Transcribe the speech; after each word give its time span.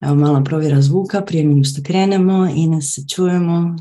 Evo 0.00 0.14
mala 0.14 0.42
provjera 0.44 0.80
zvuka 0.80 1.20
prije 1.20 1.44
nego 1.44 1.64
što 1.64 1.82
krenemo 1.82 2.48
i 2.54 2.66
nas 2.66 2.92
se 2.94 3.02
čujemo. 3.14 3.76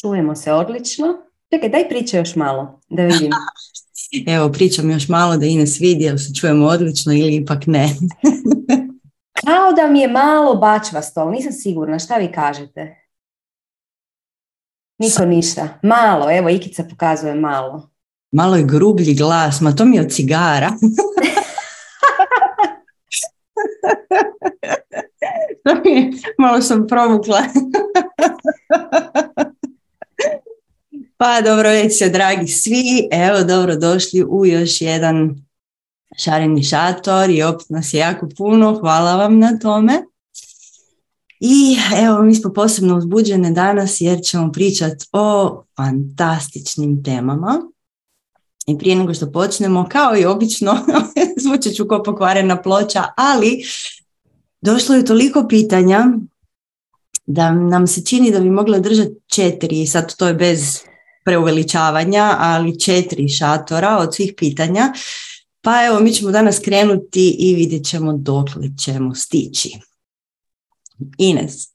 Čujemo 0.00 0.36
se 0.36 0.52
odlično. 0.52 1.06
Čekaj, 1.50 1.68
daj 1.68 1.88
priča 1.88 2.18
još 2.18 2.36
malo, 2.36 2.80
da 2.88 3.02
vidim. 3.02 3.30
Evo, 4.34 4.52
pričam 4.52 4.90
još 4.90 5.08
malo 5.08 5.36
da 5.36 5.46
Ines 5.46 5.80
vidi, 5.80 6.04
jel 6.04 6.18
se 6.18 6.34
čujemo 6.34 6.66
odlično 6.66 7.12
ili 7.12 7.34
ipak 7.34 7.66
ne. 7.66 7.88
Kao 9.46 9.72
da 9.72 9.86
mi 9.86 10.00
je 10.00 10.08
malo 10.08 10.54
bačvasto, 10.54 11.20
ali 11.20 11.36
nisam 11.36 11.52
sigurna. 11.52 11.98
Šta 11.98 12.16
vi 12.16 12.32
kažete? 12.32 13.08
Niko 14.98 15.24
ništa. 15.24 15.68
Malo, 15.82 16.36
evo, 16.36 16.48
Ikica 16.48 16.84
pokazuje 16.90 17.34
malo. 17.34 17.90
Malo 18.32 18.56
je 18.56 18.64
grublji 18.64 19.14
glas, 19.14 19.60
ma 19.60 19.72
to 19.72 19.84
mi 19.84 19.96
je 19.96 20.02
od 20.02 20.10
cigara. 20.10 20.70
Malo 26.38 26.62
sam 26.62 26.86
provukla. 26.86 27.38
pa 31.18 31.40
dobro 31.40 31.68
večer, 31.68 32.12
dragi 32.12 32.48
svi. 32.48 33.08
Evo, 33.10 33.44
dobro 33.44 33.76
došli 33.76 34.24
u 34.28 34.46
još 34.46 34.80
jedan 34.80 35.36
šareni 36.18 36.62
šator 36.62 37.30
i 37.30 37.42
opet 37.42 37.70
nas 37.70 37.94
je 37.94 37.98
jako 37.98 38.28
puno. 38.36 38.78
Hvala 38.80 39.16
vam 39.16 39.38
na 39.38 39.58
tome. 39.58 40.02
I 41.40 41.76
evo, 42.04 42.22
mi 42.22 42.34
smo 42.34 42.52
posebno 42.52 42.96
uzbuđene 42.96 43.50
danas 43.50 44.00
jer 44.00 44.20
ćemo 44.22 44.52
pričati 44.52 45.06
o 45.12 45.62
fantastičnim 45.76 47.04
temama. 47.04 47.60
I 48.66 48.78
prije 48.78 48.96
nego 48.96 49.14
što 49.14 49.32
počnemo, 49.32 49.86
kao 49.90 50.16
i 50.16 50.24
obično, 50.24 50.78
zvučat 51.42 51.72
ću 51.72 51.88
ko 51.88 52.02
pokvarena 52.02 52.62
ploča, 52.62 53.04
ali 53.16 53.62
došlo 54.60 54.94
je 54.94 55.04
toliko 55.04 55.46
pitanja 55.48 56.04
da 57.26 57.50
nam 57.50 57.86
se 57.86 58.04
čini 58.04 58.30
da 58.30 58.40
bi 58.40 58.50
mogla 58.50 58.78
držati 58.78 59.14
četiri, 59.26 59.86
sad 59.86 60.16
to 60.16 60.28
je 60.28 60.34
bez 60.34 60.80
preuveličavanja, 61.24 62.36
ali 62.38 62.80
četiri 62.80 63.28
šatora 63.28 63.98
od 63.98 64.14
svih 64.14 64.34
pitanja. 64.36 64.92
Pa 65.60 65.86
evo, 65.86 66.00
mi 66.00 66.12
ćemo 66.12 66.30
danas 66.30 66.58
krenuti 66.58 67.36
i 67.38 67.54
vidjet 67.54 67.84
ćemo 67.84 68.12
dokle 68.12 68.68
ćemo 68.84 69.14
stići. 69.14 69.70
Ines. 71.18 71.68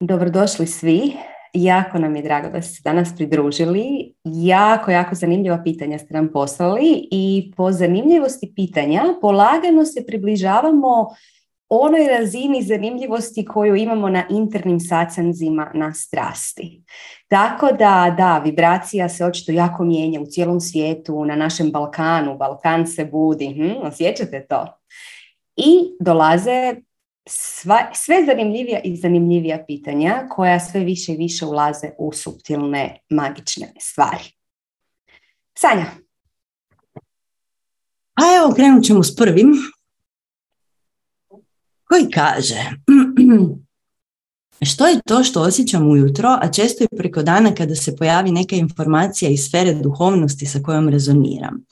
Dobrodošli 0.00 0.66
svi. 0.66 1.12
Jako 1.54 1.98
nam 1.98 2.16
je 2.16 2.22
drago 2.22 2.48
da 2.50 2.62
ste 2.62 2.80
danas 2.84 3.08
pridružili. 3.16 4.09
Jako, 4.24 4.90
jako 4.90 5.14
zanimljiva 5.14 5.60
pitanja 5.64 5.98
ste 5.98 6.14
nam 6.14 6.28
poslali 6.32 7.08
i 7.10 7.52
po 7.56 7.72
zanimljivosti 7.72 8.52
pitanja 8.56 9.02
polagano 9.20 9.84
se 9.84 10.06
približavamo 10.06 11.08
onoj 11.68 12.06
razini 12.08 12.62
zanimljivosti 12.62 13.44
koju 13.44 13.76
imamo 13.76 14.08
na 14.08 14.24
internim 14.30 14.80
sacanzima 14.80 15.70
na 15.74 15.94
strasti. 15.94 16.82
Tako 17.28 17.66
da, 17.72 18.14
da, 18.18 18.38
vibracija 18.44 19.08
se 19.08 19.24
očito 19.24 19.52
jako 19.52 19.84
mijenja 19.84 20.20
u 20.20 20.26
cijelom 20.26 20.60
svijetu, 20.60 21.24
na 21.24 21.36
našem 21.36 21.70
Balkanu, 21.70 22.36
Balkan 22.36 22.86
se 22.86 23.04
budi, 23.04 23.54
hm, 23.54 23.86
osjećate 23.86 24.46
to? 24.48 24.66
I 25.56 25.96
dolaze 26.00 26.74
sva, 27.30 27.90
sve 27.94 28.24
zanimljivija 28.26 28.80
i 28.84 28.96
zanimljivija 28.96 29.64
pitanja 29.66 30.26
koja 30.30 30.60
sve 30.60 30.80
više 30.80 31.12
i 31.12 31.16
više 31.16 31.46
ulaze 31.46 31.90
u 31.98 32.12
subtilne, 32.12 32.98
magične 33.10 33.72
stvari. 33.80 34.24
Sanja. 35.58 35.86
A 38.14 38.22
evo, 38.36 38.54
krenut 38.54 38.84
ćemo 38.84 39.02
s 39.02 39.16
prvim. 39.16 39.52
Koji 41.84 42.10
kaže, 42.10 42.70
što 44.70 44.86
je 44.86 45.00
to 45.06 45.24
što 45.24 45.42
osjećam 45.42 45.90
ujutro, 45.90 46.38
a 46.42 46.52
često 46.52 46.84
i 46.84 46.96
preko 46.96 47.22
dana 47.22 47.54
kada 47.54 47.74
se 47.74 47.96
pojavi 47.96 48.32
neka 48.32 48.56
informacija 48.56 49.30
iz 49.30 49.40
sfere 49.40 49.74
duhovnosti 49.74 50.46
sa 50.46 50.58
kojom 50.62 50.88
rezoniram. 50.88 51.64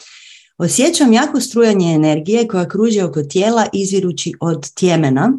Osjećam 0.59 1.13
jako 1.13 1.41
strujanje 1.41 1.95
energije 1.95 2.49
koja 2.49 2.69
kruži 2.69 3.01
oko 3.01 3.23
tijela 3.23 3.67
izvirući 3.73 4.33
od 4.41 4.75
tjemena, 4.75 5.33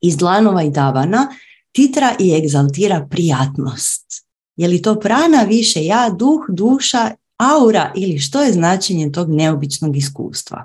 iz 0.00 0.16
dlanova 0.16 0.62
i 0.62 0.70
davana, 0.70 1.28
titra 1.72 2.14
i 2.18 2.34
egzaltira 2.34 3.06
prijatnost. 3.10 4.26
Je 4.56 4.68
li 4.68 4.82
to 4.82 5.00
prana 5.00 5.42
više 5.42 5.84
ja, 5.84 6.10
duh, 6.18 6.40
duša, 6.48 7.10
aura 7.36 7.92
ili 7.96 8.18
što 8.18 8.42
je 8.42 8.52
značenje 8.52 9.12
tog 9.12 9.30
neobičnog 9.30 9.96
iskustva? 9.96 10.64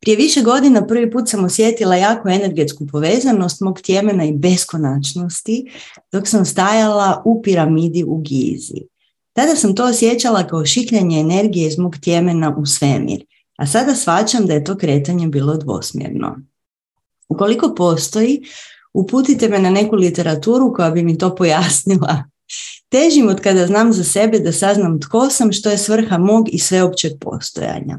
Prije 0.00 0.16
više 0.16 0.42
godina 0.42 0.86
prvi 0.86 1.10
put 1.10 1.28
sam 1.28 1.44
osjetila 1.44 1.96
jako 1.96 2.28
energetsku 2.28 2.86
povezanost 2.86 3.60
mog 3.60 3.80
tjemena 3.80 4.24
i 4.24 4.32
beskonačnosti 4.32 5.70
dok 6.12 6.28
sam 6.28 6.44
stajala 6.44 7.22
u 7.24 7.42
piramidi 7.42 8.04
u 8.04 8.18
Gizi. 8.18 8.80
Tada 9.32 9.56
sam 9.56 9.74
to 9.74 9.84
osjećala 9.84 10.46
kao 10.46 10.66
šikljanje 10.66 11.20
energije 11.20 11.66
iz 11.66 11.78
mog 11.78 11.96
tjemena 12.00 12.56
u 12.58 12.66
svemir, 12.66 13.24
a 13.56 13.66
sada 13.66 13.94
svačam 13.94 14.46
da 14.46 14.54
je 14.54 14.64
to 14.64 14.76
kretanje 14.76 15.28
bilo 15.28 15.56
dvosmjerno. 15.56 16.36
Ukoliko 17.30 17.74
postoji, 17.74 18.40
uputite 18.92 19.48
me 19.48 19.58
na 19.58 19.70
neku 19.70 19.96
literaturu 19.96 20.74
koja 20.74 20.90
bi 20.90 21.02
mi 21.02 21.18
to 21.18 21.34
pojasnila. 21.34 22.24
Težim 22.88 23.28
od 23.28 23.40
kada 23.40 23.66
znam 23.66 23.92
za 23.92 24.04
sebe 24.04 24.38
da 24.38 24.52
saznam 24.52 25.00
tko 25.00 25.30
sam, 25.30 25.52
što 25.52 25.70
je 25.70 25.78
svrha 25.78 26.18
mog 26.18 26.48
i 26.52 26.58
sveopćeg 26.58 27.12
postojanja. 27.20 27.98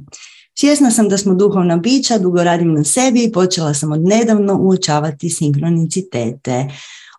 Svjesna 0.59 0.91
sam 0.91 1.09
da 1.09 1.17
smo 1.17 1.33
duhovna 1.33 1.77
bića, 1.77 2.17
dugo 2.17 2.43
radim 2.43 2.73
na 2.73 2.83
sebi 2.83 3.23
i 3.23 3.31
počela 3.31 3.73
sam 3.73 3.91
od 3.91 4.01
nedavno 4.01 4.57
uočavati 4.61 5.29
sinkronicitete. 5.29 6.67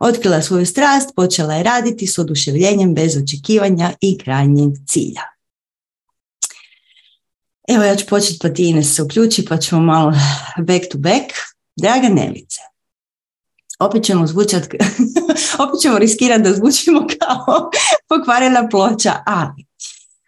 Otkrila 0.00 0.42
svoju 0.42 0.66
strast, 0.66 1.10
počela 1.16 1.54
je 1.54 1.62
raditi 1.62 2.06
s 2.06 2.18
oduševljenjem 2.18 2.94
bez 2.94 3.16
očekivanja 3.16 3.92
i 4.00 4.18
krajnjeg 4.18 4.70
cilja. 4.86 5.22
Evo 7.68 7.84
ja 7.84 7.96
ću 7.96 8.06
početi 8.06 8.38
pa 8.42 8.48
ti 8.48 8.82
se 8.82 9.02
uključi 9.02 9.44
pa 9.44 9.56
ćemo 9.56 9.80
malo 9.80 10.12
back 10.58 10.84
to 10.92 10.98
back. 10.98 11.51
Draga 11.76 12.08
Nelice, 12.08 12.60
opet 13.80 14.04
ćemo 14.04 14.26
zvučati, 14.26 14.78
opet 15.64 15.80
ćemo 15.82 15.98
riskirati 15.98 16.42
da 16.42 16.52
zvučimo 16.52 17.06
kao 17.18 17.70
pokvarena 18.08 18.68
ploča, 18.68 19.22
ali 19.26 19.66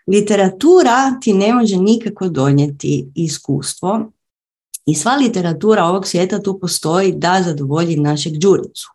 literatura 0.06 1.18
ti 1.20 1.32
ne 1.32 1.52
može 1.52 1.76
nikako 1.76 2.28
donijeti 2.28 3.12
iskustvo 3.14 4.12
i 4.86 4.94
sva 4.94 5.16
literatura 5.16 5.84
ovog 5.84 6.06
svijeta 6.06 6.42
tu 6.42 6.58
postoji 6.60 7.12
da 7.12 7.42
zadovolji 7.44 7.96
našeg 7.96 8.32
đuricu. 8.38 8.88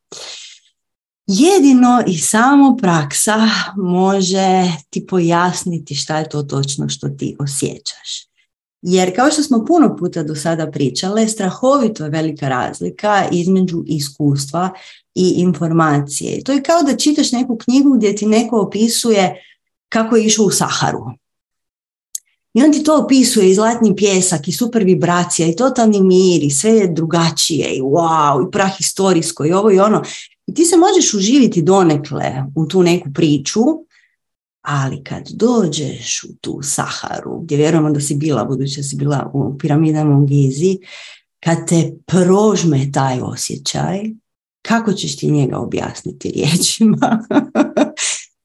Jedino 1.27 2.03
i 2.07 2.17
samo 2.17 2.77
praksa 2.77 3.49
može 3.77 4.71
ti 4.89 5.05
pojasniti 5.07 5.95
šta 5.95 6.17
je 6.17 6.29
to 6.29 6.43
točno 6.43 6.89
što 6.89 7.09
ti 7.09 7.35
osjećaš. 7.39 8.28
Jer 8.81 9.15
kao 9.15 9.31
što 9.31 9.43
smo 9.43 9.65
puno 9.65 9.95
puta 9.95 10.23
do 10.23 10.35
sada 10.35 10.71
pričale, 10.71 11.27
strahovito 11.27 12.03
je 12.03 12.09
velika 12.09 12.49
razlika 12.49 13.25
između 13.31 13.83
iskustva 13.85 14.69
i 15.15 15.33
informacije. 15.37 16.43
To 16.43 16.51
je 16.51 16.63
kao 16.63 16.83
da 16.83 16.97
čitaš 16.97 17.31
neku 17.31 17.57
knjigu 17.57 17.93
gdje 17.97 18.15
ti 18.15 18.25
neko 18.25 18.59
opisuje 18.59 19.43
kako 19.89 20.15
je 20.15 20.25
išao 20.25 20.45
u 20.45 20.51
Saharu. 20.51 21.05
I 22.53 22.63
on 22.63 22.71
ti 22.71 22.83
to 22.83 23.03
opisuje 23.03 23.49
i 23.49 23.55
zlatni 23.55 23.95
pjesak 23.95 24.47
i 24.47 24.51
super 24.51 24.83
vibracija 24.83 25.47
i 25.47 25.55
totalni 25.55 26.01
mir 26.01 26.43
i 26.43 26.49
sve 26.49 26.71
je 26.71 26.87
drugačije 26.87 27.73
i 27.75 27.81
wow 27.81 28.47
i 28.47 28.51
prah 28.51 28.77
historijsko 28.77 29.45
i 29.45 29.51
ovo 29.51 29.71
i 29.71 29.79
ono. 29.79 30.03
I 30.47 30.53
ti 30.53 30.65
se 30.65 30.77
možeš 30.77 31.13
uživiti 31.13 31.61
donekle 31.61 32.43
u 32.55 32.65
tu 32.65 32.83
neku 32.83 33.09
priču, 33.13 33.61
ali 34.61 35.03
kad 35.03 35.29
dođeš 35.29 36.23
u 36.23 36.27
tu 36.41 36.59
Saharu, 36.63 37.39
gdje 37.39 37.57
vjerujemo 37.57 37.91
da 37.91 37.99
si 37.99 38.15
bila, 38.15 38.45
budući 38.45 38.77
da 38.77 38.83
si 38.83 38.95
bila 38.95 39.31
u 39.33 39.57
piramidama 39.57 40.17
u 40.17 40.25
Gizi, 40.25 40.77
kad 41.39 41.67
te 41.67 41.91
prožme 42.05 42.91
taj 42.91 43.21
osjećaj, 43.21 44.01
kako 44.61 44.93
ćeš 44.93 45.17
ti 45.17 45.31
njega 45.31 45.57
objasniti 45.57 46.31
riječima? 46.35 47.25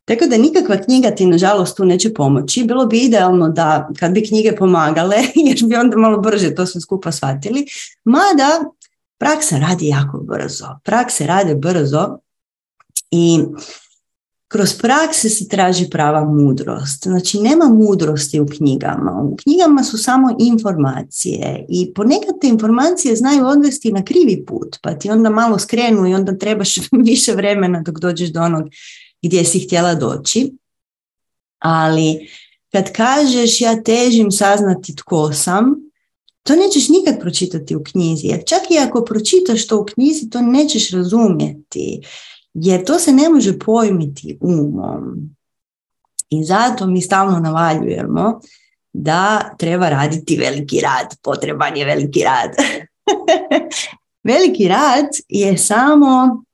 Tako 0.05 0.27
da 0.27 0.39
nikakva 0.39 0.77
knjiga 0.77 1.11
ti 1.11 1.27
nažalost 1.27 1.77
tu 1.77 1.85
neće 1.85 2.15
pomoći. 2.15 2.65
Bilo 2.65 2.87
bi 2.87 2.99
idealno 2.99 3.49
da 3.49 3.89
kad 3.99 4.13
bi 4.13 4.27
knjige 4.29 4.57
pomagale, 4.57 5.17
jer 5.47 5.59
bi 5.65 5.77
onda 5.77 5.97
malo 5.97 6.19
brže 6.19 6.55
to 6.55 6.67
sve 6.67 6.81
skupa 6.81 7.13
shvatili. 7.13 7.67
Mada 8.05 8.65
praksa 9.19 9.59
radi 9.59 9.89
jako 9.89 10.19
brzo. 10.19 10.67
Prakse 10.85 11.27
rade 11.27 11.55
brzo 11.55 12.19
i 13.11 13.39
kroz 14.55 14.75
prakse 14.75 15.29
se 15.29 15.49
traži 15.49 15.91
prava 15.91 16.25
mudrost. 16.25 17.03
Znači 17.03 17.41
nema 17.41 17.65
mudrosti 17.65 18.41
u 18.41 18.47
knjigama. 18.47 19.21
U 19.23 19.37
knjigama 19.37 19.85
su 19.85 19.99
samo 19.99 20.37
informacije 20.39 21.67
i 21.69 21.95
ponekad 21.95 22.41
te 22.41 22.49
informacije 22.49 23.17
znaju 23.17 23.47
odvesti 23.47 23.93
na 23.93 24.05
krivi 24.05 24.45
put, 24.47 24.77
pa 24.83 24.99
ti 24.99 25.11
onda 25.11 25.31
malo 25.31 25.59
skrenu 25.59 26.09
i 26.09 26.15
onda 26.15 26.39
trebaš 26.39 26.77
više 27.11 27.33
vremena 27.33 27.83
dok 27.83 27.99
dođeš 27.99 28.29
do 28.29 28.41
onog 28.41 28.69
gdje 29.23 29.45
si 29.45 29.61
htjela 29.61 29.95
doći. 29.95 30.53
Ali 31.59 32.29
kad 32.73 32.93
kažeš 32.93 33.61
ja 33.61 33.83
težim 33.83 34.31
saznati 34.31 34.97
tko 34.97 35.33
sam, 35.33 35.75
to 36.43 36.57
nećeš 36.57 36.89
nikad 36.89 37.21
pročitati 37.21 37.77
u 37.77 37.85
knjizi. 37.85 38.29
Čak 38.47 38.61
i 38.71 38.79
ako 38.79 39.05
pročitaš 39.05 39.67
to 39.67 39.81
u 39.81 39.85
knjizi, 39.85 40.31
to 40.31 40.41
nećeš 40.41 40.91
razumjeti. 40.91 42.01
Jer 42.55 42.85
to 42.85 42.99
se 42.99 43.13
ne 43.13 43.29
može 43.29 43.59
pojmiti 43.59 44.39
umom. 44.41 45.37
I 46.31 46.45
zato 46.45 46.87
mi 46.87 47.03
stalno 47.03 47.39
navaljujemo 47.39 48.41
da 48.93 49.55
treba 49.59 49.89
raditi 49.89 50.37
veliki 50.37 50.81
rad. 50.81 51.17
Potreban 51.23 51.77
je 51.77 51.85
veliki 51.85 52.23
rad. 52.25 52.51
veliki 54.33 54.69
rad 54.69 55.07
je 55.29 55.59
samo 55.59 56.45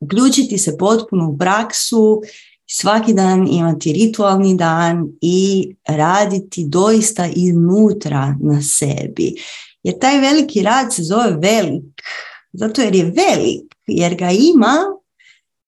uključiti 0.00 0.58
se 0.58 0.76
potpuno 0.78 1.28
u 1.28 1.38
praksu, 1.38 2.22
svaki 2.66 3.14
dan 3.14 3.48
imati 3.50 3.92
ritualni 3.92 4.56
dan 4.56 5.08
i 5.20 5.68
raditi 5.88 6.64
doista 6.68 7.28
iznutra 7.34 8.36
na 8.40 8.62
sebi. 8.62 9.34
Jer 9.82 9.98
taj 9.98 10.20
veliki 10.20 10.62
rad 10.62 10.94
se 10.94 11.02
zove 11.02 11.36
velik, 11.42 12.02
zato 12.52 12.82
jer 12.82 12.94
je 12.94 13.04
velik, 13.04 13.74
jer 13.86 14.14
ga 14.14 14.30
ima 14.30 14.76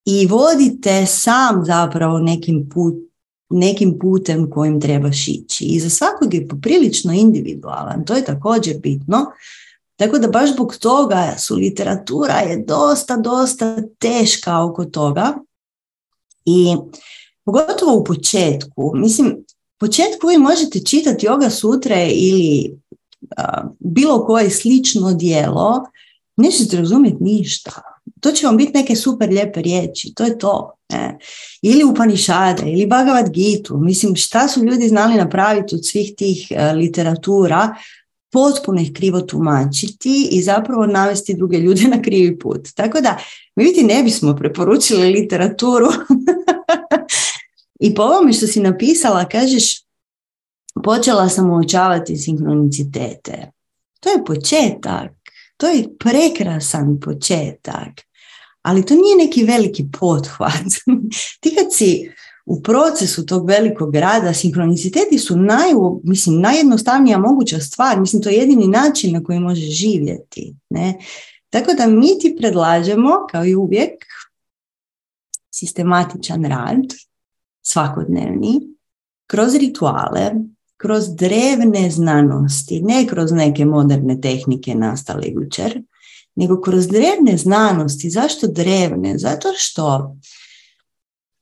i 0.07 0.27
vodite 0.27 1.07
sam 1.07 1.65
zapravo 1.65 2.19
nekim, 2.19 2.69
put, 2.75 2.95
nekim 3.51 3.99
putem 3.99 4.51
kojim 4.51 4.81
trebaš 4.81 5.29
ići. 5.29 5.65
I 5.65 5.81
za 5.81 5.91
svakog 5.91 6.35
je 6.35 6.49
poprilično 6.49 7.13
individualan, 7.13 8.05
to 8.05 8.15
je 8.15 8.25
također 8.25 8.79
bitno. 8.79 9.27
Tako 9.97 10.19
da 10.19 10.29
baš 10.29 10.53
zbog 10.53 10.77
toga 10.77 11.35
su 11.39 11.55
literatura 11.55 12.35
je 12.35 12.65
dosta, 12.67 13.17
dosta 13.17 13.83
teška 13.99 14.65
oko 14.65 14.85
toga. 14.85 15.35
I 16.45 16.77
pogotovo 17.45 17.95
u 17.95 18.05
početku, 18.05 18.93
mislim, 18.95 19.45
početku 19.79 20.27
vi 20.27 20.39
možete 20.39 20.81
čitati 20.85 21.29
oga 21.29 21.51
sutre 21.51 22.09
ili 22.11 22.79
bilo 23.79 24.27
koje 24.27 24.51
slično 24.51 25.13
dijelo, 25.13 25.85
nećete 26.37 26.77
razumjeti 26.77 27.17
ništa. 27.21 27.96
To 28.21 28.33
će 28.33 28.47
vam 28.47 28.57
biti 28.57 28.79
neke 28.79 28.97
super 28.97 29.29
lijepe 29.29 29.63
riječi, 29.63 30.15
to 30.15 30.25
je 30.25 30.39
to. 30.39 30.73
Ne? 30.93 31.19
Ili 31.63 31.85
Upanišade, 31.85 32.63
ili 32.73 32.87
Bhagavad 32.87 33.31
Gitu. 33.31 33.79
Mislim, 33.79 34.17
šta 34.17 34.49
su 34.49 34.65
ljudi 34.65 34.89
znali 34.89 35.15
napraviti 35.15 35.75
od 35.75 35.87
svih 35.87 36.15
tih 36.17 36.47
e, 36.51 36.73
literatura, 36.73 37.75
potpuno 38.33 38.81
ih 38.81 38.93
krivo 38.93 39.21
tumačiti 39.21 40.29
i 40.31 40.43
zapravo 40.43 40.87
navesti 40.87 41.35
druge 41.35 41.59
ljude 41.59 41.89
na 41.89 42.03
krivi 42.03 42.39
put. 42.39 42.69
Tako 42.75 43.01
da, 43.01 43.19
mi 43.57 43.65
vidi 43.65 43.83
ne 43.83 44.03
bismo 44.03 44.37
preporučili 44.37 45.13
literaturu. 45.13 45.87
I 47.87 47.95
po 47.95 48.03
ovome 48.03 48.33
što 48.33 48.47
si 48.47 48.61
napisala, 48.61 49.29
kažeš, 49.29 49.83
počela 50.85 51.29
sam 51.29 51.51
uočavati 51.51 52.17
sinkronicitete. 52.17 53.51
To 54.01 54.11
je 54.11 54.25
početak. 54.25 55.13
To 55.57 55.67
je 55.67 55.85
prekrasan 55.99 57.01
početak. 57.01 58.06
Ali 58.67 58.87
to 58.87 58.95
nije 58.95 59.17
neki 59.17 59.45
veliki 59.45 59.87
pothvat. 60.01 60.67
Ti 61.41 61.55
kad 61.55 61.67
si 61.73 62.11
u 62.47 62.63
procesu 62.63 63.27
tog 63.27 63.47
velikog 63.49 63.95
rada 63.95 64.35
sinkroniciteti 64.35 65.19
su 65.19 65.37
naj, 65.37 65.71
mislim, 66.05 66.41
najjednostavnija 66.41 67.19
moguća 67.19 67.61
stvar. 67.61 68.01
Mislim, 68.01 68.23
to 68.23 68.29
je 68.29 68.37
jedini 68.37 68.67
način 68.67 69.13
na 69.13 69.25
koji 69.25 69.41
može 69.41 69.61
živjeti. 69.61 70.55
Ne? 70.71 70.99
Tako 71.51 71.73
da 71.73 71.87
mi 71.87 72.19
ti 72.21 72.37
predlažemo, 72.39 73.11
kao 73.31 73.45
i 73.45 73.55
uvijek, 73.55 74.05
sistematičan 75.51 76.45
rad, 76.45 76.85
svakodnevni, 77.63 78.61
kroz 79.27 79.55
rituale, 79.55 80.31
kroz 80.77 81.05
drevne 81.17 81.91
znanosti, 81.91 82.81
ne 82.83 83.07
kroz 83.07 83.33
neke 83.33 83.65
moderne 83.65 84.21
tehnike 84.21 84.75
nastale 84.75 85.27
jučer, 85.27 85.83
nego 86.37 86.61
kroz 86.61 86.89
drevne 86.89 87.37
znanosti. 87.37 88.11
Zašto 88.11 88.47
drevne? 88.47 89.19
Zato 89.19 89.49
što 89.57 90.17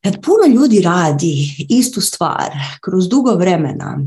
kad 0.03 0.15
puno 0.23 0.55
ljudi 0.55 0.81
radi 0.81 1.67
istu 1.69 2.01
stvar 2.01 2.51
kroz 2.81 3.09
dugo 3.09 3.35
vremena, 3.35 3.99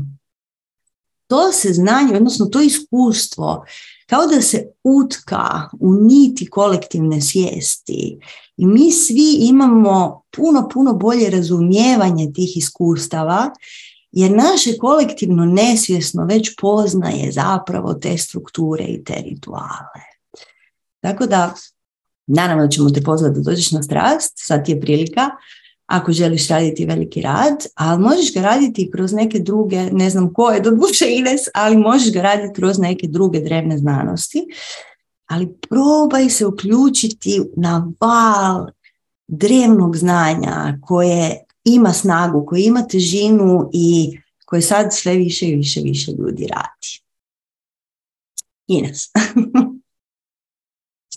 to 1.26 1.52
se 1.52 1.72
znanje, 1.72 2.16
odnosno 2.16 2.46
to 2.46 2.60
iskustvo, 2.60 3.64
kao 4.06 4.26
da 4.26 4.42
se 4.42 4.66
utka 4.84 5.68
u 5.80 5.94
niti 5.94 6.50
kolektivne 6.50 7.20
svijesti. 7.20 8.18
I 8.56 8.66
mi 8.66 8.92
svi 8.92 9.36
imamo 9.40 10.22
puno, 10.36 10.68
puno 10.72 10.92
bolje 10.92 11.30
razumijevanje 11.30 12.32
tih 12.34 12.56
iskustava, 12.56 13.50
jer 14.12 14.30
naše 14.30 14.78
kolektivno 14.78 15.44
nesvjesno 15.44 16.24
već 16.24 16.56
poznaje 16.60 17.32
zapravo 17.32 17.94
te 17.94 18.18
strukture 18.18 18.84
i 18.84 19.04
te 19.04 19.14
rituale. 19.14 20.07
Tako 21.00 21.26
da, 21.26 21.54
naravno 22.26 22.68
ćemo 22.68 22.90
te 22.90 23.02
pozvati 23.02 23.34
da 23.34 23.40
dođeš 23.40 23.70
na 23.70 23.82
strast, 23.82 24.32
sad 24.36 24.64
ti 24.64 24.72
je 24.72 24.80
prilika, 24.80 25.30
ako 25.86 26.12
želiš 26.12 26.48
raditi 26.48 26.86
veliki 26.86 27.20
rad, 27.20 27.66
ali 27.74 28.02
možeš 28.02 28.34
ga 28.34 28.42
raditi 28.42 28.90
kroz 28.92 29.12
neke 29.12 29.38
druge, 29.38 29.90
ne 29.92 30.10
znam 30.10 30.32
koje, 30.32 30.60
do 30.60 30.70
duše 30.70 31.04
Ines, 31.08 31.40
ali 31.54 31.76
možeš 31.76 32.12
ga 32.12 32.22
raditi 32.22 32.54
kroz 32.54 32.78
neke 32.78 33.06
druge 33.08 33.40
drevne 33.40 33.78
znanosti. 33.78 34.46
Ali 35.26 35.54
probaj 35.70 36.30
se 36.30 36.46
uključiti 36.46 37.42
na 37.56 37.92
val 38.00 38.66
drevnog 39.26 39.96
znanja 39.96 40.78
koje 40.82 41.44
ima 41.64 41.92
snagu, 41.92 42.46
koje 42.46 42.64
ima 42.64 42.82
težinu 42.82 43.70
i 43.72 44.18
koje 44.44 44.62
sad 44.62 44.94
sve 44.94 45.14
više 45.14 45.48
i 45.48 45.56
više 45.56 45.80
više 45.80 46.12
ljudi 46.12 46.46
radi. 46.46 47.02
Ines. 48.66 49.00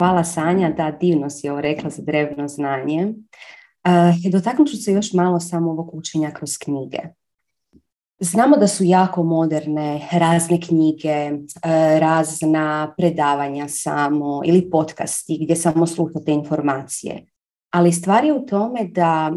Hvala 0.01 0.24
Sanja, 0.24 0.69
da 0.77 0.92
divno 0.92 1.30
si 1.30 1.50
ovo 1.50 1.62
rekla 1.62 1.89
za 1.89 2.01
drevno 2.01 2.48
znanje. 2.48 3.07
Uh, 3.07 4.31
dotaknut 4.31 4.68
ću 4.68 4.77
se 4.77 4.92
još 4.92 5.13
malo 5.13 5.39
samo 5.39 5.71
ovog 5.71 5.95
učenja 5.95 6.31
kroz 6.31 6.57
knjige. 6.57 6.98
Znamo 8.19 8.57
da 8.57 8.68
su 8.68 8.83
jako 8.83 9.24
moderne 9.24 10.07
razne 10.12 10.62
knjige, 10.62 11.09
eh, 11.09 12.00
razna 12.00 12.94
predavanja 12.98 13.68
samo 13.68 14.42
ili 14.45 14.69
podcasti 14.69 15.39
gdje 15.42 15.56
samo 15.56 15.88
slušate 15.88 16.31
informacije. 16.31 17.25
Ali 17.71 17.92
stvar 17.92 18.25
je 18.25 18.33
u 18.33 18.45
tome 18.45 18.83
da 18.83 19.31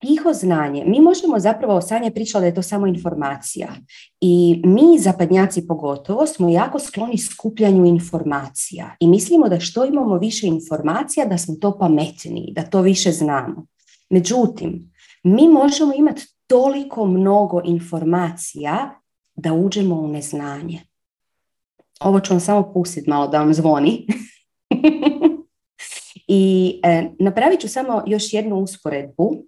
tiho 0.00 0.32
znanje, 0.32 0.84
mi 0.86 1.00
možemo 1.00 1.38
zapravo, 1.38 1.80
Sanja 1.80 2.10
pričala 2.10 2.40
da 2.40 2.46
je 2.46 2.54
to 2.54 2.62
samo 2.62 2.86
informacija 2.86 3.68
i 4.20 4.62
mi 4.64 4.98
zapadnjaci 4.98 5.66
pogotovo 5.66 6.26
smo 6.26 6.48
jako 6.48 6.78
skloni 6.78 7.18
skupljanju 7.18 7.86
informacija 7.86 8.96
i 9.00 9.08
mislimo 9.08 9.48
da 9.48 9.60
što 9.60 9.84
imamo 9.84 10.18
više 10.18 10.46
informacija 10.46 11.26
da 11.26 11.38
smo 11.38 11.54
to 11.54 11.78
pametniji, 11.78 12.52
da 12.52 12.62
to 12.62 12.80
više 12.80 13.12
znamo. 13.12 13.66
Međutim, 14.10 14.92
mi 15.22 15.48
možemo 15.48 15.92
imati 15.96 16.26
toliko 16.46 17.06
mnogo 17.06 17.60
informacija 17.64 19.00
da 19.34 19.52
uđemo 19.52 19.94
u 19.94 20.08
neznanje. 20.08 20.80
Ovo 22.00 22.20
ću 22.20 22.32
vam 22.32 22.40
samo 22.40 22.72
pustiti 22.72 23.10
malo 23.10 23.28
da 23.28 23.38
vam 23.38 23.54
zvoni. 23.54 24.06
I 26.28 26.80
e, 26.84 27.10
napravit 27.18 27.60
ću 27.60 27.68
samo 27.68 28.02
još 28.06 28.32
jednu 28.32 28.56
usporedbu 28.56 29.44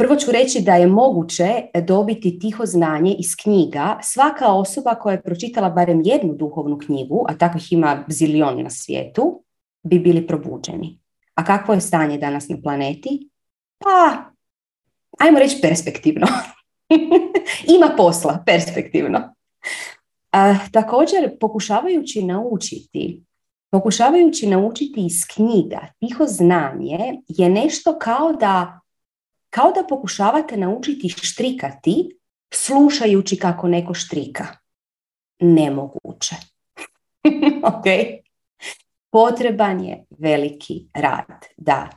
Prvo 0.00 0.16
ću 0.16 0.32
reći 0.32 0.60
da 0.60 0.74
je 0.74 0.86
moguće 0.86 1.62
dobiti 1.86 2.38
tiho 2.38 2.66
znanje 2.66 3.14
iz 3.18 3.36
knjiga. 3.42 3.98
Svaka 4.02 4.52
osoba 4.52 4.94
koja 4.94 5.12
je 5.12 5.22
pročitala 5.22 5.70
barem 5.70 6.02
jednu 6.04 6.34
duhovnu 6.34 6.78
knjigu, 6.78 7.24
a 7.28 7.38
takvih 7.38 7.72
ima 7.72 8.04
zilion 8.08 8.62
na 8.62 8.70
svijetu, 8.70 9.42
bi 9.82 9.98
bili 9.98 10.26
probuđeni. 10.26 11.00
A 11.34 11.44
kakvo 11.44 11.74
je 11.74 11.80
stanje 11.80 12.18
danas 12.18 12.48
na 12.48 12.56
planeti? 12.62 13.28
Pa, 13.78 14.24
ajmo 15.18 15.38
reći 15.38 15.58
perspektivno. 15.62 16.26
ima 17.76 17.94
posla, 17.96 18.42
perspektivno. 18.46 19.34
A, 20.32 20.54
također, 20.72 21.38
pokušavajući 21.40 22.22
naučiti 22.22 23.22
Pokušavajući 23.70 24.46
naučiti 24.46 25.06
iz 25.06 25.26
knjiga 25.34 25.80
tiho 25.98 26.26
znanje 26.26 26.98
je 27.28 27.48
nešto 27.48 27.98
kao 27.98 28.32
da 28.32 28.79
kao 29.50 29.72
da 29.72 29.86
pokušavate 29.88 30.56
naučiti 30.56 31.08
štrikati 31.08 32.16
slušajući 32.52 33.36
kako 33.36 33.68
neko 33.68 33.94
štrika. 33.94 34.46
Nemoguće. 35.40 36.36
ok? 37.70 37.84
Potreban 39.10 39.84
je 39.84 40.04
veliki 40.18 40.86
rad, 40.94 41.46
da. 41.56 41.88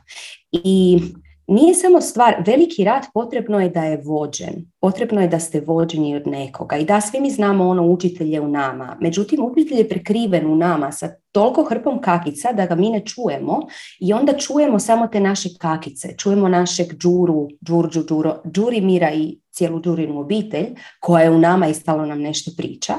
I 0.52 1.00
nije 1.46 1.74
samo 1.74 2.00
stvar, 2.00 2.34
veliki 2.46 2.84
rad 2.84 3.06
potrebno 3.14 3.60
je 3.60 3.68
da 3.68 3.84
je 3.84 4.02
vođen, 4.04 4.72
potrebno 4.80 5.20
je 5.20 5.28
da 5.28 5.40
ste 5.40 5.60
vođeni 5.60 6.16
od 6.16 6.26
nekoga 6.26 6.76
i 6.76 6.84
da 6.84 7.00
svi 7.00 7.20
mi 7.20 7.30
znamo 7.30 7.68
ono 7.68 7.82
učitelje 7.82 8.40
u 8.40 8.48
nama, 8.48 8.96
međutim 9.00 9.44
učitelj 9.44 9.78
je 9.78 9.88
prekriven 9.88 10.46
u 10.46 10.56
nama 10.56 10.92
sa 10.92 11.10
toliko 11.32 11.64
hrpom 11.64 12.00
kakica 12.00 12.52
da 12.52 12.66
ga 12.66 12.74
mi 12.74 12.90
ne 12.90 13.00
čujemo 13.06 13.60
i 14.00 14.12
onda 14.12 14.32
čujemo 14.38 14.78
samo 14.78 15.06
te 15.06 15.20
naše 15.20 15.48
kakice, 15.60 16.16
čujemo 16.16 16.48
našeg 16.48 16.86
džuru, 16.98 17.48
džurđu, 17.66 18.04
džuro, 18.08 18.36
džuri 18.52 18.80
mira 18.80 19.12
i 19.12 19.38
cijelu 19.50 19.80
džurinu 19.80 20.20
obitelj 20.20 20.66
koja 21.00 21.22
je 21.22 21.30
u 21.30 21.38
nama 21.38 21.66
i 21.68 21.74
stalo 21.74 22.06
nam 22.06 22.20
nešto 22.20 22.50
priča 22.56 22.94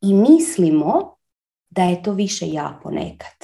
i 0.00 0.14
mislimo 0.14 1.16
da 1.70 1.82
je 1.82 2.02
to 2.02 2.12
više 2.12 2.48
ja 2.48 2.78
ponekad. 2.82 3.36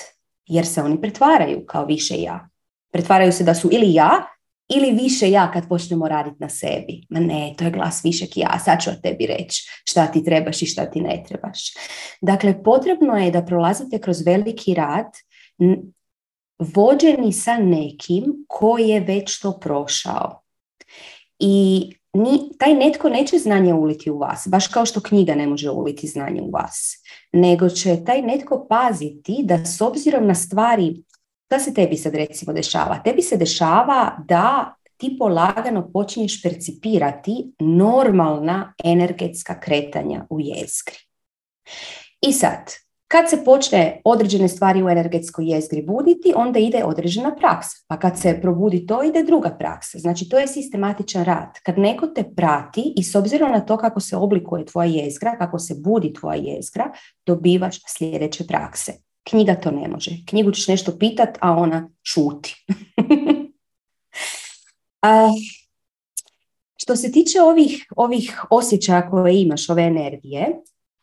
Jer 0.46 0.66
se 0.66 0.82
oni 0.82 1.00
pretvaraju 1.00 1.66
kao 1.66 1.84
više 1.84 2.14
ja. 2.16 2.48
Pretvaraju 2.92 3.32
se 3.32 3.44
da 3.44 3.54
su 3.54 3.68
ili 3.72 3.94
ja 3.94 4.33
ili 4.68 4.90
više 4.92 5.30
ja 5.30 5.50
kad 5.52 5.68
počnemo 5.68 6.08
raditi 6.08 6.36
na 6.40 6.48
sebi. 6.48 7.06
Ma 7.08 7.20
ne, 7.20 7.54
to 7.58 7.64
je 7.64 7.70
glas 7.70 8.04
višeg 8.04 8.28
ja, 8.36 8.58
sad 8.64 8.82
ću 8.82 8.90
o 8.90 9.00
tebi 9.02 9.26
reći 9.26 9.62
šta 9.84 10.06
ti 10.06 10.24
trebaš 10.24 10.62
i 10.62 10.66
šta 10.66 10.90
ti 10.90 11.00
ne 11.00 11.22
trebaš. 11.28 11.72
Dakle, 12.20 12.62
potrebno 12.62 13.16
je 13.16 13.30
da 13.30 13.44
prolazite 13.44 13.98
kroz 13.98 14.26
veliki 14.26 14.74
rad 14.74 15.06
vođeni 16.58 17.32
sa 17.32 17.58
nekim 17.58 18.24
koji 18.48 18.88
je 18.88 19.00
već 19.00 19.40
to 19.40 19.58
prošao. 19.60 20.42
I 21.38 21.90
ni, 22.12 22.38
taj 22.58 22.74
netko 22.74 23.08
neće 23.08 23.38
znanje 23.38 23.74
uliti 23.74 24.10
u 24.10 24.18
vas, 24.18 24.48
baš 24.50 24.66
kao 24.66 24.86
što 24.86 25.00
knjiga 25.00 25.34
ne 25.34 25.46
može 25.46 25.70
uliti 25.70 26.06
znanje 26.06 26.42
u 26.42 26.50
vas, 26.50 26.96
nego 27.32 27.68
će 27.68 28.04
taj 28.06 28.22
netko 28.22 28.66
paziti 28.68 29.40
da 29.42 29.64
s 29.64 29.80
obzirom 29.80 30.26
na 30.26 30.34
stvari, 30.34 31.02
šta 31.54 31.64
se 31.64 31.74
tebi 31.74 31.96
sad 31.96 32.14
recimo 32.14 32.52
dešava? 32.52 33.02
Tebi 33.04 33.22
se 33.22 33.36
dešava 33.36 34.16
da 34.28 34.74
ti 34.96 35.16
polagano 35.18 35.90
počinješ 35.92 36.42
percipirati 36.42 37.54
normalna 37.58 38.74
energetska 38.84 39.60
kretanja 39.60 40.26
u 40.30 40.40
jezgri. 40.40 40.96
I 42.20 42.32
sad, 42.32 42.72
kad 43.08 43.30
se 43.30 43.44
počne 43.44 44.00
određene 44.04 44.48
stvari 44.48 44.82
u 44.82 44.88
energetskoj 44.88 45.52
jezgri 45.52 45.82
buditi, 45.82 46.32
onda 46.36 46.58
ide 46.58 46.84
određena 46.84 47.34
praksa. 47.36 47.76
Pa 47.88 47.98
kad 47.98 48.20
se 48.20 48.38
probudi 48.42 48.86
to, 48.86 49.02
ide 49.02 49.22
druga 49.22 49.50
praksa. 49.58 49.98
Znači, 49.98 50.28
to 50.28 50.38
je 50.38 50.48
sistematičan 50.48 51.24
rad. 51.24 51.58
Kad 51.62 51.78
neko 51.78 52.06
te 52.06 52.24
prati 52.36 52.92
i 52.96 53.02
s 53.02 53.14
obzirom 53.14 53.52
na 53.52 53.60
to 53.60 53.76
kako 53.76 54.00
se 54.00 54.16
oblikuje 54.16 54.66
tvoja 54.66 54.88
jezgra, 54.88 55.38
kako 55.38 55.58
se 55.58 55.74
budi 55.78 56.12
tvoja 56.12 56.36
jezgra, 56.36 56.92
dobivaš 57.26 57.76
sljedeće 57.88 58.46
prakse. 58.46 58.92
Knjiga 59.24 59.54
to 59.54 59.70
ne 59.70 59.88
može. 59.88 60.10
Knjigu 60.26 60.52
ćeš 60.52 60.68
nešto 60.68 60.98
pitat, 60.98 61.38
a 61.40 61.52
ona 61.52 61.90
šuti. 62.02 62.54
a, 65.02 65.28
što 66.76 66.96
se 66.96 67.12
tiče 67.12 67.42
ovih, 67.42 67.86
ovih 67.96 68.44
osjećaja 68.50 69.10
koje 69.10 69.42
imaš, 69.42 69.68
ove 69.68 69.82
energije, 69.82 70.46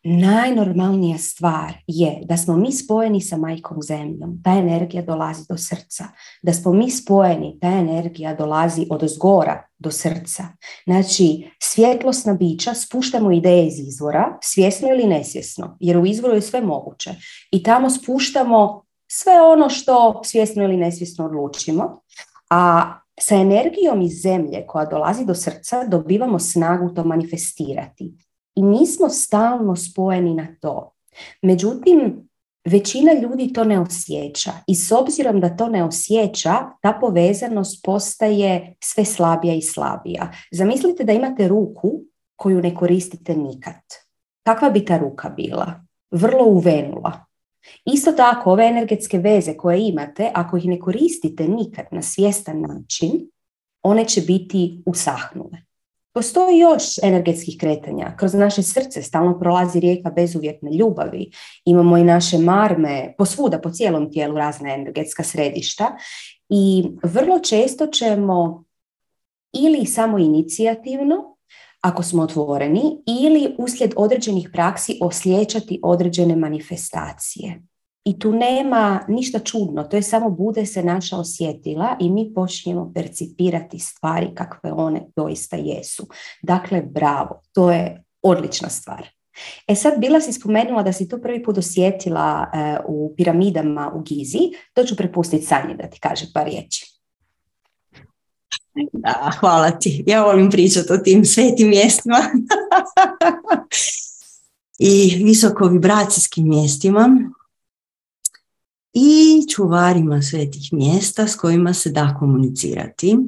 najnormalnija 0.04 1.18
stvar 1.18 1.72
je 1.86 2.20
da 2.24 2.36
smo 2.36 2.56
mi 2.56 2.72
spojeni 2.72 3.20
sa 3.20 3.36
majkom 3.36 3.82
zemljom, 3.82 4.40
ta 4.44 4.50
energija 4.50 5.02
dolazi 5.02 5.42
do 5.48 5.56
srca. 5.56 6.04
Da 6.42 6.52
smo 6.52 6.72
mi 6.72 6.90
spojeni, 6.90 7.58
ta 7.60 7.68
energija 7.68 8.34
dolazi 8.34 8.86
od 8.90 9.02
zgora 9.04 9.68
do 9.78 9.90
srca. 9.90 10.44
Znači, 10.84 11.50
svjetlosna 11.58 12.34
bića 12.34 12.74
spuštamo 12.74 13.32
ideje 13.32 13.66
iz 13.66 13.78
izvora, 13.78 14.38
svjesno 14.42 14.88
ili 14.88 15.06
nesvjesno, 15.06 15.76
jer 15.80 15.98
u 15.98 16.06
izvoru 16.06 16.34
je 16.34 16.42
sve 16.42 16.60
moguće. 16.60 17.10
I 17.50 17.62
tamo 17.62 17.90
spuštamo 17.90 18.84
sve 19.10 19.40
ono 19.42 19.70
što 19.70 20.20
svjesno 20.24 20.64
ili 20.64 20.76
nesvjesno 20.76 21.24
odlučimo, 21.24 22.00
a 22.50 22.94
sa 23.20 23.34
energijom 23.34 24.02
iz 24.02 24.22
zemlje 24.22 24.66
koja 24.66 24.86
dolazi 24.86 25.24
do 25.24 25.34
srca 25.34 25.84
dobivamo 25.84 26.38
snagu 26.38 26.94
to 26.94 27.04
manifestirati. 27.04 28.12
I 28.54 28.62
mi 28.62 28.86
smo 28.86 29.08
stalno 29.08 29.76
spojeni 29.76 30.34
na 30.34 30.46
to. 30.60 30.92
Međutim, 31.42 32.28
većina 32.64 33.12
ljudi 33.12 33.52
to 33.52 33.64
ne 33.64 33.80
osjeća 33.80 34.52
i 34.66 34.74
s 34.74 34.92
obzirom 34.92 35.40
da 35.40 35.56
to 35.56 35.68
ne 35.68 35.84
osjeća, 35.84 36.54
ta 36.82 36.98
povezanost 37.00 37.84
postaje 37.84 38.74
sve 38.84 39.04
slabija 39.04 39.54
i 39.54 39.62
slabija. 39.62 40.32
Zamislite 40.50 41.04
da 41.04 41.12
imate 41.12 41.48
ruku 41.48 41.92
koju 42.36 42.62
ne 42.62 42.74
koristite 42.74 43.36
nikad. 43.36 43.80
Kakva 44.42 44.70
bi 44.70 44.84
ta 44.84 44.98
ruka 44.98 45.28
bila? 45.28 45.84
Vrlo 46.10 46.44
uvenula. 46.44 47.24
Isto 47.84 48.12
tako, 48.12 48.50
ove 48.50 48.66
energetske 48.66 49.18
veze 49.18 49.56
koje 49.56 49.88
imate, 49.88 50.30
ako 50.34 50.56
ih 50.56 50.66
ne 50.66 50.78
koristite 50.80 51.48
nikad 51.48 51.86
na 51.90 52.02
svjestan 52.02 52.60
način, 52.60 53.30
one 53.82 54.04
će 54.04 54.20
biti 54.20 54.82
usahnule. 54.86 55.58
Postoji 56.14 56.58
još 56.58 56.98
energetskih 57.02 57.56
kretanja. 57.60 58.16
Kroz 58.18 58.34
naše 58.34 58.62
srce 58.62 59.02
stalno 59.02 59.38
prolazi 59.38 59.80
rijeka 59.80 60.10
bezuvjetne 60.10 60.70
ljubavi. 60.76 61.30
Imamo 61.64 61.96
i 61.96 62.04
naše 62.04 62.38
marme, 62.38 63.14
posvuda, 63.18 63.58
po 63.58 63.70
cijelom 63.70 64.12
tijelu 64.12 64.36
razna 64.36 64.74
energetska 64.74 65.22
središta. 65.22 65.96
I 66.48 66.84
vrlo 67.02 67.38
često 67.38 67.86
ćemo 67.86 68.64
ili 69.52 69.86
samo 69.86 70.18
inicijativno, 70.18 71.36
ako 71.80 72.02
smo 72.02 72.22
otvoreni, 72.22 72.82
ili 73.22 73.54
uslijed 73.58 73.92
određenih 73.96 74.50
praksi 74.52 74.98
osjećati 75.02 75.80
određene 75.82 76.36
manifestacije. 76.36 77.62
I 78.04 78.18
tu 78.18 78.32
nema 78.32 79.04
ništa 79.08 79.38
čudno, 79.38 79.84
to 79.84 79.96
je 79.96 80.02
samo 80.02 80.30
bude 80.30 80.66
se 80.66 80.82
naša 80.82 81.16
osjetila 81.16 81.96
i 82.00 82.10
mi 82.10 82.32
počinjemo 82.34 82.92
percipirati 82.94 83.78
stvari 83.78 84.30
kakve 84.34 84.72
one 84.72 85.06
doista 85.16 85.56
jesu. 85.56 86.06
Dakle, 86.42 86.82
bravo, 86.82 87.40
to 87.52 87.70
je 87.70 88.04
odlična 88.22 88.68
stvar. 88.68 89.08
E 89.68 89.74
sad, 89.74 89.98
bila 89.98 90.20
si 90.20 90.32
spomenula 90.32 90.82
da 90.82 90.92
si 90.92 91.08
to 91.08 91.20
prvi 91.20 91.42
put 91.42 91.58
osjetila 91.58 92.50
e, 92.54 92.76
u 92.86 93.14
piramidama 93.16 93.92
u 93.94 94.02
Gizi, 94.02 94.38
to 94.74 94.84
ću 94.84 94.96
prepustiti 94.96 95.46
Sanji 95.46 95.74
da 95.74 95.90
ti 95.90 96.00
kaže 96.00 96.26
par 96.34 96.46
riječi. 96.46 96.92
Da, 98.92 99.32
hvala 99.40 99.70
ti. 99.70 100.04
Ja 100.06 100.24
volim 100.24 100.50
pričati 100.50 100.92
o 100.92 100.98
tim 100.98 101.24
svetim 101.24 101.68
mjestima 101.68 102.16
i 104.78 105.22
visoko 105.24 105.66
vibracijskim 105.66 106.48
mjestima 106.48 107.08
i 108.94 109.46
čuvarima 109.54 110.22
svetih 110.22 110.72
mjesta 110.72 111.26
s 111.28 111.36
kojima 111.36 111.74
se 111.74 111.90
da 111.90 112.16
komunicirati 112.18 113.18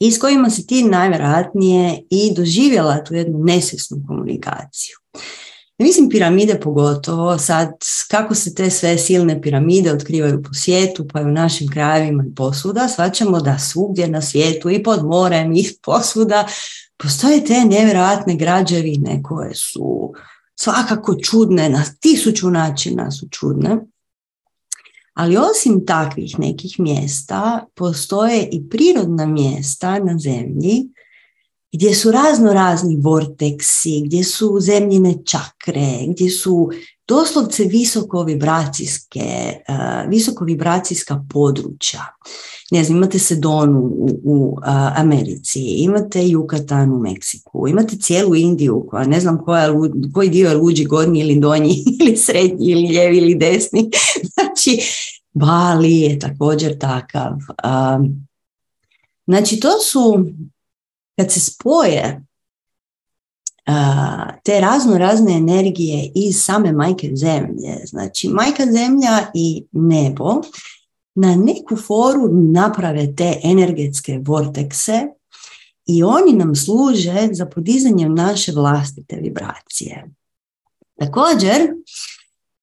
i 0.00 0.12
s 0.12 0.18
kojima 0.18 0.50
si 0.50 0.66
ti 0.66 0.84
najvjerojatnije 0.84 2.02
i 2.10 2.34
doživjela 2.36 3.04
tu 3.04 3.14
jednu 3.14 3.38
nesvjesnu 3.44 4.04
komunikaciju. 4.08 4.96
Mislim 5.78 6.08
piramide 6.08 6.60
pogotovo, 6.60 7.38
sad 7.38 7.70
kako 8.10 8.34
se 8.34 8.54
te 8.54 8.70
sve 8.70 8.98
silne 8.98 9.42
piramide 9.42 9.92
otkrivaju 9.92 10.42
po 10.42 10.54
svijetu, 10.54 11.06
pa 11.12 11.20
i 11.20 11.24
u 11.24 11.30
našim 11.30 11.68
krajevima 11.68 12.24
i 12.26 12.34
posvuda, 12.34 12.88
svaćamo 12.88 13.40
da 13.40 13.58
svugdje 13.58 14.08
na 14.08 14.22
svijetu 14.22 14.70
i 14.70 14.82
pod 14.82 15.04
morem 15.04 15.52
i 15.52 15.64
posvuda 15.84 16.46
postoje 16.96 17.44
te 17.44 17.64
nevjerojatne 17.64 18.36
građevine 18.36 19.22
koje 19.22 19.54
su 19.54 20.12
svakako 20.54 21.14
čudne, 21.14 21.68
na 21.68 21.84
tisuću 22.00 22.50
načina 22.50 23.10
su 23.10 23.28
čudne. 23.30 23.78
Ali 25.20 25.36
osim 25.36 25.86
takvih 25.86 26.38
nekih 26.38 26.80
mjesta, 26.80 27.66
postoje 27.74 28.48
i 28.52 28.68
prirodna 28.68 29.26
mjesta 29.26 29.98
na 29.98 30.18
zemlji 30.18 30.88
gdje 31.72 31.94
su 31.94 32.10
razno 32.10 32.52
razni 32.52 32.96
vorteksi, 32.96 34.02
gdje 34.04 34.24
su 34.24 34.56
zemljine 34.60 35.14
čakre, 35.24 36.06
gdje 36.08 36.30
su 36.30 36.70
doslovce 37.10 37.64
visoko 37.64 38.22
vibracijske, 38.22 39.54
uh, 39.68 40.10
visoko 40.10 40.44
vibracijska 40.44 41.24
područja. 41.32 42.00
Ne 42.70 42.84
znam, 42.84 42.96
imate 42.96 43.18
Sedonu 43.18 43.80
u, 43.80 44.20
u 44.24 44.58
Americi, 44.96 45.60
imate 45.60 46.28
Jukatan 46.28 46.92
u 46.92 46.98
Meksiku, 46.98 47.68
imate 47.68 47.96
cijelu 47.96 48.34
Indiju 48.34 48.86
koja 48.90 49.06
ne 49.06 49.20
znam 49.20 49.38
koja, 49.44 49.68
koji 50.14 50.28
dio 50.28 50.48
je 50.48 50.56
luđi, 50.56 50.84
gornji 50.84 51.20
ili 51.20 51.40
donji 51.40 51.74
ili 52.00 52.16
srednji 52.16 52.66
ili 52.66 52.88
lijevi 52.88 53.18
ili 53.18 53.34
desni. 53.34 53.90
znači, 54.34 54.80
Bali 55.32 56.00
je 56.00 56.18
također 56.18 56.78
takav. 56.78 57.32
znači, 59.26 59.60
to 59.60 59.70
su, 59.78 60.24
kad 61.16 61.32
se 61.32 61.40
spoje 61.40 62.29
te 64.44 64.60
razno 64.60 64.98
razne 64.98 65.32
energije 65.32 66.12
iz 66.14 66.42
same 66.42 66.72
majke 66.72 67.10
zemlje, 67.14 67.80
znači 67.84 68.28
majka 68.28 68.64
zemlja 68.64 69.30
i 69.34 69.64
nebo, 69.72 70.42
na 71.14 71.36
neku 71.36 71.76
foru 71.76 72.28
naprave 72.32 73.16
te 73.16 73.40
energetske 73.44 74.20
vortekse 74.22 75.06
i 75.86 76.02
oni 76.02 76.32
nam 76.32 76.54
služe 76.54 77.28
za 77.32 77.46
podizanje 77.46 78.08
naše 78.08 78.52
vlastite 78.52 79.16
vibracije. 79.16 80.10
Također, 80.98 81.74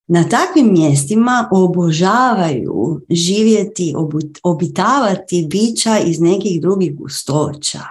na 0.08 0.30
takvim 0.30 0.74
mjestima 0.74 1.50
obožavaju 1.52 3.02
živjeti, 3.10 3.96
obitavati 4.44 5.48
bića 5.50 6.00
iz 6.00 6.20
nekih 6.20 6.62
drugih 6.62 6.96
gustoća. 6.96 7.82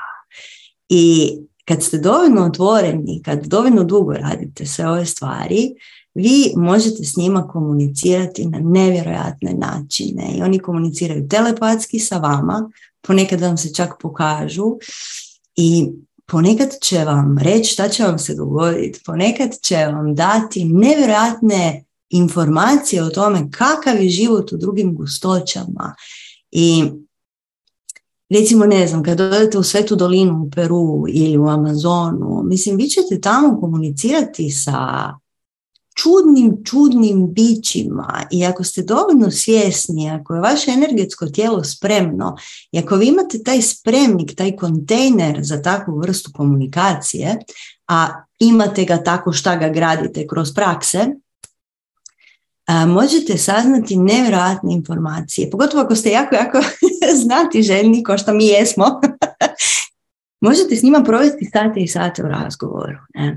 I 0.88 1.32
kad 1.68 1.82
ste 1.82 1.98
dovoljno 1.98 2.44
otvoreni, 2.44 3.22
kad 3.24 3.46
dovoljno 3.46 3.84
dugo 3.84 4.12
radite 4.12 4.66
sve 4.66 4.88
ove 4.88 5.06
stvari, 5.06 5.74
vi 6.14 6.52
možete 6.56 7.04
s 7.04 7.16
njima 7.16 7.48
komunicirati 7.48 8.46
na 8.46 8.58
nevjerojatne 8.58 9.54
načine 9.54 10.32
i 10.38 10.42
oni 10.42 10.58
komuniciraju 10.58 11.28
telepatski 11.28 11.98
sa 11.98 12.18
vama, 12.18 12.70
ponekad 13.06 13.40
vam 13.40 13.56
se 13.56 13.74
čak 13.74 13.90
pokažu 14.00 14.76
i 15.56 15.88
ponekad 16.26 16.68
će 16.82 17.04
vam 17.04 17.38
reći 17.38 17.72
šta 17.72 17.88
će 17.88 18.04
vam 18.04 18.18
se 18.18 18.34
dogoditi, 18.34 19.00
ponekad 19.06 19.50
će 19.62 19.76
vam 19.76 20.14
dati 20.14 20.64
nevjerojatne 20.64 21.84
informacije 22.10 23.02
o 23.02 23.10
tome 23.10 23.50
kakav 23.50 24.02
je 24.02 24.08
život 24.08 24.52
u 24.52 24.56
drugim 24.56 24.94
gustoćama. 24.94 25.94
I 26.50 26.84
recimo, 28.30 28.66
ne 28.66 28.86
znam, 28.86 29.02
kad 29.02 29.20
odete 29.20 29.58
u 29.58 29.62
Svetu 29.62 29.96
dolinu 29.96 30.42
u 30.42 30.50
Peru 30.50 31.04
ili 31.08 31.38
u 31.38 31.48
Amazonu, 31.48 32.42
mislim, 32.44 32.76
vi 32.76 32.88
ćete 32.88 33.20
tamo 33.20 33.60
komunicirati 33.60 34.50
sa 34.50 35.12
čudnim, 35.94 36.64
čudnim 36.64 37.32
bićima 37.32 38.22
i 38.30 38.44
ako 38.44 38.64
ste 38.64 38.82
dovoljno 38.82 39.30
svjesni, 39.30 40.10
ako 40.10 40.34
je 40.34 40.40
vaše 40.40 40.70
energetsko 40.70 41.26
tijelo 41.26 41.64
spremno 41.64 42.36
i 42.72 42.78
ako 42.78 42.96
vi 42.96 43.06
imate 43.06 43.42
taj 43.42 43.62
spremnik, 43.62 44.36
taj 44.36 44.56
kontejner 44.56 45.38
za 45.42 45.62
takvu 45.62 45.98
vrstu 45.98 46.30
komunikacije, 46.34 47.38
a 47.88 48.08
imate 48.38 48.84
ga 48.84 49.02
tako 49.02 49.32
šta 49.32 49.56
ga 49.56 49.68
gradite 49.68 50.26
kroz 50.26 50.54
prakse, 50.54 51.06
možete 52.86 53.38
saznati 53.38 53.96
nevjerojatne 53.96 54.72
informacije, 54.72 55.50
pogotovo 55.50 55.82
ako 55.82 55.94
ste 55.94 56.10
jako, 56.10 56.34
jako 56.34 56.58
znati 57.24 57.62
željni, 57.62 58.02
kao 58.02 58.18
što 58.18 58.34
mi 58.34 58.46
jesmo, 58.46 58.84
možete 60.46 60.76
s 60.76 60.82
njima 60.82 61.02
provesti 61.02 61.50
sate 61.52 61.80
i 61.80 61.88
sate 61.88 62.22
u 62.22 62.28
razgovoru. 62.28 62.98
Ne? 63.14 63.36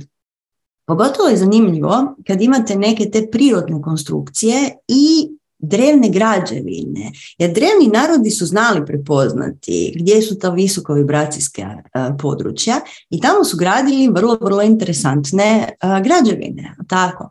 Pogotovo 0.85 1.29
je 1.29 1.37
zanimljivo 1.37 2.15
kad 2.27 2.41
imate 2.41 2.75
neke 2.75 3.09
te 3.09 3.27
prirodne 3.31 3.81
konstrukcije 3.81 4.69
i 4.87 5.29
drevne 5.59 6.09
građevine. 6.09 7.11
Jer 7.37 7.53
drevni 7.53 7.87
narodi 7.93 8.29
su 8.29 8.45
znali 8.45 8.85
prepoznati 8.85 9.93
gdje 9.95 10.21
su 10.21 10.39
ta 10.39 10.49
visoko 10.49 10.93
vibracijska 10.93 11.77
područja 12.21 12.81
i 13.09 13.19
tamo 13.21 13.43
su 13.43 13.57
gradili 13.57 14.07
vrlo, 14.07 14.37
vrlo 14.41 14.61
interesantne 14.61 15.69
građevine. 16.03 16.75
Tako. 16.87 17.29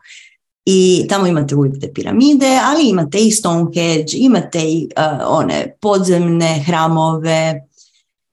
I 0.70 1.06
tamo 1.08 1.26
imate 1.26 1.54
uvijek 1.54 1.80
te 1.80 1.92
piramide, 1.92 2.60
ali 2.62 2.88
imate 2.88 3.18
i 3.18 3.30
Stonehenge, 3.30 4.12
imate 4.16 4.60
i 4.60 4.88
one 5.26 5.76
podzemne 5.80 6.64
hramove, 6.66 7.68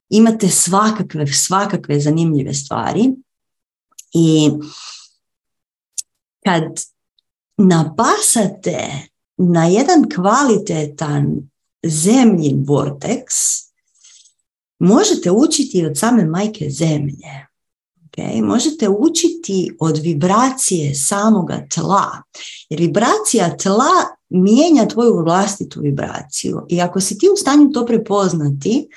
imate 0.08 0.48
svakakve, 0.48 1.26
svakakve 1.26 2.00
zanimljive 2.00 2.54
stvari. 2.54 3.10
I 4.12 4.50
kad 6.44 6.62
napasate 7.56 8.88
na 9.36 9.66
jedan 9.66 10.04
kvalitetan 10.14 11.50
zemljin 11.82 12.64
vortex, 12.66 13.24
možete 14.78 15.30
učiti 15.30 15.86
od 15.86 15.98
same 15.98 16.24
majke 16.24 16.70
zemlje. 16.70 17.45
Okay? 18.16 18.42
Možete 18.42 18.88
učiti 18.88 19.76
od 19.80 19.98
vibracije 19.98 20.94
samoga 20.94 21.66
tla. 21.74 22.22
Jer 22.70 22.80
vibracija 22.80 23.56
tla 23.56 24.16
mijenja 24.28 24.88
tvoju 24.88 25.22
vlastitu 25.24 25.80
vibraciju. 25.80 26.66
I 26.68 26.80
ako 26.80 27.00
si 27.00 27.18
ti 27.18 27.28
u 27.34 27.36
stanju 27.36 27.72
to 27.72 27.86
prepoznati, 27.86 28.88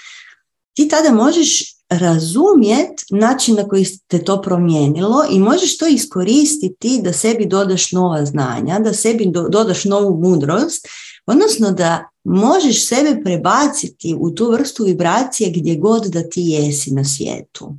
ti 0.73 0.87
tada 0.87 1.11
možeš 1.11 1.75
razumjet 1.89 3.01
način 3.09 3.55
na 3.55 3.67
koji 3.67 3.85
te 4.07 4.23
to 4.23 4.41
promijenilo 4.41 5.25
i 5.31 5.39
možeš 5.39 5.77
to 5.77 5.87
iskoristiti 5.87 7.01
da 7.03 7.13
sebi 7.13 7.45
dodaš 7.45 7.91
nova 7.91 8.25
znanja, 8.25 8.79
da 8.79 8.93
sebi 8.93 9.31
dodaš 9.49 9.85
novu 9.85 10.17
mudrost, 10.17 10.87
odnosno 11.25 11.71
da 11.71 12.09
možeš 12.23 12.87
sebe 12.87 13.21
prebaciti 13.23 14.15
u 14.19 14.31
tu 14.31 14.51
vrstu 14.51 14.83
vibracije 14.83 15.51
gdje 15.55 15.75
god 15.75 16.05
da 16.05 16.29
ti 16.29 16.41
jesi 16.41 16.91
na 16.91 17.03
svijetu. 17.03 17.75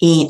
I 0.00 0.28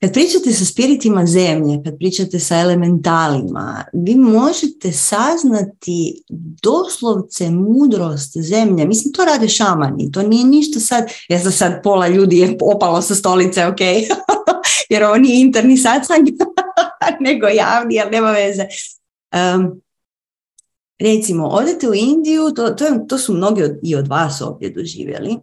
kad 0.00 0.12
pričate 0.12 0.52
sa 0.52 0.64
spiritima 0.64 1.26
zemlje, 1.26 1.80
kad 1.84 1.98
pričate 1.98 2.38
sa 2.38 2.60
elementalima, 2.60 3.84
vi 3.92 4.14
možete 4.14 4.92
saznati 4.92 6.22
doslovce 6.62 7.50
mudrost 7.50 8.36
zemlje. 8.36 8.86
Mislim, 8.86 9.12
to 9.12 9.24
rade 9.24 9.48
šamani, 9.48 10.12
to 10.12 10.22
nije 10.22 10.44
ništa 10.44 10.80
sad, 10.80 11.04
ja 11.28 11.38
za 11.38 11.50
sad 11.50 11.82
pola 11.82 12.08
ljudi 12.08 12.38
je 12.38 12.56
opalo 12.60 13.02
sa 13.02 13.14
stolice, 13.14 13.66
ok, 13.66 13.80
jer 14.90 15.04
ovo 15.04 15.16
nije 15.16 15.40
interni 15.40 15.76
satsang, 15.76 16.28
nego 17.26 17.46
javni, 17.46 18.00
ali 18.00 18.10
nema 18.10 18.30
veze. 18.30 18.66
Um, 19.56 19.80
recimo, 20.98 21.46
odete 21.46 21.88
u 21.88 21.94
Indiju, 21.94 22.50
to, 22.56 22.70
to, 22.70 22.84
to 23.08 23.18
su 23.18 23.34
mnogi 23.34 23.62
od, 23.62 23.78
i 23.82 23.96
od 23.96 24.08
vas 24.08 24.40
ovdje 24.40 24.70
doživjeli, 24.70 25.36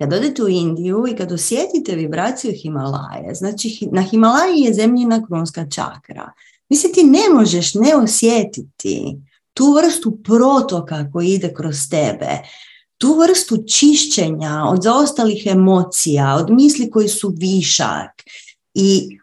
kad 0.00 0.12
odete 0.12 0.42
u 0.42 0.48
Indiju 0.48 1.04
i 1.08 1.16
kad 1.16 1.32
osjetite 1.32 1.94
vibraciju 1.94 2.52
Himalaje, 2.62 3.34
znači 3.34 3.88
na 3.92 4.02
Himalaji 4.02 4.60
je 4.60 4.74
zemljina 4.74 5.26
kronska 5.26 5.66
čakra. 5.70 6.32
Mislim, 6.68 6.92
ti 6.92 7.02
ne 7.02 7.34
možeš 7.34 7.74
ne 7.74 7.96
osjetiti 7.96 9.16
tu 9.54 9.72
vrstu 9.72 10.18
protoka 10.24 11.10
koji 11.12 11.28
ide 11.28 11.54
kroz 11.54 11.76
tebe, 11.90 12.38
tu 12.98 13.14
vrstu 13.14 13.64
čišćenja 13.68 14.64
od 14.68 14.82
zaostalih 14.82 15.46
emocija, 15.46 16.36
od 16.36 16.50
misli 16.50 16.90
koji 16.90 17.08
su 17.08 17.34
višak. 17.36 18.10
I 18.74 19.18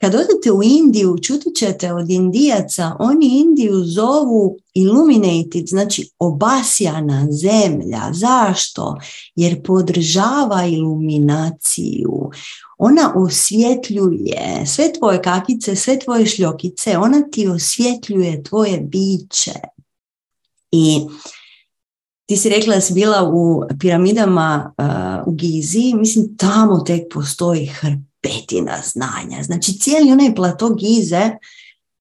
kad 0.00 0.14
odete 0.14 0.52
u 0.52 0.62
Indiju, 0.62 1.16
čuti 1.22 1.50
ćete 1.56 1.92
od 1.92 2.10
Indijaca, 2.10 2.96
oni 2.98 3.26
Indiju 3.26 3.84
zovu 3.84 4.58
illuminated, 4.74 5.66
znači 5.66 6.10
obasjana 6.18 7.26
zemlja. 7.30 8.02
Zašto? 8.12 8.96
Jer 9.34 9.62
podržava 9.62 10.66
iluminaciju. 10.66 12.30
Ona 12.78 13.12
osvjetljuje 13.16 14.66
sve 14.66 14.92
tvoje 14.92 15.22
kakice, 15.22 15.76
sve 15.76 15.98
tvoje 15.98 16.26
šljokice, 16.26 16.98
ona 16.98 17.22
ti 17.32 17.48
osvjetljuje 17.48 18.42
tvoje 18.42 18.80
biće. 18.80 19.54
I 20.70 21.00
ti 22.26 22.36
si 22.36 22.48
rekla 22.48 22.74
da 22.74 22.80
si 22.80 22.94
bila 22.94 23.30
u 23.34 23.62
piramidama 23.80 24.74
uh, 24.78 25.32
u 25.32 25.36
Gizi, 25.36 25.94
mislim 25.94 26.36
tamo 26.36 26.80
tek 26.80 27.02
postoji 27.14 27.66
hrp 27.66 28.15
petina 28.26 28.78
znanja. 28.84 29.42
Znači 29.42 29.72
cijeli 29.72 30.12
onaj 30.12 30.34
plato 30.34 30.74
Gize 30.74 31.30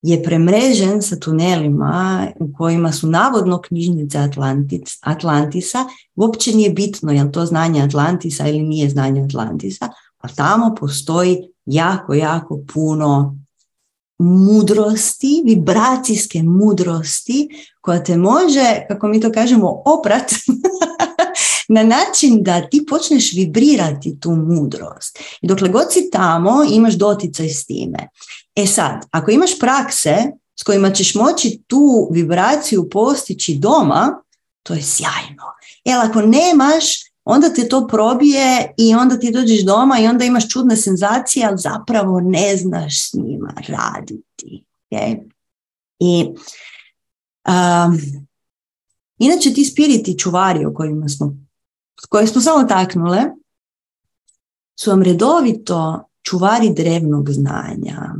je 0.01 0.23
premrežen 0.23 1.01
sa 1.01 1.15
tunelima 1.15 2.27
u 2.39 2.53
kojima 2.57 2.91
su 2.91 3.07
navodno 3.07 3.61
knjižnice 3.61 4.17
Atlantis, 4.17 4.97
Atlantisa. 5.01 5.85
Uopće 6.15 6.55
nije 6.55 6.69
bitno 6.69 7.11
je 7.11 7.31
to 7.31 7.45
znanje 7.45 7.81
Atlantisa 7.81 8.47
ili 8.47 8.63
nije 8.63 8.89
znanje 8.89 9.23
Atlantisa, 9.23 9.89
a 10.17 10.27
tamo 10.27 10.75
postoji 10.79 11.37
jako, 11.65 12.13
jako 12.13 12.59
puno 12.73 13.37
mudrosti, 14.17 15.43
vibracijske 15.45 16.43
mudrosti 16.43 17.49
koja 17.81 18.03
te 18.03 18.17
može, 18.17 18.85
kako 18.87 19.07
mi 19.07 19.21
to 19.21 19.31
kažemo, 19.31 19.81
oprat 19.85 20.31
na 21.69 21.83
način 21.83 22.43
da 22.43 22.69
ti 22.69 22.85
počneš 22.89 23.33
vibrirati 23.33 24.19
tu 24.19 24.31
mudrost. 24.31 25.19
I 25.41 25.47
dokle 25.47 25.69
god 25.69 25.85
si 25.93 26.09
tamo, 26.11 26.63
imaš 26.71 26.93
doticaj 26.93 27.49
s 27.49 27.65
time. 27.65 28.09
E 28.55 28.65
sad, 28.65 29.05
ako 29.11 29.31
imaš 29.31 29.59
prakse 29.59 30.15
s 30.59 30.63
kojima 30.63 30.91
ćeš 30.91 31.15
moći 31.15 31.61
tu 31.67 32.09
vibraciju 32.11 32.89
postići 32.89 33.55
doma, 33.55 34.21
to 34.63 34.73
je 34.73 34.83
sjajno. 34.83 35.43
Jer 35.85 35.99
ako 35.99 36.21
nemaš, 36.21 36.85
onda 37.23 37.53
te 37.53 37.69
to 37.69 37.87
probije 37.87 38.73
i 38.77 38.95
onda 38.95 39.19
ti 39.19 39.31
dođeš 39.31 39.65
doma 39.65 39.99
i 39.99 40.07
onda 40.07 40.25
imaš 40.25 40.49
čudne 40.49 40.77
senzacije, 40.77 41.45
ali 41.45 41.57
zapravo 41.57 42.19
ne 42.19 42.57
znaš 42.57 43.09
s 43.09 43.13
njima 43.13 43.53
raditi. 43.67 44.63
Okay? 44.91 45.29
I 45.99 46.25
um, 47.47 47.99
inače 49.17 49.53
ti 49.53 49.65
spiriti 49.65 50.19
čuvari 50.19 50.65
o 50.65 50.73
kojima 50.73 51.09
smo 51.09 51.44
koje 52.09 52.27
smo 52.27 52.41
samo 52.41 52.67
taknule, 52.67 53.23
su 54.79 54.89
vam 54.89 55.03
redovito 55.03 56.09
čuvari 56.21 56.73
drevnog 56.73 57.31
znanja. 57.31 58.15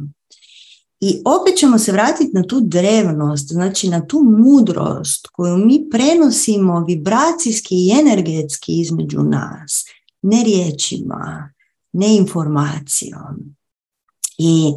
I 0.99 1.21
opet 1.25 1.57
ćemo 1.57 1.79
se 1.79 1.91
vratiti 1.91 2.31
na 2.33 2.43
tu 2.43 2.59
drevnost, 2.61 3.47
znači 3.47 3.89
na 3.89 4.07
tu 4.07 4.23
mudrost 4.37 5.27
koju 5.27 5.57
mi 5.57 5.89
prenosimo 5.91 6.85
vibracijski 6.87 7.75
i 7.75 7.91
energetski 7.99 8.81
između 8.81 9.19
nas, 9.19 9.85
ne 10.21 10.43
riječima, 10.43 11.53
ne 11.93 12.15
informacijom. 12.17 13.55
I 14.37 14.73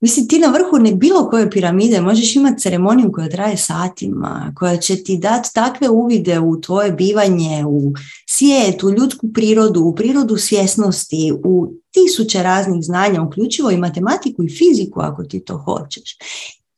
Mislim, 0.00 0.28
ti 0.28 0.38
na 0.38 0.48
vrhu 0.48 0.78
ne 0.78 0.94
bilo 0.94 1.30
koje 1.30 1.50
piramide 1.50 2.00
možeš 2.00 2.36
imati 2.36 2.62
ceremoniju 2.62 3.12
koja 3.12 3.28
traje 3.28 3.56
satima, 3.56 4.52
koja 4.56 4.76
će 4.76 5.04
ti 5.04 5.18
dati 5.18 5.50
takve 5.54 5.88
uvide 5.88 6.40
u 6.40 6.60
tvoje 6.60 6.92
bivanje, 6.92 7.64
u 7.68 7.92
svijet, 8.26 8.82
u 8.82 8.90
ljudsku 8.90 9.32
prirodu, 9.34 9.80
u 9.80 9.94
prirodu 9.94 10.36
svjesnosti, 10.36 11.32
u 11.44 11.72
tisuće 11.90 12.42
raznih 12.42 12.82
znanja, 12.82 13.22
uključivo 13.22 13.70
i 13.70 13.76
matematiku 13.76 14.44
i 14.44 14.56
fiziku 14.56 15.00
ako 15.00 15.24
ti 15.24 15.44
to 15.44 15.58
hoćeš. 15.58 16.16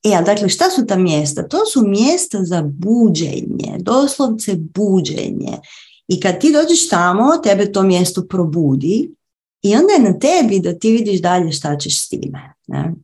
E, 0.05 0.15
a 0.15 0.23
dakle, 0.23 0.49
šta 0.49 0.71
su 0.71 0.87
ta 0.87 0.97
mjesta? 0.97 1.49
To 1.49 1.67
su 1.67 1.87
mjesta 1.87 2.45
za 2.45 2.63
buđenje, 2.63 3.77
doslovce 3.79 4.57
buđenje. 4.57 5.59
I 6.09 6.21
kad 6.21 6.41
ti 6.41 6.53
dođeš 6.53 6.89
tamo, 6.89 7.37
tebe 7.43 7.73
to 7.73 7.83
mjesto 7.83 8.27
probudi 8.29 9.11
i 9.63 9.75
onda 9.77 9.93
je 9.93 10.13
na 10.13 10.19
tebi 10.19 10.61
da 10.61 10.79
ti 10.79 10.93
vidiš 10.93 11.21
dalje 11.21 11.53
šta 11.53 11.77
ćeš 11.77 12.05
s 12.05 12.09
time. 12.09 12.55
Ne? 12.67 12.95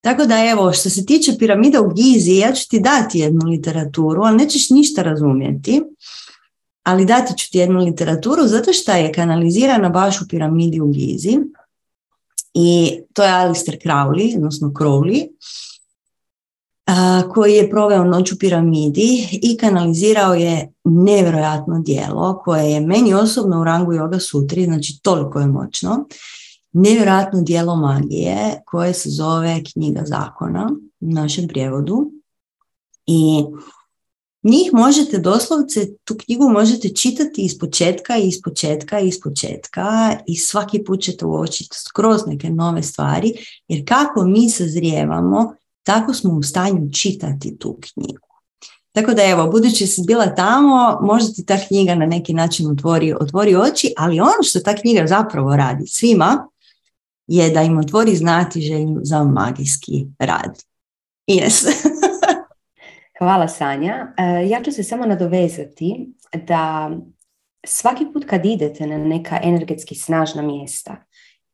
Tako 0.00 0.26
da 0.26 0.44
evo, 0.50 0.72
što 0.72 0.90
se 0.90 1.06
tiče 1.06 1.32
piramida 1.38 1.80
u 1.80 1.94
Gizi, 1.94 2.36
ja 2.36 2.52
ću 2.52 2.68
ti 2.68 2.80
dati 2.80 3.18
jednu 3.18 3.46
literaturu, 3.46 4.22
ali 4.22 4.36
nećeš 4.36 4.70
ništa 4.70 5.02
razumjeti, 5.02 5.82
ali 6.82 7.04
dati 7.04 7.38
ću 7.38 7.50
ti 7.50 7.58
jednu 7.58 7.78
literaturu 7.78 8.46
zato 8.46 8.72
što 8.72 8.92
je 8.92 9.12
kanalizirana 9.12 9.88
baš 9.88 10.20
u 10.20 10.28
piramidi 10.28 10.80
u 10.80 10.86
Gizi. 10.86 11.38
I 12.54 12.98
to 13.12 13.22
je 13.22 13.30
Alistair 13.30 13.78
Crowley, 13.84 14.36
odnosno 14.36 14.68
Crowley, 14.68 15.28
koji 17.34 17.54
je 17.54 17.70
proveo 17.70 18.04
noć 18.04 18.32
u 18.32 18.38
piramidi 18.38 19.28
i 19.32 19.56
kanalizirao 19.56 20.34
je 20.34 20.72
nevjerojatno 20.84 21.80
dijelo 21.80 22.42
koje 22.44 22.70
je 22.70 22.80
meni 22.80 23.14
osobno 23.14 23.60
u 23.60 23.64
rangu 23.64 23.92
Yoga 23.92 24.20
Sutri, 24.20 24.64
znači 24.64 25.00
toliko 25.02 25.40
je 25.40 25.46
moćno, 25.46 26.06
nevjerojatno 26.78 27.42
dijelo 27.42 27.76
magije 27.76 28.62
koje 28.66 28.94
se 28.94 29.10
zove 29.10 29.62
Knjiga 29.72 30.02
zakona 30.06 30.70
u 31.00 31.12
našem 31.12 31.48
prijevodu 31.48 32.10
i 33.06 33.44
njih 34.42 34.70
možete 34.72 35.18
doslovce, 35.18 35.96
tu 36.04 36.16
knjigu 36.24 36.48
možete 36.48 36.88
čitati 36.88 37.42
iz 37.42 37.58
početka 37.58 38.16
i 38.16 38.28
iz 38.28 38.42
početka 38.44 39.00
i 39.00 39.08
iz 39.08 39.20
početka 39.20 40.16
i 40.26 40.36
svaki 40.36 40.84
put 40.84 41.00
ćete 41.00 41.26
uočiti 41.26 41.76
skroz 41.78 42.20
neke 42.26 42.50
nove 42.50 42.82
stvari 42.82 43.32
jer 43.68 43.88
kako 43.88 44.24
mi 44.24 44.50
sazrijevamo 44.50 45.54
tako 45.82 46.14
smo 46.14 46.32
u 46.32 46.42
stanju 46.42 46.92
čitati 46.92 47.58
tu 47.58 47.78
knjigu. 47.80 48.26
Tako 48.92 49.14
da 49.14 49.22
evo, 49.24 49.46
budući 49.50 49.86
si 49.86 50.02
bila 50.06 50.34
tamo, 50.34 50.98
možda 51.02 51.32
ti 51.32 51.44
ta 51.44 51.58
knjiga 51.68 51.94
na 51.94 52.06
neki 52.06 52.34
način 52.34 52.70
otvori, 52.70 53.14
otvori 53.20 53.56
oči, 53.56 53.92
ali 53.96 54.20
ono 54.20 54.42
što 54.42 54.60
ta 54.60 54.74
knjiga 54.74 55.06
zapravo 55.06 55.56
radi 55.56 55.86
svima 55.86 56.48
je 57.26 57.50
da 57.50 57.62
im 57.62 57.78
otvori 57.78 58.16
znati 58.16 58.60
želju 58.60 59.00
za 59.02 59.24
magijski 59.24 60.06
rad. 60.18 60.58
Ines. 61.26 61.64
Hvala 63.18 63.48
Sanja. 63.48 64.12
E, 64.16 64.48
ja 64.48 64.62
ću 64.62 64.72
se 64.72 64.82
samo 64.82 65.06
nadovezati 65.06 66.12
da 66.46 66.90
svaki 67.66 68.04
put 68.12 68.24
kad 68.24 68.46
idete 68.46 68.86
na 68.86 68.98
neka 68.98 69.40
energetski 69.42 69.94
snažna 69.94 70.42
mjesta, 70.42 71.06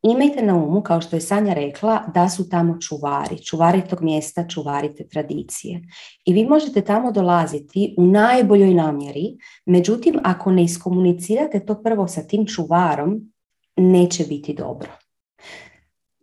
Imajte 0.03 0.41
na 0.41 0.55
umu, 0.55 0.81
kao 0.81 1.01
što 1.01 1.15
je 1.15 1.21
Sanja 1.21 1.53
rekla, 1.53 2.03
da 2.13 2.29
su 2.29 2.49
tamo 2.49 2.77
čuvari, 2.79 3.43
čuvari 3.43 3.81
tog 3.89 4.01
mjesta, 4.01 4.47
čuvari 4.47 4.95
te 4.95 5.07
tradicije. 5.07 5.81
I 6.25 6.33
vi 6.33 6.45
možete 6.45 6.81
tamo 6.81 7.11
dolaziti 7.11 7.95
u 7.97 8.05
najboljoj 8.05 8.73
namjeri, 8.73 9.37
međutim, 9.65 10.19
ako 10.23 10.51
ne 10.51 10.63
iskomunicirate 10.63 11.65
to 11.65 11.83
prvo 11.83 12.07
sa 12.07 12.21
tim 12.21 12.47
čuvarom, 12.47 13.31
neće 13.75 14.23
biti 14.23 14.53
dobro. 14.53 14.89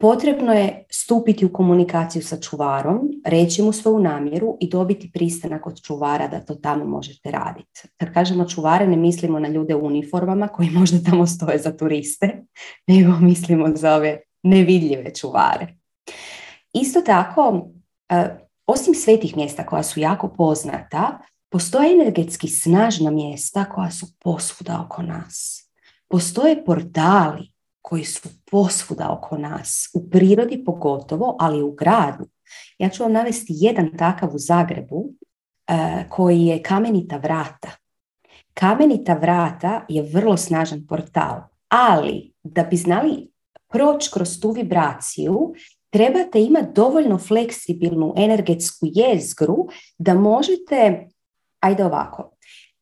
Potrebno 0.00 0.52
je 0.52 0.84
stupiti 0.90 1.46
u 1.46 1.52
komunikaciju 1.52 2.22
sa 2.22 2.40
čuvarom, 2.40 3.00
reći 3.26 3.62
mu 3.62 3.72
svoju 3.72 3.98
namjeru 3.98 4.56
i 4.60 4.68
dobiti 4.68 5.10
pristanak 5.12 5.66
od 5.66 5.82
čuvara 5.82 6.28
da 6.28 6.40
to 6.40 6.54
tamo 6.54 6.84
možete 6.84 7.30
raditi. 7.30 7.80
Kad 7.96 8.14
kažemo 8.14 8.48
čuvare 8.48 8.86
ne 8.86 8.96
mislimo 8.96 9.38
na 9.38 9.48
ljude 9.48 9.74
u 9.74 9.86
uniformama 9.86 10.48
koji 10.48 10.70
možda 10.70 11.10
tamo 11.10 11.26
stoje 11.26 11.58
za 11.58 11.76
turiste, 11.76 12.42
nego 12.88 13.12
mislimo 13.20 13.68
za 13.74 13.94
ove 13.94 14.20
nevidljive 14.42 15.14
čuvare. 15.14 15.76
Isto 16.72 17.00
tako, 17.00 17.68
e, 18.08 18.46
osim 18.66 18.94
svetih 18.94 19.36
mjesta 19.36 19.66
koja 19.66 19.82
su 19.82 20.00
jako 20.00 20.28
poznata, 20.28 21.18
postoje 21.50 21.92
energetski 21.92 22.48
snažna 22.48 23.10
mjesta 23.10 23.64
koja 23.64 23.90
su 23.90 24.06
posvuda 24.18 24.84
oko 24.86 25.02
nas. 25.02 25.66
Postoje 26.08 26.64
portali 26.64 27.49
koji 27.82 28.04
su 28.04 28.28
posvuda 28.50 29.16
oko 29.18 29.38
nas, 29.38 29.90
u 29.94 30.10
prirodi 30.10 30.64
pogotovo, 30.64 31.36
ali 31.38 31.62
u 31.62 31.72
gradu. 31.72 32.24
Ja 32.78 32.88
ću 32.88 33.02
vam 33.02 33.12
navesti 33.12 33.52
jedan 33.56 33.96
takav 33.98 34.34
u 34.34 34.38
Zagrebu 34.38 35.04
e, 35.66 35.74
koji 36.08 36.42
je 36.42 36.62
kamenita 36.62 37.16
vrata. 37.16 37.70
Kamenita 38.54 39.14
vrata 39.14 39.84
je 39.88 40.02
vrlo 40.02 40.36
snažan 40.36 40.86
portal, 40.86 41.40
ali 41.68 42.32
da 42.42 42.62
bi 42.62 42.76
znali 42.76 43.30
proći 43.68 44.10
kroz 44.12 44.40
tu 44.40 44.50
vibraciju, 44.50 45.54
trebate 45.90 46.42
imati 46.42 46.72
dovoljno 46.74 47.18
fleksibilnu 47.18 48.14
energetsku 48.16 48.86
jezgru 48.94 49.68
da 49.98 50.14
možete, 50.14 51.08
ajde 51.60 51.84
ovako, 51.84 52.30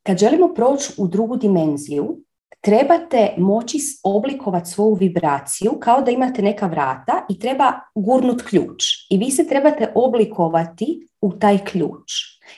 kad 0.02 0.18
želimo 0.18 0.54
proći 0.54 0.92
u 0.96 1.08
drugu 1.08 1.36
dimenziju, 1.36 2.22
trebate 2.68 3.34
moći 3.38 3.78
oblikovati 4.02 4.70
svoju 4.70 4.94
vibraciju 4.94 5.72
kao 5.80 6.02
da 6.02 6.10
imate 6.10 6.42
neka 6.42 6.66
vrata 6.66 7.26
i 7.28 7.38
treba 7.38 7.72
gurnut 7.94 8.42
ključ. 8.42 8.84
I 9.10 9.18
vi 9.18 9.30
se 9.30 9.46
trebate 9.46 9.92
oblikovati 9.94 11.08
u 11.20 11.32
taj 11.32 11.58
ključ. 11.58 12.12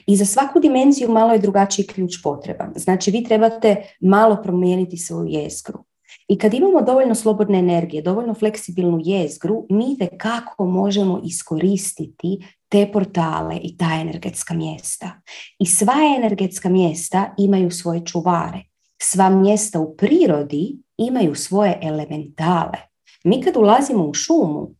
I 0.07 0.16
za 0.16 0.25
svaku 0.25 0.61
dimenziju 0.61 1.11
malo 1.11 1.33
je 1.33 1.38
drugačiji 1.38 1.87
ključ 1.87 2.12
potreban. 2.23 2.73
Znači 2.77 3.11
vi 3.11 3.25
trebate 3.25 3.77
malo 4.01 4.42
promijeniti 4.42 4.96
svoju 4.96 5.27
jezgru. 5.29 5.85
I 6.29 6.38
kad 6.38 6.55
imamo 6.55 6.83
dovoljno 6.83 7.14
slobodne 7.14 7.59
energije, 7.59 8.03
dovoljno 8.03 8.35
fleksibilnu 8.35 8.99
jezgru, 9.05 9.66
mi 9.70 9.96
kako 10.18 10.66
možemo 10.66 11.20
iskoristiti 11.25 12.38
te 12.68 12.90
portale 12.92 13.57
i 13.62 13.77
ta 13.77 13.99
energetska 14.01 14.55
mjesta. 14.55 15.11
I 15.59 15.66
sva 15.66 15.96
energetska 16.16 16.68
mjesta 16.68 17.35
imaju 17.38 17.70
svoje 17.70 18.05
čuvare 18.05 18.69
sva 19.03 19.31
mjesta 19.31 19.81
u 19.81 19.97
prirodi 19.97 20.79
imaju 20.97 21.35
svoje 21.35 21.79
elementale. 21.83 22.79
Mi 23.25 23.43
kad 23.43 23.57
ulazimo 23.57 24.05
u 24.05 24.15
šumu, 24.15 24.75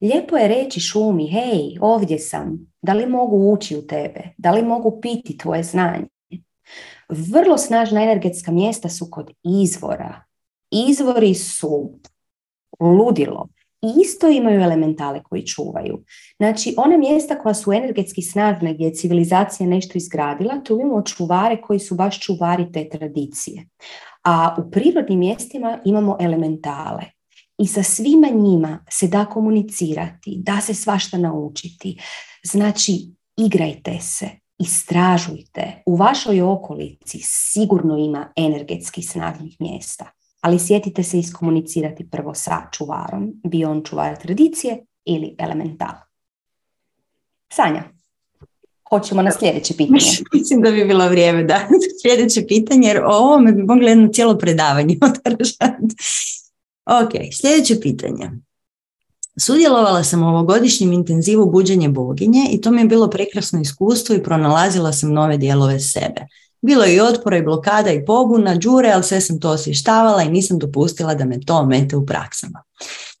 lijepo 0.00 0.36
je 0.36 0.48
reći 0.48 0.80
šumi, 0.80 1.26
hej, 1.26 1.76
ovdje 1.80 2.18
sam, 2.18 2.72
da 2.82 2.92
li 2.92 3.06
mogu 3.06 3.52
ući 3.52 3.76
u 3.76 3.86
tebe, 3.86 4.22
da 4.38 4.50
li 4.52 4.62
mogu 4.62 5.00
piti 5.00 5.38
tvoje 5.38 5.62
znanje. 5.62 6.06
Vrlo 7.08 7.58
snažna 7.58 8.02
energetska 8.02 8.52
mjesta 8.52 8.88
su 8.88 9.08
kod 9.10 9.30
izvora. 9.42 10.24
Izvori 10.70 11.34
su 11.34 11.98
ludilo 12.80 13.48
isto 13.82 14.28
imaju 14.28 14.60
elementale 14.60 15.22
koji 15.22 15.46
čuvaju. 15.46 16.04
Znači, 16.36 16.74
one 16.76 16.98
mjesta 16.98 17.38
koja 17.38 17.54
su 17.54 17.72
energetski 17.72 18.22
snažne, 18.22 18.74
gdje 18.74 18.84
je 18.84 18.94
civilizacija 18.94 19.68
nešto 19.68 19.98
izgradila, 19.98 20.62
tu 20.64 20.78
imamo 20.80 21.02
čuvare 21.02 21.60
koji 21.60 21.78
su 21.78 21.94
baš 21.94 22.20
čuvari 22.20 22.72
te 22.72 22.88
tradicije. 22.88 23.68
A 24.24 24.56
u 24.58 24.70
prirodnim 24.70 25.18
mjestima 25.18 25.78
imamo 25.84 26.16
elementale. 26.20 27.02
I 27.58 27.66
sa 27.66 27.82
svima 27.82 28.28
njima 28.28 28.84
se 28.90 29.08
da 29.08 29.24
komunicirati, 29.24 30.36
da 30.38 30.60
se 30.60 30.74
svašta 30.74 31.18
naučiti. 31.18 32.00
Znači, 32.44 32.92
igrajte 33.36 33.98
se, 34.00 34.28
istražujte. 34.58 35.82
U 35.86 35.96
vašoj 35.96 36.42
okolici 36.42 37.18
sigurno 37.22 37.96
ima 37.96 38.32
energetski 38.36 39.02
snažnih 39.02 39.56
mjesta 39.60 40.15
ali 40.46 40.58
sjetite 40.58 41.02
se 41.02 41.18
iskomunicirati 41.18 42.10
prvo 42.10 42.34
sa 42.34 42.62
čuvarom, 42.72 43.32
bio 43.44 43.70
on 43.70 43.82
čuvar 43.84 44.16
tradicije 44.16 44.84
ili 45.04 45.34
elemental. 45.38 45.94
Sanja, 47.52 47.84
hoćemo 48.88 49.22
na 49.22 49.30
sljedeće 49.38 49.74
pitanje. 49.76 50.00
Mislim 50.34 50.62
da 50.62 50.70
bi 50.70 50.84
bilo 50.84 51.08
vrijeme 51.08 51.44
da 51.44 51.60
sljedeće 52.02 52.46
pitanje, 52.46 52.88
jer 52.88 53.04
o 53.04 53.10
ovome 53.10 53.52
bi 53.52 53.62
mogli 53.62 53.86
jedno 53.86 54.08
cijelo 54.08 54.38
predavanje 54.38 54.98
održati. 55.26 55.96
ok, 56.86 57.12
sljedeće 57.40 57.80
pitanje. 57.80 58.30
Sudjelovala 59.38 60.04
sam 60.04 60.22
u 60.22 60.28
ovogodišnjem 60.28 60.92
intenzivu 60.92 61.50
buđenje 61.50 61.88
boginje 61.88 62.48
i 62.52 62.60
to 62.60 62.70
mi 62.70 62.80
je 62.80 62.86
bilo 62.86 63.10
prekrasno 63.10 63.60
iskustvo 63.60 64.14
i 64.14 64.22
pronalazila 64.22 64.92
sam 64.92 65.12
nove 65.12 65.36
dijelove 65.36 65.80
sebe. 65.80 66.26
Bilo 66.62 66.84
je 66.84 66.94
i 66.94 67.00
otpora 67.00 67.36
i 67.36 67.42
blokada 67.42 67.90
i 67.90 68.04
pobuna, 68.04 68.56
džure, 68.56 68.90
ali 68.90 69.02
sve 69.02 69.20
sam 69.20 69.40
to 69.40 69.50
osvještavala 69.50 70.22
i 70.22 70.30
nisam 70.30 70.58
dopustila 70.58 71.14
da 71.14 71.24
me 71.24 71.40
to 71.40 71.54
omete 71.54 71.96
u 71.96 72.06
praksama. 72.06 72.62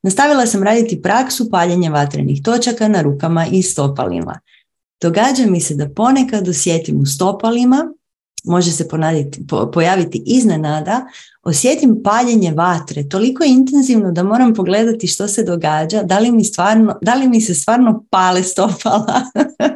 Nastavila 0.02 0.46
sam 0.46 0.62
raditi 0.62 1.02
praksu 1.02 1.50
paljenja 1.50 1.90
vatrenih 1.90 2.42
točaka 2.42 2.88
na 2.88 3.02
rukama 3.02 3.46
i 3.46 3.62
stopalima. 3.62 4.40
Događa 5.02 5.46
mi 5.46 5.60
se 5.60 5.74
da 5.74 5.88
ponekad 5.88 6.48
osjetim 6.48 7.00
u 7.00 7.06
stopalima, 7.06 7.92
može 8.44 8.72
se 8.72 8.88
pojaviti 9.72 10.22
iznenada, 10.26 11.06
osjetim 11.42 12.00
paljenje 12.04 12.52
vatre 12.52 13.08
toliko 13.08 13.44
intenzivno 13.44 14.12
da 14.12 14.22
moram 14.22 14.54
pogledati 14.54 15.06
što 15.06 15.28
se 15.28 15.44
događa, 15.44 16.02
da 16.02 16.18
li 16.18 16.32
mi, 16.32 16.44
stvarno, 16.44 16.98
da 17.02 17.14
li 17.14 17.28
mi 17.28 17.40
se 17.40 17.54
stvarno 17.54 18.04
pale 18.10 18.42
stopala. 18.42 19.22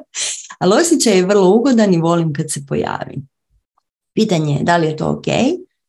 Ali 0.61 0.81
osjećaj 0.81 1.17
je 1.17 1.27
vrlo 1.27 1.55
ugodan 1.55 1.95
i 1.95 2.01
volim 2.01 2.33
kad 2.33 2.51
se 2.51 2.67
pojavi. 2.67 3.23
Pitanje 4.21 4.55
je 4.55 4.63
da 4.63 4.77
li 4.77 4.87
je 4.87 4.97
to 4.97 5.11
ok, 5.11 5.27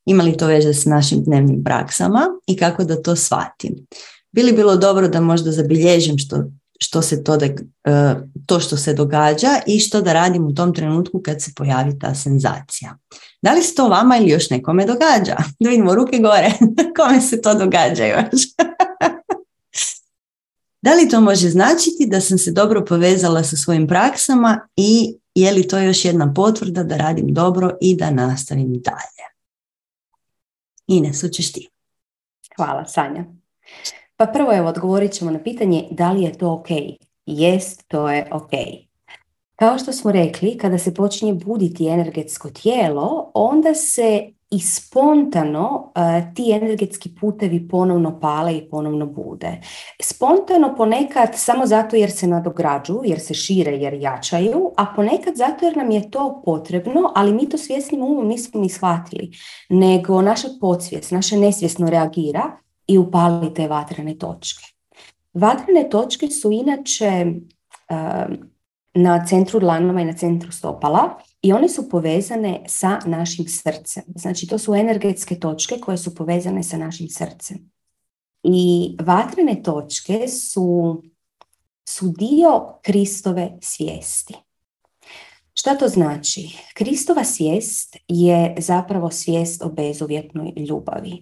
ima 0.05 0.23
li 0.23 0.37
to 0.37 0.47
veze 0.47 0.73
s 0.73 0.85
našim 0.85 1.23
dnevnim 1.23 1.63
praksama 1.63 2.27
i 2.47 2.57
kako 2.57 2.83
da 2.83 3.01
to 3.01 3.15
shvatim. 3.15 3.87
Bili 4.31 4.51
bilo 4.51 4.75
dobro 4.75 5.07
da 5.07 5.21
možda 5.21 5.51
zabilježim 5.51 6.17
što, 6.17 6.43
što 6.79 7.01
se 7.01 7.23
to, 7.23 7.37
da, 7.37 7.45
e, 7.45 7.55
to 8.45 8.59
što 8.59 8.77
se 8.77 8.93
događa 8.93 9.59
i 9.67 9.79
što 9.79 10.01
da 10.01 10.13
radim 10.13 10.45
u 10.45 10.55
tom 10.55 10.73
trenutku 10.73 11.21
kad 11.25 11.41
se 11.41 11.51
pojavi 11.55 11.99
ta 11.99 12.15
senzacija. 12.15 12.97
Da 13.41 13.53
li 13.53 13.61
se 13.61 13.75
to 13.75 13.87
vama 13.87 14.17
ili 14.17 14.29
još 14.29 14.49
nekome 14.49 14.85
događa? 14.85 15.35
Da 15.59 15.69
vidimo 15.69 15.95
ruke 15.95 16.17
gore. 16.17 16.51
Kome 16.97 17.21
se 17.21 17.41
to 17.41 17.53
događa 17.53 18.05
još? 18.05 18.41
da 20.85 20.93
li 20.93 21.09
to 21.09 21.21
može 21.21 21.49
značiti 21.49 22.07
da 22.07 22.21
sam 22.21 22.37
se 22.37 22.51
dobro 22.51 22.85
povezala 22.85 23.43
sa 23.43 23.57
svojim 23.57 23.87
praksama 23.87 24.67
i 24.75 25.15
je 25.35 25.51
li 25.51 25.67
to 25.67 25.79
još 25.79 26.05
jedna 26.05 26.33
potvrda 26.33 26.83
da 26.83 26.97
radim 26.97 27.33
dobro 27.33 27.71
i 27.81 27.95
da 27.95 28.11
nastavim 28.11 28.81
dalje? 28.81 29.25
Ines, 30.87 31.21
hoćeš 31.21 31.51
ti. 31.51 31.69
Hvala, 32.55 32.85
Sanja. 32.85 33.25
Pa 34.17 34.25
prvo 34.25 34.53
evo 34.53 34.69
odgovorit 34.69 35.11
ćemo 35.11 35.31
na 35.31 35.43
pitanje 35.43 35.87
da 35.91 36.11
li 36.11 36.23
je 36.23 36.37
to 36.37 36.51
ok. 36.53 36.67
Jest, 37.25 37.87
to 37.87 38.09
je 38.09 38.27
ok. 38.31 38.51
Kao 39.55 39.77
što 39.77 39.93
smo 39.93 40.11
rekli, 40.11 40.57
kada 40.57 40.77
se 40.77 40.93
počinje 40.93 41.33
buditi 41.33 41.87
energetsko 41.87 42.49
tijelo, 42.49 43.31
onda 43.33 43.73
se 43.73 44.31
i 44.51 44.59
spontano 44.59 45.91
uh, 45.95 46.33
ti 46.35 46.51
energetski 46.51 47.15
putevi 47.19 47.67
ponovno 47.67 48.19
pale 48.19 48.57
i 48.57 48.69
ponovno 48.69 49.05
bude. 49.05 49.61
Spontano 50.01 50.75
ponekad 50.75 51.29
samo 51.35 51.65
zato 51.65 51.95
jer 51.95 52.11
se 52.11 52.27
nadograđuju, 52.27 53.01
jer 53.03 53.19
se 53.19 53.33
šire, 53.33 53.71
jer 53.71 53.93
jačaju, 53.93 54.71
a 54.77 54.85
ponekad 54.95 55.35
zato 55.35 55.65
jer 55.65 55.77
nam 55.77 55.91
je 55.91 56.11
to 56.11 56.41
potrebno, 56.45 57.11
ali 57.15 57.33
mi 57.33 57.49
to 57.49 57.57
svjesnim 57.57 58.01
umom 58.01 58.27
nismo 58.27 58.61
ni 58.61 58.69
shvatili, 58.69 59.31
nego 59.69 60.21
naša 60.21 60.47
podsvijest, 60.61 61.11
naše 61.11 61.37
nesvjesno 61.37 61.89
reagira 61.89 62.51
i 62.87 62.97
upali 62.97 63.53
te 63.53 63.67
vatrene 63.67 64.17
točke. 64.17 64.63
Vatrene 65.33 65.89
točke 65.89 66.27
su 66.27 66.51
inače 66.51 67.25
uh, 67.89 68.35
na 68.93 69.25
centru 69.25 69.59
dlanova 69.59 70.01
i 70.01 70.05
na 70.05 70.13
centru 70.13 70.51
stopala 70.51 71.17
i 71.41 71.53
one 71.53 71.69
su 71.69 71.89
povezane 71.89 72.63
sa 72.67 72.99
našim 73.05 73.47
srcem. 73.47 74.03
Znači 74.15 74.47
to 74.47 74.57
su 74.57 74.75
energetske 74.75 75.39
točke 75.39 75.79
koje 75.79 75.97
su 75.97 76.15
povezane 76.15 76.63
sa 76.63 76.77
našim 76.77 77.09
srcem. 77.09 77.71
I 78.43 78.97
vatrene 79.01 79.63
točke 79.63 80.27
su, 80.27 81.01
su 81.89 82.13
dio 82.17 82.79
Kristove 82.81 83.57
svijesti. 83.61 84.33
Šta 85.53 85.77
to 85.77 85.87
znači? 85.87 86.49
Kristova 86.73 87.23
svijest 87.23 87.97
je 88.07 88.55
zapravo 88.59 89.11
svijest 89.11 89.61
o 89.61 89.69
bezuvjetnoj 89.69 90.53
ljubavi. 90.69 91.21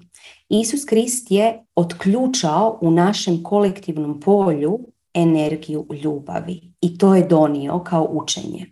Isus 0.50 0.86
Krist 0.86 1.32
je 1.32 1.66
otključao 1.76 2.80
u 2.82 2.92
našem 2.92 3.44
kolektivnom 3.44 4.20
polju 4.20 4.80
energiju 5.14 5.88
ljubavi 6.04 6.74
i 6.82 6.98
to 6.98 7.16
je 7.16 7.28
donio 7.28 7.80
kao 7.80 8.10
učenje. 8.12 8.66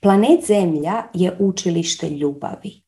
Planet 0.00 0.46
Zemlja 0.46 1.02
je 1.14 1.36
učilište 1.40 2.10
ljubavi 2.10 2.82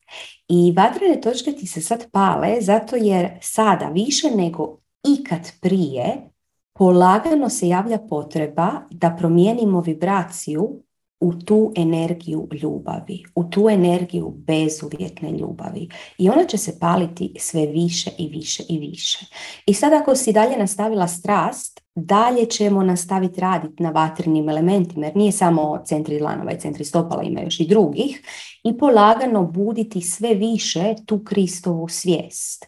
i 0.47 0.73
vatrene 0.75 1.21
točke 1.21 1.51
ti 1.51 1.67
se 1.67 1.81
sad 1.81 2.11
pale 2.11 2.61
zato 2.61 2.95
jer 2.95 3.29
sada 3.41 3.85
više 3.85 4.27
nego 4.35 4.77
ikad 5.19 5.51
prije 5.61 6.29
polagano 6.73 7.49
se 7.49 7.67
javlja 7.67 7.97
potreba 8.09 8.71
da 8.91 9.15
promijenimo 9.19 9.81
vibraciju 9.81 10.83
u 11.19 11.33
tu 11.33 11.73
energiju 11.75 12.47
ljubavi, 12.61 13.23
u 13.35 13.43
tu 13.43 13.69
energiju 13.69 14.33
bezuvjetne 14.37 15.31
ljubavi. 15.31 15.89
I 16.17 16.29
ona 16.29 16.45
će 16.45 16.57
se 16.57 16.79
paliti 16.79 17.33
sve 17.39 17.65
više 17.65 18.11
i 18.17 18.27
više 18.27 18.63
i 18.69 18.79
više. 18.79 19.25
I 19.65 19.73
sad 19.73 19.93
ako 19.93 20.15
si 20.15 20.33
dalje 20.33 20.57
nastavila 20.57 21.07
strast, 21.07 21.81
dalje 21.95 22.45
ćemo 22.45 22.83
nastaviti 22.83 23.41
raditi 23.41 23.83
na 23.83 23.89
vatrenim 23.89 24.49
elementima, 24.49 25.05
jer 25.05 25.15
nije 25.15 25.31
samo 25.31 25.81
centri 25.85 26.19
lanova 26.19 26.51
i 26.51 26.59
centri 26.59 26.85
stopala, 26.85 27.23
ima 27.23 27.41
još 27.41 27.59
i 27.59 27.67
drugih, 27.67 28.21
i 28.63 28.77
polagano 28.77 29.43
buditi 29.43 30.01
sve 30.01 30.33
više 30.33 30.95
tu 31.05 31.23
Kristovu 31.23 31.87
svijest. 31.87 32.65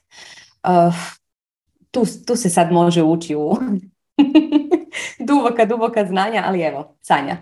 Uh, 0.63 0.95
tu, 1.91 2.03
tu 2.27 2.35
se 2.35 2.49
sad 2.49 2.71
može 2.71 3.03
ući 3.03 3.35
u 3.35 3.51
duboka, 5.27 5.65
duboka 5.65 6.05
znanja, 6.05 6.43
ali 6.45 6.61
evo, 6.61 6.95
Sanja. 7.01 7.37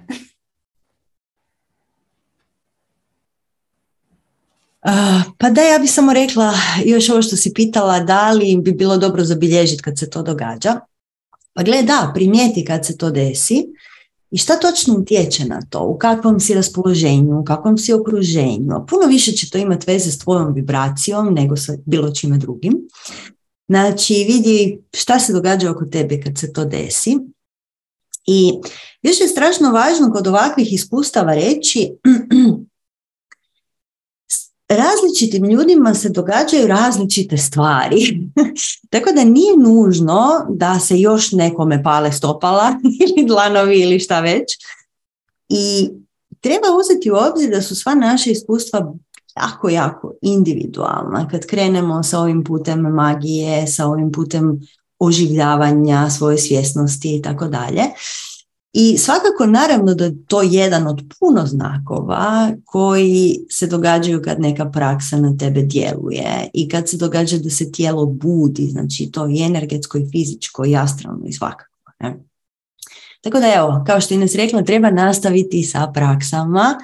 Pa 5.38 5.50
da, 5.50 5.62
ja 5.62 5.80
bih 5.80 5.92
samo 5.92 6.14
rekla 6.14 6.54
još 6.86 7.10
ovo 7.10 7.22
što 7.22 7.36
si 7.36 7.54
pitala, 7.54 8.00
da 8.00 8.32
li 8.32 8.58
bi 8.58 8.72
bilo 8.72 8.98
dobro 8.98 9.24
zabilježiti 9.24 9.84
kad 9.84 10.00
se 10.00 10.10
to 10.10 10.22
događa. 10.24 10.80
Pa 11.54 11.64
gle, 11.64 11.84
da, 11.84 12.12
primijeti 12.16 12.66
kad 12.66 12.86
se 12.86 12.98
to 12.98 13.12
desi 13.12 13.66
i 14.32 14.38
šta 14.38 14.60
točno 14.60 14.96
utječe 14.96 15.46
na 15.46 15.60
to, 15.70 15.84
u 15.84 15.98
kakvom 15.98 16.40
si 16.40 16.54
raspoloženju, 16.54 17.40
u 17.40 17.44
kakvom 17.44 17.78
si 17.78 17.94
okruženju. 17.94 18.86
Puno 18.90 19.08
više 19.08 19.32
će 19.32 19.50
to 19.50 19.58
imati 19.58 19.92
veze 19.92 20.12
s 20.12 20.20
tvojom 20.20 20.54
vibracijom 20.54 21.34
nego 21.34 21.56
sa 21.56 21.74
bilo 21.86 22.12
čime 22.12 22.38
drugim. 22.38 22.74
Znači, 23.68 24.14
vidi 24.14 24.80
šta 24.94 25.20
se 25.20 25.34
događa 25.34 25.72
oko 25.72 25.86
tebe 25.86 26.22
kad 26.22 26.38
se 26.38 26.54
to 26.54 26.66
desi. 26.66 27.18
I 28.26 28.52
još 29.02 29.22
je 29.22 29.28
strašno 29.28 29.72
važno 29.72 30.12
kod 30.14 30.28
ovakvih 30.28 30.74
iskustava 30.74 31.34
reći 31.34 31.92
različitim 34.76 35.46
ljudima 35.46 35.94
se 35.94 36.10
događaju 36.10 36.68
različite 36.68 37.38
stvari. 37.38 38.20
Tako 38.92 39.12
da 39.12 39.24
nije 39.24 39.58
nužno 39.58 40.46
da 40.50 40.80
se 40.80 41.00
još 41.00 41.32
nekome 41.32 41.84
pale 41.84 42.12
stopala 42.12 42.76
ili 43.18 43.28
dlanovi 43.28 43.80
ili 43.80 44.00
šta 44.00 44.20
već. 44.20 44.58
I 45.50 45.90
treba 46.40 46.68
uzeti 46.80 47.12
u 47.12 47.16
obzir 47.16 47.50
da 47.50 47.62
su 47.62 47.76
sva 47.76 47.96
naša 47.96 48.30
iskustva 48.30 48.94
jako, 49.36 49.70
jako 49.70 50.14
individualna. 50.22 51.28
Kad 51.32 51.46
krenemo 51.46 52.04
sa 52.04 52.20
ovim 52.20 52.44
putem 52.44 52.80
magije, 52.80 53.68
sa 53.68 53.86
ovim 53.86 54.12
putem 54.12 54.60
oživljavanja 55.00 56.10
svoje 56.10 56.38
svjesnosti 56.38 57.16
i 57.16 57.22
tako 57.22 57.48
dalje. 57.48 57.84
I 58.74 58.98
svakako 58.98 59.46
naravno 59.46 59.94
da 59.94 60.06
je 60.06 60.26
to 60.28 60.42
jedan 60.42 60.88
od 60.88 61.02
puno 61.20 61.46
znakova 61.46 62.52
koji 62.66 63.40
se 63.50 63.68
događaju 63.68 64.22
kad 64.22 64.40
neka 64.40 64.72
praksa 64.72 65.18
na 65.18 65.38
tebe 65.38 65.62
djeluje 65.62 66.50
i 66.54 66.70
kad 66.70 66.90
se 66.90 66.98
događa 66.98 67.38
da 67.38 67.50
se 67.50 67.72
tijelo 67.72 68.06
budi, 68.06 68.68
znači 68.68 69.12
to 69.12 69.28
i 69.28 69.42
energetsko 69.42 69.98
i 69.98 70.10
fizičko 70.12 70.66
i 70.66 70.76
astralno 70.76 71.26
i 71.26 71.34
svakako. 71.34 71.92
Ne? 72.00 72.16
Tako 73.22 73.40
da 73.40 73.54
evo, 73.56 73.84
kao 73.88 74.02
što 74.02 74.14
je 74.14 74.16
Ines 74.16 74.36
rekla, 74.36 74.64
treba 74.64 74.92
nastaviti 74.92 75.64
sa 75.64 75.92
praksama 75.94 76.76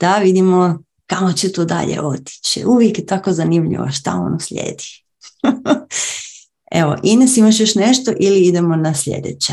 da 0.00 0.16
vidimo 0.16 0.82
kamo 1.06 1.32
će 1.32 1.52
to 1.52 1.64
dalje 1.64 2.00
otići. 2.00 2.64
Uvijek 2.66 2.98
je 2.98 3.06
tako 3.06 3.32
zanimljivo 3.32 3.90
šta 3.90 4.14
ono 4.14 4.40
slijedi. 4.40 4.84
evo, 6.80 6.96
Ines 7.02 7.36
imaš 7.36 7.60
još 7.60 7.74
nešto 7.74 8.12
ili 8.20 8.40
idemo 8.40 8.76
na 8.76 8.94
sljedeće? 8.94 9.52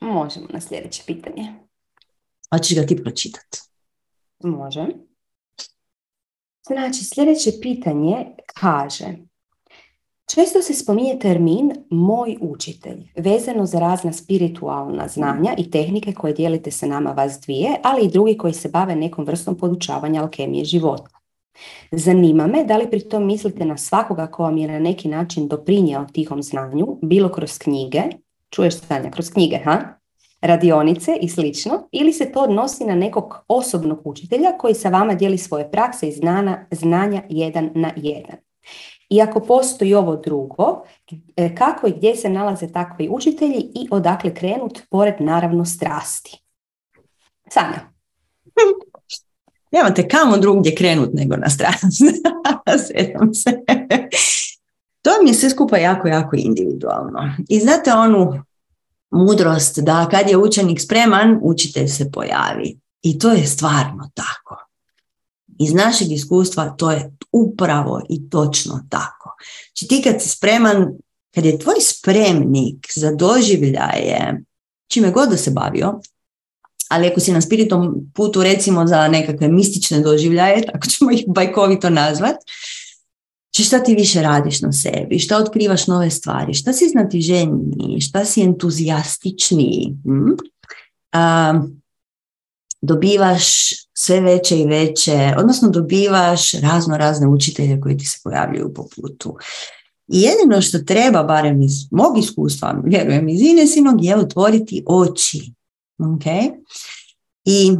Možemo 0.00 0.46
na 0.50 0.60
sljedeće 0.60 1.02
pitanje. 1.06 1.54
Hoćeš 2.54 2.76
ga 2.76 2.86
ti 2.86 3.02
pročitati? 3.02 3.58
Može. 4.44 4.86
Znači, 6.66 7.04
sljedeće 7.04 7.50
pitanje 7.60 8.26
kaže 8.54 9.16
Često 10.34 10.62
se 10.62 10.74
spominje 10.74 11.18
termin 11.18 11.72
moj 11.90 12.36
učitelj, 12.40 13.08
vezano 13.16 13.66
za 13.66 13.78
razna 13.78 14.12
spiritualna 14.12 15.08
znanja 15.08 15.54
i 15.58 15.70
tehnike 15.70 16.12
koje 16.12 16.32
dijelite 16.32 16.70
sa 16.70 16.86
nama 16.86 17.10
vas 17.10 17.40
dvije, 17.40 17.76
ali 17.82 18.04
i 18.04 18.08
drugi 18.08 18.38
koji 18.38 18.52
se 18.52 18.68
bave 18.68 18.96
nekom 18.96 19.24
vrstom 19.24 19.56
podučavanja 19.56 20.22
alkemije 20.22 20.64
života. 20.64 21.10
Zanima 21.92 22.46
me 22.46 22.64
da 22.64 22.76
li 22.76 22.90
pri 22.90 23.08
tom 23.08 23.26
mislite 23.26 23.64
na 23.64 23.76
svakoga 23.76 24.26
ko 24.26 24.42
vam 24.42 24.56
je 24.58 24.68
na 24.68 24.78
neki 24.78 25.08
način 25.08 25.48
doprinjao 25.48 26.06
tihom 26.12 26.42
znanju, 26.42 26.98
bilo 27.02 27.28
kroz 27.28 27.58
knjige, 27.58 28.02
čuješ 28.50 28.76
stanja 28.76 29.10
kroz 29.10 29.30
knjige, 29.30 29.58
ha? 29.64 30.00
radionice 30.40 31.16
i 31.20 31.28
slično, 31.28 31.88
ili 31.92 32.12
se 32.12 32.32
to 32.32 32.40
odnosi 32.40 32.84
na 32.84 32.94
nekog 32.94 33.34
osobnog 33.48 34.00
učitelja 34.04 34.58
koji 34.58 34.74
sa 34.74 34.88
vama 34.88 35.14
dijeli 35.14 35.38
svoje 35.38 35.70
prakse 35.70 36.08
i 36.08 36.12
znana, 36.12 36.66
znanja 36.70 37.22
jedan 37.28 37.70
na 37.74 37.90
jedan. 37.96 38.36
I 39.08 39.22
ako 39.22 39.40
postoji 39.40 39.94
ovo 39.94 40.16
drugo, 40.16 40.82
e, 41.36 41.54
kako 41.54 41.86
i 41.86 41.92
gdje 41.92 42.16
se 42.16 42.30
nalaze 42.30 42.72
takvi 42.72 43.08
učitelji 43.10 43.70
i 43.74 43.88
odakle 43.90 44.34
krenut, 44.34 44.82
pored 44.90 45.14
naravno 45.20 45.64
strasti. 45.64 46.42
Sanja. 47.48 47.90
Nemate 49.72 50.08
kamo 50.08 50.36
drugdje 50.36 50.74
krenut 50.74 51.10
nego 51.12 51.36
na 51.36 51.50
strasti. 51.50 52.04
se. 53.42 53.60
To 55.02 55.10
mi 55.22 55.30
je 55.30 55.34
sve 55.34 55.50
skupa 55.50 55.78
jako, 55.78 56.08
jako 56.08 56.36
individualno. 56.36 57.34
I 57.48 57.60
znate 57.60 57.92
onu 57.92 58.42
mudrost 59.10 59.78
da 59.78 60.08
kad 60.10 60.28
je 60.28 60.36
učenik 60.36 60.80
spreman, 60.80 61.38
učitelj 61.42 61.88
se 61.88 62.10
pojavi. 62.10 62.78
I 63.02 63.18
to 63.18 63.30
je 63.30 63.46
stvarno 63.46 64.10
tako. 64.14 64.56
Iz 65.58 65.74
našeg 65.74 66.12
iskustva 66.12 66.74
to 66.78 66.90
je 66.90 67.16
upravo 67.32 68.02
i 68.08 68.30
točno 68.30 68.86
tako. 68.90 69.36
Znači 69.66 69.88
ti 69.88 70.02
kad 70.04 70.22
si 70.22 70.28
spreman, 70.28 70.86
kad 71.34 71.44
je 71.44 71.58
tvoj 71.58 71.76
spremnik 71.80 72.86
za 72.94 73.12
doživljaje 73.12 74.44
čime 74.90 75.10
god 75.10 75.28
da 75.28 75.36
se 75.36 75.50
bavio, 75.50 76.00
ali 76.88 77.08
ako 77.08 77.20
si 77.20 77.32
na 77.32 77.40
spiritom 77.40 78.10
putu 78.14 78.42
recimo 78.42 78.86
za 78.86 79.08
nekakve 79.08 79.48
mistične 79.48 80.00
doživljaje, 80.00 80.62
tako 80.72 80.86
ćemo 80.86 81.10
ih 81.10 81.24
bajkovito 81.26 81.90
nazvat, 81.90 82.36
či 83.50 83.64
šta 83.64 83.82
ti 83.82 83.94
više 83.94 84.22
radiš 84.22 84.60
na 84.60 84.72
sebi, 84.72 85.18
šta 85.18 85.38
otkrivaš 85.38 85.86
nove 85.86 86.10
stvari, 86.10 86.54
šta 86.54 86.72
si 86.72 86.88
znatiženiji, 86.88 88.00
šta 88.00 88.24
si 88.24 88.42
entuzijastičniji, 88.42 89.96
hm? 90.04 90.32
dobivaš 92.82 93.70
sve 93.92 94.20
veće 94.20 94.58
i 94.58 94.66
veće, 94.66 95.34
odnosno 95.38 95.68
dobivaš 95.68 96.52
razno 96.52 96.96
razne 96.96 97.28
učitelje 97.28 97.80
koji 97.80 97.96
ti 97.98 98.06
se 98.06 98.20
pojavljaju 98.24 98.74
po 98.74 98.86
putu. 98.96 99.36
I 100.08 100.20
jedino 100.20 100.62
što 100.62 100.78
treba, 100.78 101.22
barem 101.22 101.62
iz 101.62 101.72
mog 101.90 102.18
iskustva, 102.18 102.80
vjerujem 102.84 103.28
iz 103.28 103.40
Inesinog, 103.40 104.04
je 104.04 104.16
otvoriti 104.16 104.84
oči. 104.86 105.52
Okay? 105.98 106.50
I 107.44 107.76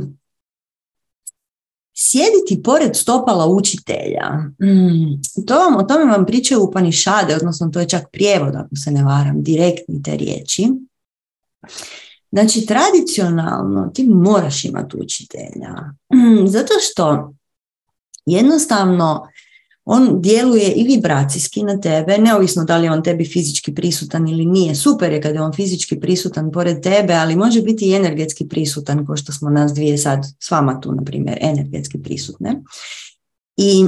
sjediti 2.02 2.62
pored 2.62 2.96
stopala 2.96 3.46
učitelja. 3.46 4.30
Mm, 4.62 5.44
to 5.46 5.54
vam, 5.54 5.76
o 5.76 5.82
tome 5.82 6.04
vam 6.04 6.26
pričaju 6.26 6.62
u 6.62 6.70
Panišade, 6.70 7.36
odnosno 7.36 7.68
to 7.68 7.80
je 7.80 7.88
čak 7.88 8.04
prijevod, 8.12 8.54
ako 8.56 8.76
se 8.76 8.90
ne 8.90 9.04
varam, 9.04 9.42
direktni 9.42 10.02
te 10.02 10.16
riječi. 10.16 10.68
Znači, 12.32 12.66
tradicionalno 12.66 13.90
ti 13.94 14.04
moraš 14.04 14.64
imati 14.64 14.96
učitelja. 14.96 15.74
Mm, 16.14 16.46
zato 16.46 16.74
što 16.80 17.34
jednostavno 18.26 19.28
on 19.84 20.22
djeluje 20.22 20.72
i 20.72 20.84
vibracijski 20.84 21.62
na 21.62 21.80
tebe, 21.80 22.18
neovisno 22.18 22.64
da 22.64 22.76
li 22.76 22.86
je 22.86 22.92
on 22.92 23.02
tebi 23.02 23.24
fizički 23.24 23.74
prisutan 23.74 24.28
ili 24.28 24.46
nije. 24.46 24.74
Super 24.74 25.12
je 25.12 25.22
kada 25.22 25.34
je 25.34 25.42
on 25.42 25.52
fizički 25.52 26.00
prisutan 26.00 26.52
pored 26.52 26.82
tebe, 26.82 27.14
ali 27.14 27.36
može 27.36 27.62
biti 27.62 27.90
i 27.90 27.94
energetski 27.94 28.48
prisutan, 28.48 29.06
kao 29.06 29.16
što 29.16 29.32
smo 29.32 29.50
nas 29.50 29.72
dvije 29.72 29.98
sad 29.98 30.24
s 30.40 30.50
vama 30.50 30.80
tu, 30.80 30.92
na 30.92 31.02
primjer, 31.02 31.38
energetski 31.40 32.02
prisutne. 32.02 32.62
I 33.56 33.86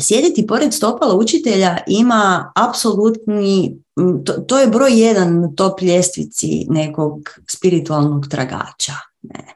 sjediti 0.00 0.46
pored 0.46 0.74
stopala 0.74 1.14
učitelja 1.14 1.78
ima 1.86 2.52
apsolutni, 2.56 3.78
to, 4.24 4.32
to 4.32 4.58
je 4.58 4.66
broj 4.66 5.00
jedan 5.00 5.40
na 5.40 5.50
top 5.56 5.82
ljestvici 5.82 6.66
nekog 6.68 7.20
spiritualnog 7.50 8.28
tragača. 8.28 8.92
Ne. 9.22 9.54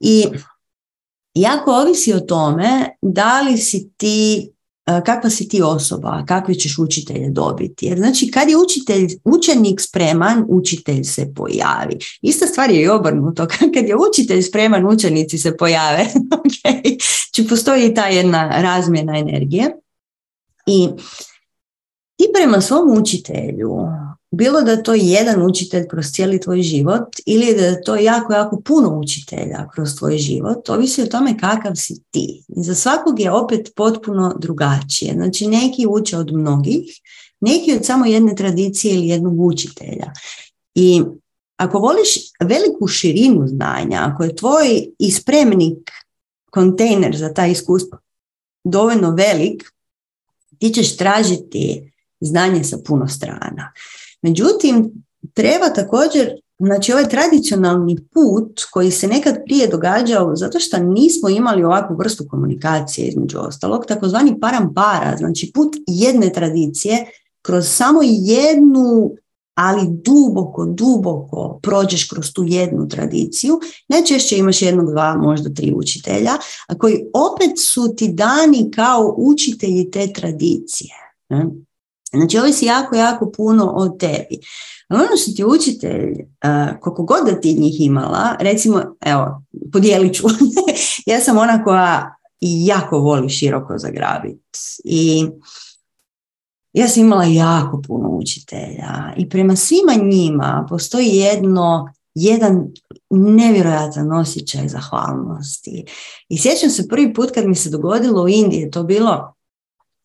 I 0.00 0.26
jako 1.34 1.72
ovisi 1.72 2.12
o 2.12 2.20
tome 2.20 2.96
da 3.02 3.40
li 3.40 3.58
si 3.58 3.90
ti 3.96 4.50
kakva 5.04 5.30
si 5.30 5.48
ti 5.48 5.62
osoba, 5.62 6.24
kakve 6.28 6.54
ćeš 6.54 6.78
učitelje 6.78 7.30
dobiti. 7.30 7.86
Jer 7.86 7.98
znači 7.98 8.30
kad 8.30 8.48
je 8.48 8.56
učitelj, 8.56 9.08
učenik 9.24 9.80
spreman, 9.80 10.44
učitelj 10.48 11.04
se 11.04 11.34
pojavi. 11.34 11.98
Ista 12.22 12.46
stvar 12.46 12.70
je 12.70 12.82
i 12.82 12.88
obrnuto. 12.88 13.46
Kad 13.74 13.88
je 13.88 13.96
učitelj 14.10 14.42
spreman, 14.42 14.86
učenici 14.86 15.38
se 15.38 15.56
pojave. 15.56 16.06
okay. 16.44 17.04
Či 17.32 17.46
postoji 17.48 17.86
i 17.86 17.94
ta 17.94 18.06
jedna 18.06 18.60
razmjena 18.60 19.18
energije. 19.18 19.76
I 20.66 20.88
ti 22.16 22.26
prema 22.34 22.60
svom 22.60 22.98
učitelju 22.98 23.70
bilo 24.30 24.62
da 24.62 24.70
je 24.70 24.82
to 24.82 24.94
jedan 24.94 25.42
učitelj 25.42 25.88
kroz 25.88 26.06
cijeli 26.12 26.40
tvoj 26.40 26.62
život 26.62 27.16
ili 27.26 27.54
da 27.54 27.64
je 27.64 27.82
to 27.82 27.96
jako, 27.96 28.32
jako 28.32 28.60
puno 28.60 28.98
učitelja 28.98 29.68
kroz 29.74 29.94
tvoj 29.98 30.18
život, 30.18 30.68
ovisi 30.68 31.02
o 31.02 31.06
tome 31.06 31.38
kakav 31.38 31.72
si 31.76 32.02
ti. 32.10 32.44
I 32.48 32.62
za 32.62 32.74
svakog 32.74 33.20
je 33.20 33.32
opet 33.32 33.72
potpuno 33.76 34.34
drugačije. 34.38 35.12
Znači 35.14 35.46
neki 35.46 35.86
uče 35.86 36.16
od 36.16 36.32
mnogih, 36.32 37.00
neki 37.40 37.72
od 37.72 37.84
samo 37.84 38.06
jedne 38.06 38.34
tradicije 38.34 38.94
ili 38.94 39.08
jednog 39.08 39.40
učitelja. 39.40 40.12
I 40.74 41.02
ako 41.56 41.78
voliš 41.78 42.08
veliku 42.40 42.86
širinu 42.86 43.46
znanja, 43.46 44.00
ako 44.12 44.24
je 44.24 44.36
tvoj 44.36 44.86
ispremnik, 44.98 45.90
kontejner 46.50 47.16
za 47.16 47.34
ta 47.34 47.46
iskustva 47.46 47.98
dovoljno 48.64 49.10
velik, 49.10 49.72
ti 50.58 50.70
ćeš 50.70 50.96
tražiti 50.96 51.92
znanje 52.20 52.64
sa 52.64 52.78
puno 52.86 53.08
strana. 53.08 53.72
Međutim, 54.22 54.92
treba 55.34 55.68
također, 55.68 56.30
znači 56.58 56.92
ovaj 56.92 57.08
tradicionalni 57.08 57.96
put 57.96 58.60
koji 58.70 58.90
se 58.90 59.08
nekad 59.08 59.34
prije 59.44 59.68
događao 59.68 60.36
zato 60.36 60.60
što 60.60 60.78
nismo 60.78 61.28
imali 61.28 61.64
ovakvu 61.64 61.96
vrstu 61.96 62.24
komunikacije 62.30 63.08
između 63.08 63.38
ostalog, 63.38 63.86
takozvani 63.86 64.40
parampara, 64.40 65.16
znači 65.18 65.50
put 65.54 65.76
jedne 65.86 66.32
tradicije 66.32 67.06
kroz 67.42 67.68
samo 67.68 68.00
jednu 68.02 69.10
ali 69.54 69.86
duboko, 70.04 70.66
duboko 70.66 71.60
prođeš 71.62 72.08
kroz 72.08 72.32
tu 72.32 72.44
jednu 72.46 72.88
tradiciju, 72.88 73.60
najčešće 73.88 74.38
imaš 74.38 74.62
jednog, 74.62 74.90
dva, 74.90 75.16
možda 75.16 75.54
tri 75.54 75.72
učitelja, 75.76 76.32
koji 76.78 77.04
opet 77.14 77.58
su 77.58 77.94
ti 77.96 78.08
dani 78.08 78.70
kao 78.70 79.14
učitelji 79.18 79.90
te 79.90 80.12
tradicije. 80.12 80.94
Znači, 82.12 82.38
ovisi 82.38 82.66
jako, 82.66 82.96
jako 82.96 83.32
puno 83.36 83.72
o 83.76 83.88
tebi. 83.88 84.38
Ono 84.88 85.16
što 85.22 85.32
ti 85.32 85.44
učitelj, 85.44 86.14
koliko 86.80 87.02
god 87.02 87.26
da 87.26 87.40
ti 87.40 87.54
njih 87.54 87.80
imala, 87.80 88.36
recimo, 88.40 88.82
evo, 89.00 89.42
podijelit 89.72 90.14
ću, 90.14 90.26
ja 91.06 91.20
sam 91.20 91.38
ona 91.38 91.64
koja 91.64 92.16
jako 92.40 92.98
voli 92.98 93.28
široko 93.28 93.78
zagrabiti. 93.78 94.58
I 94.84 95.26
ja 96.72 96.88
sam 96.88 97.02
imala 97.02 97.24
jako 97.24 97.82
puno 97.86 98.08
učitelja 98.08 99.12
i 99.16 99.28
prema 99.28 99.56
svima 99.56 99.94
njima 100.02 100.66
postoji 100.68 101.08
jedno, 101.08 101.92
jedan 102.14 102.72
nevjerojatan 103.10 104.12
osjećaj 104.12 104.68
zahvalnosti. 104.68 105.84
I 106.28 106.38
sjećam 106.38 106.70
se 106.70 106.88
prvi 106.88 107.14
put 107.14 107.30
kad 107.30 107.46
mi 107.46 107.54
se 107.54 107.70
dogodilo 107.70 108.22
u 108.22 108.28
Indiji, 108.28 108.70
to 108.70 108.82
bilo 108.82 109.34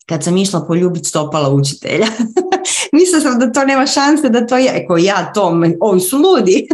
kad 0.06 0.24
sam 0.24 0.38
išla 0.38 0.65
poljubiti 0.68 1.10
stopala 1.10 1.50
učitelja. 1.50 2.08
Mislila 2.94 3.22
sam 3.22 3.39
da 3.39 3.52
to 3.52 3.65
nema 3.65 3.86
šanse 3.86 4.30
da 4.30 4.48
to 4.48 4.58
je, 4.58 4.84
ako 4.84 4.98
ja 4.98 5.34
to, 5.34 5.62
ovi 5.80 6.00
su 6.00 6.18
ludi. 6.18 6.68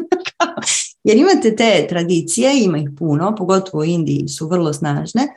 Jer 1.04 1.18
imate 1.18 1.56
te 1.56 1.86
tradicije, 1.90 2.64
ima 2.64 2.78
ih 2.78 2.90
puno, 3.00 3.36
pogotovo 3.36 3.82
u 3.82 3.86
Indiji 3.86 4.28
su 4.28 4.48
vrlo 4.48 4.74
snažne, 4.74 5.28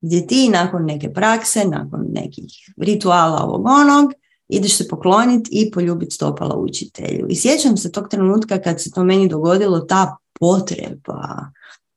gdje 0.00 0.26
ti 0.26 0.48
nakon 0.48 0.84
neke 0.84 1.12
prakse, 1.12 1.64
nakon 1.64 2.06
nekih 2.12 2.52
rituala 2.76 3.42
ovog 3.42 3.66
onog, 3.66 4.12
ideš 4.48 4.76
se 4.76 4.88
pokloniti 4.88 5.50
i 5.52 5.70
poljubiti 5.70 6.14
stopala 6.14 6.56
učitelju. 6.56 7.26
I 7.28 7.36
sjećam 7.36 7.76
se 7.76 7.92
tog 7.92 8.08
trenutka 8.08 8.62
kad 8.62 8.80
se 8.80 8.90
to 8.90 9.04
meni 9.04 9.28
dogodilo, 9.28 9.80
ta 9.80 10.16
potreba 10.40 11.50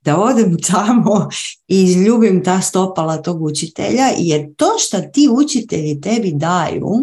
da 0.04 0.18
odem 0.18 0.58
tamo 0.72 1.30
i 1.68 1.84
izljubim 1.84 2.44
ta 2.44 2.62
stopala 2.62 3.22
tog 3.22 3.44
učitelja, 3.44 4.06
jer 4.18 4.56
to 4.56 4.66
što 4.80 5.02
ti 5.02 5.30
učitelji 5.32 6.02
tebi 6.02 6.32
daju 6.32 7.02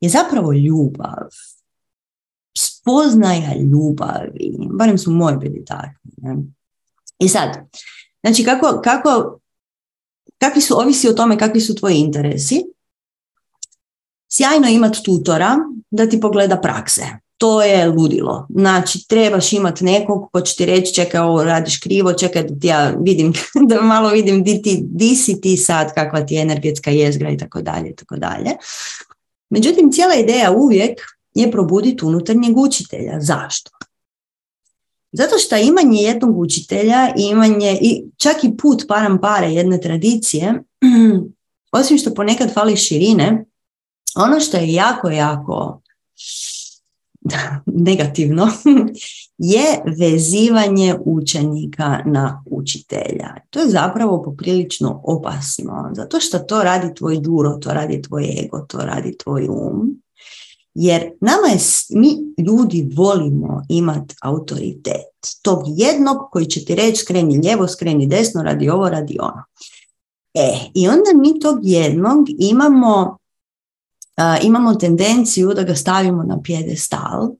je 0.00 0.08
zapravo 0.08 0.52
ljubav. 0.52 1.28
Spoznaja 2.58 3.54
ljubavi. 3.56 4.56
Barem 4.70 4.98
su 4.98 5.10
moji 5.10 5.36
bili 5.36 5.64
takvi. 5.64 6.12
I 7.18 7.28
sad, 7.28 7.50
znači 8.22 8.44
kako, 8.44 8.80
kako, 8.84 9.38
kakvi 10.38 10.60
su, 10.60 10.80
ovisi 10.80 11.08
o 11.08 11.12
tome 11.12 11.38
kakvi 11.38 11.60
su 11.60 11.74
tvoji 11.74 11.96
interesi. 11.96 12.64
Sjajno 14.28 14.68
imati 14.68 15.02
tutora 15.04 15.56
da 15.90 16.08
ti 16.08 16.20
pogleda 16.20 16.60
prakse 16.60 17.02
to 17.38 17.62
je 17.62 17.88
ludilo. 17.88 18.46
Znači, 18.50 19.08
trebaš 19.08 19.52
imati 19.52 19.84
nekog 19.84 20.28
ko 20.32 20.40
će 20.40 20.56
ti 20.56 20.66
reći 20.66 20.94
čekaj 20.94 21.20
ovo 21.20 21.44
radiš 21.44 21.80
krivo, 21.80 22.12
čekaj 22.12 22.42
da 22.42 22.68
ja 22.68 22.94
vidim, 23.00 23.32
da 23.68 23.82
malo 23.82 24.10
vidim 24.10 24.44
di, 24.44 24.62
ti, 24.62 24.80
di 24.82 25.16
si 25.16 25.40
ti 25.40 25.56
sad, 25.56 25.94
kakva 25.94 26.26
ti 26.26 26.34
je 26.34 26.42
energetska 26.42 26.90
jezgra 26.90 27.30
i 27.30 27.36
tako 27.36 27.62
dalje, 27.62 27.94
tako 27.94 28.16
dalje. 28.16 28.50
Međutim, 29.50 29.92
cijela 29.92 30.14
ideja 30.14 30.52
uvijek 30.52 31.00
je 31.34 31.50
probuditi 31.50 32.04
unutarnjeg 32.04 32.56
učitelja. 32.56 33.20
Zašto? 33.20 33.70
Zato 35.12 35.38
što 35.38 35.56
imanje 35.56 36.02
jednog 36.02 36.38
učitelja 36.38 37.12
imanje, 37.16 37.78
i 37.80 38.04
čak 38.16 38.44
i 38.44 38.56
put 38.56 38.84
param 38.88 39.20
pare 39.20 39.52
jedne 39.52 39.80
tradicije, 39.80 40.62
osim 41.78 41.98
što 41.98 42.14
ponekad 42.14 42.54
fali 42.54 42.76
širine, 42.76 43.44
ono 44.16 44.40
što 44.40 44.56
je 44.56 44.72
jako, 44.72 45.08
jako 45.10 45.80
negativno 47.88 48.48
je 49.38 49.82
vezivanje 49.98 50.94
učenika 51.04 51.98
na 52.06 52.44
učitelja. 52.50 53.34
To 53.50 53.60
je 53.60 53.68
zapravo 53.68 54.22
poprilično 54.22 55.00
opasno, 55.04 55.90
zato 55.92 56.20
što 56.20 56.38
to 56.38 56.62
radi 56.62 56.94
tvoj 56.94 57.20
duro, 57.20 57.50
to 57.50 57.72
radi 57.72 58.02
tvoj 58.02 58.44
ego, 58.44 58.58
to 58.58 58.78
radi 58.78 59.16
tvoj 59.18 59.48
um. 59.48 60.02
Jer 60.74 61.10
nama 61.20 61.48
je, 61.48 61.58
mi 61.90 62.08
ljudi 62.46 62.90
volimo 62.94 63.62
imati 63.68 64.14
autoritet. 64.22 65.04
Tog 65.42 65.62
jednog 65.66 66.16
koji 66.30 66.46
će 66.46 66.64
ti 66.64 66.74
reći 66.74 66.96
skreni 66.96 67.38
lijevo, 67.38 67.68
skreni 67.68 68.06
desno, 68.06 68.42
radi 68.42 68.68
ovo, 68.68 68.88
radi 68.88 69.18
ono. 69.20 69.42
E, 70.34 70.58
i 70.74 70.88
onda 70.88 71.10
mi 71.14 71.40
tog 71.40 71.58
jednog 71.62 72.26
imamo 72.38 73.17
imamo 74.42 74.74
tendenciju 74.74 75.54
da 75.54 75.62
ga 75.62 75.74
stavimo 75.74 76.22
na 76.22 76.42
pjedestal 76.42 77.30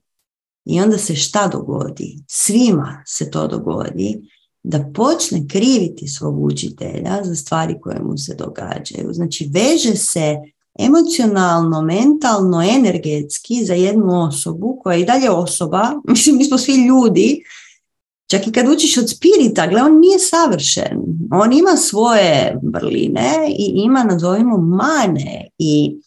I 0.69 0.81
onda 0.81 0.99
se 0.99 1.17
šta 1.17 1.49
dogodi? 1.49 2.19
Svima 2.27 3.03
se 3.07 3.31
to 3.31 3.47
dogodi 3.47 4.21
da 4.63 4.91
počne 4.95 5.47
kriviti 5.49 6.09
svog 6.09 6.45
učitelja 6.45 7.21
za 7.25 7.35
stvari 7.35 7.81
koje 7.81 8.01
mu 8.03 8.19
se 8.19 8.35
događaju. 8.35 9.13
Znači 9.13 9.51
veže 9.53 9.97
se 9.97 10.37
emocionalno, 10.79 11.83
mentalno, 11.83 12.63
energetski 12.63 13.65
za 13.65 13.75
jednu 13.75 14.27
osobu 14.27 14.81
koja 14.83 14.95
je 14.95 15.03
i 15.03 15.05
dalje 15.05 15.31
osoba, 15.31 15.93
mislim 16.09 16.37
mi 16.37 16.45
smo 16.45 16.59
svi 16.59 16.87
ljudi, 16.87 17.43
čak 18.31 18.47
i 18.47 18.53
kad 18.53 18.69
učiš 18.69 18.97
od 18.97 19.11
spirita, 19.11 19.67
gle, 19.67 19.83
on 19.83 20.01
nije 20.01 20.19
savršen. 20.19 20.99
On 21.33 21.53
ima 21.53 21.77
svoje 21.77 22.61
vrline 22.63 23.33
i 23.59 23.73
ima, 23.75 24.05
nazovimo, 24.05 24.59
mane. 24.59 25.49
I 25.59 26.01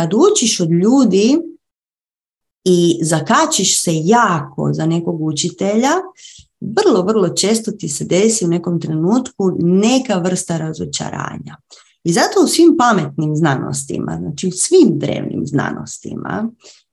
kad 0.00 0.10
učiš 0.14 0.60
od 0.60 0.70
ljudi 0.70 1.38
i 2.64 2.98
zakačiš 3.02 3.82
se 3.82 3.90
jako 3.94 4.70
za 4.72 4.86
nekog 4.86 5.22
učitelja, 5.22 5.90
vrlo, 6.60 7.02
vrlo 7.02 7.28
često 7.28 7.72
ti 7.72 7.88
se 7.88 8.04
desi 8.04 8.44
u 8.44 8.48
nekom 8.48 8.80
trenutku 8.80 9.52
neka 9.58 10.18
vrsta 10.18 10.56
razočaranja. 10.56 11.56
I 12.04 12.12
zato 12.12 12.44
u 12.44 12.48
svim 12.48 12.76
pametnim 12.78 13.36
znanostima, 13.36 14.18
znači 14.20 14.48
u 14.48 14.50
svim 14.50 14.98
drevnim 14.98 15.46
znanostima, 15.46 16.50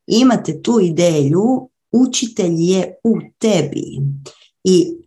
imate 0.08 0.62
tu 0.62 0.80
ideju 0.82 1.70
učitelj 1.91 2.55
je 2.58 2.95
u 3.03 3.16
tebi. 3.38 3.86
I 4.64 4.97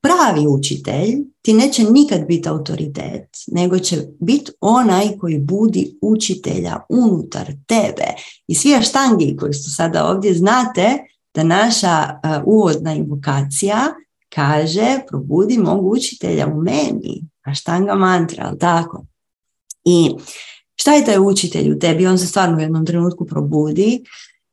pravi 0.00 0.46
učitelj 0.46 1.16
ti 1.42 1.52
neće 1.52 1.84
nikad 1.84 2.26
biti 2.26 2.48
autoritet, 2.48 3.28
nego 3.46 3.78
će 3.78 3.96
biti 4.20 4.52
onaj 4.60 5.08
koji 5.18 5.38
budi 5.38 5.98
učitelja 6.02 6.80
unutar 6.88 7.46
tebe. 7.66 8.06
I 8.46 8.54
svi 8.54 8.74
aštangi 8.74 9.36
koji 9.36 9.54
su 9.54 9.74
sada 9.74 10.06
ovdje 10.06 10.34
znate 10.34 10.98
da 11.34 11.42
naša 11.42 12.20
uvodna 12.44 12.94
invokacija 12.94 13.86
kaže 14.28 14.98
probudi 15.08 15.58
mog 15.58 15.86
učitelja 15.86 16.46
u 16.46 16.62
meni. 16.62 17.22
Aštanga 17.42 17.94
mantra, 17.94 18.44
ali 18.46 18.58
tako? 18.58 19.04
I 19.84 20.10
šta 20.76 20.94
je 20.94 21.04
taj 21.04 21.18
učitelj 21.18 21.72
u 21.72 21.78
tebi? 21.78 22.06
On 22.06 22.18
se 22.18 22.26
stvarno 22.26 22.56
u 22.56 22.60
jednom 22.60 22.86
trenutku 22.86 23.26
probudi 23.26 24.04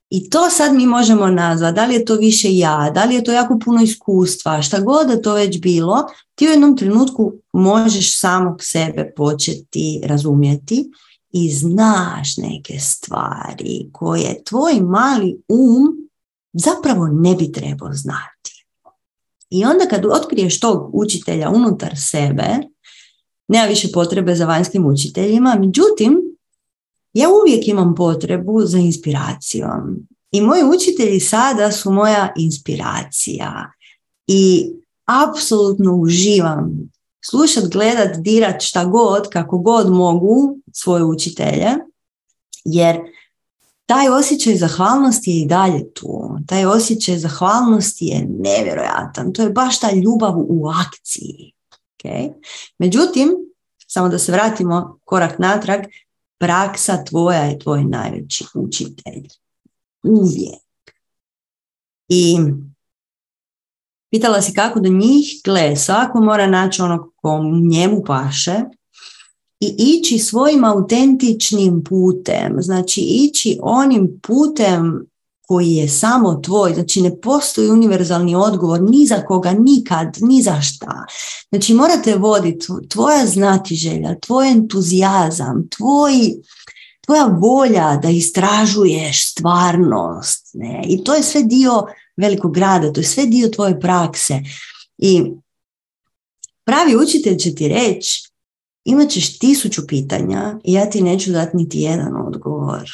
i 0.09 0.29
to 0.29 0.49
sad 0.49 0.73
mi 0.73 0.85
možemo 0.85 1.27
nazvati, 1.27 1.75
da 1.75 1.85
li 1.85 1.93
je 1.93 2.05
to 2.05 2.15
više 2.15 2.55
ja, 2.57 2.91
da 2.95 3.05
li 3.05 3.15
je 3.15 3.23
to 3.23 3.31
jako 3.31 3.59
puno 3.65 3.83
iskustva, 3.83 4.61
šta 4.61 4.79
god 4.79 5.07
da 5.07 5.21
to 5.21 5.33
već 5.33 5.61
bilo, 5.61 6.07
ti 6.35 6.47
u 6.47 6.51
jednom 6.51 6.77
trenutku 6.77 7.33
možeš 7.53 8.19
samog 8.19 8.57
sebe 8.63 9.13
početi 9.15 10.01
razumjeti 10.03 10.91
i 11.31 11.51
znaš 11.51 12.37
neke 12.37 12.79
stvari 12.79 13.89
koje 13.91 14.43
tvoj 14.43 14.81
mali 14.81 15.41
um 15.47 16.09
zapravo 16.53 17.07
ne 17.07 17.35
bi 17.35 17.51
trebao 17.51 17.93
znati. 17.93 18.65
I 19.49 19.65
onda 19.65 19.85
kad 19.85 20.05
otkriješ 20.05 20.59
tog 20.59 20.89
učitelja 20.93 21.49
unutar 21.49 21.91
sebe, 21.97 22.45
nema 23.47 23.65
više 23.65 23.87
potrebe 23.93 24.35
za 24.35 24.45
vanjskim 24.45 24.85
učiteljima, 24.85 25.55
međutim, 25.59 26.26
ja 27.17 27.27
uvijek 27.29 27.67
imam 27.67 27.95
potrebu 27.95 28.61
za 28.65 28.77
inspiracijom. 28.77 30.07
I 30.31 30.41
moji 30.41 30.63
učitelji 30.63 31.19
sada 31.19 31.71
su 31.71 31.91
moja 31.91 32.33
inspiracija. 32.35 33.71
I 34.27 34.71
apsolutno 35.05 35.95
uživam 35.95 36.89
slušat, 37.25 37.63
gledat, 37.71 38.17
dirat 38.17 38.61
šta 38.61 38.85
god, 38.85 39.29
kako 39.29 39.57
god 39.57 39.91
mogu 39.91 40.57
svoje 40.73 41.03
učitelje, 41.03 41.69
jer 42.65 42.97
taj 43.85 44.09
osjećaj 44.09 44.55
zahvalnosti 44.55 45.31
je 45.31 45.41
i 45.41 45.47
dalje 45.47 45.93
tu. 45.93 46.37
Taj 46.47 46.65
osjećaj 46.65 47.17
zahvalnosti 47.17 48.05
je 48.05 48.27
nevjerojatan. 48.29 49.33
To 49.33 49.41
je 49.41 49.49
baš 49.49 49.79
ta 49.79 49.91
ljubav 49.91 50.33
u 50.37 50.67
akciji. 50.67 51.53
Okay? 51.97 52.33
Međutim, 52.79 53.29
samo 53.87 54.09
da 54.09 54.19
se 54.19 54.31
vratimo 54.31 54.99
korak 55.03 55.39
natrag, 55.39 55.81
praksa 56.37 57.03
tvoja 57.03 57.39
je 57.39 57.59
tvoj 57.59 57.83
najveći 57.83 58.45
učitelj. 58.53 59.27
Uvijek. 60.03 60.61
I 62.09 62.37
pitala 64.11 64.41
si 64.41 64.53
kako 64.53 64.79
do 64.79 64.89
njih, 64.89 65.41
gle, 65.43 65.75
svako 65.75 66.21
mora 66.21 66.47
naći 66.47 66.81
ono 66.81 67.11
ko 67.15 67.39
njemu 67.69 68.03
paše 68.05 68.55
i 69.59 69.75
ići 69.77 70.19
svojim 70.19 70.63
autentičnim 70.63 71.83
putem, 71.83 72.55
znači 72.59 73.01
ići 73.01 73.59
onim 73.61 74.19
putem 74.27 75.07
koji 75.47 75.71
je 75.73 75.89
samo 75.89 76.35
tvoj, 76.35 76.73
znači 76.73 77.01
ne 77.01 77.21
postoji 77.21 77.71
univerzalni 77.71 78.35
odgovor 78.35 78.81
ni 78.81 79.05
za 79.05 79.21
koga, 79.25 79.51
nikad, 79.51 80.17
ni 80.21 80.41
za 80.41 80.61
šta. 80.61 81.05
Znači 81.49 81.73
morate 81.73 82.15
voditi 82.15 82.67
tvoja 82.89 83.25
znatiželja, 83.25 84.19
tvoj 84.19 84.51
entuzijazam, 84.51 85.67
tvoj, 85.77 86.11
tvoja 87.05 87.25
volja 87.25 87.99
da 88.01 88.09
istražuješ 88.09 89.31
stvarnost. 89.31 90.49
Ne? 90.53 90.83
I 90.87 91.03
to 91.03 91.13
je 91.13 91.23
sve 91.23 91.43
dio 91.43 91.85
velikog 92.17 92.53
grada, 92.53 92.93
to 92.93 92.99
je 92.99 93.03
sve 93.03 93.25
dio 93.25 93.47
tvoje 93.47 93.79
prakse. 93.79 94.39
I 94.97 95.23
pravi 96.65 96.95
učitelj 96.95 97.37
će 97.37 97.55
ti 97.55 97.67
reći, 97.67 98.31
imat 98.85 99.09
ćeš 99.09 99.39
tisuću 99.39 99.87
pitanja 99.87 100.59
i 100.63 100.73
ja 100.73 100.89
ti 100.89 101.01
neću 101.01 101.31
dati 101.31 101.57
niti 101.57 101.79
jedan 101.79 102.27
odgovor 102.27 102.89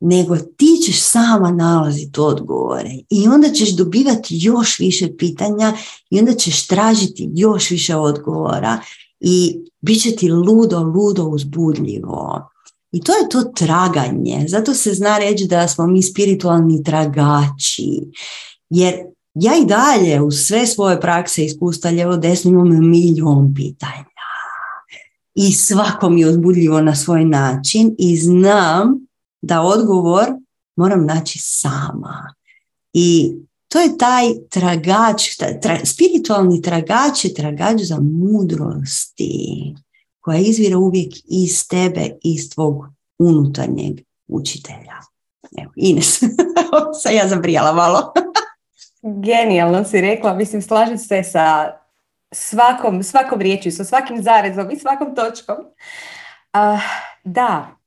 nego 0.00 0.36
ti 0.36 0.66
ćeš 0.86 1.02
sama 1.02 1.50
nalaziti 1.50 2.20
odgovore 2.20 2.90
i 3.10 3.28
onda 3.28 3.48
ćeš 3.48 3.76
dobivati 3.76 4.38
još 4.40 4.78
više 4.78 5.16
pitanja 5.16 5.72
i 6.10 6.18
onda 6.18 6.34
ćeš 6.34 6.66
tražiti 6.66 7.30
još 7.34 7.70
više 7.70 7.96
odgovora 7.96 8.80
i 9.20 9.60
bit 9.80 10.02
će 10.02 10.16
ti 10.16 10.28
ludo, 10.28 10.80
ludo 10.80 11.24
uzbudljivo. 11.24 12.50
I 12.92 13.00
to 13.00 13.12
je 13.12 13.28
to 13.28 13.42
traganje. 13.42 14.44
Zato 14.48 14.74
se 14.74 14.94
zna 14.94 15.18
reći 15.18 15.46
da 15.46 15.68
smo 15.68 15.86
mi 15.86 16.02
spiritualni 16.02 16.82
tragači. 16.84 18.00
Jer 18.70 18.94
ja 19.34 19.52
i 19.56 19.66
dalje 19.66 20.20
u 20.20 20.30
sve 20.30 20.66
svoje 20.66 21.00
prakse 21.00 21.44
iskustva 21.44 21.90
ljevo 21.90 22.16
desno 22.16 22.50
imam 22.50 22.90
milion 22.90 23.54
pitanja. 23.54 24.04
I 25.34 25.52
svako 25.52 26.10
mi 26.10 26.20
je 26.20 26.28
uzbudljivo 26.28 26.80
na 26.80 26.94
svoj 26.94 27.24
način 27.24 27.94
i 27.98 28.16
znam 28.16 29.06
da 29.42 29.62
odgovor 29.62 30.26
moram 30.76 31.06
naći 31.06 31.38
sama. 31.42 32.34
I 32.92 33.34
to 33.68 33.80
je 33.80 33.98
taj 33.98 34.24
tragač, 34.50 35.22
spiritualni 35.84 36.62
tragač 36.62 37.24
je 37.24 37.34
tragač 37.34 37.80
za 37.80 37.98
mudrosti 38.00 39.74
koja 40.20 40.38
izvira 40.38 40.78
uvijek 40.78 41.12
iz 41.24 41.68
tebe, 41.68 42.08
iz 42.22 42.50
tvog 42.50 42.84
unutarnjeg 43.18 44.00
učitelja. 44.28 44.96
Evo, 45.58 45.72
Ines, 45.76 46.20
sam 47.02 47.14
ja 47.14 47.28
zabrijala 47.28 47.72
malo. 47.72 48.12
Genijalno 49.26 49.84
si 49.84 50.00
rekla, 50.00 50.34
mislim 50.34 50.62
slažem 50.62 50.98
se 50.98 51.22
sa 51.22 51.76
svakom, 52.32 53.02
svakom 53.02 53.40
riječju, 53.40 53.72
sa 53.72 53.84
svakim 53.84 54.22
zarezom 54.22 54.70
i 54.70 54.78
svakom 54.78 55.14
točkom. 55.14 55.56
Uh, 55.56 56.80
da, 57.24 57.79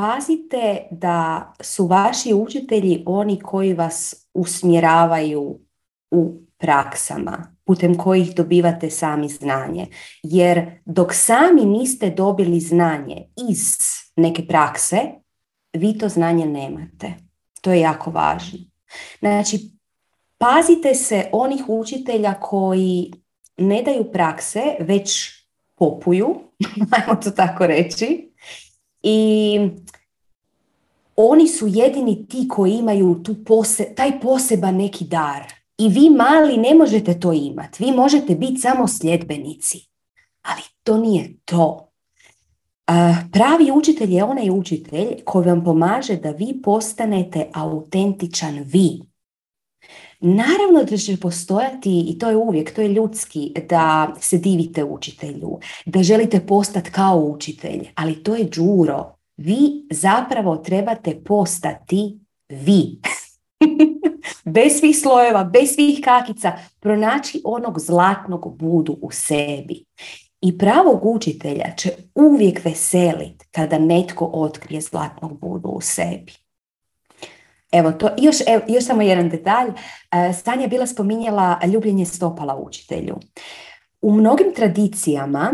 pazite 0.00 0.86
da 0.90 1.52
su 1.60 1.86
vaši 1.86 2.34
učitelji 2.34 3.02
oni 3.06 3.40
koji 3.40 3.74
vas 3.74 4.26
usmjeravaju 4.34 5.58
u 6.10 6.32
praksama 6.58 7.56
putem 7.64 7.98
kojih 7.98 8.34
dobivate 8.34 8.90
sami 8.90 9.28
znanje. 9.28 9.86
Jer 10.22 10.70
dok 10.84 11.14
sami 11.14 11.64
niste 11.64 12.10
dobili 12.10 12.60
znanje 12.60 13.24
iz 13.50 13.76
neke 14.16 14.46
prakse, 14.46 14.98
vi 15.72 15.98
to 15.98 16.08
znanje 16.08 16.46
nemate. 16.46 17.14
To 17.60 17.72
je 17.72 17.80
jako 17.80 18.10
važno. 18.10 18.58
Znači, 19.18 19.70
pazite 20.38 20.94
se 20.94 21.28
onih 21.32 21.64
učitelja 21.68 22.34
koji 22.34 23.12
ne 23.56 23.82
daju 23.82 24.12
prakse, 24.12 24.62
već 24.80 25.30
popuju, 25.76 26.34
ajmo 26.96 27.20
to 27.22 27.30
tako 27.30 27.66
reći, 27.66 28.27
i 29.02 29.58
oni 31.16 31.48
su 31.48 31.66
jedini 31.66 32.26
ti 32.28 32.48
koji 32.48 32.72
imaju 32.72 33.22
tu 33.22 33.44
pose, 33.44 33.94
taj 33.94 34.20
poseban 34.20 34.76
neki 34.76 35.04
dar. 35.04 35.52
I 35.78 35.88
vi 35.88 36.10
mali 36.10 36.56
ne 36.56 36.74
možete 36.74 37.20
to 37.20 37.32
imati. 37.32 37.84
Vi 37.84 37.92
možete 37.92 38.34
biti 38.34 38.60
samo 38.60 38.88
sljedbenici. 38.88 39.88
Ali 40.42 40.62
to 40.82 40.98
nije 40.98 41.36
to. 41.44 41.88
Pravi 43.32 43.70
učitelj 43.70 44.14
je 44.14 44.24
onaj 44.24 44.50
učitelj 44.50 45.24
koji 45.24 45.46
vam 45.46 45.64
pomaže 45.64 46.16
da 46.16 46.30
vi 46.30 46.60
postanete 46.62 47.50
autentičan 47.54 48.58
vi. 48.66 49.07
Naravno 50.20 50.84
da 50.90 50.96
će 50.96 51.16
postojati, 51.16 52.00
i 52.08 52.18
to 52.18 52.30
je 52.30 52.36
uvijek, 52.36 52.74
to 52.74 52.82
je 52.82 52.88
ljudski, 52.88 53.54
da 53.68 54.14
se 54.20 54.38
divite 54.38 54.84
učitelju, 54.84 55.58
da 55.86 56.02
želite 56.02 56.46
postati 56.46 56.90
kao 56.90 57.18
učitelj, 57.18 57.88
ali 57.94 58.22
to 58.22 58.34
je 58.34 58.50
džuro. 58.50 59.14
Vi 59.36 59.86
zapravo 59.90 60.56
trebate 60.56 61.20
postati 61.24 62.18
vi. 62.48 63.00
bez 64.54 64.72
svih 64.78 64.98
slojeva, 64.98 65.44
bez 65.44 65.68
svih 65.74 66.00
kakica, 66.04 66.52
pronaći 66.80 67.40
onog 67.44 67.80
zlatnog 67.80 68.56
budu 68.58 68.98
u 69.02 69.10
sebi. 69.10 69.84
I 70.40 70.58
pravog 70.58 71.06
učitelja 71.06 71.74
će 71.76 71.90
uvijek 72.14 72.64
veseliti 72.64 73.46
kada 73.50 73.78
netko 73.78 74.30
otkrije 74.32 74.80
zlatnog 74.80 75.40
budu 75.40 75.68
u 75.68 75.80
sebi. 75.80 76.47
Evo, 77.72 77.92
to, 77.92 78.08
još, 78.18 78.36
evo, 78.46 78.62
još 78.68 78.84
samo 78.84 79.02
jedan 79.02 79.28
detalj. 79.28 79.68
E, 79.68 80.32
Stanja 80.32 80.62
je 80.62 80.68
bila 80.68 80.86
spominjala 80.86 81.60
ljubljenje 81.72 82.04
stopala 82.04 82.56
učitelju. 82.56 83.16
U 84.00 84.12
mnogim 84.12 84.54
tradicijama 84.56 85.52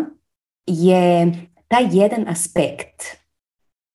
je 0.66 1.32
taj 1.68 1.86
jedan 1.92 2.28
aspekt, 2.28 3.02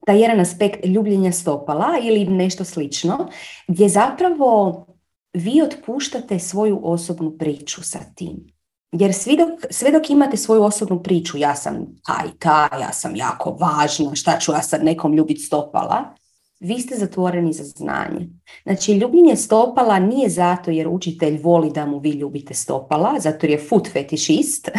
taj 0.06 0.22
jedan 0.22 0.40
aspekt 0.40 0.86
ljubljenja 0.86 1.32
stopala 1.32 1.88
ili 2.02 2.26
nešto 2.26 2.66
slično, 2.66 3.30
gdje 3.68 3.90
zapravo 3.90 4.86
vi 5.34 5.62
otpuštate 5.62 6.40
svoju 6.40 6.80
osobnu 6.84 7.38
priču 7.38 7.84
sa 7.84 8.00
tim. 8.16 8.60
Jer 8.92 9.14
svi 9.14 9.38
dok, 9.38 9.50
sve 9.70 9.92
dok 9.92 10.10
imate 10.10 10.38
svoju 10.38 10.64
osobnu 10.64 11.04
priču, 11.04 11.38
ja 11.38 11.56
sam 11.56 11.86
taj, 12.06 12.28
ta, 12.40 12.70
ja 12.82 12.94
sam 12.94 13.16
jako 13.16 13.52
važna, 13.52 14.16
šta 14.16 14.40
ću 14.40 14.52
ja 14.52 14.62
sad 14.62 14.84
nekom 14.84 15.14
ljubiti 15.14 15.42
stopala, 15.42 16.16
vi 16.60 16.80
ste 16.80 16.96
zatvoreni 16.96 17.54
za 17.54 17.64
znanje. 17.64 18.28
Znači, 18.64 18.94
ljubljenje 18.94 19.36
stopala 19.36 20.00
nije 20.00 20.30
zato 20.30 20.72
jer 20.72 20.88
učitelj 20.88 21.40
voli 21.44 21.72
da 21.72 21.86
mu 21.86 22.00
vi 22.00 22.10
ljubite 22.10 22.54
stopala, 22.54 23.20
zato 23.20 23.46
jer 23.46 23.52
je 23.52 23.68
foot 23.68 23.92
fetišist, 23.92 24.70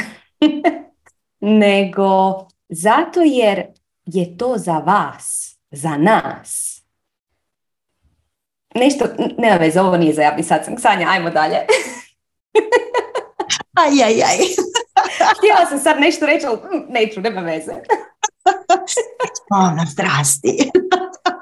nego 1.64 2.38
zato 2.68 3.20
jer 3.20 3.66
je 4.06 4.36
to 4.36 4.58
za 4.58 4.78
vas, 4.78 5.56
za 5.70 5.96
nas. 5.96 6.80
Nešto, 8.74 9.04
nema 9.38 9.56
veze, 9.56 9.80
ovo 9.80 9.96
nije 9.96 10.14
za 10.14 10.22
javni 10.22 10.42
satsang. 10.42 10.78
Sanja, 10.80 11.08
ajmo 11.08 11.30
dalje. 11.30 11.56
aj, 13.74 14.04
aj, 14.04 14.22
aj. 14.22 14.38
Htjela 15.38 15.66
sam 15.68 15.78
sad 15.78 16.00
nešto 16.00 16.26
reći, 16.26 16.46
ali 16.46 16.56
mm, 16.56 16.92
neću, 16.92 17.20
nema 17.20 17.40
veze. 17.40 17.72
Ono, 19.70 19.86
strasti. 19.86 20.70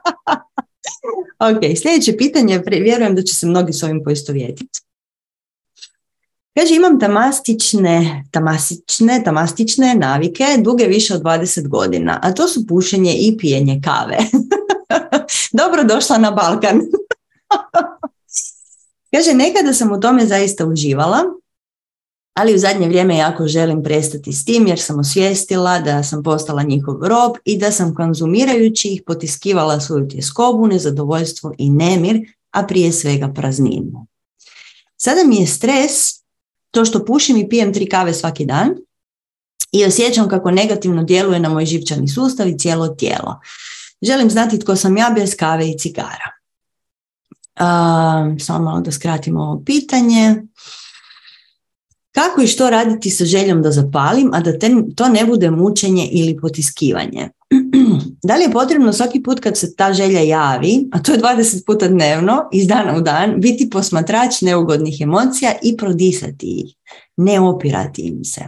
ok, 1.51 1.79
sljedeće 1.83 2.17
pitanje, 2.17 2.63
vjerujem 2.67 3.15
da 3.15 3.23
će 3.23 3.35
se 3.35 3.47
mnogi 3.47 3.73
s 3.73 3.83
ovim 3.83 4.05
poistovjetiti. 4.05 4.81
Kaže, 6.59 6.75
imam 6.75 7.01
tamastične, 7.01 8.25
tamasične, 8.31 9.23
tamastične 9.25 9.95
navike 9.95 10.45
duge 10.59 10.85
više 10.85 11.15
od 11.15 11.23
20 11.23 11.69
godina, 11.69 12.19
a 12.23 12.35
to 12.35 12.49
su 12.49 12.67
pušenje 12.67 13.15
i 13.19 13.37
pijenje 13.39 13.81
kave. 13.85 14.19
Dobro 15.61 15.85
došla 15.85 16.19
na 16.19 16.31
Balkan. 16.31 16.81
Kaže, 19.15 19.35
nekada 19.35 19.73
sam 19.73 19.93
u 19.93 20.01
tome 20.01 20.27
zaista 20.27 20.67
uživala, 20.67 21.25
ali 22.39 22.55
u 22.55 22.59
zadnje 22.59 22.89
vrijeme 22.89 23.17
jako 23.17 23.47
želim 23.47 23.83
prestati 23.83 24.33
s 24.33 24.45
tim 24.45 24.67
jer 24.67 24.81
sam 24.81 24.99
osvijestila 24.99 25.79
da 25.79 26.03
sam 26.03 26.23
postala 26.23 26.63
njihov 26.63 26.95
rob 27.03 27.33
i 27.45 27.59
da 27.59 27.73
sam 27.73 27.95
konzumirajući 27.95 28.89
ih 28.89 29.03
potiskivala 29.07 29.81
svoju 29.81 30.09
tjeskobu, 30.09 30.67
nezadovoljstvo 30.67 31.53
i 31.59 31.71
nemir, 31.71 32.21
a 32.51 32.67
prije 32.67 32.93
svega 32.93 33.33
prazninu. 33.35 34.07
Sada 34.97 35.21
mi 35.27 35.37
je 35.37 35.47
stres 35.47 35.93
to 36.71 36.85
što 36.85 37.05
pušim 37.05 37.37
i 37.37 37.49
pijem 37.49 37.75
tri 37.75 37.89
kave 37.89 38.15
svaki 38.15 38.45
dan 38.45 38.69
i 39.73 39.85
osjećam 39.85 40.29
kako 40.29 40.51
negativno 40.51 41.05
djeluje 41.05 41.41
na 41.41 41.49
moj 41.49 41.67
živčani 41.67 42.09
sustav 42.09 42.49
i 42.49 42.59
cijelo 42.59 42.89
tijelo. 42.89 43.41
Želim 44.03 44.31
znati 44.31 44.59
tko 44.59 44.77
sam 44.77 44.97
ja 44.97 45.13
bez 45.17 45.37
kave 45.37 45.71
i 45.71 45.79
cigara. 45.79 46.33
Uh, 47.61 48.39
samo 48.41 48.65
malo 48.65 48.81
da 48.81 48.93
skratimo 48.93 49.41
ovo 49.43 49.63
pitanje. 49.67 50.43
Kako 52.19 52.43
i 52.43 52.47
što 52.47 52.71
raditi 52.71 53.11
sa 53.11 53.25
željom 53.25 53.63
da 53.63 53.71
zapalim, 53.71 54.31
a 54.35 54.41
da 54.41 54.59
to 54.97 55.09
ne 55.09 55.25
bude 55.27 55.51
mučenje 55.51 56.09
ili 56.13 56.37
potiskivanje? 56.37 57.29
da 58.29 58.37
li 58.37 58.43
je 58.43 58.53
potrebno 58.53 58.93
svaki 58.93 59.23
put 59.23 59.41
kad 59.41 59.59
se 59.59 59.77
ta 59.77 59.93
želja 59.93 60.21
javi, 60.21 60.89
a 60.93 61.03
to 61.03 61.13
je 61.13 61.19
20 61.19 61.67
puta 61.67 61.89
dnevno, 61.89 62.49
iz 62.53 62.67
dana 62.67 62.97
u 62.97 63.01
dan, 63.01 63.35
biti 63.41 63.71
posmatrač 63.71 64.41
neugodnih 64.41 65.01
emocija 65.01 65.53
i 65.63 65.77
prodisati 65.77 66.47
ih, 66.47 66.75
ne 67.17 67.41
opirati 67.41 68.03
im 68.03 68.25
se. 68.25 68.43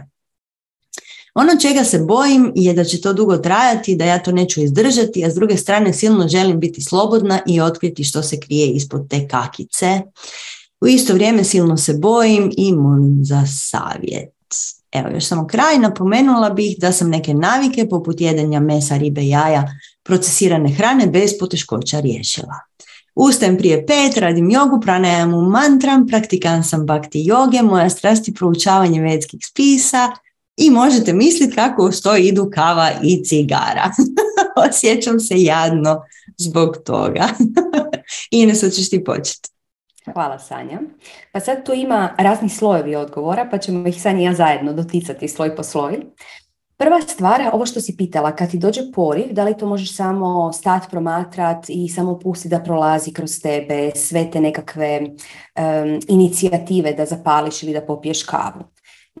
Ono 1.35 1.51
čega 1.61 1.83
se 1.83 1.99
bojim 1.99 2.51
je 2.55 2.73
da 2.73 2.83
će 2.83 3.01
to 3.01 3.13
dugo 3.13 3.37
trajati, 3.37 3.95
da 3.95 4.05
ja 4.05 4.23
to 4.23 4.31
neću 4.31 4.61
izdržati, 4.61 5.25
a 5.25 5.29
s 5.29 5.35
druge 5.35 5.57
strane 5.57 5.93
silno 5.93 6.27
želim 6.27 6.59
biti 6.59 6.81
slobodna 6.81 7.39
i 7.47 7.61
otkriti 7.61 8.03
što 8.03 8.23
se 8.23 8.39
krije 8.39 8.67
ispod 8.67 9.09
te 9.09 9.27
kakice. 9.27 10.01
U 10.81 10.87
isto 10.87 11.13
vrijeme 11.13 11.43
silno 11.43 11.77
se 11.77 11.93
bojim 11.93 12.51
i 12.57 12.73
molim 12.73 13.19
za 13.21 13.43
savjet. 13.45 14.33
Evo, 14.91 15.09
još 15.09 15.25
samo 15.25 15.47
kraj, 15.47 15.79
napomenula 15.79 16.49
bih 16.49 16.75
da 16.79 16.91
sam 16.91 17.09
neke 17.09 17.33
navike 17.33 17.89
poput 17.89 18.21
jedenja 18.21 18.59
mesa, 18.59 18.97
ribe, 18.97 19.27
jaja, 19.27 19.63
procesirane 20.03 20.73
hrane 20.73 21.07
bez 21.07 21.31
poteškoća 21.39 21.99
riješila. 21.99 22.55
Ustajem 23.15 23.57
prije 23.57 23.85
pet, 23.85 24.17
radim 24.17 24.51
jogu, 24.51 24.81
pranajamu 24.81 25.41
mantram, 25.41 26.07
praktikan 26.07 26.63
sam 26.63 26.85
bakti 26.85 27.23
joge, 27.25 27.61
moja 27.61 27.89
strast 27.89 28.27
je 28.27 28.33
proučavanje 28.33 29.01
vedskih 29.01 29.39
spisa 29.49 30.11
i 30.57 30.69
možete 30.69 31.13
misliti 31.13 31.55
kako 31.55 31.85
uz 31.85 32.01
to 32.01 32.15
idu 32.15 32.49
kava 32.53 32.91
i 33.03 33.23
cigara. 33.23 33.91
Osjećam 34.69 35.19
se 35.19 35.41
jadno 35.41 36.01
zbog 36.37 36.77
toga. 36.85 37.29
Ines, 38.31 38.61
hoćeš 38.61 38.89
ti 38.89 39.03
početi? 39.03 39.49
Hvala 40.13 40.39
Sanja. 40.39 40.79
Pa 41.31 41.39
sad 41.39 41.65
tu 41.65 41.73
ima 41.73 42.15
razni 42.17 42.49
slojevi 42.49 42.95
odgovora, 42.95 43.47
pa 43.51 43.57
ćemo 43.57 43.87
ih 43.87 44.01
Sanja 44.01 44.19
i 44.19 44.23
ja 44.23 44.33
zajedno 44.33 44.73
doticati 44.73 45.27
sloj 45.27 45.55
po 45.55 45.63
sloj. 45.63 45.99
Prva 46.77 47.01
stvar, 47.01 47.41
ovo 47.53 47.65
što 47.65 47.81
si 47.81 47.97
pitala, 47.97 48.35
kad 48.35 48.51
ti 48.51 48.57
dođe 48.57 48.81
poriv, 48.95 49.33
da 49.33 49.43
li 49.43 49.57
to 49.57 49.67
možeš 49.67 49.95
samo 49.95 50.53
stati, 50.53 50.87
promatrat 50.89 51.65
i 51.67 51.89
samo 51.89 52.19
pustiti 52.19 52.49
da 52.49 52.63
prolazi 52.63 53.13
kroz 53.13 53.41
tebe 53.41 53.91
sve 53.95 54.31
te 54.31 54.41
nekakve 54.41 55.01
inicijative 56.07 56.93
da 56.93 57.05
zapališ 57.05 57.63
ili 57.63 57.73
da 57.73 57.81
popiješ 57.81 58.23
kavu? 58.23 58.63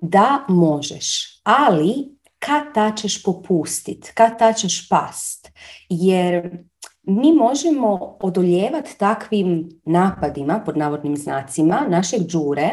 Da, 0.01 0.45
možeš, 0.47 1.39
ali 1.43 2.17
kad 2.39 2.73
ta 2.73 2.95
ćeš 2.95 3.23
popustit, 3.23 4.11
kad 4.13 4.39
ta 4.39 4.53
ćeš 4.53 4.89
past, 4.89 5.51
jer 5.89 6.63
mi 7.03 7.33
možemo 7.33 8.17
odoljevati 8.19 8.97
takvim 8.97 9.69
napadima, 9.85 10.61
pod 10.65 10.77
navodnim 10.77 11.17
znacima, 11.17 11.85
našeg 11.89 12.21
džure, 12.21 12.71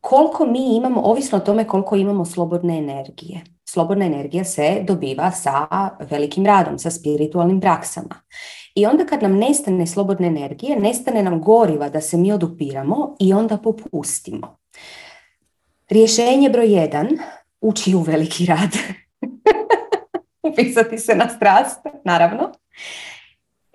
koliko 0.00 0.46
mi 0.46 0.76
imamo, 0.76 1.00
ovisno 1.00 1.38
o 1.38 1.40
tome 1.40 1.66
koliko 1.66 1.96
imamo 1.96 2.24
slobodne 2.24 2.78
energije. 2.78 3.40
Slobodna 3.64 4.04
energija 4.04 4.44
se 4.44 4.84
dobiva 4.86 5.30
sa 5.30 5.66
velikim 6.10 6.46
radom, 6.46 6.78
sa 6.78 6.90
spiritualnim 6.90 7.60
praksama. 7.60 8.22
I 8.74 8.86
onda 8.86 9.06
kad 9.06 9.22
nam 9.22 9.36
nestane 9.36 9.86
slobodne 9.86 10.26
energije, 10.26 10.80
nestane 10.80 11.22
nam 11.22 11.40
goriva 11.40 11.88
da 11.88 12.00
se 12.00 12.16
mi 12.16 12.32
odupiramo 12.32 13.16
i 13.20 13.32
onda 13.32 13.56
popustimo. 13.56 14.56
Rješenje 15.90 16.50
broj 16.50 16.74
jedan, 16.74 17.08
ući 17.60 17.94
u 17.94 18.00
veliki 18.00 18.46
rad. 18.46 18.70
Upisati 20.52 20.98
se 20.98 21.14
na 21.14 21.28
strast, 21.28 21.80
naravno. 22.04 22.52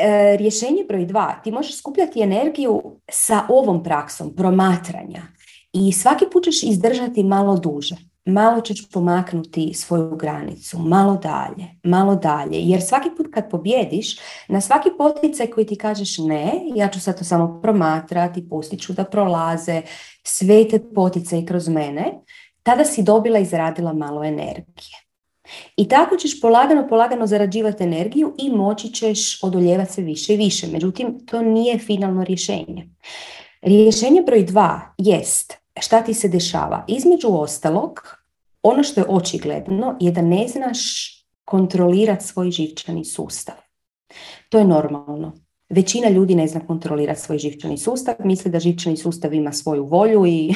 E, 0.03 0.37
rješenje 0.37 0.83
broj 0.87 1.05
dva, 1.05 1.35
ti 1.43 1.51
možeš 1.51 1.77
skupljati 1.77 2.21
energiju 2.21 2.81
sa 3.11 3.43
ovom 3.49 3.83
praksom 3.83 4.35
promatranja 4.35 5.21
i 5.73 5.91
svaki 5.91 6.25
put 6.31 6.43
ćeš 6.43 6.63
izdržati 6.63 7.23
malo 7.23 7.57
duže. 7.57 7.95
Malo 8.25 8.61
ćeš 8.61 8.89
pomaknuti 8.89 9.73
svoju 9.73 10.15
granicu, 10.15 10.79
malo 10.79 11.17
dalje, 11.17 11.67
malo 11.83 12.15
dalje. 12.15 12.59
Jer 12.59 12.81
svaki 12.81 13.09
put 13.17 13.27
kad 13.33 13.49
pobjediš, 13.49 14.19
na 14.47 14.61
svaki 14.61 14.89
poticaj 14.97 15.47
koji 15.47 15.65
ti 15.65 15.75
kažeš 15.75 16.17
ne, 16.17 16.53
ja 16.75 16.87
ću 16.87 16.99
sad 16.99 17.17
to 17.17 17.23
samo 17.23 17.59
promatrati, 17.61 18.49
pustit 18.49 18.81
ću 18.81 18.93
da 18.93 19.03
prolaze 19.03 19.81
sve 20.23 20.67
te 20.67 20.79
poticaje 20.95 21.45
kroz 21.45 21.67
mene, 21.67 22.13
tada 22.63 22.85
si 22.85 23.03
dobila 23.03 23.39
i 23.39 23.45
zaradila 23.45 23.93
malo 23.93 24.23
energije. 24.23 25.10
I 25.75 25.87
tako 25.87 26.15
ćeš 26.17 26.41
polagano, 26.41 26.87
polagano 26.87 27.27
zarađivati 27.27 27.83
energiju 27.83 28.35
i 28.37 28.49
moći 28.49 28.93
ćeš 28.93 29.43
odoljevati 29.43 29.93
sve 29.93 30.03
više 30.03 30.33
i 30.33 30.37
više. 30.37 30.67
Međutim, 30.67 31.25
to 31.25 31.41
nije 31.41 31.79
finalno 31.79 32.23
rješenje. 32.23 32.89
Rješenje 33.61 34.21
broj 34.21 34.43
dva 34.43 34.81
jest 34.97 35.53
šta 35.79 36.03
ti 36.03 36.13
se 36.13 36.27
dešava. 36.27 36.85
Između 36.87 37.27
ostalog, 37.29 38.17
ono 38.63 38.83
što 38.83 39.01
je 39.01 39.05
očigledno 39.09 39.97
je 39.99 40.11
da 40.11 40.21
ne 40.21 40.47
znaš 40.47 40.79
kontrolirati 41.45 42.25
svoj 42.25 42.51
živčani 42.51 43.05
sustav. 43.05 43.55
To 44.49 44.57
je 44.57 44.65
normalno. 44.65 45.33
Većina 45.69 46.09
ljudi 46.09 46.35
ne 46.35 46.47
zna 46.47 46.67
kontrolirati 46.67 47.21
svoj 47.21 47.37
živčani 47.37 47.77
sustav, 47.77 48.15
misli 48.19 48.51
da 48.51 48.59
živčani 48.59 48.97
sustav 48.97 49.33
ima 49.33 49.53
svoju 49.53 49.85
volju 49.85 50.25
i 50.25 50.53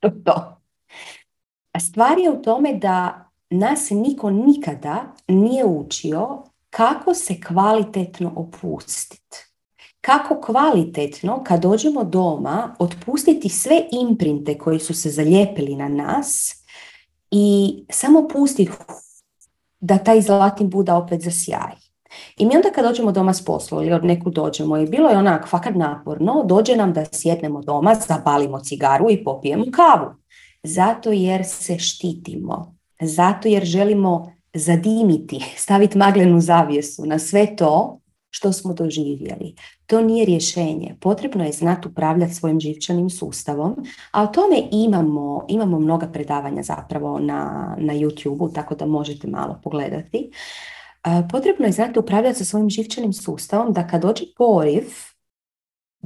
to. 0.24 0.62
A 1.72 1.80
stvar 1.80 2.18
je 2.18 2.30
u 2.30 2.42
tome 2.42 2.74
da 2.74 3.25
nas 3.50 3.90
niko 3.90 4.30
nikada 4.30 5.14
nije 5.28 5.64
učio 5.64 6.42
kako 6.70 7.14
se 7.14 7.40
kvalitetno 7.40 8.32
opustiti. 8.36 9.46
kako 10.00 10.40
kvalitetno 10.40 11.44
kad 11.44 11.62
dođemo 11.62 12.04
doma 12.04 12.76
otpustiti 12.78 13.48
sve 13.48 13.82
imprinte 13.92 14.58
koji 14.58 14.78
su 14.78 14.94
se 14.94 15.10
zalijepili 15.10 15.76
na 15.76 15.88
nas 15.88 16.54
i 17.30 17.74
samo 17.90 18.28
pustiti 18.28 18.72
da 19.80 19.98
taj 19.98 20.20
zlatni 20.20 20.66
Buda 20.66 20.96
opet 20.96 21.22
zasjaj. 21.22 21.72
I 22.36 22.46
mi 22.46 22.56
onda 22.56 22.70
kad 22.74 22.84
dođemo 22.84 23.12
doma 23.12 23.34
s 23.34 23.44
posla 23.44 23.82
ili 23.82 23.92
od 23.92 24.04
neku 24.04 24.30
dođemo 24.30 24.76
i 24.76 24.86
bilo 24.86 25.08
je 25.08 25.18
onak 25.18 25.48
fakat 25.48 25.74
naporno, 25.74 26.44
dođe 26.44 26.76
nam 26.76 26.92
da 26.92 27.04
sjednemo 27.12 27.62
doma, 27.62 27.94
zapalimo 28.08 28.60
cigaru 28.60 29.10
i 29.10 29.24
popijemo 29.24 29.64
kavu. 29.72 30.14
Zato 30.62 31.12
jer 31.12 31.44
se 31.44 31.78
štitimo. 31.78 32.75
Zato 33.00 33.48
jer 33.48 33.64
želimo 33.64 34.32
zadimiti, 34.54 35.44
staviti 35.56 35.98
maglenu 35.98 36.40
zavjesu 36.40 37.06
na 37.06 37.18
sve 37.18 37.56
to 37.56 38.00
što 38.30 38.52
smo 38.52 38.74
doživjeli. 38.74 39.54
To 39.86 40.02
nije 40.02 40.26
rješenje. 40.26 40.96
Potrebno 41.00 41.44
je 41.44 41.52
znati 41.52 41.88
upravljati 41.88 42.34
svojim 42.34 42.60
živčanim 42.60 43.10
sustavom, 43.10 43.76
a 44.12 44.22
o 44.22 44.26
tome 44.26 44.62
imamo, 44.72 45.44
imamo 45.48 45.78
mnoga 45.78 46.06
predavanja 46.06 46.62
zapravo 46.62 47.18
na, 47.18 47.74
na 47.78 47.94
YouTube-u, 47.94 48.48
tako 48.48 48.74
da 48.74 48.86
možete 48.86 49.28
malo 49.28 49.60
pogledati. 49.64 50.30
Potrebno 51.30 51.66
je 51.66 51.72
znati 51.72 51.98
upravljati 51.98 52.38
sa 52.38 52.44
svojim 52.44 52.70
živčanim 52.70 53.12
sustavom 53.12 53.72
da 53.72 53.86
kad 53.86 54.02
dođe 54.02 54.24
poriv, 54.36 54.84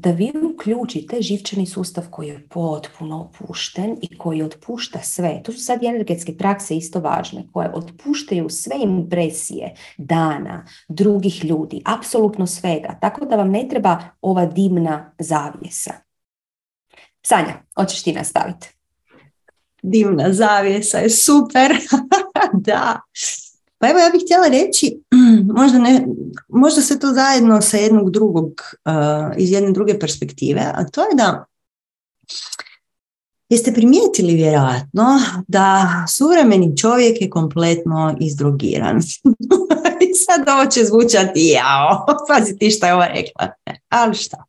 da 0.02 0.10
vi 0.10 0.32
uključite 0.54 1.22
živčani 1.22 1.66
sustav 1.66 2.04
koji 2.10 2.28
je 2.28 2.48
potpuno 2.48 3.20
opušten 3.20 3.96
i 4.02 4.18
koji 4.18 4.42
otpušta 4.42 4.98
sve. 5.02 5.42
To 5.44 5.52
su 5.52 5.64
sad 5.64 5.82
energetske 5.82 6.36
prakse 6.36 6.76
isto 6.76 7.00
važne, 7.00 7.44
koje 7.52 7.70
otpuštaju 7.74 8.48
sve 8.48 8.76
impresije 8.82 9.74
dana, 9.98 10.66
drugih 10.88 11.44
ljudi, 11.44 11.82
apsolutno 11.84 12.46
svega. 12.46 12.98
Tako 13.00 13.24
da 13.24 13.36
vam 13.36 13.50
ne 13.50 13.66
treba 13.70 13.98
ova 14.20 14.46
dimna 14.46 15.12
zavjesa. 15.18 15.92
Sanja, 17.22 17.62
hoćeš 17.76 18.02
ti 18.02 18.12
nastaviti? 18.12 18.68
Dimna 19.82 20.32
zavjesa 20.32 20.98
je 20.98 21.10
super. 21.10 21.72
da. 22.68 23.00
Pa 23.80 23.88
evo 23.88 23.98
ja 23.98 24.10
bih 24.10 24.22
htjela 24.24 24.46
reći, 24.48 25.02
možda, 25.58 25.78
ne, 25.78 26.06
možda 26.48 26.82
se 26.82 26.98
to 26.98 27.06
zajedno 27.06 27.62
sa 27.62 27.76
jednog 27.76 28.10
drugog, 28.10 28.52
uh, 28.84 29.36
iz 29.36 29.52
jedne 29.52 29.72
druge 29.72 29.98
perspektive, 29.98 30.60
a 30.74 30.84
to 30.84 31.00
je 31.00 31.14
da 31.14 31.44
jeste 33.48 33.72
primijetili 33.72 34.34
vjerojatno 34.34 35.20
da 35.48 35.88
suvremeni 36.08 36.76
čovjek 36.76 37.20
je 37.20 37.30
kompletno 37.30 38.16
izdrogiran. 38.20 39.00
I 40.10 40.14
sad 40.14 40.48
ovo 40.48 40.66
će 40.66 40.84
zvučati 40.84 41.46
jao, 41.46 42.06
pazi 42.28 42.58
ti 42.58 42.70
šta 42.70 42.86
je 42.86 42.94
ova 42.94 43.06
rekla. 43.06 43.52
Ali 43.88 44.14
šta? 44.14 44.44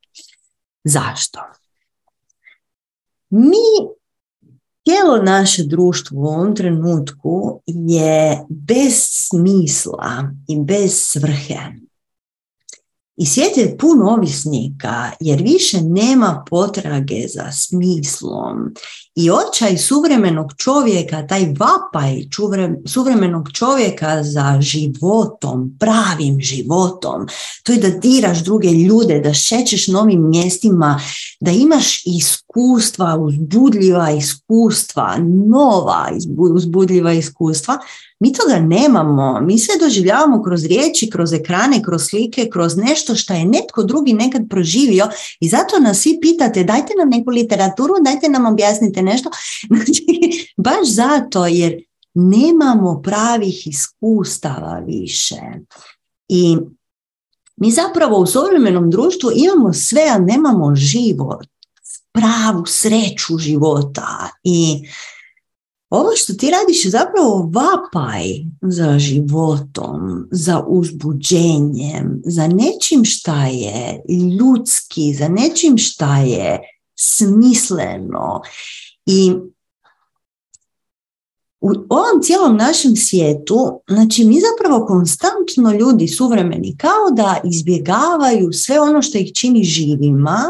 Zašto? 0.84 1.40
Mi 3.30 3.58
Cijelo 4.84 5.24
naše 5.24 5.64
društvo 5.64 6.22
u 6.22 6.26
ovom 6.26 6.56
trenutku 6.56 7.62
je 7.68 8.46
bez 8.50 8.94
smisla 9.12 10.32
i 10.48 10.60
bez 10.60 10.92
svrhe. 10.94 11.81
I 13.22 13.26
svijet 13.26 13.58
je 13.58 13.78
pun 13.78 14.02
ovisnika 14.02 15.12
jer 15.20 15.42
više 15.42 15.82
nema 15.82 16.44
potrage 16.50 17.28
za 17.28 17.52
smislom. 17.52 18.74
I 19.16 19.30
očaj 19.32 19.78
suvremenog 19.78 20.54
čovjeka, 20.58 21.28
taj 21.28 21.54
vapaj 21.60 22.24
suvremenog 22.86 23.52
čovjeka 23.54 24.24
za 24.24 24.58
životom, 24.62 25.78
pravim 25.80 26.40
životom, 26.40 27.28
to 27.64 27.72
je 27.72 27.78
da 27.78 27.90
diraš 27.90 28.44
druge 28.44 28.70
ljude, 28.70 29.20
da 29.20 29.34
šećeš 29.34 29.88
novim 29.88 30.30
mjestima, 30.30 31.02
da 31.40 31.52
imaš 31.52 32.02
iskustva, 32.06 33.18
uzbudljiva 33.18 34.12
iskustva, 34.12 35.18
nova 35.48 36.10
uzbudljiva 36.56 37.14
iskustva, 37.14 37.80
mi 38.22 38.34
toga 38.34 38.60
nemamo. 38.60 39.42
Mi 39.42 39.60
sve 39.60 39.76
doživljavamo 39.80 40.44
kroz 40.44 40.66
riječi, 40.66 41.10
kroz 41.10 41.34
ekrane, 41.34 41.82
kroz 41.84 42.02
slike, 42.10 42.50
kroz 42.52 42.78
nešto 42.78 43.16
što 43.16 43.34
je 43.34 43.46
netko 43.46 43.84
drugi 43.84 44.14
nekad 44.14 44.42
proživio 44.50 45.10
i 45.40 45.50
zato 45.50 45.80
nas 45.80 46.00
svi 46.00 46.20
pitate 46.22 46.64
dajte 46.64 46.94
nam 47.00 47.10
neku 47.10 47.30
literaturu, 47.30 47.94
dajte 48.02 48.30
nam 48.30 48.46
objasnite 48.46 49.02
nešto. 49.02 49.30
Znači, 49.68 50.04
baš 50.58 50.88
zato 50.88 51.46
jer 51.46 51.84
nemamo 52.14 53.02
pravih 53.02 53.68
iskustava 53.68 54.82
više. 54.86 55.42
I 56.28 56.58
mi 57.56 57.72
zapravo 57.72 58.18
u 58.18 58.26
suvremenom 58.26 58.90
društvu 58.90 59.32
imamo 59.36 59.74
sve, 59.74 60.02
a 60.12 60.20
nemamo 60.20 60.76
život, 60.76 61.48
pravu 62.12 62.66
sreću 62.66 63.38
života 63.38 64.30
i 64.44 64.84
ovo 65.92 66.10
što 66.16 66.34
ti 66.34 66.52
radiš 66.52 66.86
je 66.86 66.92
zapravo 66.92 67.52
vapaj 67.54 68.24
za 68.62 69.00
životom, 69.00 70.28
za 70.32 70.64
uzbuđenjem, 70.68 72.22
za 72.26 72.48
nečim 72.48 73.06
šta 73.06 73.46
je 73.46 74.02
ljudski, 74.40 75.14
za 75.14 75.28
nečim 75.28 75.78
šta 75.78 76.18
je 76.18 76.60
smisleno. 77.00 78.42
I 79.06 79.34
u 81.62 81.70
ovom 81.90 82.22
cijelom 82.22 82.58
našem 82.58 82.96
svijetu, 82.96 83.82
znači 83.88 84.26
mi 84.26 84.38
zapravo 84.40 84.86
konstantno 84.86 85.72
ljudi 85.80 86.08
suvremeni 86.08 86.78
kao 86.78 87.12
da 87.16 87.42
izbjegavaju 87.44 88.54
sve 88.54 88.80
ono 88.80 89.02
što 89.02 89.18
ih 89.18 89.34
čini 89.34 89.64
živima 89.64 90.44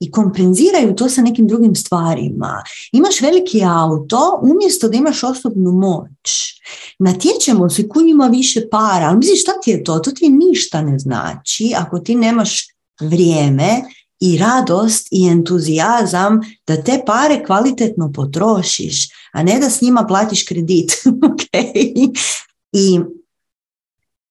i 0.00 0.10
kompenziraju 0.10 0.94
to 0.96 1.08
sa 1.08 1.22
nekim 1.22 1.46
drugim 1.48 1.74
stvarima. 1.74 2.62
Imaš 2.92 3.20
veliki 3.20 3.62
auto 3.64 4.40
umjesto 4.42 4.88
da 4.88 4.96
imaš 4.96 5.22
osobnu 5.24 5.72
moć. 5.72 6.54
Natječemo 6.98 7.70
se 7.70 7.88
kunjima 7.88 8.26
više 8.26 8.68
para, 8.70 9.06
ali 9.08 9.18
misliš 9.18 9.42
šta 9.42 9.52
ti 9.64 9.70
je 9.70 9.84
to? 9.84 9.98
To 9.98 10.10
ti 10.10 10.28
ništa 10.28 10.82
ne 10.82 10.98
znači 10.98 11.72
ako 11.76 11.98
ti 11.98 12.14
nemaš 12.14 12.66
vrijeme 13.00 13.82
i 14.20 14.38
radost 14.38 15.08
i 15.10 15.26
entuzijazam 15.26 16.40
da 16.66 16.82
te 16.82 17.02
pare 17.06 17.44
kvalitetno 17.46 18.12
potrošiš, 18.12 19.08
a 19.32 19.42
ne 19.42 19.58
da 19.58 19.70
s 19.70 19.80
njima 19.80 20.04
platiš 20.08 20.42
kredit. 20.42 20.90
okay? 21.28 22.10
I 22.72 23.00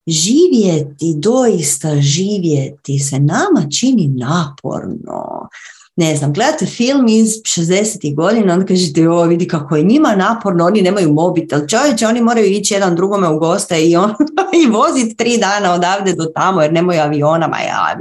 živjeti, 0.08 1.14
doista 1.18 2.02
živjeti 2.02 3.00
se 3.00 3.20
nama 3.20 3.70
čini 3.80 4.08
naporno. 4.08 5.50
Ne 5.95 6.16
znam, 6.16 6.34
gledate 6.34 6.66
film 6.66 7.08
iz 7.08 7.28
60. 7.28 8.16
godina, 8.16 8.54
onda 8.54 8.66
kažete, 8.66 9.10
o, 9.10 9.24
vidi 9.24 9.47
kako 9.47 9.76
je 9.76 9.84
njima 9.84 10.16
naporno, 10.16 10.66
oni 10.66 10.82
nemaju 10.82 11.14
mobitel. 11.14 11.68
Čovječe, 11.68 12.08
oni 12.08 12.22
moraju 12.22 12.45
ići 12.45 12.74
jedan 12.74 12.95
drugome 12.95 13.28
u 13.28 13.39
goste 13.39 13.82
i, 13.82 13.95
on, 13.95 14.10
i 14.64 14.70
voziti 14.70 15.16
tri 15.16 15.38
dana 15.38 15.74
odavde 15.74 16.14
do 16.14 16.26
tamo 16.36 16.62
jer 16.62 16.74
nemaju 16.74 17.02
aviona, 17.02 17.60
ja, 17.68 17.97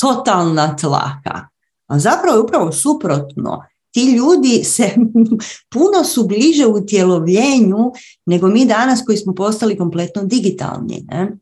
totalna 0.00 0.76
tlaka. 0.76 1.48
A 1.86 1.98
zapravo 1.98 2.36
je 2.36 2.42
upravo 2.42 2.72
suprotno. 2.72 3.62
Ti 3.94 4.12
ljudi 4.12 4.64
se 4.64 4.90
puno 5.72 6.04
su 6.04 6.26
bliže 6.26 6.66
u 6.66 6.86
tjelovljenju 6.86 7.92
nego 8.26 8.48
mi 8.48 8.66
danas 8.66 9.02
koji 9.06 9.18
smo 9.18 9.34
postali 9.34 9.78
kompletno 9.78 10.24
digitalni. 10.24 11.04
Ne? 11.08 11.32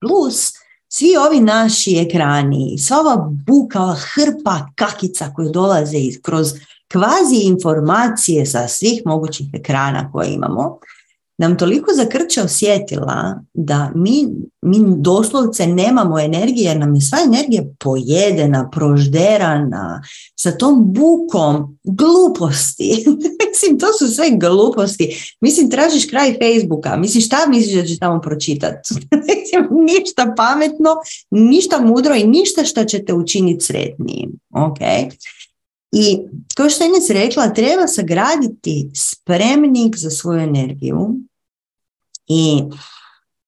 Plus, 0.00 0.52
svi 0.88 1.16
ovi 1.26 1.40
naši 1.40 1.96
ekrani, 1.98 2.78
sva 2.78 3.00
ova 3.00 3.32
buka, 3.46 3.82
ova 3.82 3.96
hrpa 4.14 4.68
kakica 4.74 5.32
koje 5.34 5.50
dolaze 5.50 5.98
kroz 6.22 6.52
kvazi 6.92 7.36
informacije 7.42 8.46
sa 8.46 8.68
svih 8.68 9.02
mogućih 9.04 9.46
ekrana 9.52 10.12
koje 10.12 10.32
imamo, 10.32 10.78
nam 11.38 11.58
toliko 11.58 11.92
zakrče 11.94 12.42
osjetila 12.42 13.42
da 13.54 13.92
mi, 13.94 14.26
mi 14.62 14.78
doslovce 14.96 15.66
nemamo 15.66 16.20
energije, 16.20 16.74
nam 16.78 16.94
je 16.94 17.00
sva 17.00 17.18
energija 17.26 17.62
pojedena, 17.78 18.70
prožderana, 18.70 20.02
sa 20.36 20.52
tom 20.52 20.92
bukom 20.92 21.78
gluposti. 21.84 23.04
mislim, 23.50 23.78
to 23.78 23.86
su 23.98 24.14
sve 24.14 24.30
gluposti. 24.30 25.36
Mislim, 25.40 25.70
tražiš 25.70 26.06
kraj 26.06 26.34
Facebooka, 26.38 26.96
mislim, 26.96 27.22
šta 27.22 27.36
misliš 27.48 27.74
da 27.74 27.86
ćeš 27.86 27.98
tamo 27.98 28.20
pročitati? 28.20 28.94
ništa 29.98 30.34
pametno, 30.36 30.90
ništa 31.30 31.80
mudro 31.80 32.14
i 32.14 32.26
ništa 32.26 32.64
što 32.64 32.84
će 32.84 33.04
te 33.04 33.14
učiniti 33.14 33.64
sretnijim. 33.64 34.32
Ok? 34.50 34.78
I 35.98 36.18
kao 36.54 36.70
što 36.70 36.84
je 36.84 36.88
Ines 36.88 37.10
rekla, 37.10 37.54
treba 37.54 37.86
sagraditi 37.86 38.90
spremnik 38.94 39.96
za 39.96 40.10
svoju 40.10 40.40
energiju 40.40 41.16
i 42.28 42.62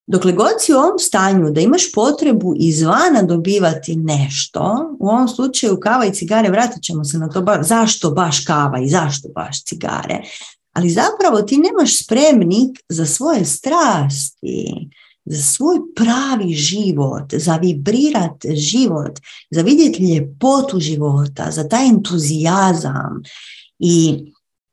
dokle 0.07 0.33
god 0.33 0.53
si 0.61 0.75
u 0.75 0.77
ovom 0.77 0.99
stanju 0.99 1.51
da 1.51 1.61
imaš 1.61 1.93
potrebu 1.93 2.55
izvana 2.57 3.23
dobivati 3.23 3.97
nešto, 3.97 4.97
u 5.01 5.09
ovom 5.09 5.29
slučaju 5.29 5.81
kava 5.81 6.07
i 6.07 6.15
cigare, 6.15 6.51
vratit 6.51 6.83
ćemo 6.83 7.05
se 7.05 7.19
na 7.19 7.29
to 7.29 7.45
zašto 7.61 8.11
baš 8.11 8.45
kava 8.45 8.81
i 8.81 8.89
zašto 8.89 9.29
baš 9.29 9.65
cigare, 9.65 10.21
ali 10.73 10.91
zapravo 10.91 11.43
ti 11.43 11.57
nemaš 11.57 12.05
spremnik 12.05 12.79
za 12.89 13.07
svoje 13.07 13.45
strasti, 13.45 14.89
svoj 15.33 15.79
pravi 15.97 16.55
život, 16.55 17.33
za 17.33 17.57
vibrirat 17.57 18.45
život, 18.55 19.18
za 19.51 19.62
vidjeti 19.62 20.03
ljepotu 20.03 20.81
života, 20.81 21.51
za 21.51 21.68
taj 21.68 21.89
entuzijazam 21.89 23.22
i 23.79 24.24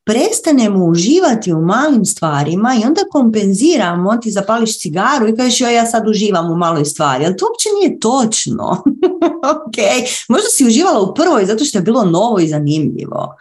prestanemo 0.05 0.85
uživati 0.85 1.53
u 1.53 1.61
malim 1.61 2.05
stvarima 2.05 2.75
i 2.75 2.85
onda 2.85 3.01
kompenziramo, 3.11 4.17
ti 4.17 4.31
zapališ 4.31 4.79
cigaru 4.79 5.27
i 5.27 5.35
kažeš 5.35 5.61
joj 5.61 5.75
ja 5.75 5.85
sad 5.85 6.07
uživam 6.07 6.51
u 6.51 6.55
maloj 6.55 6.85
stvari, 6.85 7.25
ali 7.25 7.37
to 7.37 7.45
uopće 7.45 7.69
nije 7.79 7.99
točno. 7.99 8.83
ok, 9.53 9.77
možda 10.29 10.47
si 10.49 10.65
uživala 10.65 11.01
u 11.01 11.13
prvoj 11.13 11.45
zato 11.45 11.65
što 11.65 11.77
je 11.77 11.81
bilo 11.81 12.05
novo 12.05 12.39
i 12.39 12.47
zanimljivo, 12.47 13.35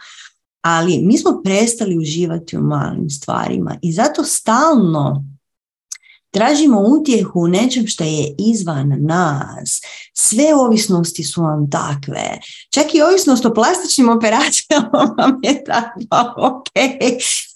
ali 0.61 1.01
mi 1.03 1.17
smo 1.17 1.41
prestali 1.43 1.97
uživati 1.97 2.57
u 2.57 2.61
malim 2.61 3.09
stvarima 3.09 3.75
i 3.81 3.93
zato 3.93 4.23
stalno 4.23 5.34
Tražimo 6.35 6.81
utjehu 6.81 7.39
u 7.39 7.47
nečem 7.47 7.87
što 7.87 8.03
je 8.03 8.35
izvan 8.37 8.93
nas. 8.99 9.81
Sve 10.13 10.55
ovisnosti 10.55 11.23
su 11.23 11.41
vam 11.41 11.69
takve. 11.69 12.39
Čak 12.69 12.95
i 12.95 13.01
ovisnost 13.01 13.45
o 13.45 13.53
plastičnim 13.53 14.09
operacijama 14.09 14.89
vam 15.17 15.39
je 15.43 15.63
takva, 15.63 16.33
ok. 16.37 16.67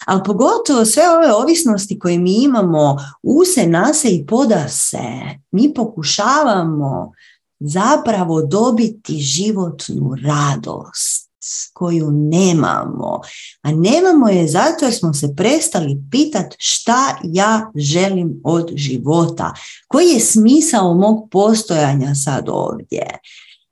Ali 0.06 0.22
pogotovo 0.26 0.86
sve 0.86 1.04
ove 1.10 1.34
ovisnosti 1.34 2.00
koje 2.00 2.20
mi 2.20 2.44
imamo, 2.44 2.98
use, 3.24 3.68
nase 3.68 4.10
i 4.10 4.26
podase, 4.26 5.08
mi 5.52 5.74
pokušavamo 5.74 7.12
zapravo 7.60 8.42
dobiti 8.42 9.18
životnu 9.18 10.16
radost 10.24 11.29
koju 11.74 12.12
nemamo. 12.12 13.22
A 13.62 13.72
nemamo 13.72 14.30
je 14.30 14.48
zato 14.48 14.86
jer 14.86 14.94
smo 14.94 15.14
se 15.14 15.34
prestali 15.38 16.04
pitati 16.12 16.56
šta 16.60 17.18
ja 17.24 17.72
želim 17.76 18.42
od 18.44 18.72
života. 18.76 19.54
Koji 19.88 20.08
je 20.08 20.20
smisao 20.20 20.94
mog 20.94 21.30
postojanja 21.32 22.16
sad 22.16 22.50
ovdje? 22.50 23.20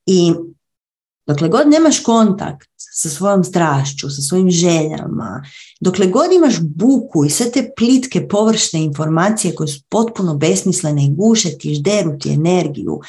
I 0.06 0.34
dokle 1.28 1.50
god 1.50 1.68
nemaš 1.68 2.00
kontakt 2.00 2.70
sa 2.76 3.10
svojom 3.10 3.44
strašću, 3.44 4.10
sa 4.10 4.22
svojim 4.22 4.50
željama, 4.52 5.44
dokle 5.82 6.08
god 6.08 6.34
imaš 6.34 6.56
buku 6.62 7.26
i 7.26 7.30
sve 7.30 7.52
te 7.52 7.72
plitke 7.78 8.28
površne 8.28 8.84
informacije 8.84 9.56
koje 9.56 9.68
su 9.68 9.82
potpuno 9.90 10.36
besmislene 10.36 11.06
i 11.06 11.14
guše 11.16 11.58
ti, 11.58 11.76
žderu 11.76 12.18
ti 12.20 12.30
energiju 12.30 13.00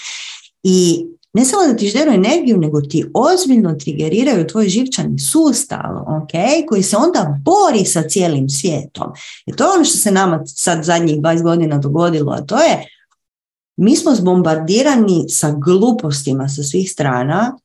i 0.63 1.07
ne 1.33 1.45
samo 1.45 1.67
da 1.67 1.77
ti 1.77 1.89
žderu 1.89 2.13
energiju, 2.13 2.59
nego 2.59 2.81
ti 2.81 3.05
ozbiljno 3.15 3.75
trigeriraju 3.75 4.47
tvoj 4.47 4.69
živčani 4.69 5.19
sustav, 5.19 5.97
ok, 5.97 6.31
koji 6.69 6.83
se 6.83 6.97
onda 6.97 7.39
bori 7.45 7.85
sa 7.85 8.03
cijelim 8.09 8.49
svijetom. 8.49 9.13
I 9.47 9.53
to 9.53 9.65
je 9.65 9.71
ono 9.71 9.85
što 9.85 9.99
se 9.99 10.11
nama 10.11 10.47
sad 10.47 10.85
zadnjih 10.85 11.17
20 11.17 11.43
godina 11.43 11.79
dogodilo, 11.79 12.33
a 12.33 12.41
to 12.41 12.57
je 12.57 12.87
mi 13.77 13.97
smo 13.97 14.15
zbombardirani 14.15 15.25
sa 15.29 15.53
glupostima 15.53 16.49
sa 16.49 16.63
svih 16.63 16.91
strana 16.91 17.59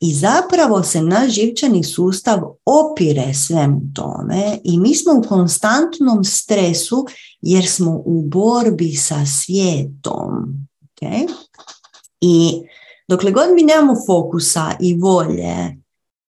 i 0.00 0.14
zapravo 0.14 0.82
se 0.82 1.02
naš 1.02 1.30
živčani 1.30 1.84
sustav 1.84 2.40
opire 2.64 3.34
svemu 3.34 3.80
tome 3.94 4.58
i 4.64 4.78
mi 4.78 4.94
smo 4.94 5.12
u 5.12 5.28
konstantnom 5.28 6.24
stresu 6.24 7.06
jer 7.40 7.66
smo 7.66 8.02
u 8.04 8.22
borbi 8.22 8.92
sa 8.92 9.26
svijetom. 9.26 10.32
Okay? 10.80 11.28
I 12.20 12.62
Dokle 13.12 13.30
god 13.30 13.44
mi 13.54 13.62
nemamo 13.62 13.94
fokusa 14.06 14.72
i 14.80 14.94
volje 14.98 15.76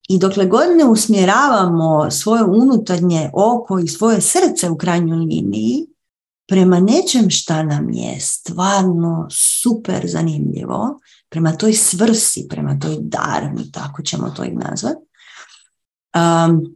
i 0.09 0.19
dokle 0.19 0.45
god 0.45 0.63
ne 0.77 0.85
usmjeravamo 0.85 2.11
svoje 2.11 2.43
unutarnje 2.43 3.29
oko 3.33 3.79
i 3.79 3.87
svoje 3.87 4.21
srce 4.21 4.69
u 4.69 4.77
krajnjoj 4.77 5.17
liniji 5.17 5.87
prema 6.47 6.79
nečem 6.79 7.29
šta 7.29 7.63
nam 7.63 7.89
je 7.89 8.19
stvarno 8.19 9.27
super 9.31 10.01
zanimljivo, 10.07 10.99
prema 11.29 11.51
toj 11.51 11.73
svrsi, 11.73 12.47
prema 12.49 12.79
toj 12.79 12.97
darmi, 12.99 13.71
tako 13.71 14.01
ćemo 14.01 14.29
to 14.29 14.43
i 14.43 14.51
nazvati, 14.51 15.05
um, 16.15 16.75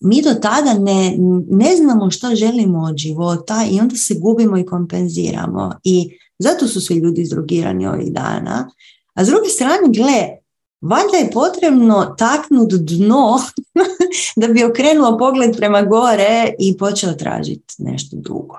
mi 0.00 0.22
do 0.22 0.34
tada 0.34 0.74
ne, 0.74 1.16
ne 1.50 1.76
znamo 1.76 2.10
što 2.10 2.34
želimo 2.34 2.82
od 2.82 2.96
života 2.96 3.66
i 3.70 3.80
onda 3.80 3.96
se 3.96 4.14
gubimo 4.14 4.58
i 4.58 4.66
kompenziramo. 4.66 5.74
I 5.84 6.18
zato 6.38 6.68
su 6.68 6.80
svi 6.80 6.94
ljudi 6.94 7.22
izdrogirani 7.22 7.86
ovih 7.86 8.12
dana, 8.12 8.70
a 9.14 9.24
s 9.24 9.28
druge 9.28 9.48
strane, 9.48 9.88
gle, 9.88 10.40
valjda 10.80 11.16
je 11.16 11.30
potrebno 11.30 12.14
taknut 12.18 12.72
dno 12.72 13.38
da 14.40 14.48
bi 14.48 14.64
okrenuo 14.64 15.18
pogled 15.18 15.56
prema 15.56 15.82
gore 15.82 16.54
i 16.58 16.76
počeo 16.78 17.12
tražiti 17.12 17.74
nešto 17.78 18.16
drugo. 18.16 18.56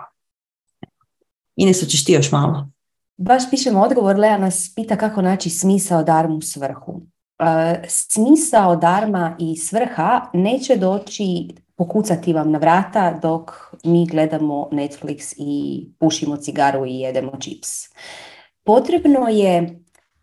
Ines, 1.56 1.88
ćeš 1.88 2.06
ti 2.06 2.14
još 2.14 2.32
malo? 2.32 2.68
Baš 3.18 3.50
pišemo 3.50 3.82
odgovor, 3.82 4.20
Lea 4.20 4.38
nas 4.38 4.72
pita 4.76 4.98
kako 4.98 5.22
naći 5.22 5.50
smisao 5.50 6.04
darmu 6.04 6.42
svrhu. 6.42 7.02
E, 7.40 7.84
smisao 7.88 8.76
darma 8.76 9.36
i 9.40 9.58
svrha 9.58 10.22
neće 10.34 10.76
doći 10.76 11.48
pokucati 11.76 12.34
vam 12.34 12.52
na 12.52 12.58
vrata 12.58 13.20
dok 13.22 13.52
mi 13.84 14.08
gledamo 14.08 14.70
Netflix 14.72 15.34
i 15.38 15.86
pušimo 16.00 16.38
cigaru 16.38 16.86
i 16.86 17.00
jedemo 17.00 17.32
čips. 17.40 17.70
Potrebno 18.64 19.28
je 19.28 19.81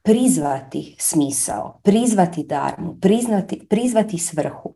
prizvati 0.09 0.97
smisao, 0.99 1.81
prizvati 1.85 2.43
darmu, 2.43 2.97
priznati, 3.01 3.67
prizvati 3.69 4.19
svrhu. 4.19 4.75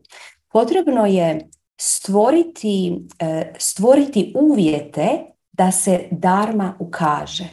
Potrebno 0.53 1.07
je 1.07 1.49
stvoriti, 1.77 3.07
e, 3.19 3.53
stvoriti 3.59 4.33
uvjete 4.37 5.09
da 5.53 5.71
se 5.71 6.09
darma 6.11 6.77
ukaže. 6.79 7.45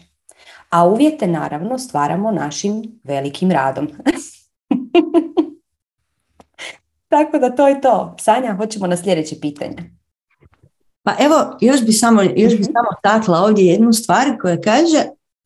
A 0.69 0.87
uvjete 0.87 1.27
naravno 1.27 1.77
stvaramo 1.77 2.31
našim 2.31 2.99
velikim 3.03 3.51
radom. 3.51 3.87
Tako 7.09 7.39
da 7.39 7.55
to 7.55 7.67
je 7.67 7.81
to. 7.81 8.15
Sanja, 8.19 8.55
hoćemo 8.55 8.87
na 8.87 8.97
sljedeće 8.97 9.35
pitanje. 9.41 9.77
Pa 11.03 11.15
evo, 11.19 11.57
još 11.61 11.85
bi 11.85 11.91
samo, 11.91 12.21
još 12.21 12.53
bi 12.53 12.61
mhm. 12.61 12.63
samo 12.63 12.89
takla 13.03 13.39
ovdje 13.39 13.65
jednu 13.65 13.93
stvar 13.93 14.41
koja 14.41 14.61
kaže 14.61 15.03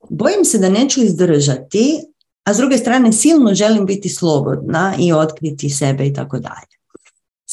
bojim 0.10 0.46
se 0.46 0.58
da 0.58 0.70
neću 0.70 1.04
izdržati 1.04 2.13
a 2.44 2.54
s 2.54 2.58
druge 2.58 2.78
strane 2.78 3.14
silno 3.14 3.54
želim 3.54 3.86
biti 3.86 4.10
slobodna 4.10 4.94
i 5.00 5.14
otkriti 5.14 5.70
sebe 5.70 6.08
i 6.08 6.14
tako 6.14 6.40
dalje. 6.40 6.74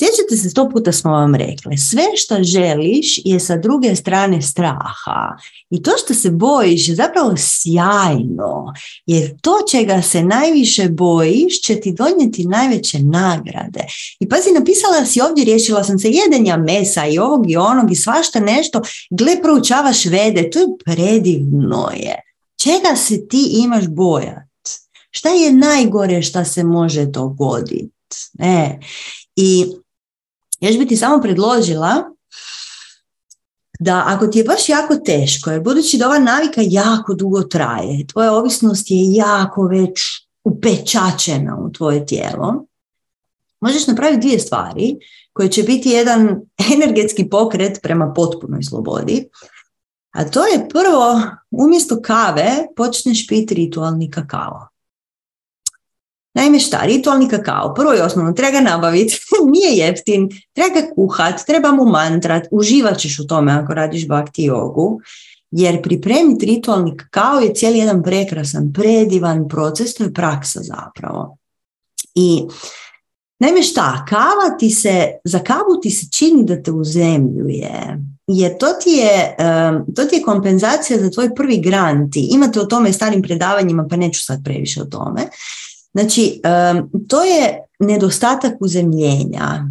Sjećate 0.01 0.37
se, 0.37 0.51
sto 0.51 0.69
puta 0.69 0.93
smo 0.93 1.11
vam 1.11 1.35
rekli, 1.35 1.79
sve 1.79 2.03
što 2.15 2.43
želiš 2.43 3.21
je 3.25 3.41
sa 3.41 3.57
druge 3.57 3.97
strane 3.97 4.43
straha. 4.43 5.37
I 5.71 5.83
to 5.83 5.91
što 6.05 6.15
se 6.15 6.31
bojiš 6.31 6.89
je 6.89 6.95
zapravo 6.95 7.35
sjajno, 7.37 8.75
jer 9.07 9.41
to 9.41 9.53
čega 9.71 10.03
se 10.03 10.23
najviše 10.23 10.89
bojiš 10.89 11.61
će 11.61 11.81
ti 11.81 11.93
donijeti 11.93 12.47
najveće 12.47 12.99
nagrade. 12.99 13.85
I 14.21 14.29
pazi, 14.29 14.51
napisala 14.59 15.07
si 15.07 15.21
ovdje, 15.21 15.45
riješila 15.45 15.85
sam 15.85 15.99
se 15.99 16.11
jedenja 16.11 16.57
mesa 16.57 17.07
i 17.07 17.19
ovog 17.19 17.51
i 17.51 17.57
onog 17.57 17.93
i 17.93 17.97
svašta 17.97 18.41
nešto, 18.41 18.81
gle 19.11 19.43
proučavaš 19.43 20.05
vede, 20.05 20.51
to 20.51 20.59
je 20.59 20.67
predivno 20.85 21.91
je. 21.97 22.21
Čega 22.63 22.97
se 22.97 23.29
ti 23.29 23.49
imaš 23.53 23.89
bojati? 23.89 24.50
Šta 25.11 25.29
je 25.29 25.53
najgore 25.53 26.23
što 26.23 26.45
se 26.45 26.65
može 26.65 27.07
dogoditi? 27.07 27.91
E, 28.39 28.79
I 29.37 29.67
još 30.61 30.79
bi 30.79 30.87
ti 30.87 30.97
samo 30.97 31.23
predložila 31.23 32.05
da 33.81 34.05
ako 34.07 34.27
ti 34.27 34.39
je 34.39 34.45
baš 34.45 34.69
jako 34.69 34.97
teško, 34.97 35.51
jer 35.51 35.61
budući 35.61 35.99
da 35.99 36.07
ova 36.07 36.19
navika 36.19 36.61
jako 36.65 37.15
dugo 37.15 37.43
traje, 37.43 38.07
tvoja 38.07 38.33
ovisnost 38.33 38.91
je 38.91 39.15
jako 39.15 39.63
već 39.63 40.01
upečačena 40.45 41.57
u 41.57 41.73
tvoje 41.73 42.07
tijelo, 42.07 42.65
možeš 43.61 43.87
napraviti 43.87 44.21
dvije 44.21 44.39
stvari 44.39 44.97
koje 45.33 45.51
će 45.51 45.63
biti 45.63 45.91
jedan 45.91 46.41
energetski 46.75 47.29
pokret 47.29 47.79
prema 47.83 48.13
potpunoj 48.13 48.63
slobodi. 48.63 49.29
A 50.11 50.25
to 50.25 50.47
je 50.47 50.69
prvo, 50.69 51.23
umjesto 51.51 52.03
kave 52.03 52.53
počneš 52.77 53.27
piti 53.27 53.55
ritualni 53.55 54.11
kakao. 54.11 54.69
Naime 56.35 56.61
šta, 56.61 56.81
ritualni 56.85 57.29
kakao, 57.29 57.75
prvo 57.75 57.95
i 57.95 58.01
osnovno, 58.01 58.33
treba 58.33 58.61
nabaviti, 58.61 59.19
nije 59.53 59.87
jeftin, 59.87 60.29
treba 60.53 60.81
ga 60.81 60.95
kuhat, 60.95 61.47
treba 61.47 61.73
mu 61.73 61.85
mantrat, 61.85 62.47
uživat 62.51 62.99
ćeš 62.99 63.19
u 63.19 63.27
tome 63.27 63.53
ako 63.53 63.75
radiš 63.75 64.09
bakti 64.09 64.45
jogu, 64.45 65.01
jer 65.51 65.83
pripremiti 65.83 66.47
ritualni 66.47 66.97
kakao 66.97 67.41
je 67.41 67.55
cijeli 67.55 67.79
jedan 67.79 68.03
prekrasan, 68.03 68.73
predivan 68.73 69.49
proces, 69.49 69.95
to 69.95 70.05
je 70.05 70.13
praksa 70.13 70.61
zapravo. 70.63 71.37
I 72.15 72.43
naime 73.39 73.63
šta, 73.63 74.05
kava 74.09 74.59
ti 74.59 74.71
se, 74.71 75.09
za 75.25 75.39
kavu 75.39 75.81
ti 75.83 75.91
se 75.91 76.07
čini 76.19 76.45
da 76.45 76.63
te 76.63 76.73
uzemljuje, 76.73 77.99
jer 78.27 78.59
to 78.59 78.67
ti, 78.67 78.91
je, 78.91 79.37
to 79.97 80.05
ti 80.05 80.17
je 80.17 80.23
kompenzacija 80.23 80.99
za 80.99 81.11
tvoj 81.11 81.35
prvi 81.35 81.61
grant. 81.61 82.15
Imate 82.17 82.61
o 82.61 82.65
tome 82.65 82.93
starim 82.93 83.23
predavanjima, 83.23 83.87
pa 83.91 83.97
neću 83.97 84.23
sad 84.23 84.45
previše 84.45 84.83
o 84.83 84.85
tome. 84.85 85.23
Znači, 85.93 86.41
to 87.09 87.25
je 87.25 87.67
nedostatak 87.79 88.55
uzemljenja. 88.61 89.65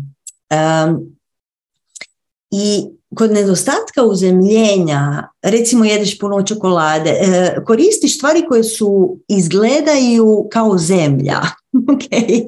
I 2.51 2.83
kod 3.15 3.31
nedostatka 3.31 4.03
uzemljenja, 4.03 5.27
recimo 5.41 5.85
jedeš 5.85 6.19
puno 6.19 6.43
čokolade, 6.43 7.09
e, 7.09 7.55
koristiš 7.65 8.17
stvari 8.17 8.45
koje 8.49 8.63
su 8.63 9.17
izgledaju 9.27 10.47
kao 10.51 10.77
zemlja. 10.77 11.41
okay? 11.91 12.43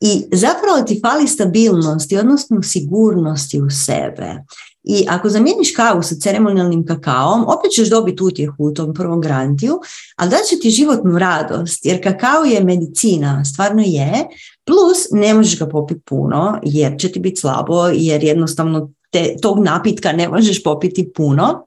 I 0.00 0.24
zapravo 0.32 0.82
ti 0.86 1.00
fali 1.02 1.28
stabilnosti, 1.28 2.16
odnosno 2.16 2.62
sigurnosti 2.62 3.60
u 3.60 3.70
sebe. 3.70 4.44
I 4.84 5.04
ako 5.08 5.28
zamijeniš 5.28 5.72
kavu 5.76 6.02
sa 6.02 6.14
ceremonijalnim 6.14 6.86
kakaom, 6.86 7.42
opet 7.42 7.70
ćeš 7.70 7.90
dobiti 7.90 8.22
utjehu 8.22 8.54
u 8.58 8.72
tom 8.72 8.94
prvom 8.94 9.20
grantiju, 9.20 9.80
ali 10.16 10.30
da 10.30 10.36
će 10.50 10.58
ti 10.60 10.70
životnu 10.70 11.18
radost, 11.18 11.86
jer 11.86 12.02
kakao 12.02 12.44
je 12.44 12.64
medicina, 12.64 13.44
stvarno 13.44 13.82
je, 13.86 14.26
plus 14.64 14.98
ne 15.10 15.34
možeš 15.34 15.58
ga 15.58 15.66
popiti 15.68 16.00
puno, 16.00 16.58
jer 16.62 16.96
će 16.98 17.12
ti 17.12 17.20
biti 17.20 17.40
slabo, 17.40 17.86
jer 17.86 18.24
jednostavno 18.24 18.90
te, 19.10 19.36
tog 19.42 19.58
napitka 19.58 20.12
ne 20.12 20.28
možeš 20.28 20.62
popiti 20.62 21.12
puno. 21.12 21.66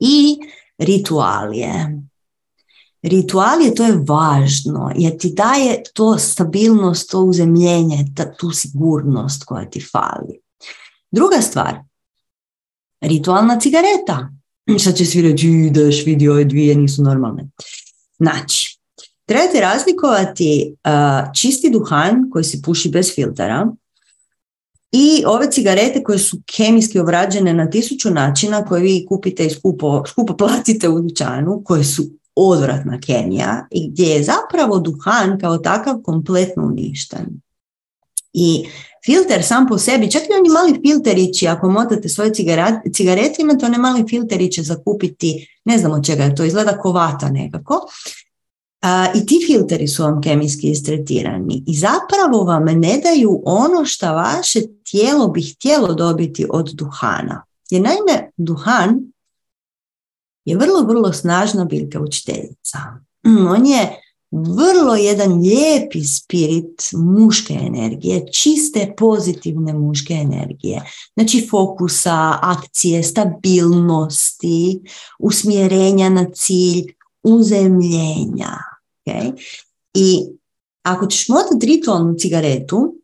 I 0.00 0.36
ritualije. 0.78 2.00
Ritualije, 3.02 3.74
to 3.74 3.84
je 3.84 4.02
važno, 4.08 4.92
jer 4.96 5.18
ti 5.18 5.32
daje 5.32 5.82
to 5.94 6.18
stabilnost, 6.18 7.10
to 7.10 7.20
uzemljenje, 7.20 8.04
tu 8.38 8.50
sigurnost 8.50 9.44
koja 9.44 9.70
ti 9.70 9.86
fali. 9.92 10.40
Druga 11.10 11.40
stvar, 11.40 11.74
ritualna 13.04 13.60
cigareta. 13.60 14.30
Sad 14.78 14.96
će 14.96 15.04
svi 15.04 15.22
reći, 15.22 15.48
ideš, 15.48 16.06
vidi 16.06 16.28
ove 16.28 16.44
dvije, 16.44 16.74
nisu 16.74 17.02
normalne. 17.02 17.48
Znači, 18.18 18.78
trebate 19.26 19.60
razlikovati 19.60 20.74
čisti 21.40 21.70
duhan 21.70 22.30
koji 22.32 22.44
se 22.44 22.62
puši 22.62 22.88
bez 22.88 23.14
filtera 23.14 23.66
i 24.92 25.24
ove 25.26 25.50
cigarete 25.50 26.02
koje 26.02 26.18
su 26.18 26.38
kemijski 26.56 26.98
obrađene 26.98 27.54
na 27.54 27.70
tisuću 27.70 28.10
načina 28.10 28.64
koje 28.64 28.82
vi 28.82 29.06
kupite 29.08 29.46
i 29.46 29.50
skupo, 29.50 30.02
skupo 30.06 30.36
platite 30.46 30.88
u 30.88 31.00
dućanu, 31.00 31.62
koje 31.64 31.84
su 31.84 32.02
odvratna 32.36 33.00
kemija 33.00 33.66
i 33.70 33.90
gdje 33.90 34.06
je 34.06 34.22
zapravo 34.22 34.78
duhan 34.78 35.40
kao 35.40 35.58
takav 35.58 36.02
kompletno 36.02 36.66
uništen. 36.66 37.40
I 38.32 38.64
filter 39.04 39.42
sam 39.42 39.66
po 39.68 39.78
sebi, 39.78 40.10
čak 40.10 40.22
i 40.22 40.34
oni 40.38 40.48
mali 40.48 40.80
filterići, 40.86 41.48
ako 41.48 41.70
motate 41.70 42.08
svoje 42.08 42.32
cigarete, 42.92 43.42
imate 43.42 43.66
one 43.66 43.78
mali 43.78 44.04
filteriće 44.08 44.62
za 44.62 44.76
kupiti, 44.84 45.58
ne 45.64 45.78
znam 45.78 45.92
od 45.92 46.06
čega 46.06 46.24
je 46.24 46.34
to, 46.34 46.44
izgleda 46.44 46.78
kovata 46.78 47.30
nekako. 47.30 47.86
I 49.14 49.26
ti 49.26 49.44
filteri 49.46 49.88
su 49.88 50.02
vam 50.02 50.22
kemijski 50.22 50.70
istretirani 50.70 51.64
i 51.66 51.74
zapravo 51.76 52.44
vam 52.44 52.64
ne 52.64 53.00
daju 53.04 53.42
ono 53.44 53.84
što 53.84 54.12
vaše 54.12 54.60
tijelo 54.90 55.28
bi 55.28 55.42
htjelo 55.42 55.94
dobiti 55.94 56.46
od 56.50 56.70
duhana. 56.74 57.44
Jer 57.70 57.82
naime, 57.82 58.30
duhan 58.36 59.00
je 60.44 60.56
vrlo, 60.56 60.82
vrlo 60.82 61.12
snažna 61.12 61.64
biljka 61.64 62.00
učiteljica. 62.00 62.78
On 63.48 63.66
je 63.66 64.00
vrlo 64.34 64.94
jedan 64.94 65.40
lijepi 65.40 66.04
spirit 66.04 66.82
muške 66.92 67.54
energije, 67.54 68.26
čiste 68.32 68.94
pozitivne 68.96 69.72
muške 69.72 70.14
energije. 70.14 70.82
Znači 71.14 71.46
fokusa, 71.50 72.38
akcije, 72.42 73.02
stabilnosti, 73.02 74.80
usmjerenja 75.18 76.08
na 76.08 76.26
cilj, 76.34 76.94
uzemljenja. 77.22 78.58
Okay? 79.06 79.32
I 79.94 80.26
ako 80.82 81.06
ćeš 81.06 81.28
motati 81.28 81.66
ritualnu 81.66 82.14
cigaretu, 82.14 82.94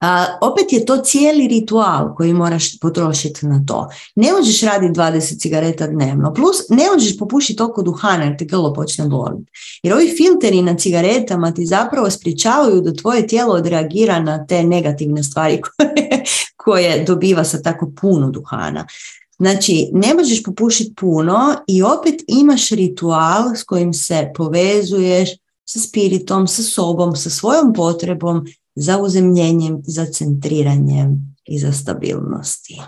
a, 0.00 0.38
opet 0.40 0.72
je 0.72 0.86
to 0.86 0.96
cijeli 0.96 1.48
ritual 1.48 2.14
koji 2.14 2.34
moraš 2.34 2.78
potrošiti 2.78 3.46
na 3.46 3.64
to. 3.66 3.88
Ne 4.14 4.32
možeš 4.32 4.62
raditi 4.62 5.00
20 5.00 5.40
cigareta 5.40 5.86
dnevno, 5.86 6.34
plus 6.34 6.56
ne 6.68 6.84
možeš 6.94 7.18
popušiti 7.18 7.56
toliko 7.56 7.82
duhana 7.82 8.24
jer 8.24 8.36
te 8.38 8.44
grlo 8.44 8.74
počne 8.74 9.08
boliti. 9.08 9.52
Jer 9.82 9.94
ovi 9.94 10.14
filteri 10.16 10.62
na 10.62 10.76
cigaretama 10.76 11.54
ti 11.54 11.66
zapravo 11.66 12.10
sprječavaju 12.10 12.80
da 12.80 12.94
tvoje 12.94 13.26
tijelo 13.26 13.54
odreagira 13.54 14.20
na 14.20 14.46
te 14.46 14.62
negativne 14.64 15.22
stvari 15.22 15.60
koje, 15.76 16.24
koje 16.56 17.04
dobiva 17.04 17.44
sa 17.44 17.62
tako 17.62 17.90
puno 18.00 18.30
duhana. 18.30 18.86
Znači, 19.38 19.90
ne 19.92 20.14
možeš 20.14 20.42
popušiti 20.42 20.94
puno 20.94 21.56
i 21.66 21.82
opet 21.82 22.14
imaš 22.26 22.68
ritual 22.68 23.54
s 23.56 23.64
kojim 23.64 23.92
se 23.92 24.32
povezuješ 24.34 25.30
sa 25.64 25.78
spiritom, 25.78 26.46
sa 26.46 26.62
sobom, 26.62 27.16
sa 27.16 27.30
svojom 27.30 27.72
potrebom 27.72 28.46
za 28.80 28.98
uzemljenjem, 28.98 29.82
za 29.86 30.06
centriranjem 30.06 31.36
i 31.44 31.58
za 31.58 31.72
stabilnosti. 31.72 32.80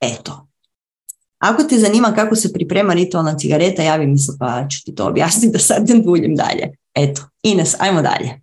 Eto. 0.00 0.46
Ako 1.38 1.62
te 1.62 1.78
zanima 1.78 2.12
kako 2.14 2.36
se 2.36 2.52
priprema 2.52 2.94
ritualna 2.94 3.38
cigareta, 3.38 3.82
javi 3.82 4.06
mi 4.06 4.18
se 4.18 4.32
pa 4.38 4.66
ću 4.68 4.84
ti 4.84 4.94
to 4.94 5.06
objasniti 5.06 5.52
da 5.52 5.58
sad 5.58 5.88
ne 5.88 5.98
duljim 5.98 6.34
dalje. 6.36 6.76
Eto, 6.94 7.22
Ines, 7.42 7.76
ajmo 7.80 8.02
dalje. 8.02 8.40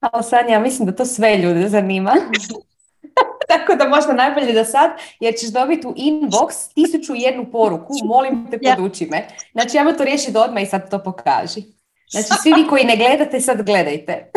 Hvala 0.00 0.22
Sanja, 0.22 0.60
mislim 0.60 0.86
da 0.86 0.96
to 0.96 1.06
sve 1.06 1.36
ljude 1.36 1.68
zanima. 1.68 2.14
Tako 3.50 3.74
da 3.74 3.88
možda 3.88 4.12
najbolje 4.12 4.52
da 4.52 4.64
sad, 4.64 4.90
jer 5.20 5.34
ćeš 5.34 5.48
dobiti 5.48 5.86
u 5.86 5.94
inbox 5.96 6.74
tisuću 6.74 7.14
jednu 7.14 7.50
poruku, 7.52 7.92
molim 8.04 8.50
te 8.50 8.58
poduči 8.58 9.06
me. 9.06 9.28
Znači, 9.52 9.76
ja 9.76 9.96
to 9.96 10.04
riješiti 10.04 10.38
odmah 10.38 10.62
i 10.62 10.66
sad 10.66 10.90
to 10.90 11.02
pokaži. 11.02 11.62
Znači, 12.10 12.28
svi 12.42 12.52
vi 12.56 12.68
koji 12.68 12.84
ne 12.84 12.96
gledate, 12.96 13.40
sad 13.40 13.62
gledajte. 13.66 14.30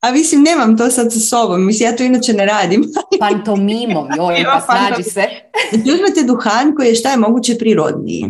A 0.00 0.12
mislim, 0.12 0.42
nemam 0.42 0.76
to 0.76 0.90
sad 0.90 1.12
sa 1.12 1.20
sobom. 1.20 1.66
Mislim, 1.66 1.90
ja 1.90 1.96
to 1.96 2.02
inače 2.02 2.32
ne 2.32 2.46
radim. 2.46 2.84
Pantomimom, 3.20 4.08
joj, 4.16 4.44
pa 4.44 4.60
snađi 4.60 5.02
se. 5.02 5.24
Znači, 5.72 5.92
uzmete 5.92 6.22
duhan 6.22 6.74
koji 6.76 6.88
je 6.88 6.94
šta 6.94 7.10
je 7.10 7.16
moguće 7.16 7.58
prirodniji. 7.58 8.26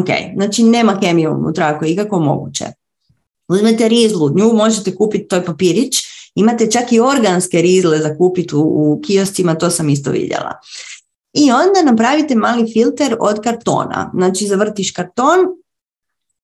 Ok, 0.00 0.08
znači 0.36 0.62
nema 0.62 1.00
kemije 1.00 1.28
unutra 1.28 1.66
ako 1.66 1.84
je 1.84 1.92
ikako 1.92 2.20
moguće. 2.20 2.64
Uzmete 3.48 3.88
rizlu, 3.88 4.30
nju 4.36 4.52
možete 4.52 4.94
kupiti, 4.94 5.28
to 5.28 5.36
je 5.36 5.44
papirić. 5.44 5.96
Imate 6.34 6.70
čak 6.70 6.92
i 6.92 7.00
organske 7.00 7.62
rizle 7.62 7.98
za 7.98 8.16
kupiti 8.18 8.54
u, 8.54 8.60
u 8.60 9.00
kioscima, 9.06 9.54
to 9.54 9.70
sam 9.70 9.88
isto 9.88 10.10
vidjela. 10.10 10.52
I 11.32 11.52
onda 11.52 11.90
napravite 11.90 12.34
mali 12.34 12.72
filter 12.72 13.16
od 13.20 13.40
kartona. 13.40 14.10
Znači, 14.14 14.46
zavrtiš 14.46 14.90
karton 14.90 15.38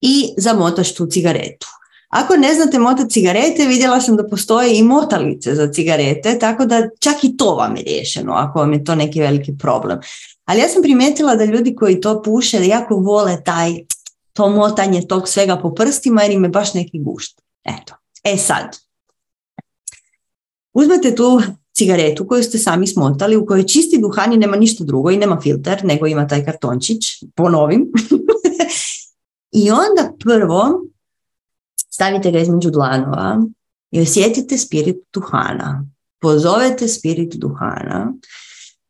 i 0.00 0.28
zamotaš 0.36 0.94
tu 0.94 1.06
cigaretu. 1.06 1.66
Ako 2.10 2.36
ne 2.36 2.54
znate 2.54 2.78
motati 2.78 3.10
cigarete, 3.10 3.66
vidjela 3.66 4.00
sam 4.00 4.16
da 4.16 4.28
postoje 4.28 4.78
i 4.78 4.82
motalice 4.82 5.54
za 5.54 5.72
cigarete, 5.72 6.38
tako 6.38 6.66
da 6.66 6.88
čak 7.00 7.24
i 7.24 7.36
to 7.36 7.54
vam 7.54 7.76
je 7.76 7.82
riješeno 7.82 8.32
ako 8.32 8.58
vam 8.58 8.72
je 8.72 8.84
to 8.84 8.94
neki 8.94 9.20
veliki 9.20 9.58
problem. 9.58 9.98
Ali 10.44 10.60
ja 10.60 10.68
sam 10.68 10.82
primijetila 10.82 11.36
da 11.36 11.44
ljudi 11.44 11.74
koji 11.74 12.00
to 12.00 12.22
puše 12.22 12.66
jako 12.66 12.96
vole 12.96 13.42
taj 13.44 13.74
to 14.32 14.48
motanje 14.48 15.06
tog 15.08 15.28
svega 15.28 15.56
po 15.56 15.74
prstima 15.74 16.22
jer 16.22 16.32
im 16.32 16.44
je 16.44 16.50
baš 16.50 16.74
neki 16.74 16.98
gušt. 16.98 17.40
Eto. 17.64 17.94
E 18.24 18.36
sad, 18.36 18.76
uzmete 20.72 21.14
tu 21.14 21.42
cigaretu 21.72 22.26
koju 22.26 22.42
ste 22.42 22.58
sami 22.58 22.86
smotali, 22.86 23.36
u 23.36 23.46
kojoj 23.46 23.66
čisti 23.66 23.98
duhan 23.98 24.32
i 24.32 24.36
nema 24.36 24.56
ništa 24.56 24.84
drugo 24.84 25.10
i 25.10 25.16
nema 25.16 25.40
filter, 25.40 25.84
nego 25.84 26.06
ima 26.06 26.26
taj 26.26 26.44
kartončić, 26.44 27.04
ponovim. 27.34 27.92
I 29.62 29.70
onda 29.70 30.12
prvo 30.24 30.89
stavite 32.00 32.30
ga 32.30 32.38
između 32.38 32.70
dlanova 32.70 33.42
i 33.90 34.00
osjetite 34.00 34.58
spirit 34.58 34.96
duhana. 35.12 35.84
Pozovete 36.20 36.88
spirit 36.88 37.34
duhana 37.34 38.12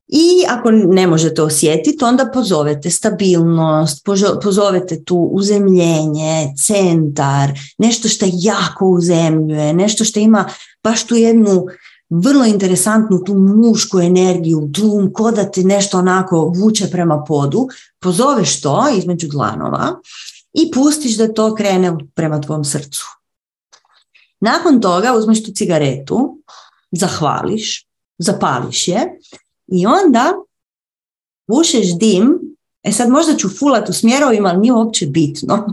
i 0.09 0.45
ako 0.49 0.71
ne 0.71 1.07
možete 1.07 1.43
osjetiti, 1.43 2.05
onda 2.05 2.31
pozovete 2.35 2.91
stabilnost, 2.91 4.05
pozovete 4.43 5.05
tu 5.05 5.17
uzemljenje, 5.17 6.53
centar, 6.67 7.51
nešto 7.79 8.09
što 8.09 8.27
jako 8.33 8.87
uzemljuje, 8.87 9.73
nešto 9.75 10.05
što 10.05 10.21
ima 10.21 10.45
baš 10.85 11.07
tu 11.07 11.15
jednu 11.15 11.67
vrlo 12.11 12.45
interesantnu 12.45 13.25
tu 13.25 13.35
mušku 13.35 14.01
energiju, 14.01 14.71
tu 14.73 15.11
ko 15.15 15.31
da 15.31 15.51
ti 15.51 15.65
nešto 15.65 15.99
onako 15.99 16.53
vuče 16.57 16.87
prema 16.91 17.25
podu, 17.29 17.69
pozoveš 18.01 18.61
to 18.61 18.85
između 18.99 19.29
dlanova 19.29 20.01
i 20.53 20.71
pustiš 20.75 21.17
da 21.17 21.35
to 21.35 21.55
krene 21.55 21.97
prema 22.15 22.41
tvom 22.41 22.65
srcu. 22.65 23.05
Nakon 24.41 24.81
toga 24.81 25.15
uzmeš 25.15 25.45
tu 25.45 25.53
cigaretu, 25.53 26.39
zahvališ, 26.91 27.87
zapališ 28.19 28.89
je 28.89 29.19
i 29.67 29.87
onda 29.87 30.33
pušeš 31.47 31.99
dim, 31.99 32.39
e 32.83 32.93
sad 32.93 33.09
možda 33.09 33.37
ću 33.37 33.49
fulat 33.59 33.89
u 33.89 33.93
smjerovima, 33.93 34.49
ali 34.49 34.61
nije 34.61 34.73
uopće 34.73 35.07
bitno. 35.07 35.67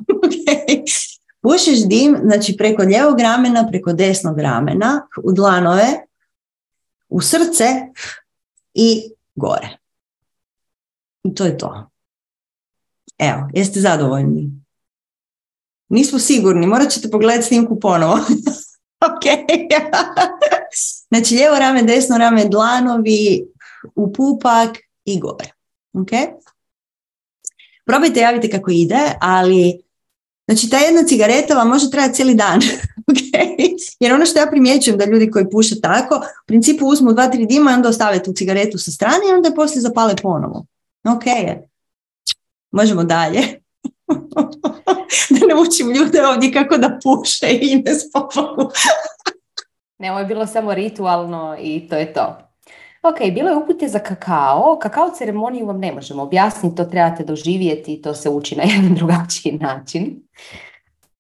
pušeš 1.42 1.80
dim, 1.86 2.18
znači 2.24 2.58
preko 2.58 2.84
ljevog 2.84 3.20
ramena, 3.20 3.68
preko 3.68 3.94
desnog 3.94 4.40
ramena, 4.40 5.08
u 5.24 5.34
dlanove, 5.34 6.06
u 7.10 7.22
srce 7.22 7.66
i 8.74 9.12
gore. 9.36 9.78
I 11.24 11.36
to 11.36 11.46
je 11.46 11.58
to. 11.58 11.90
Evo, 13.18 13.50
jeste 13.54 13.80
zadovoljni? 13.80 14.52
Nismo 15.90 16.20
sigurni, 16.20 16.68
morat 16.68 16.90
ćete 16.90 17.10
pogledati 17.10 17.48
snimku 17.48 17.80
ponovo. 17.80 18.14
ok. 19.10 19.26
znači 21.10 21.36
lijevo 21.36 21.60
rame, 21.60 21.84
desno 21.84 22.18
rame, 22.18 22.46
dlanovi, 22.46 23.46
u 23.96 24.14
pupak 24.14 24.78
i 25.06 25.20
gore. 25.20 25.52
Ok? 25.94 26.10
Probajte 27.86 28.20
javite 28.20 28.50
kako 28.50 28.72
ide, 28.72 29.00
ali 29.22 29.82
znači 30.48 30.70
ta 30.70 30.78
jedna 30.78 31.04
cigareta 31.04 31.54
vam 31.54 31.68
može 31.70 31.92
trajati 31.92 32.16
cijeli 32.16 32.36
dan. 32.36 32.62
okay? 33.12 33.76
Jer 34.00 34.14
ono 34.14 34.26
što 34.26 34.40
ja 34.40 34.48
primjećujem 34.50 34.98
da 34.98 35.06
ljudi 35.06 35.32
koji 35.32 35.50
puše 35.50 35.82
tako, 35.82 36.16
u 36.16 36.46
principu 36.48 36.86
uzmu 36.88 37.14
dva, 37.14 37.28
tri 37.28 37.46
dima 37.46 37.72
i 37.72 37.74
onda 37.74 37.90
ostave 37.90 38.24
tu 38.24 38.34
cigaretu 38.34 38.78
sa 38.78 38.92
strane 38.92 39.20
i 39.30 39.34
onda 39.34 39.50
je 39.50 39.56
poslije 39.56 39.82
zapale 39.82 40.16
ponovo. 40.22 40.66
Ok, 41.04 41.24
možemo 42.72 43.04
dalje. 43.04 43.67
da 45.40 45.48
ne 45.48 45.56
učim 45.68 45.92
ljude 45.92 46.28
ovdje 46.28 46.54
kako 46.54 46.78
da 46.78 47.00
puše 47.04 47.48
i 47.62 47.82
ne 47.86 47.96
spavaju. 47.96 48.70
ne, 50.00 50.12
ovo 50.12 50.20
je 50.20 50.26
bilo 50.26 50.48
samo 50.48 50.74
ritualno 50.74 51.58
i 51.62 51.88
to 51.90 51.96
je 51.96 52.14
to. 52.14 52.38
Ok, 53.04 53.34
bilo 53.34 53.50
je 53.50 53.56
upute 53.56 53.88
za 53.88 54.00
kakao. 54.00 54.80
Kakao 54.82 55.10
ceremoniju 55.10 55.66
vam 55.66 55.80
ne 55.80 55.92
možemo 55.92 56.24
objasniti, 56.24 56.76
to 56.76 56.86
trebate 56.86 57.24
doživjeti 57.24 57.94
i 57.94 58.02
to 58.02 58.14
se 58.14 58.30
uči 58.30 58.56
na 58.56 58.64
jedan 58.76 58.96
drugačiji 58.96 59.54
način. 59.54 60.24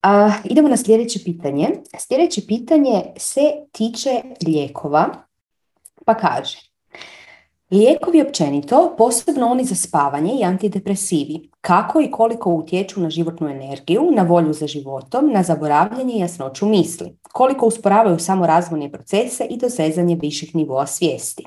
Uh, 0.03 0.33
idemo 0.43 0.67
na 0.67 0.77
sljedeće 0.77 1.19
pitanje. 1.25 1.69
Sljedeće 1.97 2.41
pitanje 2.47 3.03
se 3.17 3.41
tiče 3.71 4.21
lijekova, 4.47 5.09
pa 6.05 6.13
kaže 6.13 6.67
Lijekovi 7.71 8.21
općenito, 8.21 8.95
posebno 8.97 9.47
oni 9.47 9.63
za 9.63 9.75
spavanje 9.75 10.33
i 10.39 10.43
antidepresivi, 10.43 11.49
kako 11.61 12.01
i 12.01 12.11
koliko 12.11 12.49
utječu 12.49 13.01
na 13.01 13.09
životnu 13.09 13.47
energiju, 13.47 14.11
na 14.15 14.23
volju 14.23 14.53
za 14.53 14.67
životom, 14.67 15.31
na 15.33 15.43
zaboravljanje 15.43 16.13
i 16.13 16.19
jasnoću 16.19 16.65
misli, 16.65 17.17
koliko 17.33 17.67
usporavaju 17.67 18.19
samo 18.19 18.47
razvojne 18.47 18.91
procese 18.91 19.45
i 19.49 19.57
dosezanje 19.57 20.17
viših 20.21 20.55
nivoa 20.55 20.87
svijesti, 20.87 21.43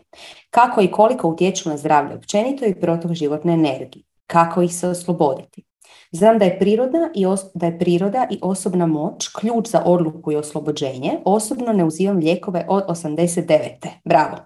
kako 0.50 0.80
i 0.80 0.90
koliko 0.90 1.28
utječu 1.28 1.68
na 1.68 1.76
zdravlje 1.76 2.16
općenito 2.16 2.64
i 2.64 2.80
protok 2.80 3.12
životne 3.12 3.52
energije, 3.52 4.04
kako 4.26 4.62
ih 4.62 4.74
se 4.74 4.88
osloboditi. 4.88 5.69
Znam 6.12 6.38
da 6.38 6.44
je, 6.44 6.58
priroda 6.58 7.10
i 7.14 7.24
da 7.54 7.66
je 7.66 7.78
priroda 7.78 8.26
i 8.30 8.38
osobna 8.42 8.86
moć 8.86 9.28
ključ 9.28 9.68
za 9.68 9.82
odluku 9.84 10.32
i 10.32 10.36
oslobođenje. 10.36 11.18
Osobno 11.24 11.72
ne 11.72 11.84
uzimam 11.84 12.16
lijekove 12.16 12.66
od 12.68 12.84
89. 12.88 13.88
Bravo! 14.04 14.36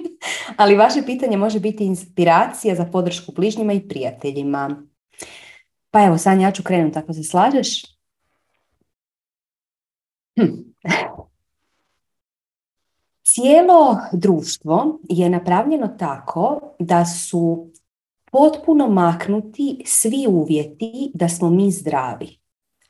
Ali 0.56 0.76
vaše 0.76 1.02
pitanje 1.06 1.36
može 1.36 1.60
biti 1.60 1.84
inspiracija 1.84 2.74
za 2.74 2.84
podršku 2.84 3.32
bližnjima 3.32 3.72
i 3.72 3.88
prijateljima. 3.88 4.82
Pa 5.90 6.04
evo, 6.04 6.18
Sanja, 6.18 6.46
ja 6.46 6.52
ću 6.52 6.62
krenuti 6.62 6.98
ako 6.98 7.12
se 7.12 7.22
slažeš. 7.22 7.82
Hm. 10.36 10.52
Cijelo 13.24 13.98
društvo 14.12 14.98
je 15.08 15.30
napravljeno 15.30 15.88
tako 15.98 16.60
da 16.78 17.04
su 17.04 17.70
potpuno 18.36 18.88
maknuti 18.88 19.82
svi 19.86 20.26
uvjeti 20.28 21.10
da 21.14 21.28
smo 21.28 21.50
mi 21.50 21.70
zdravi. 21.70 22.38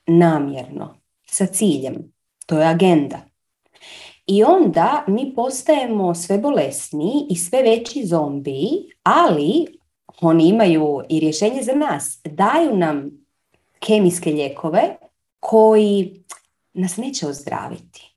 Namjerno, 0.06 0.94
sa 1.26 1.46
ciljem. 1.46 2.12
To 2.46 2.58
je 2.58 2.66
agenda. 2.66 3.18
I 4.26 4.44
onda 4.44 5.04
mi 5.08 5.34
postajemo 5.34 6.14
sve 6.14 6.38
bolesniji 6.38 7.26
i 7.30 7.36
sve 7.36 7.62
veći 7.62 8.06
zombi, 8.06 8.68
ali 9.02 9.66
oni 10.20 10.48
imaju 10.48 11.00
i 11.08 11.20
rješenje 11.20 11.62
za 11.62 11.74
nas. 11.74 12.20
Daju 12.24 12.76
nam 12.76 13.10
kemijske 13.78 14.30
lijekove 14.30 14.96
koji 15.40 16.24
nas 16.72 16.96
neće 16.96 17.26
ozdraviti. 17.26 18.15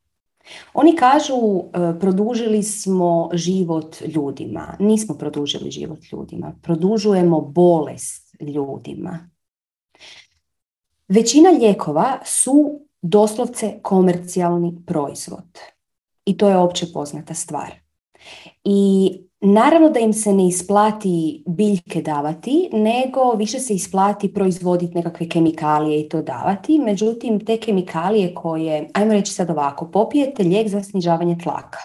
Oni 0.74 0.96
kažu 0.96 1.34
e, 1.34 2.00
produžili 2.00 2.64
smo 2.64 3.30
život 3.34 3.96
ljudima. 4.02 4.76
Nismo 4.80 5.16
produžili 5.16 5.72
život 5.72 6.00
ljudima. 6.12 6.54
Produžujemo 6.62 7.42
bolest 7.42 8.36
ljudima. 8.42 9.30
Većina 11.08 11.50
lijekova 11.50 12.20
su 12.26 12.80
doslovce 13.02 13.80
komercijalni 13.82 14.82
proizvod. 14.86 15.60
I 16.26 16.38
to 16.38 16.50
je 16.50 16.58
opće 16.58 16.86
poznata 16.94 17.34
stvar. 17.34 17.89
I 18.64 19.12
naravno 19.42 19.90
da 19.90 20.00
im 20.00 20.14
se 20.14 20.34
ne 20.34 20.48
isplati 20.48 21.44
biljke 21.48 22.02
davati, 22.02 22.70
nego 22.74 23.32
više 23.32 23.60
se 23.60 23.74
isplati 23.74 24.34
proizvoditi 24.34 24.96
nekakve 24.96 25.30
kemikalije 25.30 26.00
i 26.00 26.10
to 26.10 26.22
davati. 26.22 26.80
Međutim, 26.80 27.46
te 27.46 27.58
kemikalije 27.58 28.34
koje, 28.34 28.90
ajmo 28.94 29.14
reći 29.14 29.34
sad 29.34 29.50
ovako, 29.50 29.92
popijete 29.92 30.44
lijek 30.44 30.68
za 30.68 30.84
snižavanje 30.84 31.38
tlaka. 31.44 31.80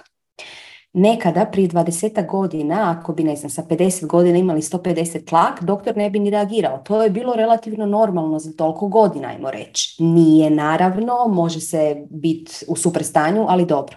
Nekada, 0.96 1.44
prije 1.44 1.68
20 1.68 2.26
godina, 2.26 2.96
ako 2.98 3.12
bi, 3.12 3.24
ne 3.24 3.36
znam, 3.36 3.50
sa 3.50 3.62
50 3.62 4.06
godina 4.06 4.38
imali 4.38 4.60
150 4.60 5.24
tlak, 5.24 5.62
doktor 5.62 5.96
ne 5.96 6.10
bi 6.10 6.18
ni 6.18 6.30
reagirao. 6.30 6.78
To 6.78 7.02
je 7.02 7.10
bilo 7.10 7.34
relativno 7.34 7.86
normalno 7.86 8.38
za 8.38 8.52
toliko 8.52 8.88
godina, 8.88 9.28
ajmo 9.28 9.50
reći. 9.50 10.02
Nije 10.02 10.50
naravno, 10.50 11.14
može 11.28 11.60
se 11.60 12.06
biti 12.10 12.64
u 12.68 12.76
super 12.76 13.04
stanju, 13.04 13.46
ali 13.48 13.66
dobro. 13.66 13.96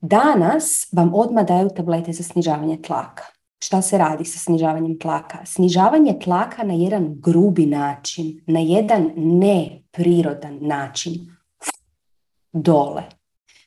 Danas 0.00 0.88
vam 0.92 1.14
odmah 1.14 1.46
daju 1.46 1.68
tablete 1.76 2.12
za 2.12 2.22
snižavanje 2.22 2.82
tlaka. 2.82 3.24
Šta 3.64 3.82
se 3.82 3.98
radi 3.98 4.24
sa 4.24 4.38
snižavanjem 4.38 4.98
tlaka? 4.98 5.38
Snižavanje 5.46 6.18
tlaka 6.24 6.62
na 6.62 6.74
jedan 6.74 7.16
grubi 7.20 7.66
način, 7.66 8.40
na 8.46 8.60
jedan 8.60 9.10
neprirodan 9.16 10.58
način, 10.60 11.12
dole. 12.52 13.02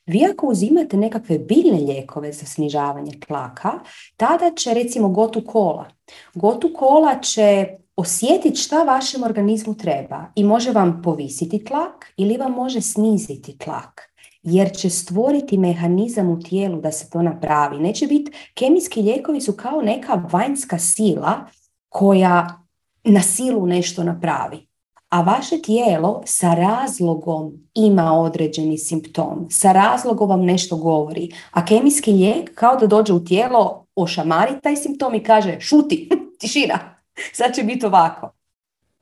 Vi 0.06 0.24
ako 0.32 0.46
uzimate 0.46 0.96
nekakve 0.96 1.38
biljne 1.38 1.78
lijekove 1.78 2.32
za 2.32 2.46
snižavanje 2.46 3.12
tlaka, 3.26 3.72
tada 4.16 4.50
će 4.56 4.74
recimo 4.74 5.08
gotu 5.08 5.42
kola. 5.46 5.90
Gotu 6.34 6.70
kola 6.74 7.20
će 7.20 7.66
osjetiti 7.96 8.56
šta 8.56 8.82
vašem 8.82 9.22
organizmu 9.22 9.74
treba 9.74 10.24
i 10.34 10.44
može 10.44 10.70
vam 10.70 11.02
povisiti 11.04 11.64
tlak 11.64 12.12
ili 12.16 12.36
vam 12.36 12.52
može 12.52 12.80
sniziti 12.80 13.58
tlak 13.58 14.11
jer 14.42 14.76
će 14.76 14.90
stvoriti 14.90 15.58
mehanizam 15.58 16.30
u 16.30 16.40
tijelu 16.40 16.80
da 16.80 16.92
se 16.92 17.10
to 17.10 17.22
napravi. 17.22 17.78
Neće 17.78 18.06
biti, 18.06 18.32
kemijski 18.54 19.02
lijekovi 19.02 19.40
su 19.40 19.52
kao 19.52 19.82
neka 19.82 20.28
vanjska 20.32 20.78
sila 20.78 21.46
koja 21.88 22.62
na 23.04 23.22
silu 23.22 23.66
nešto 23.66 24.04
napravi. 24.04 24.66
A 25.08 25.20
vaše 25.20 25.62
tijelo 25.62 26.22
sa 26.24 26.54
razlogom 26.54 27.52
ima 27.74 28.12
određeni 28.12 28.78
simptom, 28.78 29.46
sa 29.50 29.72
razlogom 29.72 30.28
vam 30.28 30.44
nešto 30.44 30.76
govori. 30.76 31.30
A 31.50 31.64
kemijski 31.64 32.12
lijek 32.12 32.54
kao 32.54 32.76
da 32.76 32.86
dođe 32.86 33.12
u 33.12 33.24
tijelo, 33.24 33.86
ošamari 33.94 34.60
taj 34.62 34.76
simptom 34.76 35.14
i 35.14 35.22
kaže 35.22 35.60
šuti, 35.60 36.08
tišina, 36.40 36.78
sad 37.38 37.54
će 37.54 37.62
biti 37.62 37.86
ovako. 37.86 38.41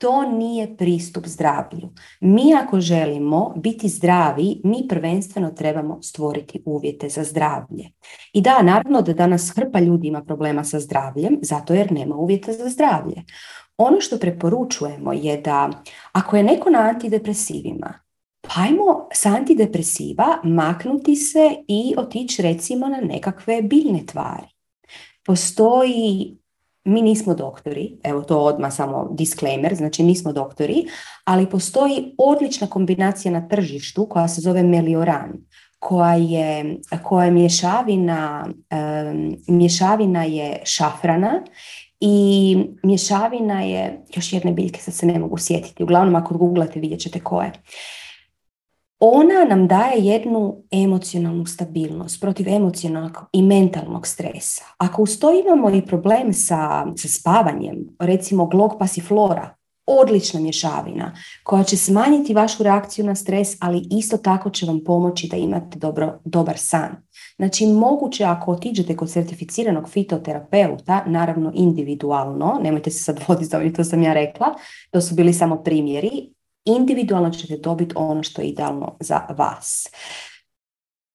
To 0.01 0.31
nije 0.31 0.77
pristup 0.77 1.27
zdravlju. 1.27 1.89
Mi 2.19 2.53
ako 2.63 2.79
želimo 2.79 3.53
biti 3.57 3.89
zdravi, 3.89 4.61
mi 4.63 4.87
prvenstveno 4.89 5.51
trebamo 5.51 6.01
stvoriti 6.01 6.61
uvjete 6.65 7.09
za 7.09 7.23
zdravlje. 7.23 7.89
I 8.33 8.41
da, 8.41 8.61
naravno 8.61 9.01
da 9.01 9.13
danas 9.13 9.51
hrpa 9.55 9.79
ljudi 9.79 10.07
ima 10.07 10.23
problema 10.23 10.63
sa 10.63 10.79
zdravljem, 10.79 11.39
zato 11.41 11.73
jer 11.73 11.91
nema 11.91 12.15
uvjeta 12.15 12.53
za 12.53 12.69
zdravlje. 12.69 13.23
Ono 13.77 14.01
što 14.01 14.17
preporučujemo 14.17 15.13
je 15.13 15.37
da 15.37 15.69
ako 16.11 16.37
je 16.37 16.43
neko 16.43 16.69
na 16.69 16.79
antidepresivima, 16.79 17.93
pa 18.41 18.49
ajmo 18.55 19.07
s 19.13 19.25
antidepresiva 19.25 20.39
maknuti 20.43 21.15
se 21.15 21.55
i 21.67 21.93
otići 21.97 22.41
recimo 22.41 22.87
na 22.87 22.97
nekakve 22.97 23.61
biljne 23.61 24.05
tvari. 24.05 24.47
Postoji 25.25 26.40
mi 26.83 27.01
nismo 27.01 27.33
doktori, 27.33 27.97
evo 28.03 28.21
to 28.21 28.39
odmah 28.39 28.73
samo 28.73 29.09
disclaimer, 29.11 29.75
znači 29.75 30.03
nismo 30.03 30.33
doktori, 30.33 30.85
ali 31.23 31.49
postoji 31.49 32.15
odlična 32.17 32.67
kombinacija 32.67 33.31
na 33.31 33.47
tržištu 33.47 34.05
koja 34.05 34.27
se 34.27 34.41
zove 34.41 34.63
Melioran, 34.63 35.33
koja 35.79 36.15
je, 36.15 36.77
koja 37.03 37.25
je 37.25 37.31
mješavina, 37.31 38.47
mješavina 39.47 40.23
je 40.23 40.61
šafrana 40.63 41.43
i 41.99 42.57
mješavina 42.83 43.61
je, 43.61 44.01
još 44.15 44.33
jedne 44.33 44.51
biljke, 44.51 44.79
sad 44.81 44.93
se 44.93 45.05
ne 45.05 45.19
mogu 45.19 45.37
sjetiti, 45.37 45.83
uglavnom 45.83 46.15
ako 46.15 46.37
googlate 46.37 46.79
vidjet 46.79 46.99
ćete 46.99 47.19
koje 47.19 47.51
ona 49.03 49.45
nam 49.49 49.67
daje 49.67 50.05
jednu 50.05 50.63
emocionalnu 50.71 51.45
stabilnost 51.45 52.21
protiv 52.21 52.47
emocionalnog 52.47 53.17
i 53.33 53.43
mentalnog 53.43 54.07
stresa. 54.07 54.63
Ako 54.77 55.01
uz 55.01 55.19
to 55.19 55.41
imamo 55.45 55.69
i 55.69 55.85
problem 55.85 56.33
sa, 56.33 56.85
sa 56.97 57.07
spavanjem, 57.07 57.95
recimo 57.99 58.45
glog 58.45 58.71
pasiflora, 58.79 59.55
odlična 59.85 60.39
mješavina 60.39 61.15
koja 61.43 61.63
će 61.63 61.77
smanjiti 61.77 62.33
vašu 62.33 62.63
reakciju 62.63 63.05
na 63.05 63.15
stres, 63.15 63.57
ali 63.59 63.87
isto 63.91 64.17
tako 64.17 64.49
će 64.49 64.65
vam 64.65 64.83
pomoći 64.83 65.27
da 65.27 65.37
imate 65.37 65.79
dobro, 65.79 66.19
dobar 66.25 66.57
san. 66.57 66.95
Znači, 67.35 67.65
moguće 67.65 68.23
ako 68.23 68.51
otiđete 68.51 68.95
kod 68.95 69.09
certificiranog 69.11 69.89
fitoterapeuta, 69.89 71.03
naravno 71.05 71.51
individualno, 71.55 72.59
nemojte 72.63 72.91
se 72.91 73.03
sad 73.03 73.19
voditi 73.27 73.45
za 73.45 73.71
to 73.75 73.83
sam 73.83 74.03
ja 74.03 74.13
rekla, 74.13 74.47
to 74.91 75.01
su 75.01 75.15
bili 75.15 75.33
samo 75.33 75.63
primjeri, 75.63 76.33
individualno 76.65 77.29
ćete 77.29 77.57
dobiti 77.57 77.93
ono 77.97 78.23
što 78.23 78.41
je 78.41 78.47
idealno 78.47 78.97
za 78.99 79.21
vas. 79.37 79.87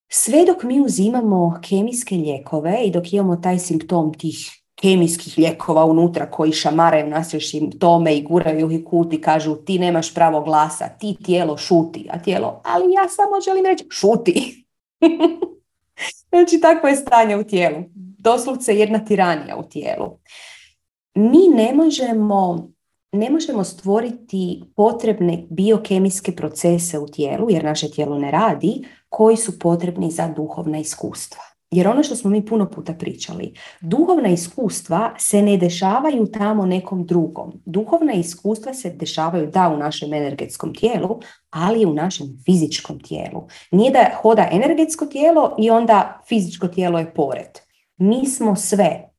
Sve 0.09 0.45
dok 0.45 0.63
mi 0.63 0.81
uzimamo 0.81 1.61
kemijske 1.69 2.15
lijekove 2.15 2.85
i 2.85 2.91
dok 2.91 3.13
imamo 3.13 3.37
taj 3.37 3.59
simptom 3.59 4.15
tih 4.15 4.37
kemijskih 4.75 5.39
lijekova 5.39 5.85
unutra 5.85 6.31
koji 6.31 6.53
šamaraju 6.53 7.07
nas 7.07 7.35
još 7.35 7.45
tome 7.79 8.17
i 8.17 8.23
guraju 8.23 8.71
ih 8.71 8.85
kut 8.85 9.13
i 9.13 9.21
kažu 9.21 9.57
ti 9.57 9.79
nemaš 9.79 10.15
pravo 10.15 10.41
glasa, 10.41 10.89
ti 10.89 11.17
tijelo 11.25 11.57
šuti, 11.57 12.09
a 12.11 12.23
tijelo, 12.23 12.61
ali 12.65 12.93
ja 12.93 13.09
samo 13.09 13.41
želim 13.45 13.67
reći 13.67 13.87
šuti. 13.91 14.67
znači 16.31 16.61
takvo 16.61 16.89
je 16.89 16.97
stanje 16.97 17.37
u 17.37 17.45
tijelu. 17.45 17.83
Doslovce 18.19 18.77
jedna 18.77 19.05
tiranija 19.05 19.57
u 19.57 19.63
tijelu. 19.63 20.19
Mi 21.15 21.49
ne 21.55 21.75
možemo 21.75 22.69
ne 23.17 23.31
možemo 23.31 23.65
stvoriti 23.65 24.63
potrebne 24.77 25.47
biokemijske 25.51 26.33
procese 26.33 26.99
u 26.99 27.07
tijelu, 27.07 27.51
jer 27.51 27.65
naše 27.65 27.91
tijelo 27.91 28.19
ne 28.19 28.31
radi, 28.31 28.85
koji 29.09 29.37
su 29.37 29.59
potrebni 29.59 30.11
za 30.11 30.29
duhovna 30.29 30.79
iskustva. 30.79 31.43
Jer 31.71 31.89
ono 31.89 32.03
što 32.03 32.17
smo 32.17 32.31
mi 32.31 32.47
puno 32.47 32.71
puta 32.71 32.95
pričali, 32.95 33.55
duhovna 33.81 34.29
iskustva 34.29 35.15
se 35.19 35.43
ne 35.43 35.57
dešavaju 35.57 36.27
tamo 36.27 36.67
nekom 36.67 37.07
drugom. 37.07 37.53
Duhovna 37.65 38.13
iskustva 38.13 38.75
se 38.75 38.91
dešavaju 38.91 39.47
da 39.47 39.69
u 39.69 39.77
našem 39.77 40.15
energetskom 40.15 40.75
tijelu, 40.75 41.21
ali 41.51 41.81
i 41.81 41.87
u 41.87 41.95
našem 41.95 42.27
fizičkom 42.45 43.01
tijelu. 43.01 43.47
Nije 43.71 43.91
da 43.91 44.11
hoda 44.23 44.49
energetsko 44.53 45.07
tijelo 45.07 45.57
i 45.59 45.71
onda 45.71 46.21
fizičko 46.29 46.69
tijelo 46.69 46.99
je 46.99 47.15
pored. 47.15 47.51
Mi 47.97 48.27
smo 48.27 48.57
sve. 48.57 49.11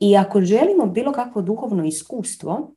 I 0.00 0.16
ako 0.16 0.40
želimo 0.40 0.86
bilo 0.86 1.12
kakvo 1.12 1.42
duhovno 1.42 1.84
iskustvo, 1.84 2.74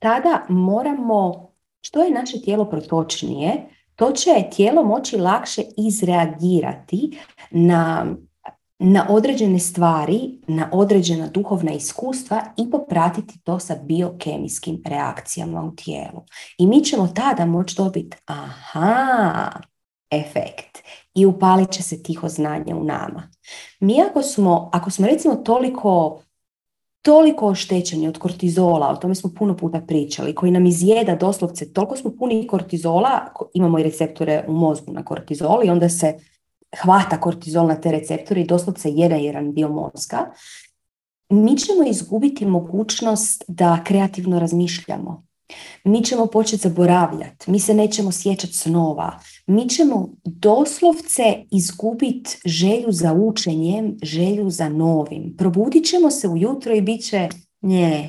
tada 0.00 0.46
moramo, 0.48 1.50
što 1.80 2.02
je 2.02 2.10
naše 2.10 2.40
tijelo 2.40 2.64
protočnije, 2.64 3.68
to 3.96 4.12
će 4.12 4.30
tijelo 4.56 4.84
moći 4.84 5.16
lakše 5.16 5.62
izreagirati 5.76 7.18
na, 7.50 8.06
na 8.78 9.06
određene 9.08 9.58
stvari, 9.58 10.40
na 10.46 10.70
određena 10.72 11.26
duhovna 11.26 11.72
iskustva 11.72 12.42
i 12.56 12.70
popratiti 12.70 13.40
to 13.44 13.58
sa 13.58 13.76
biokemijskim 13.82 14.82
reakcijama 14.86 15.62
u 15.62 15.74
tijelu. 15.76 16.24
I 16.58 16.66
mi 16.66 16.84
ćemo 16.84 17.08
tada 17.08 17.46
moći 17.46 17.76
dobiti 17.76 18.16
aha, 18.26 19.50
efekt 20.10 20.78
i 21.14 21.26
upalit 21.26 21.70
će 21.70 21.82
se 21.82 22.02
tiho 22.02 22.28
znanje 22.28 22.74
u 22.74 22.84
nama. 22.84 23.30
Mi 23.80 24.02
ako 24.10 24.22
smo, 24.22 24.70
ako 24.72 24.90
smo 24.90 25.06
recimo 25.06 25.34
toliko 25.34 26.22
toliko 27.02 27.46
oštećeni 27.46 28.08
od 28.08 28.18
kortizola, 28.18 28.88
o 28.88 28.96
tome 28.96 29.14
smo 29.14 29.30
puno 29.38 29.56
puta 29.56 29.80
pričali, 29.80 30.34
koji 30.34 30.52
nam 30.52 30.66
izjeda 30.66 31.16
doslovce, 31.16 31.72
toliko 31.72 31.96
smo 31.96 32.10
puni 32.18 32.46
kortizola, 32.46 33.20
imamo 33.54 33.78
i 33.78 33.82
receptore 33.82 34.44
u 34.48 34.52
mozgu 34.52 34.92
na 34.92 35.04
kortizol 35.04 35.64
i 35.64 35.70
onda 35.70 35.88
se 35.88 36.14
hvata 36.82 37.20
kortizol 37.20 37.66
na 37.66 37.80
te 37.80 37.92
receptore 37.92 38.40
i 38.40 38.46
doslovce 38.46 38.90
jede 38.90 39.16
jedan 39.16 39.52
dio 39.52 39.68
mozga, 39.68 40.32
mi 41.28 41.56
ćemo 41.56 41.88
izgubiti 41.88 42.46
mogućnost 42.46 43.44
da 43.48 43.84
kreativno 43.84 44.38
razmišljamo. 44.38 45.26
Mi 45.84 46.04
ćemo 46.04 46.26
početi 46.26 46.68
zaboravljati, 46.68 47.50
mi 47.50 47.60
se 47.60 47.74
nećemo 47.74 48.12
sjećati 48.12 48.52
snova, 48.52 49.18
mi 49.50 49.68
ćemo 49.68 50.08
doslovce 50.24 51.22
izgubiti 51.50 52.38
želju 52.44 52.92
za 52.92 53.12
učenjem, 53.12 53.96
želju 54.02 54.50
za 54.50 54.68
novim. 54.68 55.34
Probudit 55.38 55.84
ćemo 55.86 56.10
se 56.10 56.28
ujutro 56.28 56.74
i 56.74 56.80
bit 56.80 57.04
će, 57.04 57.28
nje, 57.62 58.08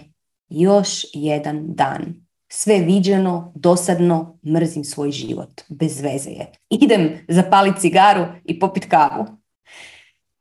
još 0.50 1.06
jedan 1.14 1.66
dan. 1.68 2.14
Sve 2.52 2.80
viđeno, 2.80 3.54
dosadno, 3.56 4.39
mrzim 4.46 4.84
svoj 4.84 5.12
život. 5.12 5.62
Bez 5.70 6.02
veze 6.02 6.30
je. 6.30 6.52
Idem 6.70 7.10
zapaliti 7.28 7.80
cigaru 7.80 8.26
i 8.46 8.60
popit 8.60 8.86
kavu. 8.86 9.26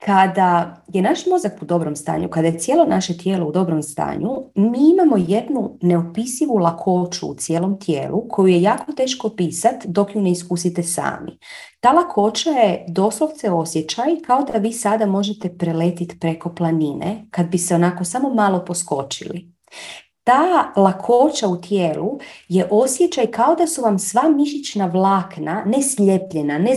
Kada 0.04 0.82
je 0.88 1.02
naš 1.02 1.26
mozak 1.26 1.52
u 1.62 1.64
dobrom 1.64 1.96
stanju, 1.96 2.28
kada 2.28 2.48
je 2.48 2.58
cijelo 2.58 2.84
naše 2.84 3.18
tijelo 3.18 3.48
u 3.48 3.52
dobrom 3.52 3.82
stanju, 3.82 4.30
mi 4.54 4.78
imamo 4.90 5.16
jednu 5.28 5.78
neopisivu 5.82 6.54
lakoću 6.54 7.26
u 7.26 7.34
cijelom 7.34 7.80
tijelu 7.80 8.28
koju 8.28 8.46
je 8.46 8.62
jako 8.62 8.92
teško 8.92 9.28
pisati 9.28 9.88
dok 9.88 10.14
ju 10.14 10.20
ne 10.20 10.30
iskusite 10.30 10.82
sami. 10.82 11.38
Ta 11.80 11.92
lakoća 11.92 12.50
je 12.50 12.84
doslovce 12.88 13.50
osjećaj 13.50 14.16
kao 14.26 14.42
da 14.42 14.58
vi 14.58 14.72
sada 14.72 15.06
možete 15.06 15.56
preletiti 15.58 16.18
preko 16.18 16.54
planine 16.54 17.26
kad 17.30 17.46
bi 17.46 17.58
se 17.58 17.74
onako 17.74 18.04
samo 18.04 18.34
malo 18.34 18.64
poskočili 18.64 19.52
ta 20.24 20.72
lakoća 20.76 21.48
u 21.48 21.60
tijelu 21.60 22.18
je 22.48 22.68
osjećaj 22.70 23.26
kao 23.26 23.54
da 23.54 23.66
su 23.66 23.82
vam 23.82 23.98
sva 23.98 24.28
mišićna 24.28 24.86
vlakna 24.86 25.64
ne 25.66 25.82
sljepljena, 25.82 26.58
ne 26.58 26.76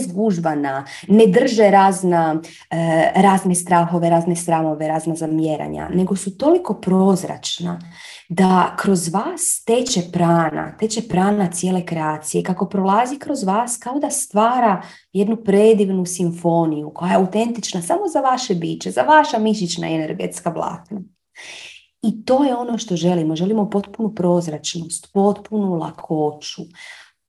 ne 1.08 1.26
drže 1.26 1.70
razna, 1.70 2.40
e, 2.70 3.12
razne 3.16 3.54
strahove, 3.54 4.10
razne 4.10 4.36
sramove, 4.36 4.88
razna 4.88 5.14
zamjeranja, 5.14 5.88
nego 5.88 6.16
su 6.16 6.38
toliko 6.38 6.74
prozračna 6.74 7.80
da 8.28 8.74
kroz 8.78 9.08
vas 9.08 9.64
teče 9.66 10.00
prana, 10.12 10.76
teče 10.76 11.02
prana 11.08 11.50
cijele 11.50 11.86
kreacije, 11.86 12.42
kako 12.42 12.68
prolazi 12.68 13.18
kroz 13.18 13.44
vas 13.44 13.76
kao 13.76 13.98
da 13.98 14.10
stvara 14.10 14.82
jednu 15.12 15.36
predivnu 15.36 16.06
simfoniju 16.06 16.90
koja 16.94 17.10
je 17.10 17.16
autentična 17.16 17.82
samo 17.82 18.08
za 18.08 18.20
vaše 18.20 18.54
biće, 18.54 18.90
za 18.90 19.02
vaša 19.02 19.38
mišićna 19.38 19.88
energetska 19.88 20.50
vlakna. 20.50 21.00
I 22.04 22.24
to 22.24 22.44
je 22.44 22.56
ono 22.56 22.78
što 22.78 22.96
želimo. 22.96 23.36
Želimo 23.36 23.70
potpunu 23.70 24.14
prozračnost, 24.14 25.12
potpunu 25.12 25.74
lakoću. 25.74 26.62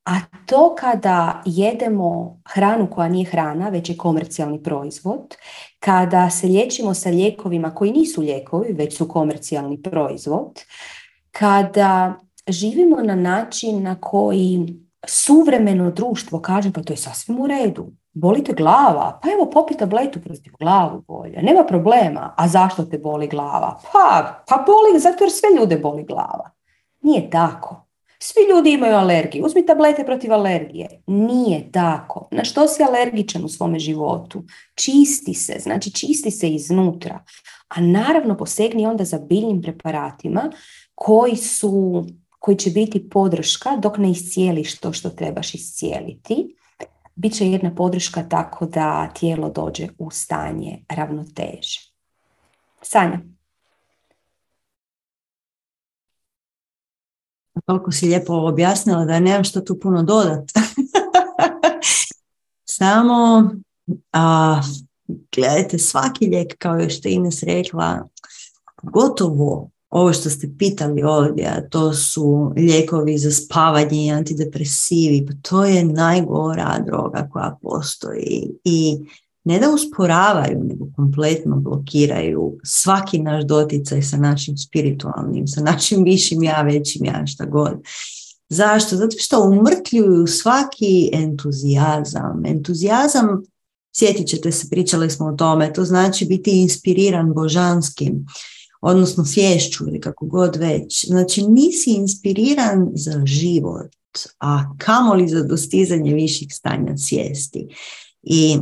A 0.05 0.15
to 0.45 0.75
kada 0.79 1.41
jedemo 1.45 2.41
hranu 2.45 2.89
koja 2.91 3.09
nije 3.09 3.25
hrana, 3.25 3.69
već 3.69 3.89
je 3.89 3.97
komercijalni 3.97 4.63
proizvod, 4.63 5.35
kada 5.79 6.29
se 6.29 6.47
liječimo 6.47 6.93
sa 6.93 7.09
lijekovima 7.09 7.75
koji 7.75 7.91
nisu 7.91 8.21
lijekovi, 8.21 8.73
već 8.73 8.97
su 8.97 9.07
komercijalni 9.07 9.81
proizvod, 9.81 10.61
kada 11.31 12.15
živimo 12.47 13.01
na 13.01 13.15
način 13.15 13.83
na 13.83 13.95
koji 14.01 14.79
suvremeno 15.07 15.91
društvo 15.91 16.41
kaže 16.41 16.71
pa 16.71 16.83
to 16.83 16.93
je 16.93 16.97
sasvim 16.97 17.39
u 17.39 17.47
redu, 17.47 17.91
boli 18.15 18.43
te 18.43 18.53
glava, 18.53 19.19
pa 19.23 19.29
evo 19.29 19.49
popi 19.49 19.77
tabletu 19.77 20.19
protiv 20.21 20.53
glavu 20.59 21.01
bolje, 21.07 21.41
nema 21.41 21.63
problema. 21.63 22.33
A 22.37 22.47
zašto 22.47 22.85
te 22.85 22.97
boli 22.97 23.27
glava? 23.27 23.79
Pa, 23.91 24.43
pa 24.47 24.63
boli 24.67 24.99
zato 24.99 25.23
jer 25.23 25.31
sve 25.31 25.49
ljude 25.59 25.77
boli 25.77 26.03
glava. 26.03 26.51
Nije 27.01 27.29
tako. 27.29 27.85
Svi 28.19 28.41
ljudi 28.49 28.71
imaju 28.71 28.95
alergiju. 28.95 29.45
Uzmi 29.45 29.65
tablete 29.65 30.05
protiv 30.05 30.33
alergije. 30.33 31.03
Nije 31.07 31.71
tako. 31.71 32.27
Na 32.31 32.43
što 32.43 32.67
si 32.67 32.83
alergičan 32.83 33.45
u 33.45 33.49
svome 33.49 33.79
životu? 33.79 34.43
Čisti 34.75 35.33
se, 35.33 35.59
znači 35.59 35.91
čisti 35.91 36.31
se 36.31 36.49
iznutra. 36.49 37.23
A 37.67 37.81
naravno 37.81 38.37
posegni 38.37 38.85
onda 38.85 39.03
za 39.03 39.19
biljnim 39.19 39.61
preparatima 39.61 40.51
koji 40.95 41.35
su 41.35 42.05
koji 42.39 42.57
će 42.57 42.69
biti 42.69 43.09
podrška 43.09 43.77
dok 43.77 43.97
ne 43.97 44.11
iscijeliš 44.11 44.79
to 44.79 44.93
što 44.93 45.09
trebaš 45.09 45.55
iscijeliti 45.55 46.55
bit 47.15 47.33
će 47.33 47.47
jedna 47.51 47.75
podrška 47.75 48.29
tako 48.29 48.65
da 48.65 49.09
tijelo 49.19 49.49
dođe 49.49 49.87
u 49.97 50.11
stanje 50.11 50.85
ravnoteže. 50.89 51.91
Sanja. 52.81 53.19
Toliko 57.65 57.91
si 57.91 58.05
lijepo 58.05 58.33
objasnila 58.33 59.05
da 59.05 59.19
nemam 59.19 59.43
što 59.43 59.61
tu 59.61 59.79
puno 59.79 60.03
dodat. 60.03 60.49
Samo 62.77 63.49
a, 64.11 64.61
gledajte, 65.35 65.79
svaki 65.79 66.25
lijek, 66.25 66.57
kao 66.57 66.75
je 66.75 66.89
što 66.89 67.09
Ines 67.09 67.43
rekla, 67.43 68.07
gotovo 68.83 69.69
ovo 69.89 70.13
što 70.13 70.29
ste 70.29 70.49
pitali 70.57 71.03
ovdje, 71.03 71.67
to 71.71 71.93
su 71.93 72.53
lijekovi 72.57 73.17
za 73.17 73.31
spavanje 73.31 74.05
i 74.05 74.11
antidepresivi, 74.11 75.25
pa 75.25 75.33
to 75.49 75.65
je 75.65 75.85
najgora 75.85 76.83
droga 76.85 77.29
koja 77.31 77.57
postoji 77.61 78.51
i 78.63 78.97
ne 79.43 79.59
da 79.59 79.69
usporavaju, 79.69 80.63
nego 80.63 80.85
kompletno 80.95 81.55
blokiraju 81.55 82.57
svaki 82.63 83.19
naš 83.19 83.43
doticaj 83.43 84.01
sa 84.01 84.17
našim 84.17 84.57
spiritualnim, 84.57 85.47
sa 85.47 85.61
našim 85.61 86.03
višim 86.03 86.43
ja, 86.43 86.61
većim 86.61 87.05
ja, 87.05 87.25
šta 87.25 87.45
god. 87.45 87.73
Zašto? 88.49 88.95
Zato 88.95 89.15
što 89.19 89.49
umrtljuju 89.49 90.27
svaki 90.27 91.09
entuzijazam. 91.13 92.45
Entuzijazam, 92.45 93.43
sjetit 93.95 94.27
ćete 94.27 94.51
se, 94.51 94.69
pričali 94.69 95.09
smo 95.09 95.25
o 95.25 95.35
tome, 95.35 95.73
to 95.73 95.83
znači 95.83 96.25
biti 96.25 96.61
inspiriran 96.61 97.33
božanskim 97.33 98.25
odnosno 98.85 99.25
svješću 99.25 99.87
ili 99.87 100.01
kako 100.01 100.25
god 100.25 100.55
već. 100.55 101.05
Znači 101.07 101.43
nisi 101.43 101.91
inspiriran 101.91 102.91
za 102.93 103.21
život, 103.25 103.91
a 104.39 104.63
kamoli 104.77 105.27
za 105.27 105.43
dostizanje 105.43 106.13
viših 106.13 106.47
stanja 106.51 106.97
svijesti. 106.97 107.67
I 108.23 108.57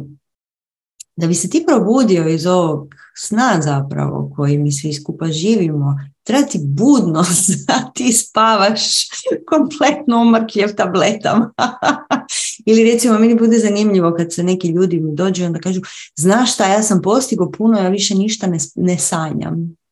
da 1.16 1.28
bi 1.28 1.34
se 1.34 1.50
ti 1.50 1.64
probudio 1.68 2.28
iz 2.28 2.46
ovog 2.46 2.96
sna 3.18 3.60
zapravo 3.62 4.32
koji 4.36 4.58
mi 4.58 4.72
svi 4.72 4.94
skupa 4.94 5.28
živimo, 5.28 5.98
treba 6.24 6.48
ti 6.48 6.60
budnost 6.64 7.50
da 7.68 7.92
ti 7.96 8.14
spavaš 8.14 8.82
kompletno 9.50 10.22
umrkljev 10.22 10.76
tabletama. 10.76 11.54
Ili 12.66 12.92
recimo 12.92 13.20
meni 13.20 13.36
bude 13.36 13.60
zanimljivo 13.60 14.14
kad 14.18 14.34
se 14.34 14.44
neki 14.44 14.68
ljudi 14.68 15.00
mi 15.00 15.16
dođu 15.16 15.44
i 15.44 15.46
onda 15.46 15.60
kažu 15.60 15.82
znaš 16.16 16.54
šta, 16.54 16.68
ja 16.68 16.84
sam 16.84 17.02
postigao 17.02 17.52
puno, 17.52 17.80
ja 17.80 17.90
više 17.90 18.16
ništa 18.16 18.48
ne, 18.48 18.58
ne 18.76 18.98
sanjam 18.98 19.83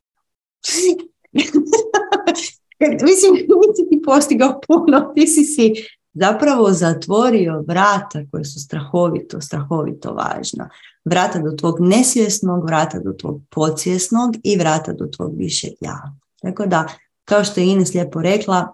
Mislim, 3.04 3.34
nisi 3.34 3.90
ti 3.90 4.02
postigao 4.06 4.62
puno, 4.68 5.12
ti 5.16 5.28
si 5.28 5.44
si 5.44 5.74
zapravo 6.14 6.72
zatvorio 6.72 7.64
vrata 7.68 8.20
koje 8.32 8.46
su 8.46 8.60
strahovito, 8.60 9.42
strahovito 9.42 10.14
važna. 10.14 10.70
Vrata 11.06 11.40
do 11.40 11.52
tvog 11.52 11.76
nesvjesnog, 11.80 12.66
vrata 12.66 13.00
do 13.00 13.14
tvog 13.14 13.42
podsvjesnog 13.50 14.36
i 14.44 14.58
vrata 14.58 14.94
do 14.94 15.06
tvog 15.06 15.34
višeg 15.38 15.74
ja. 15.80 16.14
Tako 16.42 16.66
da, 16.66 16.88
kao 17.26 17.44
što 17.44 17.60
je 17.60 17.68
Ines 17.68 17.94
lijepo 17.94 18.22
rekla, 18.22 18.74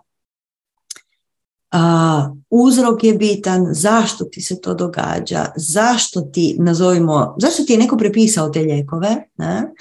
a, 1.71 2.29
uzrok 2.49 3.03
je 3.03 3.13
bitan, 3.13 3.67
zašto 3.71 4.25
ti 4.25 4.41
se 4.41 4.61
to 4.61 4.73
događa, 4.73 5.45
zašto 5.55 6.21
ti, 6.21 6.55
nazovimo, 6.59 7.35
zašto 7.39 7.63
ti 7.63 7.73
je 7.73 7.79
neko 7.79 7.97
prepisao 7.97 8.49
te 8.49 8.59
lijekove 8.59 9.15
ne? 9.37 9.73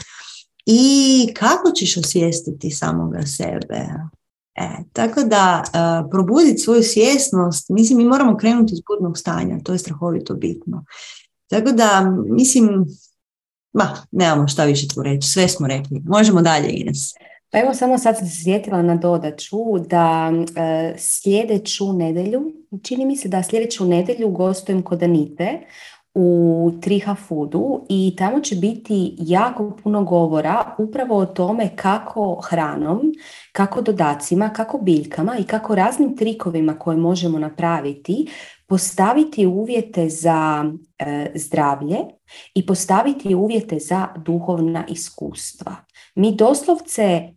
I 0.66 1.34
kako 1.34 1.70
ćeš 1.70 1.96
osvijestiti 1.96 2.70
samoga 2.70 3.22
sebe. 3.22 3.86
E, 4.54 4.68
tako 4.92 5.22
da 5.22 5.62
uh, 5.64 6.10
probuditi 6.10 6.58
svoju 6.58 6.82
svjesnost, 6.82 7.68
mislim 7.68 7.98
mi 7.98 8.04
moramo 8.04 8.36
krenuti 8.36 8.72
iz 8.72 8.80
budnog 8.88 9.18
stanja, 9.18 9.58
to 9.64 9.72
je 9.72 9.78
strahovito 9.78 10.34
bitno. 10.34 10.84
Tako 11.48 11.72
da, 11.72 12.14
mislim, 12.28 12.86
ma, 13.72 13.96
nemamo 14.10 14.48
šta 14.48 14.64
više 14.64 14.88
tu 14.88 15.02
reći, 15.02 15.28
sve 15.28 15.48
smo 15.48 15.66
rekli. 15.66 16.02
Možemo 16.04 16.42
dalje, 16.42 16.68
Ines. 16.70 17.14
Pa 17.50 17.58
evo 17.58 17.74
samo 17.74 17.98
sad 17.98 18.18
sam 18.18 18.26
se 18.26 18.42
sjetila 18.44 18.82
na 18.82 18.96
dodaču 18.96 19.78
da 19.88 20.32
e, 20.56 20.94
sljedeću 20.98 21.92
nedelju, 21.92 22.52
čini 22.82 23.06
mi 23.06 23.16
se 23.16 23.28
da 23.28 23.42
sljedeću 23.42 23.84
nedelju 23.84 24.28
gostujem 24.28 24.82
kod 24.82 25.02
Anite 25.02 25.60
u 26.18 26.70
Triha 26.80 27.14
Foodu 27.14 27.86
i 27.88 28.14
tamo 28.18 28.40
će 28.40 28.56
biti 28.56 29.14
jako 29.18 29.76
puno 29.82 30.04
govora 30.04 30.74
upravo 30.78 31.16
o 31.16 31.26
tome 31.26 31.76
kako 31.76 32.40
hranom, 32.48 33.00
kako 33.52 33.82
dodacima, 33.82 34.48
kako 34.48 34.78
biljkama 34.78 35.38
i 35.38 35.44
kako 35.44 35.74
raznim 35.74 36.16
trikovima 36.16 36.78
koje 36.78 36.96
možemo 36.96 37.38
napraviti 37.38 38.26
postaviti 38.66 39.46
uvjete 39.46 40.08
za 40.08 40.64
e, 40.98 41.32
zdravlje 41.34 41.96
i 42.54 42.66
postaviti 42.66 43.34
uvjete 43.34 43.78
za 43.78 44.08
duhovna 44.16 44.84
iskustva. 44.88 45.76
Mi 46.14 46.36
doslovce 46.36 47.35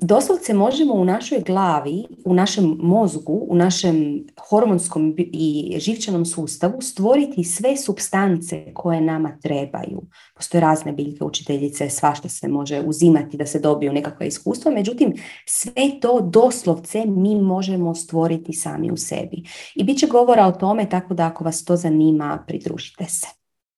doslovce 0.00 0.54
možemo 0.54 0.94
u 0.94 1.04
našoj 1.04 1.40
glavi, 1.40 2.04
u 2.24 2.34
našem 2.34 2.76
mozgu, 2.80 3.46
u 3.48 3.56
našem 3.56 4.26
hormonskom 4.48 5.14
i 5.18 5.76
živčanom 5.78 6.26
sustavu 6.26 6.80
stvoriti 6.80 7.44
sve 7.44 7.76
substance 7.76 8.72
koje 8.74 9.00
nama 9.00 9.38
trebaju. 9.42 10.02
Postoje 10.34 10.60
razne 10.60 10.92
biljke, 10.92 11.24
učiteljice, 11.24 11.90
svašta 11.90 12.28
se 12.28 12.48
može 12.48 12.80
uzimati 12.86 13.36
da 13.36 13.46
se 13.46 13.60
dobiju 13.60 13.92
nekakva 13.92 14.26
iskustva, 14.26 14.72
međutim 14.72 15.12
sve 15.46 16.00
to 16.00 16.20
doslovce 16.20 17.04
mi 17.06 17.34
možemo 17.40 17.94
stvoriti 17.94 18.52
sami 18.52 18.90
u 18.90 18.96
sebi. 18.96 19.42
I 19.74 19.84
bit 19.84 19.98
će 19.98 20.06
govora 20.06 20.46
o 20.46 20.52
tome, 20.52 20.88
tako 20.88 21.14
da 21.14 21.26
ako 21.26 21.44
vas 21.44 21.64
to 21.64 21.76
zanima, 21.76 22.44
pridružite 22.46 23.04
se. 23.04 23.26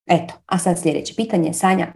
Eto, 0.06 0.34
a 0.46 0.58
sad 0.58 0.80
sljedeće 0.80 1.14
pitanje, 1.16 1.52
Sanja. 1.52 1.92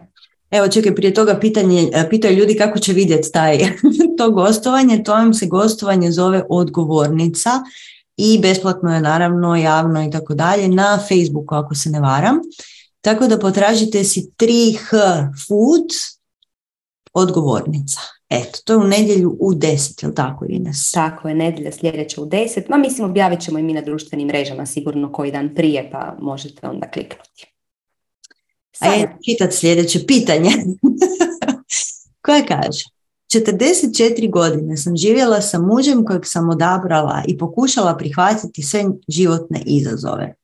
Evo 0.51 0.67
čekaj, 0.67 0.95
prije 0.95 1.13
toga 1.13 1.39
pitanje, 1.39 1.89
e, 1.93 2.09
pitaju 2.09 2.37
ljudi 2.37 2.55
kako 2.55 2.79
će 2.79 2.93
vidjeti 2.93 3.31
taj, 3.31 3.57
to 4.17 4.31
gostovanje, 4.31 5.03
to 5.03 5.11
vam 5.11 5.33
se 5.33 5.45
gostovanje 5.45 6.11
zove 6.11 6.43
odgovornica 6.49 7.49
i 8.17 8.39
besplatno 8.41 8.95
je 8.95 9.01
naravno 9.01 9.55
javno 9.55 10.03
i 10.03 10.11
tako 10.11 10.33
dalje 10.33 10.67
na 10.67 10.99
Facebooku 11.07 11.55
ako 11.55 11.75
se 11.75 11.89
ne 11.89 11.99
varam. 11.99 12.37
Tako 13.01 13.27
da 13.27 13.39
potražite 13.39 14.03
si 14.03 14.31
3H 14.37 15.27
Food 15.47 15.89
odgovornica. 17.13 17.99
Eto, 18.29 18.59
to 18.65 18.73
je 18.73 18.77
u 18.77 18.87
nedjelju 18.87 19.37
u 19.39 19.53
10, 19.53 20.05
je 20.05 20.15
tako 20.15 20.45
Ines? 20.49 20.91
Tako 20.91 21.27
je, 21.27 21.35
nedjelja 21.35 21.71
sljedeća 21.71 22.21
u 22.21 22.25
10. 22.25 22.69
Ma 22.69 22.77
mislim 22.77 23.09
objavit 23.09 23.41
ćemo 23.41 23.59
i 23.59 23.63
mi 23.63 23.73
na 23.73 23.81
društvenim 23.81 24.27
mrežama 24.27 24.65
sigurno 24.65 25.11
koji 25.11 25.31
dan 25.31 25.55
prije 25.55 25.89
pa 25.91 26.15
možete 26.19 26.67
onda 26.67 26.91
kliknuti. 26.91 27.58
A 28.79 28.87
je 28.87 29.17
čitat 29.25 29.53
sljedeće 29.53 30.05
pitanje 30.05 30.51
koje 32.25 32.45
kaže 32.45 32.83
44 33.33 34.31
godine 34.31 34.77
sam 34.77 34.97
živjela 34.97 35.41
sa 35.41 35.59
mužem 35.59 36.05
kojeg 36.05 36.25
sam 36.25 36.49
odabrala 36.49 37.23
i 37.27 37.37
pokušala 37.37 37.97
prihvatiti 37.97 38.63
sve 38.63 38.85
životne 39.07 39.61
izazove. 39.65 40.35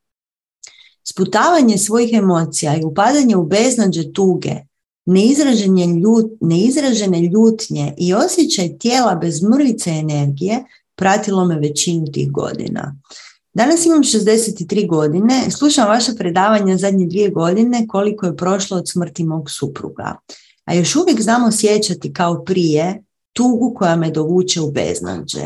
Sputavanje 1.04 1.78
svojih 1.78 2.14
emocija 2.14 2.76
i 2.76 2.84
upadanje 2.84 3.36
u 3.36 3.46
beznađe 3.46 4.14
tuge, 4.14 4.56
neizražene 6.42 7.22
ljutnje 7.22 7.94
i 7.98 8.14
osjećaj 8.14 8.78
tijela 8.78 9.16
bez 9.16 9.44
mrvice 9.44 9.90
energije 9.90 10.64
pratilo 10.96 11.46
me 11.46 11.60
većinu 11.60 12.06
tih 12.14 12.32
godina. 12.32 12.96
Danas 13.56 13.86
imam 13.86 14.04
63 14.04 14.90
godine, 14.90 15.52
slušam 15.52 15.88
vaše 15.88 16.12
predavanja 16.18 16.78
zadnje 16.78 17.06
dvije 17.08 17.30
godine 17.30 17.88
koliko 17.88 18.26
je 18.26 18.38
prošlo 18.38 18.78
od 18.78 18.90
smrti 18.90 19.24
mog 19.24 19.52
supruga. 19.52 20.16
A 20.66 20.74
još 20.74 20.96
uvijek 20.96 21.22
znamo 21.22 21.52
sjećati 21.52 22.14
kao 22.14 22.44
prije 22.44 23.04
tugu 23.34 23.74
koja 23.78 23.96
me 23.96 24.12
dovuče 24.12 24.62
u 24.62 24.72
beznađe. 24.72 25.46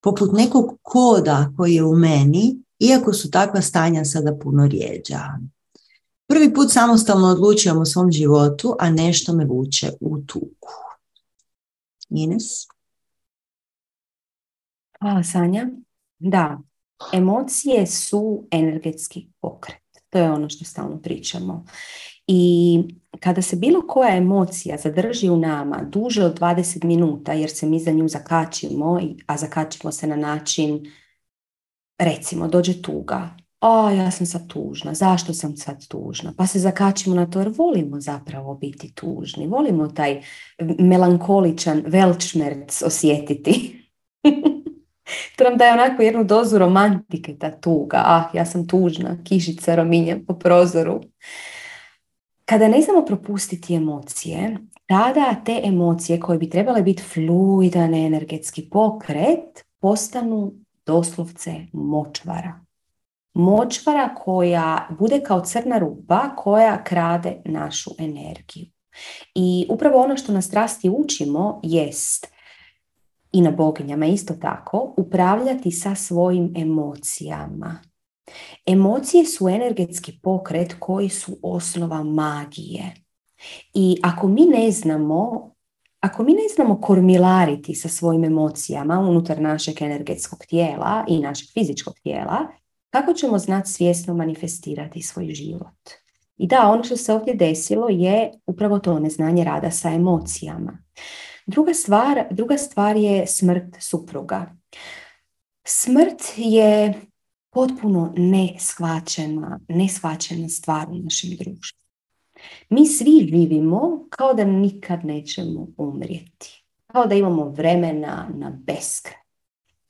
Poput 0.00 0.32
nekog 0.32 0.78
koda 0.82 1.52
koji 1.56 1.74
je 1.74 1.84
u 1.84 1.96
meni, 1.96 2.56
iako 2.78 3.12
su 3.12 3.30
takva 3.30 3.62
stanja 3.62 4.04
sada 4.04 4.38
puno 4.42 4.66
rijeđa. 4.66 5.20
Prvi 6.26 6.54
put 6.54 6.72
samostalno 6.72 7.28
odlučujem 7.28 7.78
o 7.78 7.86
svom 7.86 8.12
životu, 8.12 8.76
a 8.78 8.90
nešto 8.90 9.32
me 9.32 9.44
vuče 9.44 9.90
u 10.00 10.18
tugu. 10.18 10.68
Ines? 12.08 12.44
Hvala 15.00 15.22
Sanja. 15.22 15.68
Da, 16.18 16.58
Emocije 17.12 17.86
su 17.86 18.46
energetski 18.50 19.28
pokret. 19.40 19.82
To 20.10 20.18
je 20.18 20.30
ono 20.30 20.48
što 20.48 20.64
stalno 20.64 21.02
pričamo. 21.02 21.64
I 22.26 22.82
kada 23.20 23.42
se 23.42 23.56
bilo 23.56 23.86
koja 23.88 24.16
emocija 24.16 24.76
zadrži 24.76 25.28
u 25.28 25.36
nama 25.36 25.82
duže 25.82 26.24
od 26.24 26.40
20 26.40 26.84
minuta, 26.84 27.32
jer 27.32 27.50
se 27.50 27.66
mi 27.66 27.80
za 27.80 27.90
nju 27.90 28.08
zakačimo, 28.08 29.00
a 29.26 29.36
zakačimo 29.36 29.92
se 29.92 30.06
na 30.06 30.16
način, 30.16 30.92
recimo, 31.98 32.48
dođe 32.48 32.82
tuga, 32.82 33.36
a 33.60 33.90
ja 33.90 34.10
sam 34.10 34.26
sad 34.26 34.48
tužna, 34.48 34.94
zašto 34.94 35.34
sam 35.34 35.56
sad 35.56 35.88
tužna? 35.88 36.32
Pa 36.36 36.46
se 36.46 36.58
zakačimo 36.58 37.14
na 37.16 37.26
to 37.26 37.38
jer 37.38 37.52
volimo 37.56 38.00
zapravo 38.00 38.54
biti 38.54 38.94
tužni, 38.94 39.46
volimo 39.46 39.88
taj 39.88 40.22
melankoličan 40.78 41.82
velčmerc 41.86 42.82
osjetiti. 42.82 43.74
To 45.36 45.44
nam 45.44 45.56
daje 45.56 45.72
onako 45.72 46.02
jednu 46.02 46.24
dozu 46.24 46.58
romantike, 46.58 47.36
ta 47.38 47.50
tuga. 47.50 48.02
Ah, 48.04 48.30
ja 48.34 48.44
sam 48.46 48.66
tužna, 48.66 49.16
kišica 49.24 49.74
rominje 49.74 50.24
po 50.26 50.34
prozoru. 50.34 51.00
Kada 52.44 52.68
ne 52.68 52.82
znamo 52.82 53.04
propustiti 53.04 53.74
emocije, 53.74 54.56
tada 54.86 55.34
te 55.44 55.60
emocije 55.64 56.20
koje 56.20 56.38
bi 56.38 56.50
trebale 56.50 56.82
biti 56.82 57.02
fluidan 57.02 57.94
energetski 57.94 58.68
pokret 58.70 59.64
postanu 59.80 60.52
doslovce 60.86 61.54
močvara. 61.72 62.60
Močvara 63.34 64.14
koja 64.14 64.88
bude 64.98 65.20
kao 65.20 65.40
crna 65.40 65.78
rupa 65.78 66.36
koja 66.36 66.84
krade 66.84 67.42
našu 67.44 67.90
energiju. 67.98 68.66
I 69.34 69.66
upravo 69.70 70.00
ono 70.00 70.16
što 70.16 70.32
nas 70.32 70.46
strasti 70.46 70.90
učimo 70.90 71.60
jest 71.62 72.26
i 73.32 73.40
na 73.40 73.50
boginjama 73.50 74.06
isto 74.06 74.34
tako, 74.34 74.94
upravljati 74.96 75.70
sa 75.70 75.94
svojim 75.94 76.52
emocijama. 76.56 77.80
Emocije 78.66 79.24
su 79.24 79.48
energetski 79.48 80.12
pokret 80.22 80.74
koji 80.78 81.08
su 81.08 81.36
osnova 81.42 82.02
magije. 82.02 82.94
I 83.74 83.96
ako 84.02 84.28
mi 84.28 84.44
ne 84.44 84.70
znamo 84.70 85.50
ako 86.00 86.22
mi 86.22 86.32
ne 86.32 86.48
znamo 86.54 86.80
kormilariti 86.80 87.74
sa 87.74 87.88
svojim 87.88 88.24
emocijama 88.24 88.98
unutar 88.98 89.40
našeg 89.40 89.82
energetskog 89.82 90.38
tijela 90.48 91.04
i 91.08 91.18
našeg 91.18 91.48
fizičkog 91.52 91.94
tijela, 92.02 92.46
kako 92.90 93.12
ćemo 93.12 93.38
znati 93.38 93.70
svjesno 93.70 94.14
manifestirati 94.14 95.02
svoj 95.02 95.28
život? 95.34 95.90
I 96.36 96.46
da, 96.46 96.70
ono 96.70 96.84
što 96.84 96.96
se 96.96 97.12
ovdje 97.12 97.34
desilo 97.34 97.88
je 97.88 98.32
upravo 98.46 98.78
to 98.78 98.98
neznanje 98.98 99.44
rada 99.44 99.70
sa 99.70 99.90
emocijama. 99.90 100.78
Druga 101.48 101.74
stvar, 101.74 102.24
druga 102.30 102.58
stvar 102.58 102.96
je 102.96 103.26
smrt 103.26 103.76
supruga. 103.80 104.56
Smrt 105.64 106.22
je 106.36 106.94
potpuno 107.50 108.12
neshvaćena, 108.16 109.60
neshvaćena 109.68 110.48
stvar 110.48 110.88
u 110.88 110.98
našem 110.98 111.30
društvu. 111.30 111.84
Mi 112.68 112.86
svi 112.86 113.28
živimo 113.30 114.06
kao 114.10 114.34
da 114.34 114.44
nikad 114.44 115.04
nećemo 115.04 115.66
umrijeti. 115.76 116.64
Kao 116.86 117.06
da 117.06 117.14
imamo 117.14 117.44
vremena 117.44 118.28
na 118.34 118.50
beskraj. 118.50 119.20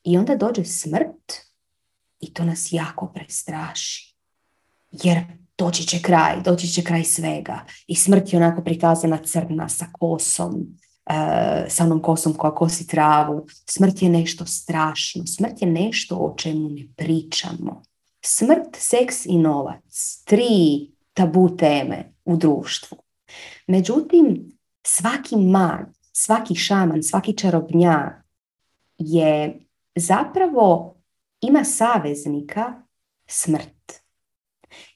I 0.05 0.19
onda 0.19 0.37
dođe 0.37 0.65
smrt 0.65 1.33
i 2.21 2.35
to 2.35 2.45
nas 2.45 2.69
jako 2.73 3.13
prestraši. 3.15 4.17
Jer 4.91 5.19
doći 5.59 5.87
će 5.87 6.03
kraj, 6.03 6.43
doći 6.45 6.69
će 6.69 6.85
kraj 6.85 7.05
svega. 7.05 7.65
I 7.87 7.95
smrt 7.95 8.33
je 8.33 8.37
onako 8.37 8.65
prikazana 8.65 9.19
crna 9.25 9.69
sa 9.69 9.87
kosom, 9.93 10.79
sa 11.69 11.85
onom 11.85 12.03
kosom 12.03 12.35
koja 12.35 12.55
kosi 12.55 12.87
travu. 12.87 13.47
Smrt 13.71 14.03
je 14.03 14.09
nešto 14.09 14.47
strašno. 14.47 15.27
Smrt 15.27 15.63
je 15.63 15.69
nešto 15.69 16.17
o 16.17 16.35
čemu 16.37 16.69
ne 16.69 16.87
pričamo. 16.97 17.83
Smrt, 18.25 18.77
seks 18.77 19.27
i 19.27 19.39
novac. 19.39 20.23
Tri 20.25 20.91
tabu 21.15 21.57
teme 21.57 22.13
u 22.25 22.37
društvu. 22.37 22.99
Međutim, 23.67 24.53
svaki 24.87 25.37
mag, 25.37 25.87
svaki 26.13 26.55
šaman, 26.55 27.03
svaki 27.03 27.37
čarobnjak 27.37 28.25
je 28.99 29.61
zapravo 29.97 30.97
ima 31.41 31.65
saveznika 31.65 32.83
smrt. 33.27 33.93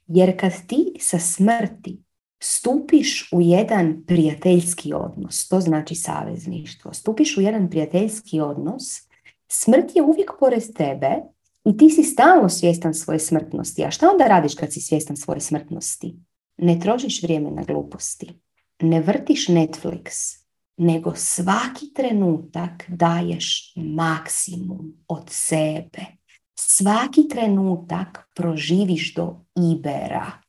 Jer 0.06 0.40
kad 0.40 0.52
ti 0.66 0.96
sa 1.00 1.18
smrti 1.18 2.02
stupiš 2.42 3.28
u 3.32 3.40
jedan 3.40 4.02
prijateljski 4.06 4.92
odnos, 4.94 5.48
to 5.48 5.60
znači 5.60 5.94
savezništvo, 5.94 6.92
stupiš 6.92 7.36
u 7.36 7.40
jedan 7.40 7.70
prijateljski 7.70 8.40
odnos, 8.40 8.82
smrt 9.48 9.96
je 9.96 10.02
uvijek 10.02 10.30
pored 10.40 10.62
tebe 10.76 11.16
i 11.64 11.76
ti 11.76 11.90
si 11.90 12.02
stalno 12.02 12.48
svjestan 12.48 12.94
svoje 12.94 13.18
smrtnosti. 13.18 13.84
A 13.84 13.90
šta 13.90 14.10
onda 14.10 14.26
radiš 14.26 14.54
kad 14.54 14.72
si 14.72 14.80
svjestan 14.80 15.16
svoje 15.16 15.40
smrtnosti? 15.40 16.16
Ne 16.56 16.80
trošiš 16.80 17.22
vrijeme 17.22 17.50
na 17.50 17.62
gluposti, 17.62 18.40
ne 18.80 19.00
vrtiš 19.00 19.48
Netflix, 19.48 20.36
nego 20.76 21.12
svaki 21.16 21.92
trenutak 21.94 22.84
daješ 22.88 23.74
maksimum 23.76 25.04
od 25.08 25.24
sebe. 25.30 26.06
Svaki 26.58 27.28
trenutak 27.28 28.30
proživiš 28.34 29.14
do 29.14 29.36
ibera. 29.74 30.41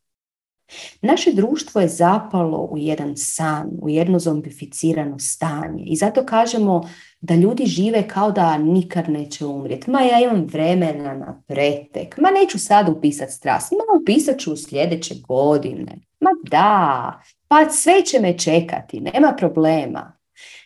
Naše 1.01 1.31
društvo 1.33 1.81
je 1.81 1.87
zapalo 1.87 2.67
u 2.71 2.77
jedan 2.77 3.17
san, 3.17 3.69
u 3.81 3.89
jedno 3.89 4.19
zombificirano 4.19 5.19
stanje 5.19 5.83
i 5.85 5.95
zato 5.95 6.25
kažemo 6.25 6.89
da 7.21 7.35
ljudi 7.35 7.65
žive 7.65 8.07
kao 8.07 8.31
da 8.31 8.57
nikad 8.57 9.09
neće 9.09 9.45
umrijeti. 9.45 9.91
Ma 9.91 10.01
ja 10.01 10.19
imam 10.19 10.45
vremena 10.51 11.13
na 11.13 11.41
pretek, 11.47 12.17
ma 12.17 12.29
neću 12.31 12.59
sad 12.59 12.89
upisat 12.89 13.29
strast, 13.29 13.71
ma 13.71 14.01
upisat 14.01 14.39
ću 14.39 14.53
u 14.53 14.57
sljedeće 14.57 15.15
godine. 15.27 15.99
Ma 16.19 16.29
da, 16.43 17.21
pa 17.47 17.69
sve 17.69 18.05
će 18.05 18.19
me 18.19 18.37
čekati, 18.37 18.99
nema 18.99 19.35
problema. 19.37 20.17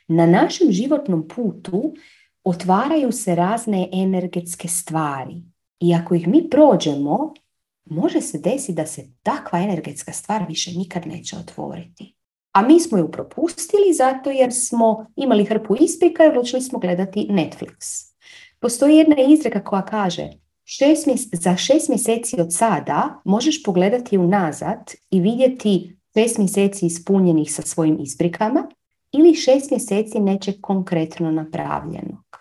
Na 0.07 0.25
našem 0.25 0.71
životnom 0.71 1.27
putu 1.27 1.93
otvaraju 2.43 3.11
se 3.11 3.35
razne 3.35 3.89
energetske 3.91 4.67
stvari 4.67 5.43
i 5.79 5.93
ako 5.93 6.15
ih 6.15 6.27
mi 6.27 6.49
prođemo, 6.49 7.33
može 7.89 8.21
se 8.21 8.37
desiti 8.37 8.73
da 8.73 8.85
se 8.85 9.07
takva 9.23 9.59
energetska 9.59 10.11
stvar 10.11 10.45
više 10.47 10.71
nikad 10.71 11.07
neće 11.07 11.37
otvoriti. 11.37 12.15
A 12.51 12.61
mi 12.61 12.79
smo 12.79 12.97
ju 12.97 13.11
propustili 13.11 13.93
zato 13.93 14.29
jer 14.29 14.53
smo 14.53 15.05
imali 15.15 15.45
hrpu 15.45 15.75
isprika 15.79 16.25
i 16.25 16.27
odlučili 16.27 16.61
smo 16.61 16.79
gledati 16.79 17.27
Netflix. 17.29 18.05
Postoji 18.59 18.97
jedna 18.97 19.15
izreka 19.27 19.63
koja 19.63 19.85
kaže 19.85 20.29
šest 20.65 21.07
za 21.31 21.57
šest 21.57 21.89
mjeseci 21.89 22.41
od 22.41 22.53
sada 22.53 23.21
možeš 23.25 23.63
pogledati 23.63 24.17
unazad 24.17 24.93
i 25.09 25.21
vidjeti 25.21 25.97
šest 26.15 26.37
mjeseci 26.37 26.85
ispunjenih 26.85 27.53
sa 27.53 27.61
svojim 27.61 27.97
isprikama 27.99 28.69
ili 29.11 29.35
šest 29.35 29.71
mjeseci 29.71 30.19
nečeg 30.19 30.55
konkretno 30.61 31.31
napravljenog. 31.31 32.37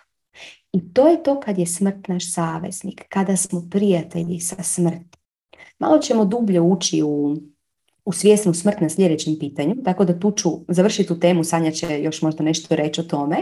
I 0.73 0.93
to 0.93 1.09
je 1.09 1.23
to 1.23 1.41
kad 1.41 1.59
je 1.59 1.67
smrt 1.67 2.09
naš 2.09 2.33
saveznik, 2.33 3.05
kada 3.09 3.37
smo 3.37 3.69
prijatelji 3.71 4.41
sa 4.41 4.63
smrti. 4.63 5.19
Malo 5.79 5.99
ćemo 5.99 6.25
dublje 6.25 6.61
ući 6.61 7.03
u, 7.03 7.37
u 8.05 8.13
svjesnu 8.13 8.55
smrt 8.55 8.81
na 8.81 8.89
sljedećem 8.89 9.37
pitanju, 9.41 9.75
tako 9.85 10.05
da 10.05 10.19
tu 10.19 10.31
ću 10.31 10.51
završiti 10.69 11.09
tu 11.09 11.21
temu, 11.21 11.45
Sanja 11.45 11.71
će 11.71 12.03
još 12.03 12.23
možda 12.23 12.45
nešto 12.45 12.77
reći 12.77 13.01
o 13.01 13.05
tome. 13.05 13.37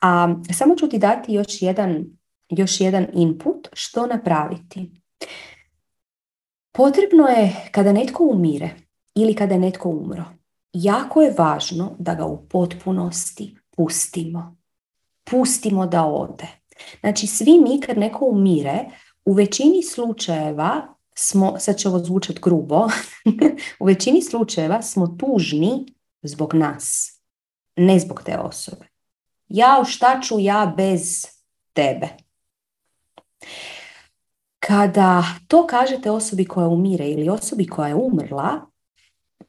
A 0.00 0.34
samo 0.52 0.74
ću 0.76 0.88
ti 0.88 0.98
dati 0.98 1.32
još 1.32 1.62
jedan, 1.62 2.04
još 2.48 2.80
jedan 2.80 3.06
input 3.12 3.68
što 3.72 4.06
napraviti. 4.06 4.90
Potrebno 6.72 7.26
je 7.26 7.68
kada 7.70 7.92
netko 7.92 8.24
umire 8.24 8.70
ili 9.14 9.34
kada 9.34 9.54
je 9.54 9.60
netko 9.60 9.88
umro, 9.88 10.24
jako 10.72 11.22
je 11.22 11.34
važno 11.38 11.96
da 11.98 12.14
ga 12.14 12.24
u 12.24 12.48
potpunosti 12.48 13.56
pustimo. 13.76 14.56
Pustimo 15.24 15.86
da 15.86 16.06
ode. 16.06 16.46
Znači, 17.00 17.26
svi 17.26 17.60
mi 17.60 17.80
kad 17.80 17.98
neko 17.98 18.26
umire, 18.26 18.84
u 19.24 19.32
većini 19.32 19.82
slučajeva 19.82 20.93
smo, 21.14 21.58
sad 21.58 21.76
će 21.76 21.88
ovo 21.88 21.98
zvučati 21.98 22.40
grubo, 22.42 22.88
u 23.80 23.84
većini 23.84 24.22
slučajeva 24.22 24.82
smo 24.82 25.06
tužni 25.06 25.86
zbog 26.22 26.54
nas, 26.54 27.18
ne 27.76 27.98
zbog 27.98 28.22
te 28.22 28.38
osobe. 28.38 28.86
Ja 29.48 29.84
šta 29.86 30.20
ću 30.20 30.38
ja 30.38 30.74
bez 30.76 31.26
tebe? 31.72 32.08
Kada 34.58 35.24
to 35.48 35.66
kažete 35.66 36.10
osobi 36.10 36.44
koja 36.44 36.68
umire 36.68 37.08
ili 37.08 37.28
osobi 37.28 37.66
koja 37.66 37.88
je 37.88 37.94
umrla, 37.94 38.66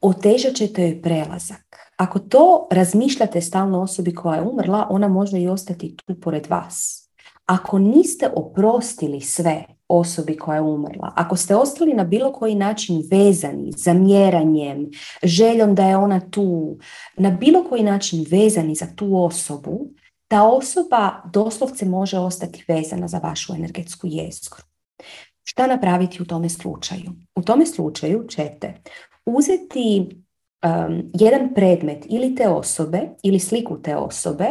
otežat 0.00 0.54
ćete 0.54 0.82
joj 0.82 1.02
prelazak. 1.02 1.76
Ako 1.96 2.18
to 2.18 2.68
razmišljate 2.72 3.40
stalno 3.40 3.80
osobi 3.80 4.14
koja 4.14 4.36
je 4.36 4.42
umrla, 4.42 4.86
ona 4.90 5.08
može 5.08 5.40
i 5.40 5.48
ostati 5.48 5.96
tu 5.96 6.20
pored 6.20 6.46
vas. 6.46 7.08
Ako 7.46 7.78
niste 7.78 8.30
oprostili 8.34 9.20
sve 9.20 9.75
osobi 9.88 10.36
koja 10.36 10.56
je 10.56 10.62
umrla, 10.62 11.12
ako 11.16 11.36
ste 11.36 11.54
ostali 11.54 11.94
na 11.94 12.04
bilo 12.04 12.32
koji 12.32 12.54
način 12.54 13.02
vezani 13.10 13.72
zamjeranjem, 13.76 14.90
željom 15.22 15.74
da 15.74 15.88
je 15.88 15.96
ona 15.96 16.20
tu, 16.30 16.78
na 17.16 17.30
bilo 17.30 17.64
koji 17.68 17.82
način 17.82 18.26
vezani 18.30 18.74
za 18.74 18.86
tu 18.96 19.24
osobu, 19.24 19.88
ta 20.28 20.42
osoba 20.48 21.22
doslovce 21.32 21.84
može 21.86 22.18
ostati 22.18 22.64
vezana 22.68 23.08
za 23.08 23.18
vašu 23.18 23.54
energetsku 23.54 24.06
jezgru. 24.10 24.62
Šta 25.44 25.66
napraviti 25.66 26.22
u 26.22 26.24
tome 26.24 26.48
slučaju? 26.48 27.12
U 27.34 27.42
tome 27.42 27.66
slučaju 27.66 28.26
ćete 28.28 28.74
uzeti 29.26 30.08
um, 30.64 31.10
jedan 31.14 31.54
predmet 31.54 32.06
ili 32.08 32.34
te 32.34 32.48
osobe 32.48 33.00
ili 33.22 33.38
sliku 33.38 33.82
te 33.82 33.96
osobe 33.96 34.46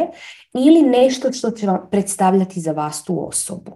ili 0.54 0.82
nešto 0.82 1.32
što 1.32 1.50
će 1.50 1.66
vam 1.66 1.88
predstavljati 1.90 2.60
za 2.60 2.72
vas 2.72 3.04
tu 3.04 3.28
osobu. 3.28 3.72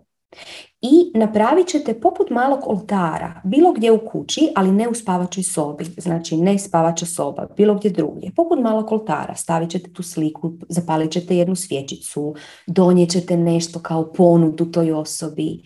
I 0.82 1.12
napravit 1.15 1.69
ćete 1.69 2.01
poput 2.01 2.31
malog 2.31 2.61
oltara, 2.66 3.40
bilo 3.44 3.73
gdje 3.73 3.93
u 3.93 3.98
kući, 4.07 4.48
ali 4.57 4.73
ne 4.73 4.89
u 4.89 4.94
spavačoj 4.94 5.43
sobi, 5.43 5.85
znači 5.85 6.36
ne 6.36 6.59
spavača 6.59 7.07
soba, 7.07 7.47
bilo 7.57 7.74
gdje 7.74 7.90
drugdje. 7.90 8.31
Poput 8.36 8.61
malog 8.61 8.93
oltara 8.93 9.35
stavit 9.35 9.70
ćete 9.70 9.93
tu 9.93 10.02
sliku, 10.02 10.52
zapalit 10.69 11.11
ćete 11.11 11.36
jednu 11.36 11.57
svječicu, 11.57 12.35
donijet 12.66 13.11
ćete 13.11 13.36
nešto 13.36 13.81
kao 13.81 14.12
ponudu 14.12 14.65
toj 14.65 14.93
osobi 14.93 15.62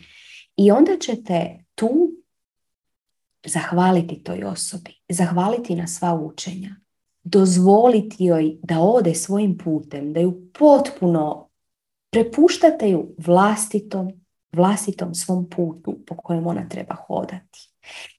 i 0.56 0.70
onda 0.70 0.92
ćete 1.00 1.64
tu 1.74 1.90
zahvaliti 3.46 4.22
toj 4.22 4.44
osobi, 4.44 4.90
zahvaliti 5.08 5.74
na 5.74 5.86
sva 5.86 6.14
učenja, 6.14 6.76
dozvoliti 7.22 8.24
joj 8.24 8.56
da 8.62 8.80
ode 8.80 9.14
svojim 9.14 9.58
putem, 9.58 10.12
da 10.12 10.20
ju 10.20 10.50
potpuno 10.58 11.48
prepuštate 12.10 12.90
ju 12.90 13.14
vlastitom, 13.18 14.23
vlastitom 14.54 15.14
svom 15.14 15.50
putu 15.50 15.98
po 16.06 16.16
kojem 16.16 16.46
ona 16.46 16.68
treba 16.68 16.94
hodati. 16.94 17.70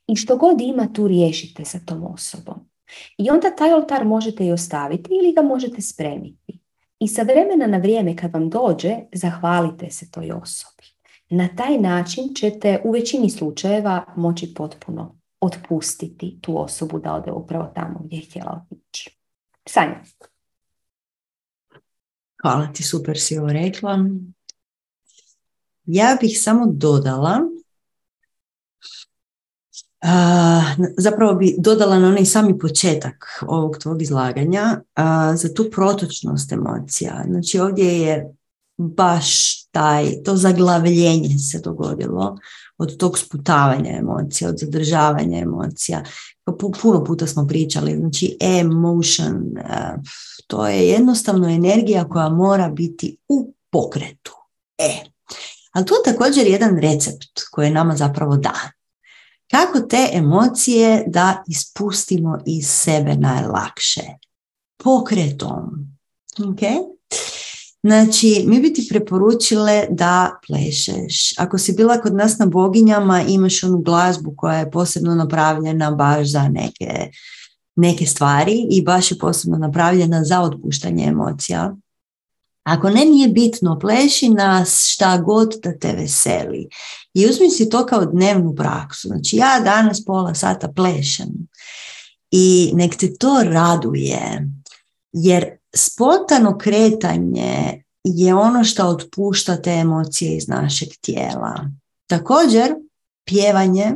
I 0.07 0.15
što 0.15 0.37
god 0.37 0.61
ima 0.61 0.93
tu 0.93 1.07
riješite 1.07 1.65
sa 1.65 1.79
tom 1.85 2.03
osobom. 2.03 2.69
I 3.17 3.29
onda 3.29 3.55
taj 3.55 3.73
oltar 3.73 4.05
možete 4.05 4.45
i 4.45 4.51
ostaviti 4.51 5.09
ili 5.11 5.33
ga 5.33 5.41
možete 5.41 5.81
spremiti. 5.81 6.59
I 6.99 7.07
sa 7.07 7.21
vremena 7.21 7.67
na 7.67 7.77
vrijeme 7.77 8.15
kad 8.15 8.33
vam 8.33 8.49
dođe, 8.49 8.95
zahvalite 9.13 9.91
se 9.91 10.11
toj 10.11 10.31
osobi. 10.31 10.83
Na 11.29 11.47
taj 11.55 11.77
način 11.77 12.23
ćete 12.35 12.81
u 12.83 12.91
većini 12.91 13.29
slučajeva 13.29 14.05
moći 14.15 14.53
potpuno 14.53 15.15
otpustiti 15.39 16.39
tu 16.41 16.61
osobu 16.61 16.99
da 16.99 17.13
ode 17.13 17.31
upravo 17.31 17.71
tamo 17.75 17.99
gdje 18.03 18.15
je 18.17 18.25
htjela 18.25 18.65
otići. 18.71 19.19
Sanja. 19.65 20.03
Hvala 22.41 22.73
ti, 22.73 22.83
super 22.83 23.19
si 23.19 23.37
ovo 23.37 23.47
rekla. 23.47 23.99
Ja 25.85 26.17
bih 26.21 26.41
samo 26.41 26.65
dodala, 26.67 27.39
zapravo 30.97 31.33
bi 31.33 31.55
dodala 31.57 31.99
na 31.99 32.07
onaj 32.07 32.25
sami 32.25 32.59
početak 32.59 33.43
ovog 33.47 33.77
tvog 33.77 34.01
izlaganja 34.01 34.81
za 35.35 35.53
tu 35.53 35.69
protočnost 35.71 36.51
emocija. 36.51 37.23
Znači 37.27 37.59
ovdje 37.59 37.99
je 38.01 38.33
baš 38.77 39.61
taj, 39.71 40.23
to 40.23 40.35
zaglavljenje 40.35 41.37
se 41.37 41.59
dogodilo 41.59 42.37
od 42.77 42.97
tog 42.97 43.19
sputavanja 43.19 43.91
emocija, 43.97 44.49
od 44.49 44.57
zadržavanja 44.57 45.39
emocija. 45.39 46.03
Puno 46.81 47.03
puta 47.03 47.27
smo 47.27 47.47
pričali, 47.47 47.97
znači 47.97 48.37
emotion, 48.41 49.43
to 50.47 50.67
je 50.67 50.87
jednostavno 50.87 51.49
energija 51.49 52.09
koja 52.09 52.29
mora 52.29 52.69
biti 52.69 53.17
u 53.27 53.53
pokretu. 53.69 54.31
E, 54.77 55.14
ali 55.75 55.85
tu 55.85 55.93
je 55.93 56.13
također 56.13 56.47
jedan 56.47 56.77
recept 56.77 57.41
koji 57.51 57.65
je 57.65 57.73
nama 57.73 57.95
zapravo 57.95 58.37
dan. 58.37 58.69
Kako 59.51 59.79
te 59.79 60.09
emocije 60.13 61.03
da 61.07 61.43
ispustimo 61.47 62.39
iz 62.45 62.67
sebe 62.67 63.15
najlakše? 63.15 64.01
Pokretom, 64.83 65.95
Ok. 66.39 66.59
Znači, 67.83 68.43
mi 68.47 68.61
bi 68.61 68.73
ti 68.73 68.87
preporučile 68.89 69.85
da 69.89 70.39
plešeš. 70.47 71.33
Ako 71.37 71.57
si 71.57 71.73
bila 71.73 72.01
kod 72.01 72.15
nas 72.15 72.37
na 72.37 72.45
boginjama, 72.45 73.21
imaš 73.21 73.63
onu 73.63 73.77
glazbu 73.77 74.33
koja 74.37 74.57
je 74.57 74.71
posebno 74.71 75.15
napravljena 75.15 75.91
baš 75.91 76.31
za 76.31 76.47
neke, 76.47 77.11
neke 77.75 78.05
stvari 78.05 78.67
i 78.71 78.81
baš 78.81 79.11
je 79.11 79.17
posebno 79.17 79.57
napravljena 79.57 80.23
za 80.23 80.41
otpuštanje 80.41 81.05
emocija. 81.05 81.75
Ako 82.65 82.89
ne 82.89 83.05
nije 83.05 83.27
bitno, 83.27 83.79
pleši 83.79 84.29
nas 84.29 84.87
šta 84.87 85.17
god 85.17 85.55
da 85.63 85.77
te 85.77 85.93
veseli. 85.93 86.67
I 87.13 87.25
uzmi 87.25 87.49
si 87.49 87.69
to 87.69 87.85
kao 87.85 88.05
dnevnu 88.05 88.55
praksu. 88.55 89.07
Znači 89.07 89.37
ja 89.37 89.59
danas 89.63 90.05
pola 90.05 90.33
sata 90.33 90.71
plešem. 90.75 91.47
I 92.31 92.71
nek 92.73 92.95
te 92.95 93.15
to 93.15 93.43
raduje. 93.43 94.49
Jer 95.11 95.45
spontano 95.75 96.57
kretanje 96.57 97.83
je 98.03 98.35
ono 98.35 98.63
što 98.63 98.87
otpušta 98.87 99.61
te 99.61 99.71
emocije 99.71 100.37
iz 100.37 100.47
našeg 100.47 100.89
tijela. 101.01 101.69
Također, 102.07 102.75
pjevanje, 103.25 103.93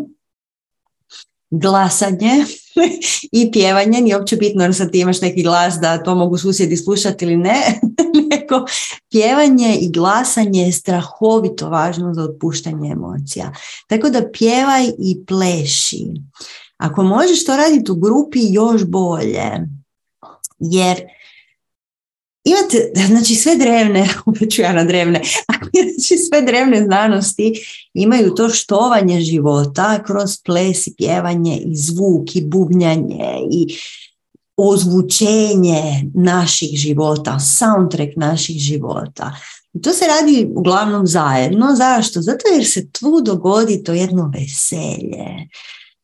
glasanje 1.51 2.45
i 3.39 3.51
pjevanje, 3.51 4.01
nije 4.01 4.17
uopće 4.17 4.35
bitno 4.35 4.63
jer 4.63 4.75
sad 4.75 4.91
ti 4.91 4.99
imaš 4.99 5.21
neki 5.21 5.43
glas 5.43 5.75
da 5.81 6.03
to 6.03 6.15
mogu 6.15 6.37
susjedi 6.37 6.77
slušati 6.77 7.25
ili 7.25 7.37
ne, 7.37 7.79
nego 8.31 8.65
pjevanje 9.11 9.77
i 9.81 9.91
glasanje 9.91 10.61
je 10.61 10.71
strahovito 10.71 11.69
važno 11.69 12.13
za 12.13 12.23
otpuštanje 12.23 12.91
emocija. 12.91 13.53
Tako 13.87 14.09
da 14.09 14.31
pjevaj 14.31 14.85
i 14.87 15.25
pleši. 15.25 16.05
Ako 16.77 17.03
možeš 17.03 17.45
to 17.45 17.57
raditi 17.57 17.91
u 17.91 17.95
grupi, 17.95 18.39
još 18.49 18.85
bolje. 18.85 19.51
Jer 20.59 20.97
imate, 22.49 22.91
znači 23.07 23.35
sve 23.35 23.55
drevne, 23.55 24.09
opet 24.25 24.51
ću 24.51 24.61
ja 24.61 24.73
na 24.73 24.83
drevne, 24.83 25.21
znači 25.97 26.17
sve 26.17 26.41
drevne 26.41 26.83
znanosti 26.83 27.53
imaju 27.93 28.35
to 28.35 28.49
štovanje 28.49 29.21
života 29.21 30.03
kroz 30.03 30.37
ples 30.45 30.87
i 30.87 30.93
pjevanje 30.97 31.57
i 31.65 31.75
zvuk 31.75 32.35
i 32.35 32.45
bubnjanje 32.45 33.35
i 33.51 33.77
ozvučenje 34.57 36.11
naših 36.13 36.69
života, 36.79 37.39
soundtrack 37.39 38.11
naših 38.15 38.57
života. 38.57 39.35
To 39.83 39.93
se 39.93 40.05
radi 40.07 40.47
uglavnom 40.55 41.07
zajedno. 41.07 41.75
Zašto? 41.75 42.21
Zato 42.21 42.47
jer 42.55 42.67
se 42.67 42.89
tu 42.91 43.21
dogodi 43.25 43.83
to 43.83 43.93
jedno 43.93 44.31
veselje 44.33 45.49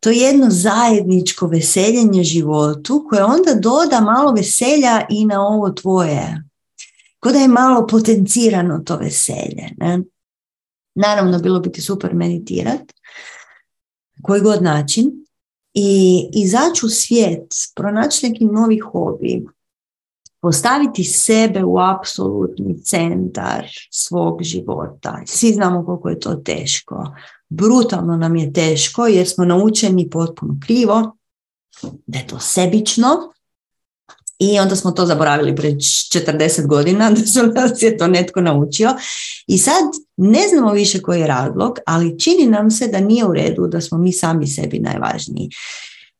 to 0.05 0.09
je 0.09 0.17
jedno 0.17 0.47
zajedničko 0.49 1.47
veseljenje 1.47 2.23
životu 2.23 3.05
koje 3.09 3.23
onda 3.23 3.53
doda 3.53 4.01
malo 4.01 4.31
veselja 4.31 5.05
i 5.09 5.25
na 5.25 5.47
ovo 5.47 5.69
tvoje. 5.69 6.43
Ko 7.19 7.31
da 7.31 7.39
je 7.39 7.47
malo 7.47 7.87
potencirano 7.87 8.79
to 8.79 8.97
veselje. 8.97 9.69
Ne? 9.77 10.01
Naravno, 10.95 11.39
bilo 11.39 11.59
bi 11.59 11.71
ti 11.71 11.81
super 11.81 12.13
meditirat, 12.13 12.81
koji 14.21 14.41
god 14.41 14.63
način, 14.63 15.11
i 15.73 16.21
izaći 16.33 16.85
u 16.85 16.89
svijet, 16.89 17.53
pronaći 17.75 18.29
neki 18.29 18.45
novi 18.45 18.79
hobi, 18.79 19.45
postaviti 20.41 21.03
sebe 21.03 21.63
u 21.63 21.79
apsolutni 21.79 22.81
centar 22.83 23.65
svog 23.91 24.43
života. 24.43 25.21
Svi 25.25 25.53
znamo 25.53 25.85
koliko 25.85 26.09
je 26.09 26.19
to 26.19 26.35
teško 26.35 27.03
brutalno 27.55 28.17
nam 28.17 28.35
je 28.35 28.53
teško 28.53 29.07
jer 29.07 29.27
smo 29.27 29.45
naučeni 29.45 30.09
potpuno 30.09 30.57
krivo, 30.65 31.17
da 32.07 32.19
je 32.19 32.27
to 32.27 32.39
sebično 32.39 33.07
i 34.39 34.59
onda 34.59 34.75
smo 34.75 34.91
to 34.91 35.05
zaboravili 35.05 35.55
pred 35.55 35.75
40 35.75 36.67
godina 36.67 37.11
da 37.15 37.25
su 37.25 37.47
nas 37.47 37.81
je 37.81 37.97
to 37.97 38.07
netko 38.07 38.41
naučio 38.41 38.95
i 39.47 39.57
sad 39.57 39.83
ne 40.17 40.47
znamo 40.49 40.71
više 40.71 41.01
koji 41.01 41.19
je 41.19 41.27
razlog, 41.27 41.77
ali 41.85 42.19
čini 42.19 42.45
nam 42.45 42.71
se 42.71 42.87
da 42.87 42.99
nije 42.99 43.25
u 43.25 43.33
redu 43.33 43.67
da 43.67 43.81
smo 43.81 43.97
mi 43.97 44.13
sami 44.13 44.47
sebi 44.47 44.79
najvažniji. 44.79 45.49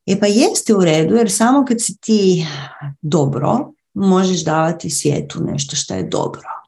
E 0.06 0.20
pa 0.20 0.26
jeste 0.26 0.74
u 0.74 0.84
redu 0.84 1.14
jer 1.14 1.32
samo 1.32 1.64
kad 1.64 1.76
si 1.80 1.96
ti 2.00 2.46
dobro 3.02 3.72
možeš 3.94 4.44
davati 4.44 4.90
svijetu 4.90 5.44
nešto 5.44 5.76
što 5.76 5.94
je 5.94 6.02
dobro. 6.02 6.65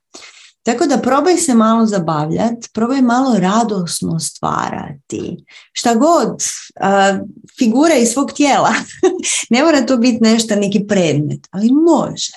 Tako 0.69 0.87
da 0.87 0.99
probaj 0.99 1.37
se 1.37 1.55
malo 1.55 1.87
zabavljati, 1.87 2.69
probaj 2.73 3.03
malo 3.03 3.39
radosno 3.39 4.19
stvarati. 4.19 5.45
Šta 5.73 5.95
god, 5.95 6.29
uh, 6.31 7.27
figura 7.59 7.95
iz 7.95 8.09
svog 8.09 8.33
tijela. 8.33 8.75
ne 9.51 9.65
mora 9.65 9.87
to 9.87 9.97
biti 9.97 10.19
nešto, 10.21 10.57
neki 10.57 10.87
predmet, 10.89 11.49
ali 11.51 11.73
može. 11.73 12.33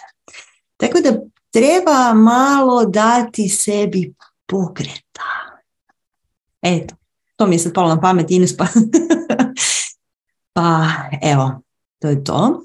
Tako 0.78 1.00
da 1.00 1.22
treba 1.52 2.14
malo 2.14 2.86
dati 2.86 3.50
sebi 3.50 4.14
pokreta. 4.46 5.32
Eto, 6.62 6.96
to 7.36 7.48
mi 7.48 7.56
je 7.56 7.60
sad 7.60 7.74
palo 7.74 7.90
na 7.90 8.02
pamet 8.02 8.32
Ines, 8.32 8.58
pa, 8.58 8.68
pa 10.54 10.88
evo, 11.22 11.62
to 12.00 12.08
je 12.08 12.24
to. 12.24 12.64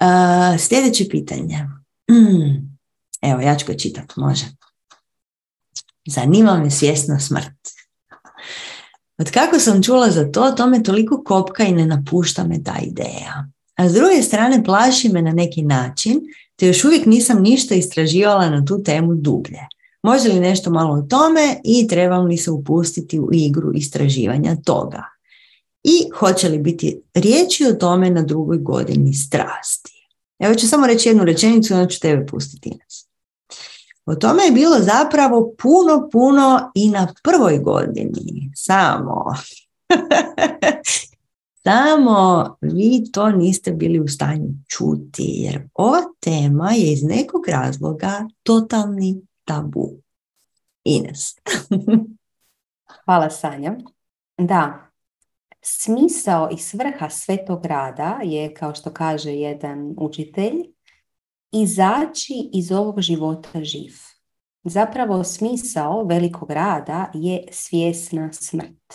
Uh, 0.00 0.60
sljedeće 0.60 1.08
pitanje. 1.08 1.68
Evo, 3.22 3.40
ja 3.40 3.56
ću 3.56 3.66
ga 3.66 3.76
čitati, 3.76 4.14
može. 4.16 4.44
Zanima 6.06 6.58
me 6.58 6.70
svjesna 6.70 7.20
smrt. 7.20 7.80
Od 9.18 9.30
kako 9.30 9.58
sam 9.58 9.82
čula 9.82 10.10
za 10.10 10.32
to, 10.32 10.50
to 10.50 10.66
me 10.66 10.82
toliko 10.82 11.22
kopka 11.24 11.64
i 11.64 11.72
ne 11.72 11.86
napušta 11.86 12.44
me 12.44 12.62
ta 12.62 12.76
ideja. 12.82 13.48
A 13.76 13.88
s 13.88 13.92
druge 13.92 14.22
strane 14.22 14.64
plaši 14.64 15.08
me 15.08 15.22
na 15.22 15.32
neki 15.32 15.62
način, 15.62 16.20
te 16.56 16.66
još 16.66 16.84
uvijek 16.84 17.06
nisam 17.06 17.42
ništa 17.42 17.74
istraživala 17.74 18.50
na 18.50 18.64
tu 18.64 18.82
temu 18.82 19.14
dublje. 19.14 19.60
Može 20.02 20.28
li 20.28 20.40
nešto 20.40 20.70
malo 20.70 20.94
o 20.94 21.02
tome 21.02 21.60
i 21.64 21.88
trebam 21.88 22.24
li 22.24 22.36
se 22.36 22.50
upustiti 22.50 23.20
u 23.20 23.28
igru 23.32 23.72
istraživanja 23.74 24.56
toga? 24.64 25.04
I 25.82 26.08
hoće 26.18 26.48
li 26.48 26.58
biti 26.58 27.00
riječi 27.14 27.66
o 27.66 27.72
tome 27.72 28.10
na 28.10 28.22
drugoj 28.22 28.58
godini 28.58 29.14
strasti? 29.14 30.08
Evo 30.38 30.54
ću 30.54 30.68
samo 30.68 30.86
reći 30.86 31.08
jednu 31.08 31.24
rečenicu, 31.24 31.74
onda 31.74 31.88
ću 31.88 32.00
tebe 32.00 32.26
pustiti 32.26 32.70
nas. 32.70 33.09
O 34.06 34.14
tome 34.14 34.42
je 34.42 34.52
bilo 34.52 34.78
zapravo 34.78 35.54
puno, 35.58 36.08
puno 36.12 36.70
i 36.74 36.90
na 36.90 37.14
prvoj 37.22 37.58
godini. 37.58 38.52
Samo. 38.54 39.24
Samo 41.64 42.56
vi 42.60 43.12
to 43.12 43.30
niste 43.30 43.72
bili 43.72 44.00
u 44.00 44.08
stanju 44.08 44.48
čuti, 44.68 45.24
jer 45.26 45.68
ova 45.74 46.00
tema 46.20 46.70
je 46.72 46.92
iz 46.92 47.02
nekog 47.02 47.48
razloga 47.48 48.28
totalni 48.42 49.20
tabu. 49.44 49.90
Ines. 50.84 51.34
Hvala 53.04 53.30
Sanja. 53.30 53.76
Da, 54.38 54.90
smisao 55.62 56.48
i 56.52 56.58
svrha 56.58 57.10
svetog 57.10 57.66
rada 57.66 58.20
je, 58.22 58.54
kao 58.54 58.74
što 58.74 58.92
kaže 58.92 59.32
jedan 59.32 59.94
učitelj, 59.98 60.54
izaći 61.52 62.50
iz 62.52 62.72
ovog 62.72 63.00
života 63.00 63.64
živ. 63.64 63.92
Zapravo 64.64 65.24
smisao 65.24 66.04
velikog 66.04 66.50
rada 66.50 67.10
je 67.14 67.44
svjesna 67.50 68.32
smrt. 68.32 68.94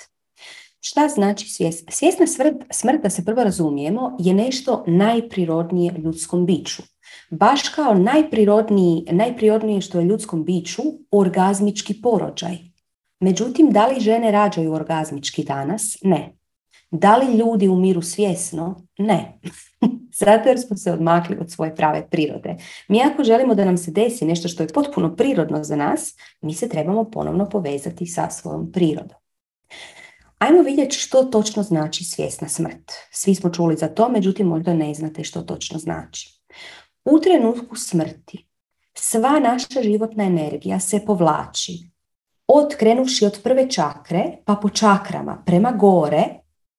Šta 0.79 1.07
znači 1.07 1.49
svjesna? 1.49 1.91
Svjesna 1.91 2.27
smrt, 2.27 2.55
smrt, 2.71 3.03
da 3.03 3.09
se 3.09 3.25
prvo 3.25 3.43
razumijemo, 3.43 4.17
je 4.19 4.33
nešto 4.33 4.83
najprirodnije 4.87 5.93
ljudskom 5.97 6.45
biću. 6.45 6.81
Baš 7.29 7.69
kao 7.69 7.93
najprirodniji, 7.93 9.05
najprirodnije 9.11 9.81
što 9.81 9.99
je 9.99 10.05
ljudskom 10.05 10.45
biću 10.45 10.81
orgazmički 11.11 12.01
porođaj. 12.01 12.57
Međutim, 13.19 13.69
da 13.71 13.87
li 13.87 13.99
žene 13.99 14.31
rađaju 14.31 14.73
orgazmički 14.73 15.43
danas? 15.43 15.97
Ne. 16.01 16.37
Da 16.91 17.17
li 17.17 17.37
ljudi 17.37 17.67
umiru 17.67 18.01
svjesno? 18.01 18.87
Ne. 18.97 19.39
Zato 20.19 20.49
jer 20.49 20.59
smo 20.59 20.77
se 20.77 20.91
odmakli 20.91 21.37
od 21.41 21.51
svoje 21.51 21.75
prave 21.75 22.07
prirode. 22.09 22.55
Mi 22.87 23.01
ako 23.03 23.23
želimo 23.23 23.55
da 23.55 23.65
nam 23.65 23.77
se 23.77 23.91
desi 23.91 24.25
nešto 24.25 24.47
što 24.47 24.63
je 24.63 24.73
potpuno 24.73 25.15
prirodno 25.15 25.63
za 25.63 25.75
nas, 25.75 26.15
mi 26.41 26.53
se 26.53 26.69
trebamo 26.69 27.11
ponovno 27.11 27.49
povezati 27.49 28.05
sa 28.05 28.29
svojom 28.29 28.71
prirodom. 28.71 29.17
Ajmo 30.37 30.61
vidjeti 30.61 30.95
što 30.95 31.23
točno 31.23 31.63
znači 31.63 32.03
svjesna 32.03 32.47
smrt. 32.47 32.91
Svi 33.11 33.35
smo 33.35 33.49
čuli 33.49 33.75
za 33.75 33.87
to, 33.87 34.09
međutim 34.09 34.47
možda 34.47 34.73
ne 34.73 34.93
znate 34.93 35.23
što 35.23 35.41
točno 35.41 35.79
znači. 35.79 36.41
U 37.05 37.19
trenutku 37.19 37.75
smrti 37.75 38.47
sva 38.93 39.39
naša 39.39 39.81
životna 39.83 40.23
energija 40.23 40.79
se 40.79 41.05
povlači 41.05 41.89
od 42.47 42.75
krenuši 42.77 43.25
od 43.25 43.39
prve 43.43 43.69
čakre 43.69 44.23
pa 44.45 44.55
po 44.55 44.69
čakrama 44.69 45.43
prema 45.45 45.71
gore 45.71 46.25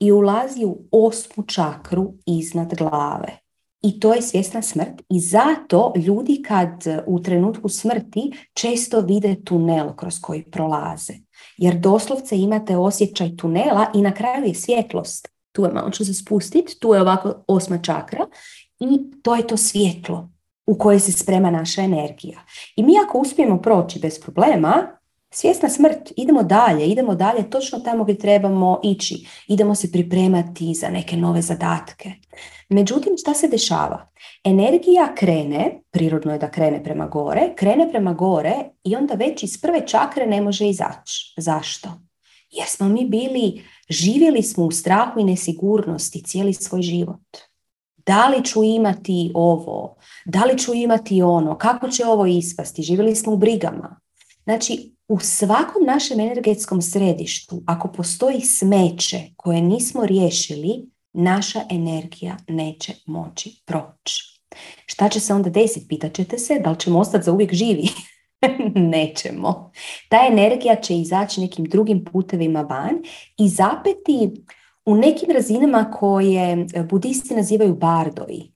i 0.00 0.12
ulazi 0.12 0.64
u 0.64 0.78
osmu 0.90 1.44
čakru 1.46 2.12
iznad 2.26 2.74
glave. 2.74 3.38
I 3.82 4.00
to 4.00 4.14
je 4.14 4.22
svjesna 4.22 4.62
smrt 4.62 5.02
i 5.10 5.20
zato 5.20 5.92
ljudi 5.96 6.42
kad 6.48 6.84
u 7.06 7.22
trenutku 7.22 7.68
smrti 7.68 8.32
često 8.54 9.00
vide 9.00 9.44
tunel 9.44 9.96
kroz 9.96 10.20
koji 10.20 10.50
prolaze. 10.50 11.12
Jer 11.56 11.78
doslovce 11.78 12.38
imate 12.38 12.76
osjećaj 12.76 13.36
tunela 13.36 13.86
i 13.94 14.02
na 14.02 14.14
kraju 14.14 14.44
je 14.44 14.54
svjetlost. 14.54 15.28
Tu 15.52 15.64
je 15.64 15.72
malo 15.72 15.90
ću 15.90 16.04
se 16.04 16.14
spustiti, 16.14 16.78
tu 16.80 16.94
je 16.94 17.00
ovako 17.00 17.44
osma 17.48 17.78
čakra 17.78 18.26
i 18.80 18.98
to 19.22 19.36
je 19.36 19.46
to 19.46 19.56
svjetlo. 19.56 20.28
u 20.66 20.78
kojoj 20.78 21.00
se 21.00 21.12
sprema 21.12 21.50
naša 21.50 21.82
energija. 21.82 22.40
I 22.76 22.82
mi 22.82 22.92
ako 23.04 23.18
uspijemo 23.18 23.62
proći 23.62 23.98
bez 23.98 24.20
problema, 24.20 24.98
svjesna 25.30 25.68
smrt, 25.68 26.12
idemo 26.16 26.42
dalje, 26.42 26.86
idemo 26.86 27.14
dalje 27.14 27.50
točno 27.50 27.78
tamo 27.78 28.04
gdje 28.04 28.18
trebamo 28.18 28.80
ići. 28.84 29.26
Idemo 29.48 29.74
se 29.74 29.92
pripremati 29.92 30.74
za 30.74 30.88
neke 30.88 31.16
nove 31.16 31.42
zadatke. 31.42 32.12
Međutim, 32.68 33.12
šta 33.16 33.34
se 33.34 33.48
dešava? 33.48 34.08
Energija 34.44 35.14
krene, 35.14 35.80
prirodno 35.90 36.32
je 36.32 36.38
da 36.38 36.50
krene 36.50 36.84
prema 36.84 37.06
gore, 37.06 37.52
krene 37.56 37.90
prema 37.90 38.12
gore 38.12 38.54
i 38.84 38.96
onda 38.96 39.14
već 39.14 39.42
iz 39.42 39.60
prve 39.60 39.86
čakre 39.86 40.26
ne 40.26 40.40
može 40.40 40.68
izaći. 40.68 41.34
Zašto? 41.36 41.88
Jer 42.50 42.66
smo 42.68 42.88
mi 42.88 43.04
bili, 43.04 43.62
živjeli 43.88 44.42
smo 44.42 44.64
u 44.64 44.70
strahu 44.70 45.20
i 45.20 45.24
nesigurnosti 45.24 46.22
cijeli 46.22 46.54
svoj 46.54 46.82
život. 46.82 47.38
Da 48.06 48.28
li 48.28 48.44
ću 48.44 48.64
imati 48.64 49.30
ovo? 49.34 49.96
Da 50.26 50.44
li 50.44 50.58
ću 50.58 50.74
imati 50.74 51.22
ono? 51.22 51.58
Kako 51.58 51.88
će 51.88 52.06
ovo 52.06 52.26
ispasti? 52.26 52.82
Živjeli 52.82 53.16
smo 53.16 53.32
u 53.32 53.36
brigama. 53.36 54.00
Znači, 54.44 54.95
u 55.08 55.20
svakom 55.20 55.84
našem 55.86 56.20
energetskom 56.20 56.82
središtu, 56.82 57.62
ako 57.66 57.88
postoji 57.88 58.40
smeće 58.40 59.20
koje 59.36 59.62
nismo 59.62 60.06
riješili, 60.06 60.90
naša 61.12 61.60
energija 61.70 62.36
neće 62.48 62.92
moći 63.06 63.62
proći. 63.64 64.40
Šta 64.86 65.08
će 65.08 65.20
se 65.20 65.34
onda 65.34 65.50
desiti? 65.50 65.88
Pitat 65.88 66.14
ćete 66.14 66.38
se 66.38 66.60
da 66.64 66.70
li 66.70 66.80
ćemo 66.80 66.98
ostati 66.98 67.24
za 67.24 67.32
uvijek 67.32 67.54
živi? 67.54 67.88
Nećemo. 68.94 69.70
Ta 70.08 70.26
energija 70.30 70.76
će 70.76 70.96
izaći 70.96 71.40
nekim 71.40 71.64
drugim 71.64 72.04
putevima 72.04 72.60
van 72.60 73.02
i 73.38 73.48
zapeti 73.48 74.44
u 74.84 74.94
nekim 74.94 75.30
razinama 75.30 75.90
koje 75.90 76.66
budisti 76.90 77.34
nazivaju 77.34 77.74
bardovi 77.74 78.55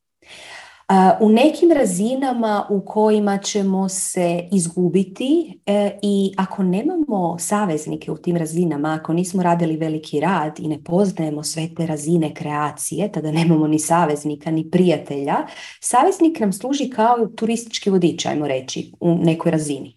u 1.20 1.28
nekim 1.28 1.72
razinama 1.72 2.66
u 2.70 2.80
kojima 2.84 3.38
ćemo 3.38 3.88
se 3.88 4.48
izgubiti 4.52 5.60
e, 5.66 5.98
i 6.02 6.32
ako 6.36 6.62
nemamo 6.62 7.36
saveznike 7.38 8.10
u 8.10 8.16
tim 8.16 8.36
razinama, 8.36 8.98
ako 9.00 9.12
nismo 9.12 9.42
radili 9.42 9.76
veliki 9.76 10.20
rad 10.20 10.58
i 10.58 10.68
ne 10.68 10.84
poznajemo 10.84 11.42
sve 11.42 11.74
te 11.76 11.86
razine 11.86 12.34
kreacije, 12.34 13.12
tada 13.12 13.32
nemamo 13.32 13.66
ni 13.66 13.78
saveznika 13.78 14.50
ni 14.50 14.70
prijatelja, 14.70 15.36
saveznik 15.80 16.40
nam 16.40 16.52
služi 16.52 16.90
kao 16.90 17.26
turistički 17.26 17.90
vodič, 17.90 18.26
ajmo 18.26 18.48
reći, 18.48 18.92
u 19.00 19.14
nekoj 19.14 19.50
razini. 19.50 19.96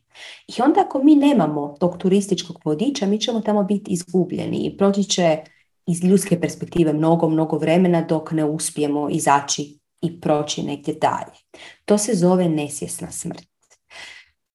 I 0.57 0.61
onda 0.61 0.81
ako 0.81 1.03
mi 1.03 1.15
nemamo 1.15 1.75
tog 1.79 1.97
turističkog 1.97 2.61
vodiča, 2.65 3.05
mi 3.05 3.19
ćemo 3.19 3.41
tamo 3.41 3.63
biti 3.63 3.91
izgubljeni 3.91 4.57
i 4.57 4.77
proći 4.77 5.03
će 5.03 5.37
iz 5.87 6.03
ljudske 6.03 6.39
perspektive 6.39 6.93
mnogo, 6.93 7.29
mnogo 7.29 7.57
vremena 7.57 8.01
dok 8.01 8.31
ne 8.31 8.45
uspijemo 8.45 9.09
izaći 9.09 9.82
i 10.03 10.21
proći 10.21 10.63
negdje 10.63 10.93
dalje. 10.93 11.37
To 11.85 11.97
se 11.97 12.13
zove 12.15 12.49
nesvjesna 12.49 13.11
smrt. 13.11 13.43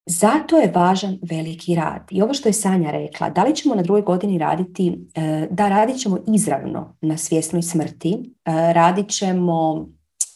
Zato 0.06 0.56
je 0.56 0.72
važan 0.74 1.18
veliki 1.22 1.74
rad. 1.74 2.02
I 2.10 2.22
ovo 2.22 2.34
što 2.34 2.48
je 2.48 2.52
Sanja 2.52 2.90
rekla, 2.90 3.30
da 3.30 3.44
li 3.44 3.56
ćemo 3.56 3.74
na 3.74 3.82
drugoj 3.82 4.02
godini 4.02 4.38
raditi, 4.38 4.98
e, 5.14 5.48
da 5.50 5.68
radit 5.68 6.00
ćemo 6.00 6.18
izravno 6.34 6.96
na 7.00 7.16
svjesnoj 7.16 7.62
smrti, 7.62 8.12
e, 8.44 8.72
radit 8.72 9.08
ćemo, 9.08 9.88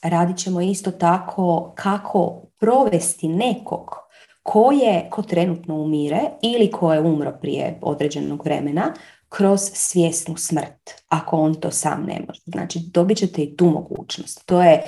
radit 0.03 0.37
ćemo 0.37 0.61
isto 0.61 0.91
tako 0.91 1.73
kako 1.77 2.43
provesti 2.59 3.29
nekog 3.29 4.03
ko 4.43 4.73
je, 4.73 5.09
ko 5.11 5.23
trenutno 5.23 5.75
umire 5.75 6.21
ili 6.43 6.71
ko 6.71 6.93
je 6.93 7.01
umro 7.01 7.33
prije 7.41 7.79
određenog 7.83 8.45
vremena, 8.45 8.95
kroz 9.37 9.61
svjesnu 9.75 10.37
smrt, 10.37 10.91
ako 11.09 11.37
on 11.37 11.55
to 11.55 11.71
sam 11.71 12.05
ne 12.07 12.21
može. 12.29 12.41
Znači, 12.47 12.79
dobit 12.79 13.19
ćete 13.19 13.43
i 13.43 13.57
tu 13.57 13.67
mogućnost. 13.71 14.47
To 14.47 14.63
je, 14.63 14.83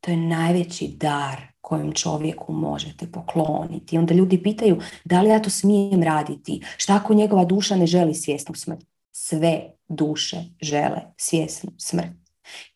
to 0.00 0.10
je 0.10 0.16
najveći 0.16 0.88
dar 0.88 1.36
kojem 1.60 1.92
čovjeku 1.92 2.52
možete 2.52 3.06
pokloniti. 3.12 3.98
Onda 3.98 4.14
ljudi 4.14 4.42
pitaju, 4.42 4.80
da 5.04 5.22
li 5.22 5.28
ja 5.28 5.42
to 5.42 5.50
smijem 5.50 6.02
raditi? 6.02 6.62
Šta 6.76 6.94
ako 6.96 7.14
njegova 7.14 7.44
duša 7.44 7.76
ne 7.76 7.86
želi 7.86 8.14
svjesnu 8.14 8.54
smrt? 8.54 8.86
Sve 9.12 9.70
duše 9.88 10.44
žele 10.60 11.00
svjesnu 11.16 11.70
smrt. 11.78 12.12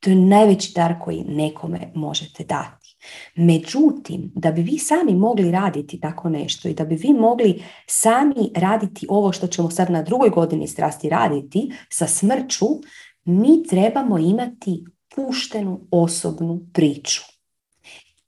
To 0.01 0.11
je 0.11 0.17
najveći 0.17 0.73
dar 0.75 0.95
koji 1.05 1.25
nekome 1.25 1.93
možete 1.95 2.45
dati. 2.45 2.84
Međutim, 3.35 4.33
da 4.35 4.53
bi 4.53 4.63
vi 4.63 4.79
sami 4.79 5.15
mogli 5.15 5.51
raditi 5.51 6.01
tako 6.01 6.29
nešto 6.29 6.69
i 6.69 6.75
da 6.75 6.85
bi 6.85 6.95
vi 6.95 7.13
mogli 7.13 7.63
sami 7.87 8.51
raditi 8.57 9.07
ovo 9.09 9.33
što 9.33 9.47
ćemo 9.47 9.71
sad 9.71 9.91
na 9.91 10.03
drugoj 10.03 10.31
godini 10.31 10.69
strasti 10.69 11.09
raditi 11.09 11.73
sa 11.89 12.07
smrću, 12.07 12.67
mi 13.25 13.63
trebamo 13.63 14.19
imati 14.19 14.85
puštenu 15.17 15.81
osobnu 15.91 16.61
priču. 16.73 17.23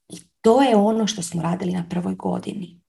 I 0.09 0.17
to 0.41 0.61
je 0.61 0.75
ono 0.75 1.07
što 1.07 1.21
smo 1.21 1.41
radili 1.41 1.71
na 1.71 1.85
prvoj 1.89 2.15
godini. 2.15 2.81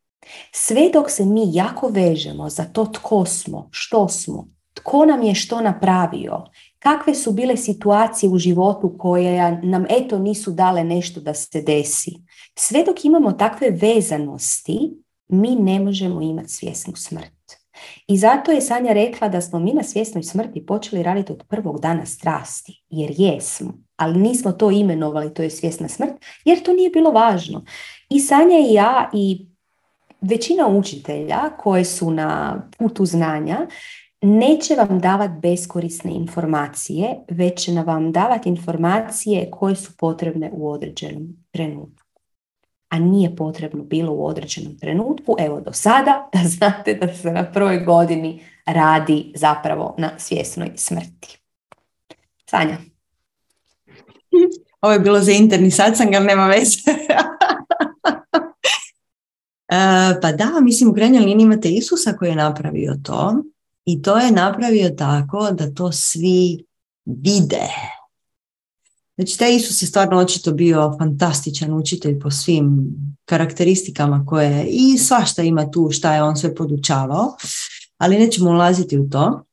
Sve 0.52 0.90
dok 0.92 1.10
se 1.10 1.24
mi 1.24 1.42
jako 1.52 1.88
vežemo 1.88 2.50
za 2.50 2.64
to 2.64 2.84
tko 2.84 3.24
smo, 3.24 3.68
što 3.72 4.08
smo, 4.08 4.48
tko 4.78 5.04
nam 5.04 5.22
je 5.22 5.34
što 5.34 5.60
napravio, 5.60 6.44
kakve 6.78 7.14
su 7.14 7.32
bile 7.32 7.56
situacije 7.56 8.30
u 8.30 8.38
životu 8.38 8.94
koje 8.98 9.60
nam 9.62 9.84
eto 9.88 10.18
nisu 10.18 10.50
dale 10.50 10.84
nešto 10.84 11.20
da 11.20 11.34
se 11.34 11.62
desi. 11.62 12.14
Sve 12.58 12.84
dok 12.84 13.04
imamo 13.04 13.32
takve 13.32 13.70
vezanosti, 13.70 15.02
mi 15.28 15.56
ne 15.56 15.80
možemo 15.80 16.22
imati 16.22 16.48
svjesnu 16.48 16.96
smrt. 16.96 17.32
I 18.06 18.16
zato 18.16 18.52
je 18.52 18.60
Sanja 18.60 18.92
rekla 18.92 19.28
da 19.28 19.40
smo 19.40 19.58
mi 19.58 19.72
na 19.72 19.82
svjesnoj 19.82 20.22
smrti 20.22 20.66
počeli 20.66 21.02
raditi 21.02 21.32
od 21.32 21.44
prvog 21.48 21.80
dana 21.80 22.06
strasti, 22.06 22.82
jer 22.90 23.14
jesmo, 23.18 23.74
ali 23.96 24.18
nismo 24.18 24.52
to 24.52 24.70
imenovali, 24.70 25.34
to 25.34 25.42
je 25.42 25.50
svjesna 25.50 25.88
smrt, 25.88 26.12
jer 26.44 26.62
to 26.62 26.72
nije 26.72 26.90
bilo 26.90 27.10
važno. 27.10 27.64
I 28.10 28.20
Sanja 28.20 28.58
i 28.58 28.72
ja 28.72 29.10
i 29.12 29.46
većina 30.20 30.68
učitelja 30.68 31.50
koje 31.58 31.84
su 31.84 32.10
na 32.10 32.62
putu 32.78 33.06
znanja 33.06 33.66
neće 34.22 34.74
vam 34.74 34.98
davati 35.00 35.34
beskorisne 35.42 36.12
informacije, 36.12 37.16
već 37.30 37.64
će 37.64 37.72
vam 37.72 38.12
davati 38.12 38.48
informacije 38.48 39.50
koje 39.50 39.76
su 39.76 39.96
potrebne 39.96 40.50
u 40.52 40.70
određenom 40.70 41.36
trenutku. 41.50 42.08
A 42.88 42.98
nije 42.98 43.36
potrebno 43.36 43.84
bilo 43.84 44.12
u 44.12 44.26
određenom 44.26 44.78
trenutku, 44.78 45.36
evo 45.38 45.60
do 45.60 45.72
sada, 45.72 46.28
da 46.32 46.48
znate 46.48 46.94
da 46.94 47.14
se 47.14 47.32
na 47.32 47.52
prvoj 47.52 47.84
godini 47.84 48.42
radi 48.66 49.32
zapravo 49.34 49.94
na 49.98 50.10
svjesnoj 50.18 50.70
smrti. 50.76 51.38
Sanja. 52.50 52.76
Ovo 54.80 54.92
je 54.92 55.00
bilo 55.00 55.20
za 55.20 55.32
interni 55.32 55.70
satsang, 55.70 56.14
ali 56.14 56.26
nema 56.26 56.46
veze. 56.46 56.78
E, 59.70 60.20
pa 60.22 60.32
da, 60.32 60.60
mislim 60.60 60.90
u 60.90 60.94
krajnjoj 60.94 61.24
liniji 61.24 61.44
imate 61.44 61.68
Isusa 61.68 62.12
koji 62.12 62.28
je 62.28 62.36
napravio 62.36 62.94
to 63.02 63.42
i 63.88 64.02
to 64.02 64.18
je 64.18 64.32
napravio 64.32 64.90
tako 64.90 65.50
da 65.50 65.74
to 65.74 65.92
svi 65.92 66.64
vide. 67.04 67.68
Znači, 69.16 69.38
taj 69.38 69.56
Isus 69.56 69.82
je 69.82 69.86
stvarno 69.86 70.18
očito 70.18 70.52
bio 70.52 70.96
fantastičan 70.98 71.74
učitelj 71.74 72.20
po 72.20 72.30
svim 72.30 72.94
karakteristikama 73.24 74.24
koje 74.26 74.66
i 74.70 74.98
svašta 74.98 75.42
ima 75.42 75.70
tu 75.70 75.88
šta 75.92 76.14
je 76.14 76.22
on 76.22 76.36
sve 76.36 76.54
podučavao, 76.54 77.36
ali 77.98 78.18
nećemo 78.18 78.50
ulaziti 78.50 78.98
u 78.98 79.10
to. 79.10 79.44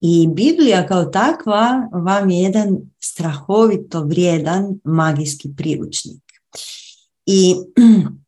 I 0.00 0.28
Biblija 0.34 0.86
kao 0.86 1.04
takva 1.04 1.88
vam 1.92 2.30
je 2.30 2.42
jedan 2.42 2.76
strahovito 3.00 4.04
vrijedan 4.04 4.80
magijski 4.84 5.48
priručnik. 5.56 6.22
I 7.26 7.54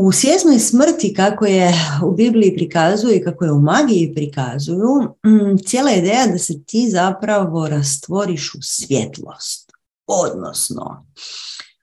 u 0.00 0.12
svjesnoj 0.12 0.58
smrti, 0.58 1.14
kako 1.14 1.46
je 1.46 1.74
u 2.04 2.12
Bibliji 2.12 2.54
prikazuju 2.54 3.14
i 3.14 3.22
kako 3.22 3.44
je 3.44 3.52
u 3.52 3.60
magiji 3.60 4.12
prikazuju, 4.14 5.02
mm, 5.26 5.58
cijela 5.66 5.92
ideja 5.92 6.26
da 6.26 6.38
se 6.38 6.62
ti 6.64 6.90
zapravo 6.90 7.68
rastvoriš 7.68 8.54
u 8.54 8.58
svjetlost. 8.62 9.72
Odnosno, 10.06 11.06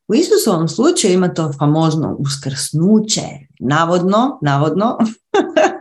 u 0.07 0.15
Isusovom 0.15 0.67
slučaju 0.67 1.13
ima 1.13 1.33
to 1.33 1.53
famozno 1.59 2.15
uskrsnuće, 2.19 3.21
navodno, 3.59 4.39
navodno, 4.41 4.97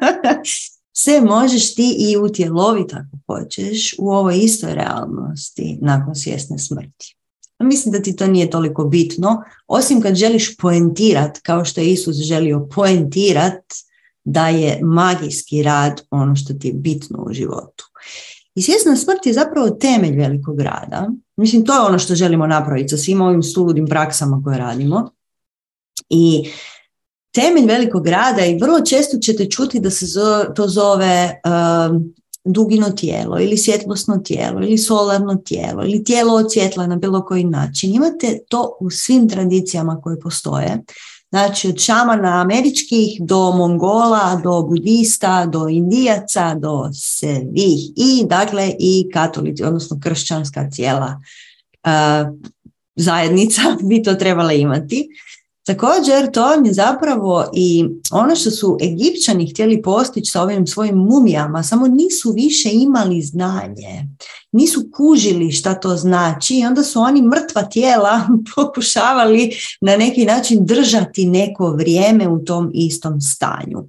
se 1.04 1.20
možeš 1.20 1.74
ti 1.74 1.96
i 1.98 2.16
utjeloviti 2.16 2.94
ako 2.94 3.34
hoćeš 3.34 3.94
u 3.98 4.10
ovoj 4.10 4.38
istoj 4.38 4.74
realnosti 4.74 5.78
nakon 5.82 6.14
svjesne 6.14 6.58
smrti. 6.58 7.16
Mislim 7.58 7.92
da 7.92 8.02
ti 8.02 8.16
to 8.16 8.26
nije 8.26 8.50
toliko 8.50 8.84
bitno, 8.84 9.42
osim 9.66 10.00
kad 10.00 10.14
želiš 10.14 10.56
poentirat, 10.56 11.38
kao 11.42 11.64
što 11.64 11.80
je 11.80 11.92
Isus 11.92 12.16
želio 12.16 12.68
poentirat 12.74 13.64
da 14.24 14.48
je 14.48 14.80
magijski 14.82 15.62
rad 15.62 16.02
ono 16.10 16.36
što 16.36 16.54
ti 16.54 16.68
je 16.68 16.74
bitno 16.74 17.24
u 17.28 17.32
životu. 17.32 17.84
I 18.54 18.62
svjesna 18.62 18.96
smrt 18.96 19.26
je 19.26 19.32
zapravo 19.32 19.70
temelj 19.70 20.16
velikog 20.16 20.60
rada. 20.60 21.10
Mislim, 21.36 21.64
to 21.64 21.74
je 21.74 21.80
ono 21.80 21.98
što 21.98 22.14
želimo 22.14 22.46
napraviti 22.46 22.88
sa 22.88 22.96
svim 22.96 23.20
ovim 23.20 23.42
suludim 23.42 23.86
praksama 23.86 24.42
koje 24.44 24.58
radimo. 24.58 25.10
I 26.08 26.50
temelj 27.32 27.66
velikog 27.66 28.06
rada 28.06 28.44
i 28.44 28.58
vrlo 28.58 28.80
često 28.80 29.18
ćete 29.18 29.50
čuti 29.50 29.80
da 29.80 29.90
se 29.90 30.06
to 30.56 30.68
zove 30.68 31.40
um, 31.44 32.14
dugino 32.44 32.90
tijelo 32.90 33.40
ili 33.40 33.56
svjetlosno 33.56 34.18
tijelo 34.18 34.62
ili 34.62 34.78
solarno 34.78 35.34
tijelo 35.34 35.84
ili 35.84 36.04
tijelo 36.04 36.34
od 36.34 36.52
svjetla 36.52 36.86
na 36.86 36.96
bilo 36.96 37.24
koji 37.24 37.44
način. 37.44 37.94
Imate 37.94 38.38
to 38.48 38.76
u 38.80 38.90
svim 38.90 39.28
tradicijama 39.28 40.00
koje 40.00 40.20
postoje. 40.20 40.82
Znači 41.30 41.68
od 41.68 41.78
šamana 41.78 42.40
američkih 42.40 43.20
do 43.20 43.52
mongola, 43.52 44.40
do 44.44 44.62
budista, 44.62 45.46
do 45.46 45.68
indijaca, 45.68 46.54
do 46.54 46.90
svih 46.92 47.92
i 47.96 48.24
dakle 48.26 48.72
i 48.78 49.10
katolici, 49.12 49.64
odnosno 49.64 50.00
kršćanska 50.02 50.70
cijela 50.70 51.20
zajednica 52.96 53.62
bi 53.82 54.02
to 54.02 54.14
trebala 54.14 54.52
imati. 54.52 55.08
Također, 55.66 56.30
to 56.32 56.52
je 56.52 56.72
zapravo 56.72 57.50
i 57.54 57.84
ono 58.10 58.36
što 58.36 58.50
su 58.50 58.78
Egipćani 58.82 59.50
htjeli 59.50 59.82
postići 59.82 60.30
sa 60.30 60.42
ovim 60.42 60.66
svojim 60.66 60.96
mumijama, 60.96 61.62
samo 61.62 61.86
nisu 61.86 62.32
više 62.32 62.70
imali 62.72 63.22
znanje, 63.22 64.08
nisu 64.52 64.84
kužili 64.96 65.52
šta 65.52 65.74
to 65.74 65.96
znači 65.96 66.54
i 66.54 66.64
onda 66.64 66.82
su 66.82 67.00
oni 67.00 67.22
mrtva 67.22 67.62
tijela 67.62 68.28
pokušavali 68.54 69.50
na 69.80 69.96
neki 69.96 70.24
način 70.24 70.66
držati 70.66 71.26
neko 71.26 71.70
vrijeme 71.70 72.28
u 72.28 72.44
tom 72.44 72.70
istom 72.74 73.20
stanju. 73.20 73.88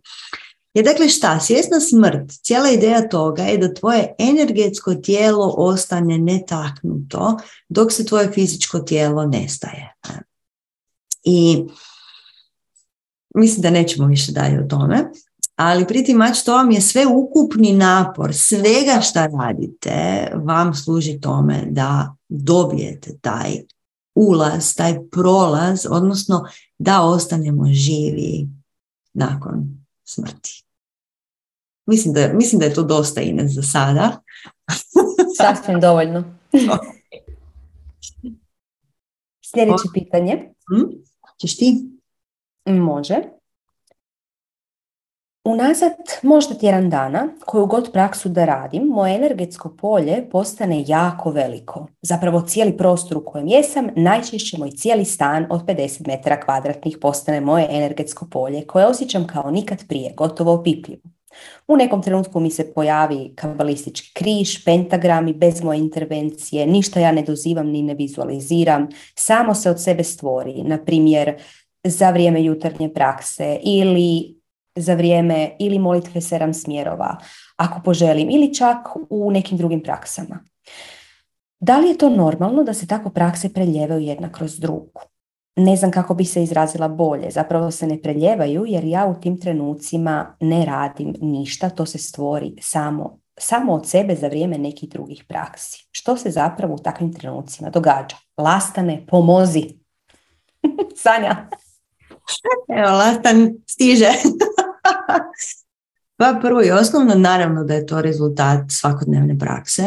Je 0.74 0.84
dakle 0.84 1.10
šta, 1.10 1.40
svjesna 1.40 1.80
smrt, 1.80 2.32
cijela 2.44 2.70
ideja 2.70 3.10
toga 3.10 3.44
je 3.44 3.58
da 3.58 3.74
tvoje 3.74 4.16
energetsko 4.20 4.96
tijelo 4.96 5.54
ostane 5.58 6.18
netaknuto 6.18 7.38
dok 7.70 7.92
se 7.92 8.06
tvoje 8.06 8.32
fizičko 8.32 8.80
tijelo 8.80 9.26
nestaje. 9.26 9.96
I 11.26 11.66
mislim 13.36 13.62
da 13.62 13.70
nećemo 13.70 14.08
više 14.08 14.32
dalje 14.32 14.60
o 14.60 14.68
tome, 14.68 15.12
ali 15.56 15.88
pritimač 15.88 16.44
to 16.44 16.54
vam 16.54 16.72
je 16.72 16.82
sve 16.82 17.06
ukupni 17.08 17.74
napor 17.74 18.34
svega 18.34 19.02
šta 19.02 19.28
radite 19.28 20.28
vam 20.36 20.74
služi 20.74 21.20
tome 21.20 21.66
da 21.70 22.16
dobijete 22.30 23.18
taj 23.22 23.52
ulaz, 24.16 24.76
taj 24.76 25.10
prolaz, 25.12 25.86
odnosno 25.90 26.46
da 26.78 27.02
ostanemo 27.02 27.66
živi 27.66 28.48
nakon 29.14 29.86
smrti. 30.04 30.66
Mislim 31.86 32.14
da, 32.14 32.34
mislim 32.34 32.60
da 32.60 32.66
je 32.66 32.74
to 32.74 32.84
dosta 32.84 33.22
Ines 33.22 33.52
za 33.52 33.62
sada. 33.62 34.22
Sasvim 35.38 35.80
dovoljno. 35.80 36.24
Sljedeće 39.52 39.84
pitanje. 39.94 40.54
Hm? 40.70 40.84
Češ 41.38 41.58
ti? 41.58 41.86
Može. 42.66 43.16
Unazad 45.48 45.94
možda 46.24 46.56
tjedan 46.56 46.90
dana, 46.90 47.28
koju 47.46 47.66
god 47.66 47.92
praksu 47.94 48.30
da 48.30 48.46
radim, 48.46 48.84
moje 48.84 49.16
energetsko 49.16 49.76
polje 49.78 50.30
postane 50.32 50.84
jako 50.88 51.32
veliko. 51.32 51.88
Zapravo 52.02 52.42
cijeli 52.42 52.78
prostor 52.78 53.18
u 53.18 53.26
kojem 53.26 53.48
jesam, 53.48 53.88
najčešće 53.96 54.58
moj 54.58 54.72
cijeli 54.72 55.06
stan 55.06 55.48
od 55.50 55.66
50 55.66 56.08
metara 56.08 56.40
kvadratnih 56.40 56.98
postane 57.02 57.42
moje 57.42 57.68
energetsko 57.70 58.28
polje 58.32 58.68
koje 58.68 58.88
osjećam 58.88 59.28
kao 59.28 59.52
nikad 59.52 59.88
prije, 59.88 60.14
gotovo 60.18 60.54
opipljivo. 60.54 61.15
U 61.68 61.78
nekom 61.78 62.02
trenutku 62.02 62.40
mi 62.40 62.52
se 62.52 62.74
pojavi 62.74 63.34
kabalistički 63.36 64.14
križ, 64.14 64.64
pentagrami 64.64 65.34
bez 65.34 65.64
moje 65.64 65.80
intervencije, 65.80 66.66
ništa 66.66 67.00
ja 67.00 67.12
ne 67.12 67.22
dozivam 67.22 67.68
ni 67.68 67.82
ne 67.82 67.94
vizualiziram, 67.94 68.88
samo 69.16 69.56
se 69.56 69.70
od 69.70 69.82
sebe 69.82 70.04
stvori, 70.04 70.64
na 70.64 70.78
primjer 70.86 71.36
za 71.84 72.10
vrijeme 72.12 72.44
jutarnje 72.44 72.94
prakse 72.94 73.60
ili 73.64 74.36
za 74.76 74.94
vrijeme 74.94 75.56
ili 75.60 75.80
molitve 75.80 76.22
sedam 76.22 76.54
smjerova, 76.54 77.18
ako 77.58 77.82
poželim, 77.86 78.30
ili 78.30 78.54
čak 78.54 78.78
u 79.10 79.32
nekim 79.32 79.58
drugim 79.58 79.84
praksama. 79.84 80.40
Da 81.60 81.78
li 81.78 81.88
je 81.88 81.98
to 81.98 82.10
normalno 82.10 82.64
da 82.64 82.74
se 82.74 82.88
tako 82.88 83.10
prakse 83.10 83.54
preljevaju 83.54 84.02
jedna 84.02 84.32
kroz 84.32 84.60
drugu? 84.60 85.02
Ne 85.56 85.76
znam 85.76 85.92
kako 85.92 86.14
bi 86.14 86.26
se 86.26 86.44
izrazila 86.44 86.88
bolje, 86.88 87.32
zapravo 87.32 87.72
se 87.72 87.88
ne 87.88 88.02
preljevaju 88.02 88.66
jer 88.68 88.84
ja 88.84 89.06
u 89.06 89.22
tim 89.22 89.42
trenucima 89.42 90.36
ne 90.40 90.66
radim 90.66 91.16
ništa, 91.22 91.70
to 91.70 91.86
se 91.86 91.98
stvori 91.98 92.56
samo, 92.62 93.20
samo 93.38 93.74
od 93.74 93.90
sebe 93.90 94.16
za 94.16 94.28
vrijeme 94.28 94.58
nekih 94.58 94.90
drugih 94.90 95.24
praksi. 95.28 95.88
Što 95.92 96.18
se 96.18 96.30
zapravo 96.30 96.74
u 96.74 96.78
takvim 96.80 97.14
trenucima 97.14 97.70
događa? 97.70 98.16
Lastane, 98.38 99.06
pomozi. 99.08 99.64
Sanja. 101.04 101.50
Evo, 102.70 102.98
Lastan 102.98 103.54
stiže. 103.68 104.10
pa 106.18 106.40
prvo 106.42 106.64
i 106.64 106.72
osnovno, 106.72 107.16
naravno 107.16 107.64
da 107.64 107.74
je 107.74 107.86
to 107.86 108.02
rezultat 108.02 108.60
svakodnevne 108.70 109.40
prakse 109.40 109.84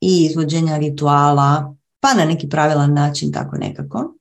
i 0.00 0.26
izvođenja 0.30 0.76
rituala, 0.76 1.74
pa 2.00 2.14
na 2.14 2.24
neki 2.24 2.48
pravilan 2.48 2.94
način 2.94 3.32
tako 3.32 3.56
nekako. 3.56 4.14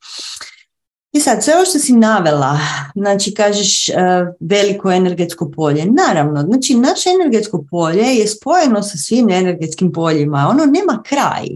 I 1.12 1.20
sad, 1.20 1.44
sve 1.44 1.56
ovo 1.56 1.66
što 1.66 1.80
si 1.80 1.94
navela, 1.94 2.60
znači 2.96 3.34
kažeš 3.34 3.90
uh, 3.90 3.96
veliko 4.40 4.92
energetsko 4.92 5.52
polje, 5.56 5.86
naravno, 5.86 6.42
znači 6.42 6.76
naše 6.76 7.10
energetsko 7.22 7.66
polje 7.70 8.04
je 8.04 8.28
spojeno 8.28 8.84
sa 8.84 8.98
svim 8.98 9.30
energetskim 9.30 9.92
poljima, 9.92 10.48
ono 10.50 10.66
nema 10.66 11.04
kraj, 11.06 11.48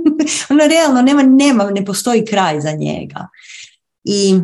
ono 0.50 0.66
realno 0.66 1.02
nema, 1.02 1.22
nema, 1.22 1.70
ne 1.70 1.84
postoji 1.84 2.24
kraj 2.24 2.60
za 2.60 2.72
njega. 2.72 3.28
I 4.04 4.40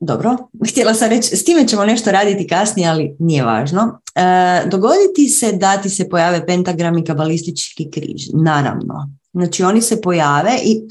dobro, 0.00 0.36
htjela 0.70 0.94
sam 0.94 1.10
reći, 1.10 1.36
s 1.36 1.44
time 1.44 1.68
ćemo 1.68 1.84
nešto 1.84 2.12
raditi 2.12 2.46
kasnije, 2.46 2.88
ali 2.88 3.16
nije 3.18 3.44
važno. 3.44 4.00
E, 4.14 4.20
dogoditi 4.68 5.28
se 5.28 5.52
da 5.52 5.76
ti 5.82 5.90
se 5.90 6.08
pojave 6.08 6.46
pentagram 6.46 6.98
i 6.98 7.04
kabalistički 7.04 7.90
križ, 7.90 8.22
naravno. 8.44 9.10
Znači 9.32 9.62
oni 9.62 9.82
se 9.82 10.00
pojave 10.00 10.58
i 10.64 10.82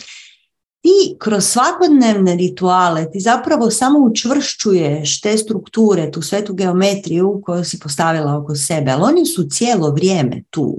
ti 0.86 1.16
kroz 1.20 1.46
svakodnevne 1.46 2.36
rituale 2.36 3.12
ti 3.12 3.20
zapravo 3.20 3.72
samo 3.72 4.00
učvršćuješ 4.00 5.22
te 5.22 5.38
strukture, 5.38 6.12
tu 6.12 6.22
svetu 6.22 6.54
geometriju 6.54 7.42
koju 7.46 7.64
si 7.64 7.80
postavila 7.80 8.38
oko 8.38 8.56
sebe, 8.56 8.92
ali 8.92 9.04
oni 9.04 9.26
su 9.26 9.50
cijelo 9.50 9.92
vrijeme 9.92 10.44
tu. 10.50 10.78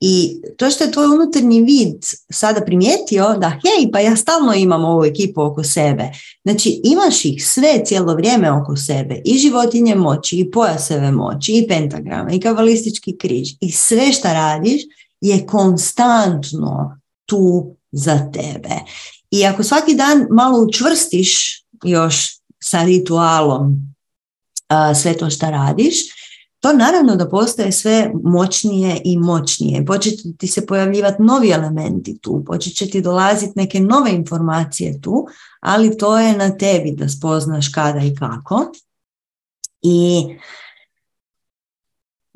I 0.00 0.40
to 0.56 0.70
što 0.70 0.84
je 0.84 0.92
tvoj 0.92 1.06
unutarnji 1.06 1.62
vid 1.62 1.96
sada 2.32 2.60
primijetio 2.60 3.36
da 3.38 3.48
hej, 3.48 3.90
pa 3.92 4.00
ja 4.00 4.16
stalno 4.16 4.54
imam 4.54 4.84
ovu 4.84 5.04
ekipu 5.04 5.42
oko 5.42 5.62
sebe. 5.62 6.10
Znači 6.44 6.80
imaš 6.84 7.24
ih 7.24 7.46
sve 7.46 7.84
cijelo 7.84 8.14
vrijeme 8.14 8.52
oko 8.52 8.76
sebe. 8.76 9.20
I 9.24 9.38
životinje 9.38 9.94
moći, 9.94 10.38
i 10.38 10.50
pojaseve 10.50 11.10
moći, 11.10 11.52
i 11.52 11.68
pentagrame, 11.68 12.36
i 12.36 12.40
kabalistički 12.40 13.16
križ. 13.16 13.48
I 13.60 13.72
sve 13.72 14.12
što 14.12 14.28
radiš 14.28 14.82
je 15.20 15.46
konstantno 15.46 17.00
tu 17.26 17.76
za 17.94 18.30
tebe. 18.32 18.74
I 19.30 19.46
ako 19.46 19.62
svaki 19.62 19.94
dan 19.94 20.26
malo 20.30 20.64
učvrstiš 20.64 21.62
još 21.84 22.38
sa 22.62 22.82
ritualom 22.82 23.94
sve 24.94 25.16
to 25.16 25.30
što 25.30 25.50
radiš, 25.50 25.94
to 26.60 26.72
naravno 26.72 27.16
da 27.16 27.28
postaje 27.28 27.72
sve 27.72 28.10
moćnije 28.24 29.00
i 29.04 29.18
moćnije. 29.18 29.84
Počet 29.84 30.14
ti 30.38 30.46
se 30.46 30.66
pojavljivati 30.66 31.22
novi 31.22 31.50
elementi 31.50 32.18
tu, 32.18 32.44
počet 32.46 32.74
će 32.74 32.90
ti 32.90 33.00
dolaziti 33.00 33.52
neke 33.56 33.80
nove 33.80 34.10
informacije 34.10 35.00
tu, 35.00 35.26
ali 35.60 35.98
to 35.98 36.18
je 36.18 36.36
na 36.36 36.56
tebi 36.56 36.92
da 36.96 37.08
spoznaš 37.08 37.68
kada 37.68 38.00
i 38.00 38.14
kako. 38.14 38.72
I 39.82 40.24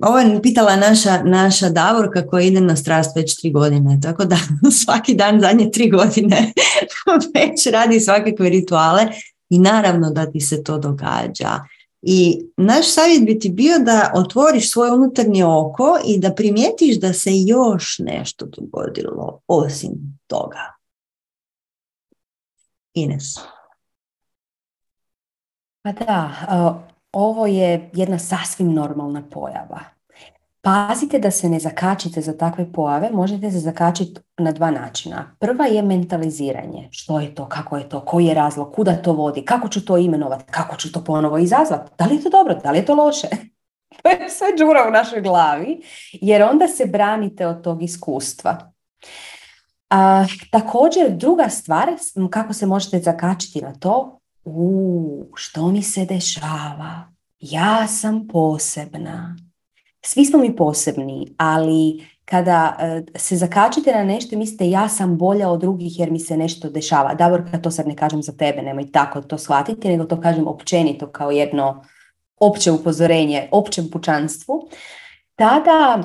ovo 0.02 0.18
je 0.18 0.42
pitala 0.42 0.76
naša, 0.76 1.22
naša 1.22 1.68
Davorka 1.68 2.26
koja 2.26 2.42
ide 2.42 2.60
na 2.60 2.76
strast 2.76 3.16
već 3.16 3.40
tri 3.40 3.50
godine, 3.52 3.98
tako 4.02 4.24
da 4.24 4.36
svaki 4.84 5.14
dan 5.14 5.40
zadnje 5.40 5.70
tri 5.70 5.90
godine 5.90 6.52
već 7.34 7.66
radi 7.66 8.00
svakakve 8.00 8.48
rituale 8.48 9.06
i 9.50 9.58
naravno 9.58 10.10
da 10.10 10.30
ti 10.30 10.40
se 10.40 10.62
to 10.64 10.78
događa. 10.78 11.60
I 12.02 12.46
naš 12.56 12.94
savjet 12.94 13.24
bi 13.26 13.38
ti 13.38 13.50
bio 13.50 13.78
da 13.78 14.12
otvoriš 14.14 14.72
svoje 14.72 14.92
unutarnje 14.92 15.44
oko 15.44 15.98
i 16.06 16.18
da 16.18 16.34
primijetiš 16.34 17.00
da 17.00 17.12
se 17.12 17.30
još 17.46 17.98
nešto 17.98 18.46
dogodilo 18.46 19.40
osim 19.46 20.18
toga. 20.26 20.74
Ines. 22.94 23.24
Pa 25.82 25.92
da, 25.92 26.87
ovo 27.12 27.46
je 27.46 27.90
jedna 27.92 28.18
sasvim 28.18 28.72
normalna 28.72 29.22
pojava. 29.30 29.80
Pazite 30.60 31.18
da 31.18 31.30
se 31.30 31.48
ne 31.48 31.58
zakačite 31.58 32.20
za 32.20 32.36
takve 32.36 32.72
pojave, 32.72 33.10
možete 33.12 33.50
se 33.50 33.58
zakačiti 33.58 34.20
na 34.38 34.52
dva 34.52 34.70
načina. 34.70 35.36
Prva 35.38 35.66
je 35.66 35.82
mentaliziranje. 35.82 36.88
Što 36.90 37.20
je 37.20 37.34
to, 37.34 37.46
kako 37.48 37.76
je 37.76 37.88
to, 37.88 38.00
koji 38.00 38.26
je 38.26 38.34
razlog, 38.34 38.74
kuda 38.74 39.02
to 39.02 39.12
vodi, 39.12 39.44
kako 39.44 39.68
ću 39.68 39.84
to 39.84 39.96
imenovati, 39.96 40.44
kako 40.50 40.76
ću 40.76 40.92
to 40.92 41.04
ponovo 41.04 41.38
izazvati, 41.38 41.90
da 41.98 42.06
li 42.06 42.16
je 42.16 42.22
to 42.22 42.30
dobro, 42.30 42.54
da 42.54 42.70
li 42.70 42.78
je 42.78 42.86
to 42.86 42.94
loše. 42.94 43.28
to 44.02 44.08
je 44.08 44.30
sve 44.30 44.48
džura 44.58 44.84
u 44.88 44.90
našoj 44.90 45.20
glavi, 45.20 45.82
jer 46.12 46.42
onda 46.42 46.68
se 46.68 46.86
branite 46.86 47.46
od 47.46 47.62
tog 47.62 47.82
iskustva. 47.82 48.72
A, 49.90 50.24
također, 50.50 51.10
druga 51.10 51.48
stvar, 51.48 51.88
kako 52.30 52.52
se 52.52 52.66
možete 52.66 52.98
zakačiti 52.98 53.60
na 53.60 53.74
to, 53.74 54.17
u, 54.54 55.30
što 55.34 55.68
mi 55.68 55.82
se 55.82 56.04
dešava? 56.04 57.12
Ja 57.40 57.86
sam 57.86 58.28
posebna. 58.28 59.36
Svi 60.04 60.24
smo 60.24 60.38
mi 60.38 60.56
posebni, 60.56 61.34
ali 61.36 62.06
kada 62.24 62.76
e, 62.80 63.02
se 63.18 63.36
zakačite 63.36 63.92
na 63.92 64.04
nešto 64.04 64.34
i 64.34 64.38
mislite 64.38 64.70
ja 64.70 64.88
sam 64.88 65.18
bolja 65.18 65.48
od 65.50 65.60
drugih 65.60 66.00
jer 66.00 66.10
mi 66.10 66.20
se 66.20 66.36
nešto 66.36 66.70
dešava. 66.70 67.14
Davorka, 67.14 67.58
to 67.58 67.70
sad 67.70 67.86
ne 67.86 67.96
kažem 67.96 68.22
za 68.22 68.32
tebe, 68.32 68.62
nemoj 68.62 68.92
tako 68.92 69.22
to 69.22 69.38
shvatiti, 69.38 69.88
nego 69.88 70.04
to 70.04 70.20
kažem 70.20 70.46
općenito 70.46 71.06
kao 71.06 71.30
jedno 71.30 71.84
opće 72.40 72.72
upozorenje, 72.72 73.48
općem 73.50 73.90
pučanstvu. 73.90 74.68
Tada, 75.36 76.02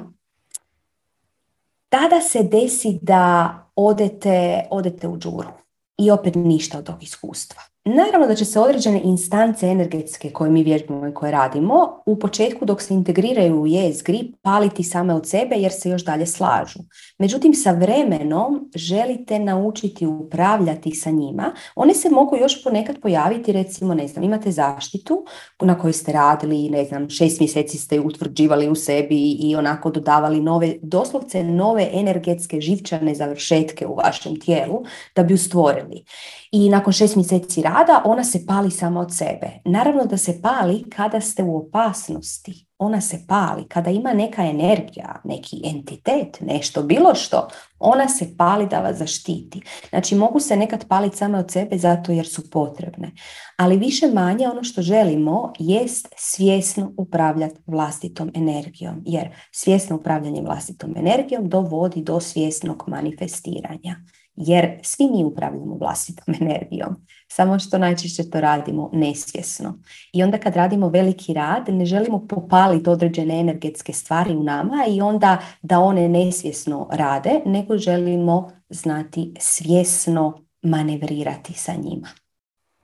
tada 1.90 2.22
se 2.22 2.44
desi 2.44 3.00
da 3.02 3.54
odete, 3.76 4.68
odete 4.70 5.08
u 5.08 5.18
džuru 5.18 5.50
i 5.98 6.12
opet 6.12 6.36
ništa 6.36 6.78
od 6.78 6.86
tog 6.86 7.04
iskustva. 7.04 7.62
Naravno 7.86 8.28
da 8.28 8.36
će 8.36 8.46
se 8.46 8.60
određene 8.60 9.02
instance 9.04 9.68
energetske 9.68 10.30
koje 10.30 10.52
mi 10.52 10.64
vježbamo 10.64 11.08
i 11.08 11.14
koje 11.14 11.32
radimo 11.32 12.04
u 12.06 12.20
početku 12.20 12.66
dok 12.66 12.82
se 12.82 12.94
integriraju 12.94 13.62
u 13.62 13.68
jezgri 13.68 14.34
paliti 14.42 14.84
same 14.84 15.14
od 15.14 15.28
sebe 15.28 15.56
jer 15.56 15.72
se 15.72 15.90
još 15.90 16.06
dalje 16.06 16.26
slažu. 16.26 16.80
Međutim, 17.24 17.54
sa 17.54 17.72
vremenom 17.72 18.70
želite 18.76 19.40
naučiti 19.40 20.06
upravljati 20.06 20.92
sa 20.92 21.10
njima. 21.10 21.54
One 21.76 21.94
se 21.94 22.10
mogu 22.10 22.36
još 22.36 22.64
ponekad 22.64 23.00
pojaviti, 23.02 23.52
recimo, 23.52 23.94
ne 23.94 24.08
znam, 24.08 24.24
imate 24.24 24.52
zaštitu 24.52 25.26
na 25.62 25.80
kojoj 25.80 25.94
ste 25.94 26.12
radili, 26.12 26.70
ne 26.70 26.86
znam, 26.86 27.10
šest 27.10 27.40
mjeseci 27.40 27.78
ste 27.78 28.00
utvrđivali 28.00 28.70
u 28.70 28.76
sebi 28.76 29.32
i 29.32 29.56
onako 29.56 29.92
dodavali 29.92 30.42
nove, 30.42 30.76
doslovce 30.82 31.44
nove 31.44 31.90
energetske 31.94 32.62
živčane 32.62 33.16
završetke 33.16 33.88
u 33.88 33.96
vašem 33.96 34.40
tijelu 34.40 34.84
da 35.16 35.24
bi 35.24 35.34
ju 35.34 35.38
stvorili 35.38 36.04
i 36.52 36.70
nakon 36.70 36.94
šest 36.94 37.16
mjeseci 37.16 37.62
rada 37.62 38.02
ona 38.06 38.24
se 38.24 38.46
pali 38.48 38.72
sama 38.72 39.02
od 39.02 39.16
sebe. 39.16 39.50
Naravno 39.66 40.06
da 40.06 40.18
se 40.18 40.42
pali 40.42 40.84
kada 40.90 41.22
ste 41.22 41.44
u 41.44 41.58
opasnosti. 41.58 42.73
Ona 42.84 43.02
se 43.02 43.26
pali 43.28 43.68
kada 43.68 43.90
ima 43.90 44.14
neka 44.14 44.44
energija, 44.44 45.22
neki 45.24 45.62
entitet, 45.66 46.42
nešto, 46.42 46.84
bilo 46.84 47.16
što. 47.16 47.48
Ona 47.80 48.10
se 48.10 48.38
pali 48.38 48.68
da 48.68 48.80
vas 48.80 48.98
zaštiti. 48.98 49.62
Znači 49.90 50.16
mogu 50.16 50.40
se 50.40 50.56
nekad 50.56 50.88
paliti 50.88 51.18
same 51.18 51.40
od 51.40 51.52
sebe 51.52 51.78
zato 51.78 52.12
jer 52.12 52.28
su 52.28 52.50
potrebne. 52.50 53.12
Ali 53.58 53.78
više 53.78 54.08
manje 54.08 54.48
ono 54.48 54.64
što 54.64 54.82
želimo 54.82 55.54
jest 55.60 56.08
svjesno 56.18 56.92
upravljati 56.98 57.62
vlastitom 57.68 58.32
energijom. 58.36 59.02
Jer 59.06 59.30
svjesno 59.52 59.96
upravljanje 59.96 60.42
vlastitom 60.42 60.94
energijom 60.98 61.50
dovodi 61.50 62.02
do 62.02 62.20
svjesnog 62.20 62.84
manifestiranja 62.88 63.96
jer 64.36 64.80
svi 64.84 65.10
mi 65.12 65.24
upravljamo 65.24 65.78
vlastitom 65.78 66.36
energijom, 66.42 67.06
samo 67.28 67.60
što 67.60 67.78
najčešće 67.78 68.30
to 68.30 68.42
radimo 68.42 68.90
nesvjesno. 68.94 69.80
I 70.14 70.24
onda 70.24 70.38
kad 70.38 70.56
radimo 70.56 70.90
veliki 70.90 71.34
rad, 71.34 71.70
ne 71.70 71.86
želimo 71.86 72.28
popaliti 72.28 72.90
određene 72.90 73.40
energetske 73.40 73.94
stvari 73.94 74.36
u 74.36 74.44
nama 74.44 74.86
i 74.90 75.02
onda 75.02 75.38
da 75.62 75.80
one 75.80 76.10
nesvjesno 76.10 76.88
rade, 76.92 77.42
nego 77.46 77.78
želimo 77.78 78.52
znati 78.70 79.34
svjesno 79.40 80.46
manevrirati 80.62 81.54
sa 81.54 81.74
njima. 81.74 82.08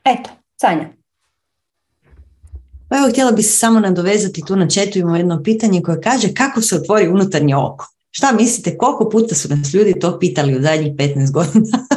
Eto, 0.05 0.29
Sanja. 0.61 0.89
Pa 2.89 2.97
evo, 2.97 3.09
htjela 3.09 3.31
bi 3.31 3.43
se 3.43 3.57
samo 3.57 3.79
nadovezati 3.79 4.41
tu 4.47 4.55
na 4.55 4.69
četu, 4.69 4.99
imamo 4.99 5.17
jedno 5.17 5.43
pitanje 5.43 5.81
koje 5.81 6.01
kaže 6.01 6.33
kako 6.33 6.61
se 6.61 6.75
otvori 6.75 7.07
unutarnje 7.07 7.55
oko. 7.55 7.85
Šta 8.11 8.31
mislite, 8.31 8.77
koliko 8.77 9.09
puta 9.09 9.35
su 9.35 9.49
nas 9.49 9.73
ljudi 9.73 9.99
to 9.99 10.19
pitali 10.19 10.57
u 10.57 10.61
zadnjih 10.61 10.93
15 10.93 11.31
godina? 11.31 11.87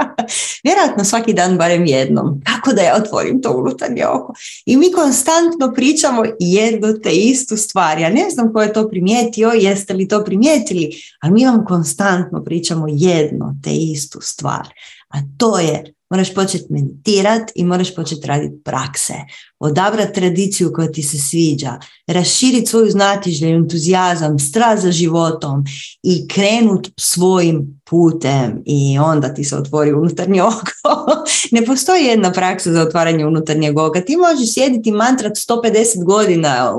Vjerojatno 0.64 1.04
svaki 1.04 1.32
dan 1.32 1.58
barem 1.58 1.86
jednom. 1.86 2.40
Kako 2.44 2.72
da 2.72 2.82
ja 2.82 2.96
otvorim 2.96 3.42
to 3.42 3.56
unutarnje 3.56 4.06
oko? 4.06 4.34
I 4.66 4.76
mi 4.76 4.92
konstantno 4.92 5.72
pričamo 5.74 6.22
jedno 6.40 6.92
te 6.92 7.10
istu 7.10 7.56
stvar. 7.56 7.98
Ja 7.98 8.10
ne 8.10 8.30
znam 8.30 8.52
ko 8.52 8.62
je 8.62 8.72
to 8.72 8.88
primijetio, 8.88 9.50
jeste 9.50 9.94
li 9.94 10.08
to 10.08 10.24
primijetili, 10.24 10.90
ali 11.20 11.32
mi 11.32 11.46
vam 11.46 11.64
konstantno 11.64 12.44
pričamo 12.44 12.86
jedno 12.88 13.56
te 13.64 13.70
istu 13.70 14.18
stvar. 14.22 14.68
A 15.08 15.18
to 15.38 15.58
je 15.58 15.94
moraš 16.10 16.34
početi 16.34 16.66
meditirati 16.68 17.52
i 17.56 17.64
moraš 17.64 17.94
početi 17.94 18.26
raditi 18.26 18.62
prakse. 18.64 19.14
Odabrati 19.58 20.12
tradiciju 20.12 20.72
koja 20.74 20.92
ti 20.92 21.02
se 21.02 21.18
sviđa, 21.18 21.78
raširiti 22.06 22.66
svoju 22.66 22.90
znatižlju, 22.90 23.48
entuzijazam, 23.48 24.38
strast 24.38 24.82
za 24.82 24.92
životom 24.92 25.64
i 26.02 26.28
krenut 26.28 26.88
svojim 26.96 27.80
putem 27.90 28.62
i 28.66 28.98
onda 28.98 29.34
ti 29.34 29.44
se 29.44 29.56
otvori 29.56 29.92
unutarnje 29.92 30.42
oko. 30.52 31.24
ne 31.50 31.64
postoji 31.64 32.04
jedna 32.04 32.32
praksa 32.32 32.72
za 32.72 32.82
otvaranje 32.82 33.26
unutarnjeg 33.26 33.78
oka. 33.78 34.00
Ti 34.00 34.16
možeš 34.16 34.54
sjediti 34.54 34.92
mantrat 34.92 35.32
150 35.32 36.04
godina 36.04 36.74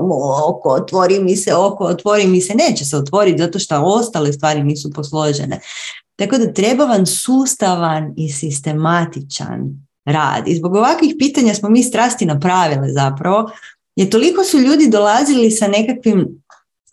oko, 0.48 0.68
otvori 0.68 1.20
mi 1.20 1.36
se, 1.36 1.54
oko, 1.54 1.84
otvori 1.84 2.26
mi 2.26 2.40
se. 2.40 2.54
Neće 2.54 2.84
se 2.84 2.96
otvoriti 2.96 3.38
zato 3.38 3.58
što 3.58 3.82
ostale 3.82 4.32
stvari 4.32 4.62
nisu 4.62 4.90
posložene. 4.90 5.60
Tako 6.24 6.38
da 6.38 6.52
treba 6.52 6.84
vam 6.84 7.06
sustavan 7.06 8.14
i 8.16 8.28
sistematičan 8.28 9.60
rad. 10.04 10.48
I 10.48 10.56
zbog 10.56 10.74
ovakvih 10.74 11.14
pitanja 11.18 11.54
smo 11.54 11.68
mi 11.68 11.82
strasti 11.82 12.26
napravile 12.26 12.92
zapravo, 12.92 13.50
jer 13.96 14.10
toliko 14.10 14.44
su 14.44 14.58
ljudi 14.58 14.88
dolazili 14.88 15.50
sa 15.50 15.68
nekakvim 15.68 16.42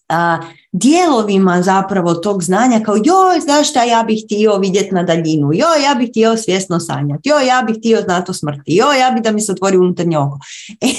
a, 0.10 0.38
dijelovima 0.72 1.62
zapravo 1.62 2.14
tog 2.14 2.44
znanja 2.44 2.80
kao 2.80 2.96
joj, 2.96 3.40
znaš 3.44 3.70
šta, 3.70 3.84
ja 3.84 4.04
bih 4.04 4.24
htio 4.26 4.58
vidjeti 4.58 4.96
na 4.96 5.04
daljinu, 5.04 5.54
joj, 5.54 5.84
ja 5.84 5.96
bih 5.96 6.10
htio 6.10 6.38
svjesno 6.38 6.80
sanjati, 6.80 7.30
joj, 7.30 7.48
ja 7.48 7.64
bih 7.68 7.76
htio 7.80 8.02
znati 8.02 8.32
o 8.32 8.34
smrti, 8.34 8.76
joj, 8.76 9.00
ja 9.00 9.12
bih 9.12 9.24
da 9.24 9.32
mi 9.32 9.42
se 9.42 9.52
otvori 9.52 9.78
unutarnje 9.78 10.18
oko. 10.18 10.40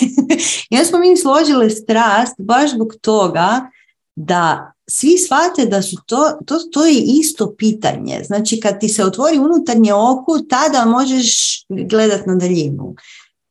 I 0.70 0.76
onda 0.76 0.84
smo 0.84 0.98
mi 0.98 1.16
složile 1.16 1.70
strast 1.70 2.34
baš 2.38 2.70
zbog 2.70 2.94
toga 3.00 3.70
da 4.16 4.72
svi 4.90 5.18
shvate 5.18 5.66
da 5.66 5.82
su 5.82 5.96
to, 6.06 6.38
to, 6.46 6.58
to 6.72 6.86
je 6.86 7.02
isto 7.06 7.54
pitanje. 7.58 8.20
Znači 8.24 8.60
kad 8.60 8.80
ti 8.80 8.88
se 8.88 9.04
otvori 9.04 9.38
unutarnje 9.38 9.94
oko, 9.94 10.38
tada 10.48 10.84
možeš 10.84 11.60
gledat 11.68 12.26
na 12.26 12.34
daljinu. 12.34 12.94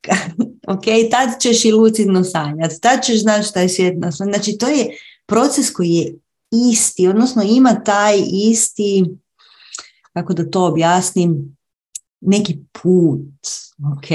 ok, 0.74 0.84
tad 1.10 1.40
ćeš 1.40 1.64
i 1.64 1.72
lucidno 1.72 2.24
sanjati, 2.24 2.80
tad 2.80 3.04
ćeš 3.04 3.20
znati 3.20 3.48
šta 3.48 3.60
je 3.60 3.68
svijet 3.68 3.94
Znači 4.10 4.58
to 4.58 4.68
je 4.68 4.90
proces 5.26 5.70
koji 5.70 5.90
je 5.90 6.14
isti, 6.50 7.08
odnosno 7.08 7.42
ima 7.42 7.84
taj 7.84 8.22
isti, 8.32 9.04
kako 10.12 10.34
da 10.34 10.50
to 10.50 10.66
objasnim, 10.66 11.56
neki 12.20 12.58
put. 12.72 13.20
Ok, 13.96 14.08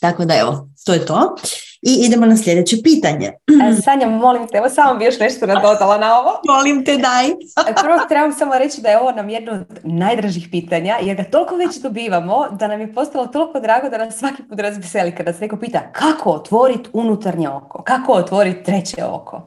tako 0.00 0.24
da 0.24 0.34
evo, 0.34 0.70
to 0.84 0.92
je 0.92 1.06
to. 1.06 1.36
I 1.82 2.06
idemo 2.06 2.26
na 2.26 2.36
sljedeće 2.36 2.76
pitanje. 2.82 3.26
E, 3.26 3.82
Sanja, 3.82 4.08
molim 4.08 4.48
te, 4.48 4.58
evo 4.58 4.68
samo 4.68 4.98
bi 4.98 5.04
još 5.04 5.18
nešto 5.18 5.46
nadodala 5.46 5.98
na 5.98 6.18
ovo. 6.18 6.30
molim 6.54 6.84
te, 6.84 6.96
daj. 6.96 7.26
E, 7.70 7.74
prvo 7.82 7.98
trebam 8.08 8.32
samo 8.32 8.58
reći 8.58 8.80
da 8.80 8.88
je 8.88 9.00
ovo 9.00 9.12
nam 9.12 9.28
jedno 9.28 9.52
od 9.52 9.80
najdražih 9.84 10.48
pitanja, 10.50 10.96
jer 11.02 11.16
ga 11.16 11.24
toliko 11.24 11.56
već 11.56 11.76
dobivamo, 11.76 12.48
da 12.50 12.68
nam 12.68 12.80
je 12.80 12.94
postalo 12.94 13.26
toliko 13.26 13.60
drago 13.60 13.88
da 13.88 13.98
nas 13.98 14.18
svaki 14.18 14.42
put 14.42 14.60
razveseli 14.60 15.14
kada 15.14 15.32
se 15.32 15.40
neko 15.40 15.56
pita 15.56 15.92
kako 15.92 16.30
otvoriti 16.30 16.90
unutarnje 16.92 17.48
oko, 17.48 17.82
kako 17.82 18.12
otvoriti 18.12 18.64
treće 18.64 19.04
oko. 19.04 19.46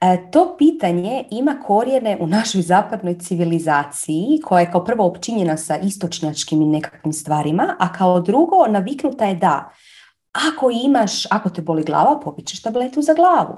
E, 0.00 0.30
to 0.30 0.56
pitanje 0.58 1.24
ima 1.30 1.56
korijene 1.66 2.16
u 2.20 2.26
našoj 2.26 2.62
zapadnoj 2.62 3.18
civilizaciji 3.18 4.40
koja 4.44 4.60
je 4.60 4.70
kao 4.70 4.84
prvo 4.84 5.06
općinjena 5.06 5.56
sa 5.56 5.76
istočnjačkim 5.76 6.62
i 6.62 6.66
nekakvim 6.66 7.12
stvarima, 7.12 7.76
a 7.78 7.92
kao 7.92 8.20
drugo 8.20 8.66
naviknuta 8.68 9.24
je 9.24 9.34
da 9.34 9.70
ako 10.34 10.70
imaš, 10.70 11.26
ako 11.30 11.50
te 11.50 11.62
boli 11.62 11.84
glava, 11.84 12.20
popit 12.20 12.62
tabletu 12.62 13.02
za 13.02 13.14
glavu. 13.14 13.56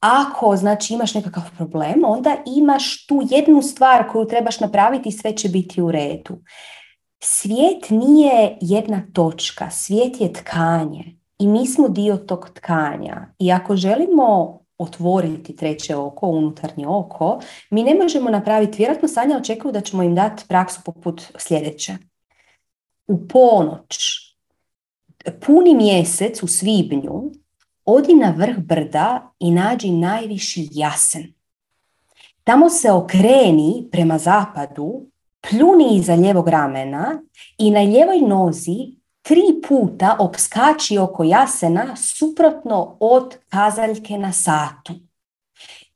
Ako 0.00 0.56
znači 0.56 0.94
imaš 0.94 1.14
nekakav 1.14 1.42
problem, 1.56 2.02
onda 2.04 2.36
imaš 2.46 3.06
tu 3.06 3.22
jednu 3.30 3.62
stvar 3.62 4.08
koju 4.12 4.26
trebaš 4.26 4.60
napraviti 4.60 5.08
i 5.08 5.12
sve 5.12 5.36
će 5.36 5.48
biti 5.48 5.82
u 5.82 5.90
redu. 5.90 6.38
Svijet 7.22 7.90
nije 7.90 8.58
jedna 8.60 9.02
točka, 9.12 9.70
svijet 9.70 10.20
je 10.20 10.32
tkanje 10.32 11.16
i 11.38 11.46
mi 11.46 11.66
smo 11.66 11.88
dio 11.88 12.16
tog 12.16 12.50
tkanja. 12.54 13.26
I 13.38 13.52
ako 13.52 13.76
želimo 13.76 14.58
otvoriti 14.78 15.56
treće 15.56 15.96
oko, 15.96 16.26
unutarnje 16.26 16.86
oko, 16.86 17.40
mi 17.70 17.82
ne 17.82 17.94
možemo 17.94 18.30
napraviti, 18.30 18.78
vjerojatno 18.78 19.08
Sanja 19.08 19.36
očekuju 19.36 19.72
da 19.72 19.80
ćemo 19.80 20.02
im 20.02 20.14
dati 20.14 20.44
praksu 20.48 20.80
poput 20.84 21.22
sljedeće. 21.38 21.96
U 23.06 23.28
ponoć 23.28 24.25
puni 25.46 25.74
mjesec 25.74 26.42
u 26.42 26.46
svibnju 26.46 27.30
odi 27.84 28.14
na 28.14 28.34
vrh 28.36 28.58
brda 28.58 29.32
i 29.38 29.50
nađi 29.50 29.90
najviši 29.90 30.68
jasen. 30.72 31.32
Tamo 32.44 32.70
se 32.70 32.92
okreni 32.92 33.88
prema 33.92 34.18
zapadu, 34.18 35.06
pljuni 35.40 35.96
iza 35.96 36.14
ljevog 36.14 36.48
ramena 36.48 37.22
i 37.58 37.70
na 37.70 37.82
ljevoj 37.82 38.20
nozi 38.20 38.76
tri 39.22 39.42
puta 39.68 40.16
opskači 40.18 40.98
oko 40.98 41.24
jasena 41.24 41.96
suprotno 41.96 42.96
od 43.00 43.36
kazaljke 43.48 44.18
na 44.18 44.32
satu. 44.32 44.92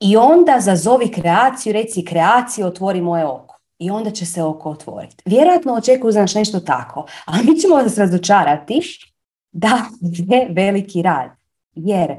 I 0.01 0.16
onda 0.16 0.57
zazovi 0.61 1.12
kreaciju, 1.12 1.73
reci 1.73 2.05
kreaciju, 2.05 2.66
otvori 2.66 3.01
moje 3.01 3.27
oko. 3.27 3.57
I 3.78 3.90
onda 3.90 4.11
će 4.11 4.27
se 4.27 4.43
oko 4.43 4.70
otvoriti. 4.70 5.16
Vjerojatno 5.24 5.74
očekuju 5.74 6.12
znaš 6.12 6.35
nešto 6.35 6.61
tako, 6.61 7.07
ali 7.24 7.44
mi 7.44 7.59
ćemo 7.59 7.74
vas 7.74 7.98
razočarati 7.98 8.81
da 9.52 9.86
je 10.28 10.48
veliki 10.51 11.02
rad. 11.02 11.31
Jer 11.74 12.16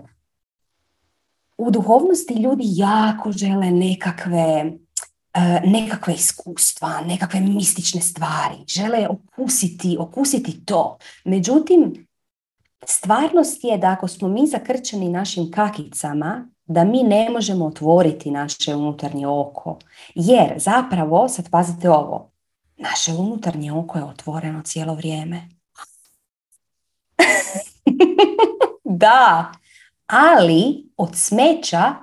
u 1.57 1.71
duhovnosti 1.71 2.33
ljudi 2.33 2.63
jako 2.65 3.31
žele 3.31 3.71
nekakve 3.71 4.71
e, 5.33 5.61
nekakve 5.65 6.13
iskustva, 6.13 7.01
nekakve 7.01 7.39
mistične 7.39 8.01
stvari, 8.01 8.55
žele 8.67 9.07
okusiti, 9.07 9.97
okusiti 9.99 10.65
to. 10.65 10.97
Međutim, 11.25 12.07
stvarnost 12.85 13.63
je 13.63 13.77
da 13.77 13.91
ako 13.91 14.07
smo 14.07 14.27
mi 14.27 14.47
zakrčeni 14.47 15.09
našim 15.09 15.51
kakicama, 15.51 16.47
da 16.65 16.83
mi 16.83 17.03
ne 17.03 17.29
možemo 17.29 17.65
otvoriti 17.65 18.31
naše 18.31 18.75
unutarnje 18.75 19.27
oko. 19.27 19.79
Jer 20.15 20.53
zapravo, 20.57 21.27
sad 21.27 21.49
pazite 21.49 21.89
ovo, 21.89 22.31
naše 22.77 23.13
unutarnje 23.13 23.73
oko 23.73 23.97
je 23.97 24.03
otvoreno 24.03 24.61
cijelo 24.61 24.93
vrijeme. 24.93 25.60
da, 28.83 29.51
ali 30.07 30.89
od 30.97 31.09
smeća 31.15 31.93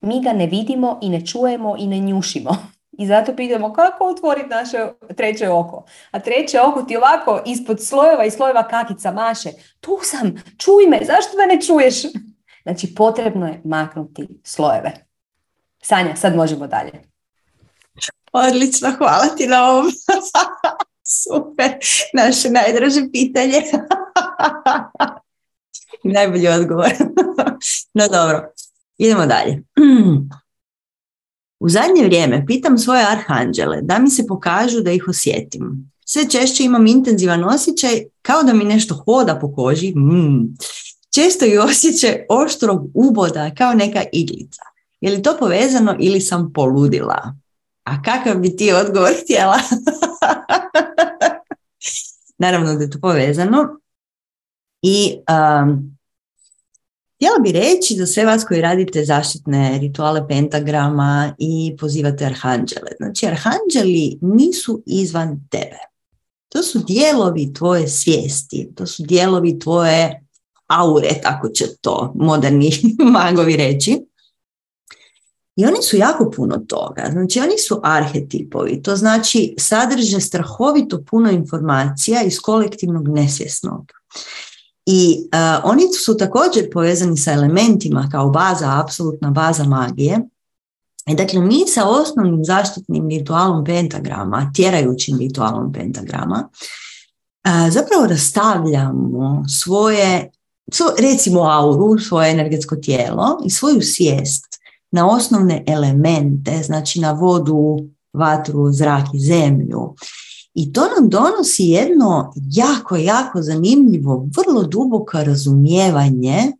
mi 0.00 0.22
ga 0.22 0.32
ne 0.32 0.46
vidimo 0.46 0.98
i 1.02 1.08
ne 1.08 1.26
čujemo 1.26 1.76
i 1.78 1.86
ne 1.86 1.98
njušimo. 1.98 2.56
I 2.92 3.06
zato 3.06 3.36
pitamo 3.36 3.72
kako 3.72 4.04
otvoriti 4.04 4.48
naše 4.48 4.86
treće 5.16 5.48
oko. 5.48 5.84
A 6.10 6.20
treće 6.20 6.60
oko 6.60 6.82
ti 6.82 6.96
ovako 6.96 7.42
ispod 7.46 7.86
slojeva 7.86 8.24
i 8.24 8.30
slojeva 8.30 8.68
kakica 8.68 9.12
maše. 9.12 9.50
Tu 9.80 9.98
sam, 10.02 10.42
čuj 10.58 10.86
me, 10.88 11.00
zašto 11.04 11.36
me 11.36 11.54
ne 11.54 11.60
čuješ? 11.60 11.94
Znači 12.62 12.94
potrebno 12.94 13.46
je 13.46 13.60
maknuti 13.64 14.28
slojeve. 14.44 14.92
Sanja, 15.82 16.16
sad 16.16 16.36
možemo 16.36 16.66
dalje. 16.66 16.92
Odlično, 18.32 18.92
hvala 18.98 19.26
ti 19.36 19.46
na 19.46 19.70
ovom. 19.70 19.86
Super, 21.22 21.78
naše 22.14 22.50
najdraže 22.50 23.00
pitanje. 23.12 23.62
Najbolji 26.14 26.48
odgovor. 26.48 26.90
no 27.94 28.08
dobro, 28.08 28.52
idemo 28.98 29.26
dalje. 29.26 29.62
U 31.60 31.68
zadnje 31.68 32.04
vrijeme 32.04 32.46
pitam 32.46 32.78
svoje 32.78 33.06
arhanđele 33.10 33.78
da 33.82 33.98
mi 33.98 34.10
se 34.10 34.26
pokažu 34.26 34.80
da 34.80 34.92
ih 34.92 35.04
osjetim. 35.08 35.92
Sve 36.04 36.30
češće 36.30 36.64
imam 36.64 36.86
intenzivan 36.86 37.44
osjećaj 37.44 38.02
kao 38.22 38.42
da 38.42 38.52
mi 38.52 38.64
nešto 38.64 38.94
hoda 38.94 39.38
po 39.40 39.54
koži. 39.54 39.94
Mm. 39.96 40.56
Često 41.14 41.46
i 41.46 41.58
osjećaj 41.58 42.26
oštrog 42.28 42.90
uboda 42.94 43.50
kao 43.58 43.74
neka 43.74 44.02
iglica. 44.12 44.62
Je 45.00 45.10
li 45.10 45.22
to 45.22 45.36
povezano 45.38 45.96
ili 45.98 46.20
sam 46.20 46.52
poludila? 46.52 47.34
A 47.84 48.02
kakav 48.02 48.38
bi 48.38 48.56
ti 48.56 48.72
odgovor 48.72 49.12
htjela? 49.22 49.58
Naravno 52.38 52.74
da 52.74 52.82
je 52.82 52.90
to 52.90 52.98
povezano. 53.00 53.78
I 54.82 55.18
um, 55.62 55.98
Htjela 57.18 57.38
bi 57.38 57.52
reći 57.52 57.94
za 57.94 58.06
sve 58.06 58.24
vas 58.24 58.44
koji 58.44 58.60
radite 58.60 59.04
zaštitne 59.04 59.78
rituale 59.78 60.28
pentagrama 60.28 61.34
i 61.38 61.76
pozivate 61.80 62.24
arhanđele. 62.24 62.90
Znači, 62.96 63.26
arhanđeli 63.26 64.18
nisu 64.20 64.82
izvan 64.86 65.48
tebe. 65.50 65.78
To 66.48 66.62
su 66.62 66.78
dijelovi 66.78 67.52
tvoje 67.52 67.88
svijesti, 67.88 68.68
to 68.76 68.86
su 68.86 69.02
dijelovi 69.02 69.58
tvoje 69.58 70.26
aure, 70.66 71.08
tako 71.22 71.48
će 71.48 71.64
to 71.80 72.12
moderni 72.14 72.70
magovi 73.12 73.56
reći. 73.56 74.06
I 75.56 75.64
oni 75.64 75.82
su 75.82 75.96
jako 75.96 76.30
puno 76.30 76.58
toga. 76.58 77.08
Znači, 77.12 77.40
oni 77.40 77.58
su 77.68 77.80
arhetipovi. 77.82 78.82
To 78.82 78.96
znači 78.96 79.54
sadrže 79.58 80.20
strahovito 80.20 81.04
puno 81.10 81.30
informacija 81.30 82.22
iz 82.22 82.40
kolektivnog 82.40 83.08
nesvjesnog. 83.08 83.92
I 84.90 85.16
uh, 85.20 85.70
oni 85.70 85.82
su 86.04 86.16
također 86.16 86.70
povezani 86.72 87.16
sa 87.16 87.32
elementima 87.32 88.08
kao 88.12 88.30
baza, 88.30 88.80
apsolutna 88.84 89.30
baza 89.30 89.64
magije. 89.64 90.20
I 91.06 91.14
dakle, 91.14 91.40
mi 91.40 91.64
sa 91.66 91.88
osnovnim 91.88 92.44
zaštitnim 92.44 93.08
ritualom 93.08 93.64
pentagrama, 93.64 94.52
tjerajućim 94.54 95.18
ritualom 95.18 95.72
pentagrama, 95.72 96.48
uh, 96.48 97.72
zapravo 97.72 98.06
rastavljamo 98.06 99.44
svoje, 99.62 100.30
recimo 100.98 101.40
auru, 101.40 101.98
svoje 101.98 102.30
energetsko 102.30 102.76
tijelo 102.76 103.42
i 103.46 103.50
svoju 103.50 103.80
svijest 103.80 104.44
na 104.90 105.08
osnovne 105.10 105.64
elemente, 105.66 106.62
znači 106.62 107.00
na 107.00 107.12
vodu, 107.12 107.78
vatru, 108.12 108.72
zrak 108.72 109.06
i 109.14 109.20
zemlju. 109.20 109.94
I 110.60 110.72
to 110.72 110.80
nam 110.96 111.08
donosi 111.08 111.64
jedno 111.64 112.32
jako, 112.50 112.96
jako 112.96 113.42
zanimljivo, 113.42 114.28
vrlo 114.36 114.62
duboko 114.62 115.24
razumijevanje 115.24 116.52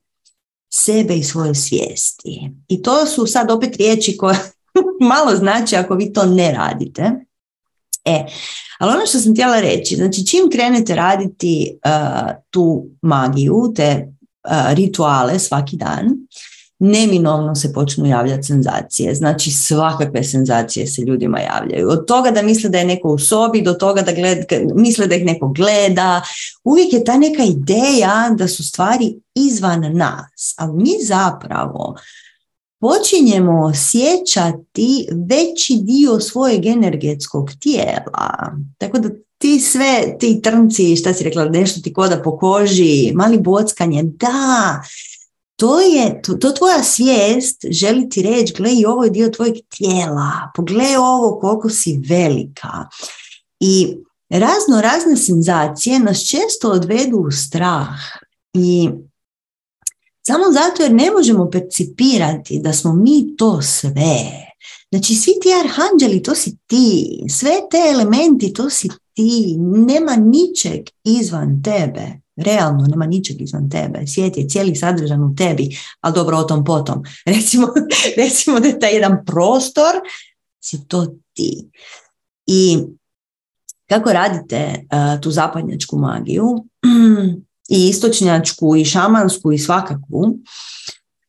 sebe 0.73 1.17
i 1.17 1.23
svoje 1.23 1.55
svijesti. 1.55 2.51
I 2.69 2.83
to 2.83 3.07
su 3.07 3.27
sad 3.27 3.51
opet 3.51 3.77
riječi 3.77 4.17
koje 4.17 4.39
malo 5.13 5.37
znači 5.37 5.77
ako 5.77 5.95
vi 5.95 6.13
to 6.13 6.27
ne 6.27 6.53
radite. 6.53 7.11
E, 8.05 8.27
ali 8.79 8.93
ono 8.93 9.07
što 9.07 9.19
sam 9.19 9.33
htjela 9.33 9.61
reći, 9.61 9.97
znači 9.97 10.27
čim 10.27 10.51
krenete 10.53 10.95
raditi 10.95 11.79
uh, 11.85 12.31
tu 12.51 12.87
magiju, 13.03 13.73
te 13.77 14.07
uh, 14.51 14.75
rituale 14.75 15.39
svaki 15.39 15.77
dan, 15.77 16.07
neminovno 16.79 17.55
se 17.55 17.73
počnu 17.73 18.07
javljati 18.07 18.43
senzacije. 18.43 19.15
Znači 19.15 19.51
svakakve 19.51 20.25
senzacije 20.25 20.87
se 20.87 21.03
ljudima 21.03 21.41
javljaju. 21.41 21.89
Od 21.89 22.07
toga 22.07 22.31
da 22.31 22.43
misle 22.43 22.71
da 22.71 22.79
je 22.79 22.85
neko 22.85 23.09
u 23.09 23.19
sobi, 23.19 23.63
do 23.63 23.73
toga 23.73 24.03
da 24.03 24.13
gled, 24.13 24.39
misle 24.75 25.07
da 25.07 25.15
ih 25.15 25.25
neko 25.25 25.49
gleda. 25.49 26.23
Uvijek 26.65 26.93
je 26.93 27.05
ta 27.05 27.19
neka 27.19 27.43
ideja 27.43 28.35
da 28.39 28.49
su 28.49 28.65
stvari 28.65 29.15
izvan 29.35 29.97
nas. 29.97 30.55
Ali 30.57 30.83
mi 30.83 30.93
zapravo 31.07 31.97
počinjemo 32.81 33.65
osjećati 33.65 35.09
veći 35.29 35.79
dio 35.83 36.21
svojeg 36.21 36.67
energetskog 36.67 37.51
tijela. 37.61 38.57
Tako 38.79 38.99
da 38.99 39.09
ti 39.39 39.61
sve, 39.61 40.17
ti 40.21 40.41
trnci, 40.43 40.97
šta 40.97 41.15
si 41.15 41.25
rekla, 41.25 41.45
nešto 41.45 41.81
ti 41.81 41.93
koda 41.93 42.23
po 42.23 42.39
koži, 42.39 43.13
mali 43.15 43.39
bockanje, 43.39 44.03
da, 44.03 44.83
to 45.59 45.81
je, 45.81 46.23
to, 46.23 46.35
to 46.35 46.51
tvoja 46.51 46.83
svijest 46.83 47.65
želi 47.71 48.09
ti 48.09 48.23
reći, 48.23 48.55
gle 48.55 48.71
i 48.73 48.87
ovo 48.87 49.05
je 49.05 49.11
dio 49.11 49.29
tvojeg 49.29 49.55
tijela, 49.77 50.51
pogledaj 50.55 50.97
ovo 50.97 51.39
koliko 51.41 51.69
si 51.71 52.01
velika. 52.09 52.89
I 53.61 53.97
razno 54.29 54.81
razne 54.81 55.17
senzacije 55.17 55.99
nas 55.99 56.27
često 56.29 56.71
odvedu 56.71 57.17
u 57.17 57.31
strah 57.31 57.99
i 58.53 58.91
samo 60.27 60.45
zato 60.53 60.83
jer 60.83 60.93
ne 60.93 61.11
možemo 61.11 61.51
percipirati 61.51 62.61
da 62.63 62.73
smo 62.73 62.93
mi 62.93 63.37
to 63.37 63.63
sve. 63.63 64.49
Znači 64.91 65.15
svi 65.15 65.33
ti 65.43 65.49
arhanđeli 65.65 66.23
to 66.23 66.35
si 66.35 66.57
ti, 66.67 67.21
sve 67.31 67.53
te 67.71 67.79
elementi 67.93 68.53
to 68.53 68.71
si 68.71 68.89
ti, 69.15 69.57
nema 69.59 70.17
ničeg 70.17 70.81
izvan 71.05 71.63
tebe 71.63 72.21
realno, 72.39 72.87
nema 72.87 73.07
ničeg 73.07 73.41
izvan 73.41 73.71
tebe. 73.71 74.07
Svijet 74.07 74.37
je 74.37 74.49
cijeli 74.49 74.77
sadržan 74.77 75.25
u 75.25 75.35
tebi, 75.37 75.77
ali 76.01 76.15
dobro 76.15 76.39
o 76.39 76.45
tom 76.45 76.65
potom. 76.65 77.03
Recimo, 77.35 77.69
recimo 78.17 78.61
da 78.61 78.69
je 78.69 78.81
taj 78.81 78.95
jedan 78.95 79.25
prostor, 79.27 79.95
si 80.61 80.89
to 80.89 81.07
ti. 81.33 81.69
I 82.47 82.79
kako 83.89 84.13
radite 84.13 84.75
uh, 84.75 85.21
tu 85.21 85.31
zapadnjačku 85.31 85.99
magiju 85.99 86.65
i 87.77 87.89
istočnjačku 87.89 88.77
i 88.77 88.85
šamansku 88.85 89.53
i 89.53 89.59
svakakvu, 89.59 90.39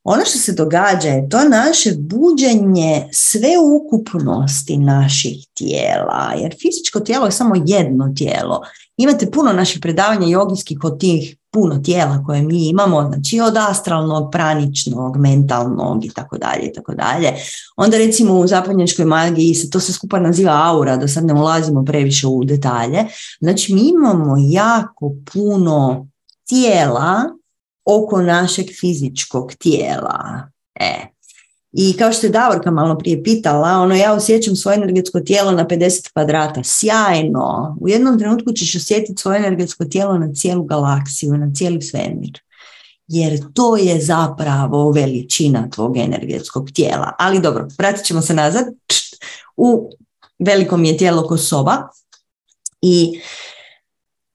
ono 0.03 0.25
što 0.25 0.37
se 0.37 0.53
događa 0.53 1.07
je 1.07 1.29
to 1.29 1.49
naše 1.49 1.93
buđenje 1.97 3.09
sveukupnosti 3.11 4.77
naših 4.77 5.47
tijela, 5.53 6.33
jer 6.41 6.55
fizičko 6.61 6.99
tijelo 6.99 7.25
je 7.25 7.31
samo 7.31 7.55
jedno 7.65 8.13
tijelo. 8.17 8.61
Imate 8.97 9.31
puno 9.31 9.53
naših 9.53 9.79
predavanja 9.81 10.27
jogijskih 10.27 10.77
od 10.83 10.99
tih 10.99 11.35
puno 11.51 11.79
tijela 11.79 12.23
koje 12.25 12.41
mi 12.41 12.69
imamo, 12.69 13.07
znači 13.07 13.39
od 13.39 13.57
astralnog, 13.57 14.31
praničnog, 14.31 15.17
mentalnog 15.17 16.05
i 16.05 16.09
tako 16.09 16.37
dalje 16.37 16.63
i 16.63 16.73
tako 16.73 16.93
dalje. 16.93 17.33
Onda 17.77 17.97
recimo 17.97 18.33
u 18.33 18.47
zapadnjačkoj 18.47 19.05
magiji 19.05 19.55
se 19.55 19.69
to 19.69 19.79
se 19.79 19.93
skupa 19.93 20.19
naziva 20.19 20.61
aura, 20.65 20.97
da 20.97 21.07
sad 21.07 21.25
ne 21.25 21.33
ulazimo 21.33 21.85
previše 21.85 22.27
u 22.27 22.43
detalje. 22.43 23.05
Znači 23.39 23.73
mi 23.73 23.81
imamo 23.81 24.35
jako 24.49 25.11
puno 25.33 26.07
tijela 26.47 27.38
oko 27.85 28.21
našeg 28.21 28.65
fizičkog 28.79 29.53
tijela. 29.53 30.49
E. 30.79 31.19
I 31.71 31.97
kao 31.97 32.11
što 32.11 32.27
je 32.27 32.31
Davorka 32.31 32.71
malo 32.71 32.97
prije 32.97 33.23
pitala, 33.23 33.69
ono 33.69 33.95
ja 33.95 34.13
osjećam 34.13 34.55
svoje 34.55 34.75
energetsko 34.75 35.19
tijelo 35.19 35.51
na 35.51 35.65
50 35.65 36.13
kvadrata, 36.13 36.61
sjajno. 36.63 37.77
U 37.81 37.89
jednom 37.89 38.19
trenutku 38.19 38.51
ćeš 38.51 38.75
osjetiti 38.75 39.21
svoje 39.21 39.37
energetsko 39.37 39.85
tijelo 39.85 40.17
na 40.17 40.33
cijelu 40.33 40.63
galaksiju, 40.63 41.37
na 41.37 41.51
cijeli 41.55 41.81
svemir. 41.81 42.39
Jer 43.07 43.39
to 43.53 43.77
je 43.77 44.01
zapravo 44.01 44.91
veličina 44.91 45.69
tvog 45.69 45.97
energetskog 45.97 46.71
tijela. 46.71 47.15
Ali 47.19 47.41
dobro, 47.41 47.67
vratit 47.77 48.05
ćemo 48.05 48.21
se 48.21 48.33
nazad. 48.33 48.65
U 49.57 49.91
velikom 50.39 50.85
je 50.85 50.97
tijelo 50.97 51.27
ko 51.27 51.37
soba. 51.37 51.77
I 52.81 53.21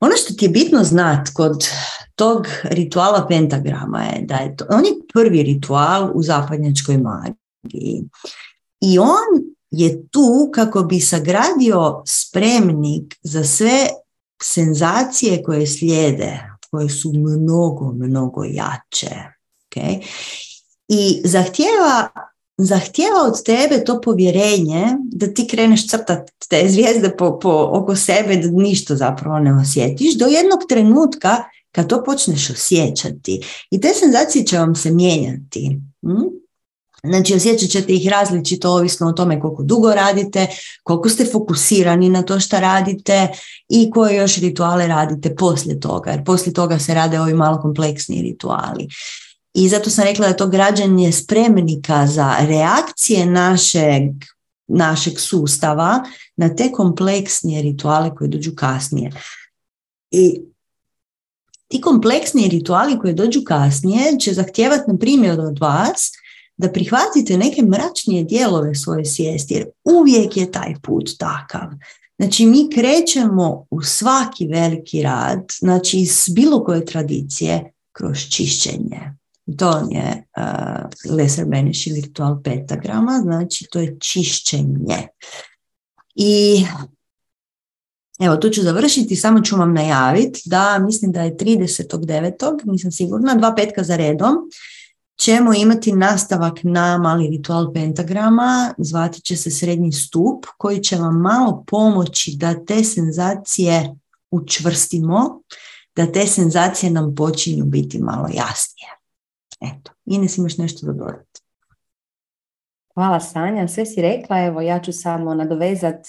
ono 0.01 0.17
što 0.17 0.35
ti 0.35 0.45
je 0.45 0.49
bitno 0.49 0.85
znat 0.85 1.29
kod 1.35 1.69
tog 2.15 2.47
rituala 2.65 3.27
pentagrama 3.29 4.03
je 4.03 4.23
da 4.23 4.35
je 4.35 4.57
to, 4.57 4.65
on 4.69 4.85
je 4.85 4.93
prvi 5.13 5.43
ritual 5.43 6.11
u 6.15 6.23
zapadnjačkoj 6.23 6.99
magiji. 6.99 8.05
I 8.81 8.99
on 8.99 9.45
je 9.71 10.09
tu 10.09 10.51
kako 10.55 10.83
bi 10.83 11.01
sagradio 11.01 12.03
spremnik 12.07 13.19
za 13.23 13.45
sve 13.45 13.89
senzacije 14.43 15.43
koje 15.43 15.67
slijede, 15.67 16.41
koje 16.71 16.89
su 16.89 17.13
mnogo, 17.13 17.93
mnogo 17.93 18.45
jače. 18.45 19.15
Okay? 19.71 20.03
I 20.89 21.23
zahtjeva 21.25 22.09
zahtjeva 22.57 23.23
od 23.27 23.43
tebe 23.43 23.85
to 23.85 24.01
povjerenje 24.01 24.87
da 25.03 25.35
ti 25.35 25.47
kreneš 25.49 25.89
crtati 25.89 26.33
te 26.49 26.69
zvijezde 26.69 27.17
po, 27.17 27.39
po, 27.39 27.69
oko 27.73 27.97
sebe 27.97 28.37
da 28.37 28.49
ništa 28.51 28.97
zapravo 28.97 29.39
ne 29.39 29.55
osjetiš 29.55 30.15
do 30.15 30.27
jednog 30.27 30.61
trenutka 30.69 31.45
kad 31.75 31.89
to 31.89 32.03
počneš 32.05 32.51
osjećati. 32.51 33.41
I 33.71 33.81
te 33.81 33.89
senzacije 33.95 34.47
će 34.47 34.59
vam 34.59 34.75
se 34.75 34.91
mijenjati. 34.91 35.81
Hm? 36.03 36.45
Znači 37.05 37.35
osjećat 37.35 37.71
ćete 37.71 37.93
ih 37.93 38.09
različito 38.09 38.71
ovisno 38.71 39.09
o 39.09 39.13
tome 39.13 39.41
koliko 39.41 39.63
dugo 39.63 39.95
radite, 39.95 40.47
koliko 40.83 41.09
ste 41.09 41.25
fokusirani 41.25 42.09
na 42.09 42.23
to 42.23 42.41
što 42.41 42.61
radite 42.61 43.29
i 43.69 43.91
koje 43.91 44.17
još 44.17 44.37
rituale 44.37 44.87
radite 44.87 45.35
poslije 45.35 45.81
toga. 45.81 46.11
Jer 46.11 46.25
poslije 46.25 46.55
toga 46.55 46.79
se 46.79 46.95
rade 46.95 47.21
ovi 47.21 47.35
malo 47.35 47.63
kompleksniji 47.63 48.23
rituali. 48.23 48.89
I 49.55 49.69
zato 49.69 49.91
sam 49.91 50.05
rekla 50.05 50.29
da 50.29 50.37
to 50.37 50.49
građanje 50.49 51.13
spremnika 51.13 52.07
za 52.07 52.37
reakcije 52.41 53.27
našeg, 53.27 54.03
našeg 54.67 55.21
sustava 55.21 56.05
na 56.37 56.55
te 56.57 56.73
kompleksnije 56.73 57.63
rituale 57.63 58.15
koje 58.15 58.29
dođu 58.29 58.53
kasnije. 58.57 59.11
I 60.11 60.41
ti 61.69 61.81
kompleksniji 61.81 62.49
rituali 62.49 62.99
koji 62.99 63.15
dođu 63.15 63.41
kasnije 63.45 64.19
će 64.21 64.33
zahtijevati, 64.33 64.91
na 64.91 64.99
primjer, 64.99 65.41
od 65.41 65.59
vas 65.59 66.13
da 66.57 66.73
prihvatite 66.73 67.39
neke 67.39 67.63
mračnije 67.63 68.25
dijelove 68.25 68.75
svoje 68.75 69.05
svijesti, 69.05 69.55
jer 69.55 69.67
uvijek 69.85 70.37
je 70.37 70.53
taj 70.53 70.75
put 70.83 71.11
takav. 71.19 71.69
Znači, 72.19 72.47
mi 72.47 72.71
krećemo 72.75 73.67
u 73.71 73.83
svaki 73.83 74.47
veliki 74.47 75.03
rad, 75.03 75.45
znači 75.59 75.99
iz 75.99 76.25
bilo 76.35 76.65
koje 76.65 76.85
tradicije, 76.85 77.73
kroz 77.93 78.19
čišćenje. 78.31 79.15
To 79.59 79.89
je 79.91 80.27
uh, 80.37 81.17
Lesser 81.17 81.45
Benish 81.45 81.87
virtual 81.87 82.43
pentagrama, 82.43 83.21
znači 83.23 83.67
to 83.71 83.81
je 83.81 83.97
čišćenje. 84.01 85.09
I 86.15 86.65
evo, 88.21 88.37
tu 88.37 88.51
ću 88.51 88.63
završiti, 88.63 89.17
samo 89.17 89.41
ću 89.41 89.57
vam 89.57 89.75
najaviti 89.75 90.43
da 90.45 90.79
mislim 90.79 91.13
da 91.13 91.23
je 91.23 91.37
30.9. 91.37 92.61
nisam 92.65 92.93
sigurna, 92.93 93.35
dva 93.35 93.55
petka 93.55 93.83
za 93.83 93.97
redom, 93.97 94.35
ćemo 95.17 95.55
imati 95.55 95.93
nastavak 95.93 96.55
na 96.63 96.99
mali 96.99 97.29
ritual 97.29 97.73
pentagrama, 97.73 98.75
zvati 98.79 99.21
će 99.21 99.37
se 99.37 99.51
srednji 99.51 99.93
stup, 99.93 100.47
koji 100.59 100.81
će 100.81 100.97
vam 100.97 101.21
malo 101.21 101.65
pomoći 101.67 102.37
da 102.37 102.65
te 102.65 102.85
senzacije 102.85 103.95
učvrstimo, 104.31 105.43
da 105.97 106.13
te 106.13 106.27
senzacije 106.27 106.91
nam 106.91 107.15
počinju 107.15 107.65
biti 107.65 107.99
malo 107.99 108.29
jasnije. 108.35 108.89
Eto, 109.61 109.93
Ines 110.05 110.39
imaš 110.39 110.59
nešto 110.59 110.87
da 110.87 110.93
dodati. 110.93 111.41
Hvala 112.95 113.21
Sanja, 113.21 113.69
sve 113.69 113.87
si 113.87 114.03
rekla, 114.03 114.45
evo 114.45 114.61
ja 114.61 114.81
ću 114.81 114.93
samo 114.93 115.35
nadovezat 115.35 116.07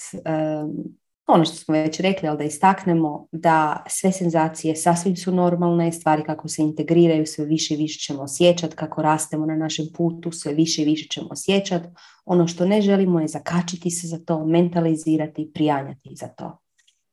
ono 1.26 1.44
što 1.44 1.54
smo 1.56 1.74
već 1.74 2.00
rekli, 2.00 2.28
ali 2.28 2.38
da 2.38 2.44
istaknemo 2.44 3.26
da 3.32 3.84
sve 3.88 4.12
senzacije 4.12 4.76
sasvim 4.76 5.16
su 5.16 5.32
normalne, 5.32 5.92
stvari 5.92 6.22
kako 6.24 6.48
se 6.48 6.62
integriraju, 6.62 7.26
sve 7.26 7.44
više 7.44 7.74
i 7.74 7.76
više 7.76 8.00
ćemo 8.00 8.22
osjećati, 8.22 8.76
kako 8.76 9.02
rastemo 9.02 9.46
na 9.46 9.56
našem 9.56 9.86
putu, 9.96 10.32
sve 10.32 10.54
više 10.54 10.82
i 10.82 10.84
više 10.84 11.08
ćemo 11.08 11.28
osjećati. 11.30 11.88
Ono 12.24 12.46
što 12.46 12.66
ne 12.66 12.80
želimo 12.80 13.20
je 13.20 13.28
zakačiti 13.28 13.90
se 13.90 14.06
za 14.06 14.18
to, 14.18 14.46
mentalizirati 14.46 15.50
prijanjati 15.54 16.14
za 16.14 16.28
to. 16.28 16.58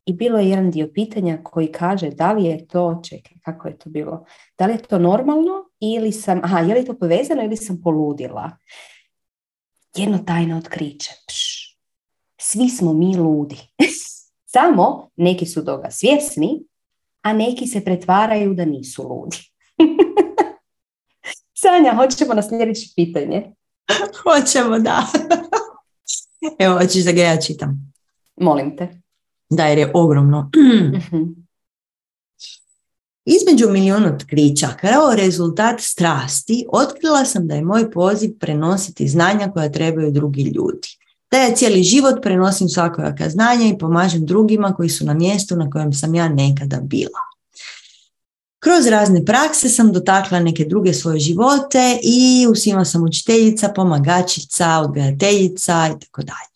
I 0.06 0.14
bilo 0.14 0.40
je 0.40 0.49
jedan 0.49 0.72
dio 0.72 0.90
pitanja 0.94 1.40
koji 1.44 1.72
kaže 1.72 2.10
da 2.10 2.34
li 2.34 2.45
je 2.45 2.68
to, 2.68 3.02
čekaj, 3.10 3.38
kako 3.41 3.68
je 3.68 3.77
to 3.77 3.90
bilo, 3.90 4.26
da 4.57 4.65
li 4.65 4.73
je 4.73 4.77
to 4.77 4.99
normalno 4.99 5.69
ili 5.80 6.11
sam, 6.11 6.41
aha, 6.44 6.60
je 6.60 6.76
li 6.76 6.85
to 6.85 6.98
povezano 6.99 7.44
ili 7.44 7.57
sam 7.57 7.81
poludila? 7.84 8.52
Jedno 9.95 10.18
tajno 10.18 10.57
otkriće. 10.57 11.11
Pš. 11.27 11.52
Svi 12.45 12.70
smo 12.70 12.94
mi 12.94 13.18
ludi. 13.18 13.57
Samo 14.53 15.10
neki 15.15 15.45
su 15.45 15.65
toga 15.65 15.91
svjesni, 15.91 16.64
a 17.22 17.34
neki 17.34 17.68
se 17.68 17.82
pretvaraju 17.82 18.53
da 18.53 18.65
nisu 18.65 19.03
ludi. 19.03 19.38
Sanja, 21.61 21.95
hoćemo 21.95 22.34
na 22.34 22.44
sljedeće 22.44 22.90
pitanje? 22.95 23.53
Hoćemo, 24.24 24.80
da. 24.80 25.07
Evo, 26.60 26.80
hoćeš 26.80 27.03
da 27.03 27.11
ga 27.11 27.22
ja 27.22 27.41
čitam. 27.41 27.94
Molim 28.36 28.78
te. 28.78 29.02
Da, 29.49 29.65
jer 29.65 29.78
je 29.78 29.91
ogromno. 29.94 30.49
Mhm. 30.98 31.24
Između 33.26 33.70
milijun 33.70 34.06
otkrića, 34.06 34.68
kao 34.82 35.15
rezultat 35.15 35.82
strasti, 35.82 36.65
otkrila 36.72 37.26
sam 37.26 37.48
da 37.48 37.56
je 37.56 37.61
moj 37.61 37.91
poziv 37.91 38.32
prenositi 38.40 39.07
znanja 39.07 39.52
koja 39.52 39.72
trebaju 39.72 40.11
drugi 40.11 40.41
ljudi 40.41 41.02
da 41.34 41.39
ja 41.39 41.55
cijeli 41.55 41.84
život 41.84 42.15
prenosim 42.22 42.69
svakojaka 42.69 43.30
znanja 43.30 43.68
i 43.68 43.77
pomažem 43.77 44.26
drugima 44.26 44.73
koji 44.73 44.89
su 44.89 45.05
na 45.05 45.14
mjestu 45.14 45.55
na 45.55 45.69
kojem 45.69 45.93
sam 45.93 46.15
ja 46.15 46.30
nekada 46.30 46.80
bila. 46.81 47.19
Kroz 48.60 48.88
razne 48.88 49.26
prakse 49.26 49.69
sam 49.69 49.93
dotakla 49.93 50.39
neke 50.39 50.65
druge 50.65 50.93
svoje 50.93 51.19
živote 51.19 51.99
i 52.03 52.47
u 52.51 52.55
svima 52.55 52.85
sam 52.85 53.03
učiteljica, 53.03 53.69
pomagačica, 53.69 54.80
odgajateljica 54.80 55.89
i 55.95 55.99
tako 56.05 56.22
dalje. 56.22 56.53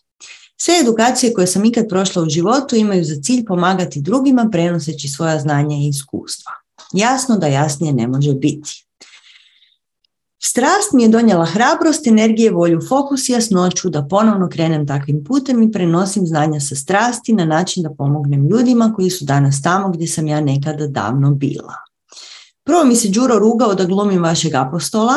Sve 0.57 0.73
edukacije 0.81 1.33
koje 1.33 1.47
sam 1.47 1.65
ikad 1.65 1.85
prošla 1.89 2.23
u 2.23 2.29
životu 2.29 2.75
imaju 2.75 3.03
za 3.05 3.21
cilj 3.23 3.45
pomagati 3.45 4.01
drugima 4.01 4.49
prenoseći 4.51 5.07
svoja 5.07 5.39
znanja 5.39 5.77
i 5.77 5.87
iskustva. 5.87 6.51
Jasno 6.93 7.37
da 7.37 7.47
jasnije 7.47 7.93
ne 7.93 8.07
može 8.07 8.33
biti. 8.33 8.86
Strast 10.43 10.93
mi 10.93 11.03
je 11.03 11.09
donijela 11.09 11.45
hrabrost, 11.45 12.07
energije, 12.07 12.51
volju, 12.51 12.79
fokus 12.89 13.29
i 13.29 13.31
jasnoću 13.31 13.89
da 13.89 14.07
ponovno 14.09 14.49
krenem 14.49 14.87
takvim 14.87 15.23
putem 15.23 15.63
i 15.63 15.71
prenosim 15.71 16.27
znanja 16.27 16.59
sa 16.59 16.75
strasti 16.75 17.33
na 17.33 17.45
način 17.45 17.83
da 17.83 17.93
pomognem 17.97 18.47
ljudima 18.47 18.93
koji 18.95 19.09
su 19.09 19.25
danas 19.25 19.61
tamo 19.61 19.89
gdje 19.89 20.07
sam 20.07 20.27
ja 20.27 20.41
nekada 20.41 20.87
davno 20.87 21.31
bila. 21.31 21.73
Prvo 22.63 22.83
mi 22.83 22.95
se 22.95 23.09
Đuro 23.09 23.39
rugao 23.39 23.73
da 23.73 23.85
glumim 23.85 24.23
vašeg 24.23 24.55
apostola, 24.55 25.13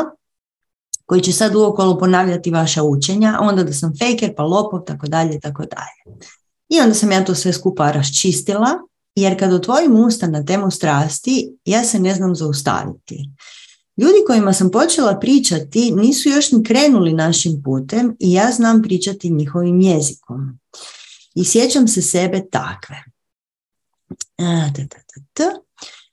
koji 1.07 1.21
će 1.21 1.33
sad 1.33 1.55
uokolo 1.55 1.99
ponavljati 1.99 2.51
vaša 2.51 2.83
učenja, 2.83 3.39
onda 3.41 3.65
da 3.65 3.73
sam 3.73 3.93
fejker, 3.99 4.35
pa 4.37 4.43
lopov, 4.43 4.81
tako 4.85 5.07
dalje, 5.07 5.41
tako 5.41 5.63
dalje. 5.63 6.19
I 6.69 6.81
onda 6.81 6.95
sam 6.95 7.13
ja 7.13 7.25
to 7.25 7.35
sve 7.35 7.53
skupa 7.53 7.91
raščistila, 7.93 8.69
jer 9.15 9.39
kad 9.39 9.53
otvorim 9.53 9.97
usta 9.97 10.27
na 10.27 10.45
temu 10.45 10.71
strasti, 10.71 11.57
ja 11.65 11.85
se 11.85 11.99
ne 11.99 12.15
znam 12.15 12.35
zaustaviti. 12.35 13.31
Ljudi 14.01 14.17
kojima 14.27 14.53
sam 14.53 14.71
počela 14.71 15.19
pričati 15.19 15.91
nisu 15.91 16.29
još 16.29 16.53
ni 16.53 16.65
krenuli 16.65 17.13
našim 17.13 17.63
putem 17.63 18.17
i 18.19 18.33
ja 18.33 18.53
znam 18.53 18.83
pričati 18.83 19.31
njihovim 19.31 19.81
jezikom. 19.81 20.59
I 21.35 21.45
sjećam 21.45 21.89
se 21.89 22.03
sebe 22.03 22.43
takve. 22.51 22.97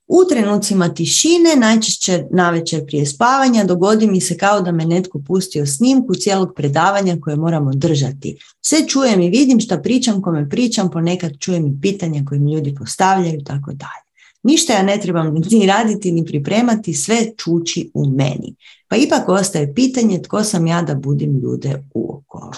U 0.08 0.26
trenucima 0.30 0.94
tišine, 0.94 1.56
najčešće 1.56 2.26
navečer 2.32 2.86
prije 2.86 3.06
spavanja, 3.06 3.64
dogodi 3.64 4.08
mi 4.08 4.22
se 4.22 4.38
kao 4.38 4.62
da 4.62 4.72
me 4.72 4.86
netko 4.86 5.22
pustio 5.28 5.66
snimku 5.66 6.16
cijelog 6.16 6.54
predavanja 6.56 7.18
koje 7.22 7.36
moramo 7.36 7.72
držati. 7.74 8.38
Sve 8.62 8.88
čujem 8.88 9.22
i 9.22 9.30
vidim 9.30 9.60
šta 9.60 9.78
pričam, 9.78 10.22
kome 10.22 10.50
pričam, 10.50 10.92
ponekad 10.92 11.32
čujem 11.40 11.68
i 11.68 11.82
pitanja 11.82 12.24
koje 12.28 12.40
mi 12.40 12.54
ljudi 12.54 12.76
postavljaju, 12.76 13.44
tako 13.44 13.72
dalje. 13.72 14.07
Ništa 14.48 14.74
ja 14.74 14.84
ne 14.84 15.00
trebam 15.02 15.34
ni 15.52 15.66
raditi, 15.68 16.12
ni 16.12 16.26
pripremati, 16.26 16.94
sve 16.94 17.18
čuči 17.38 17.92
u 17.94 18.10
meni. 18.10 18.56
Pa 18.88 18.96
ipak 18.96 19.30
ostaje 19.30 19.74
pitanje 19.74 20.22
tko 20.22 20.44
sam 20.44 20.68
ja 20.68 20.82
da 20.82 20.96
budim 20.96 21.40
ljude 21.40 21.84
uokolo. 21.94 22.52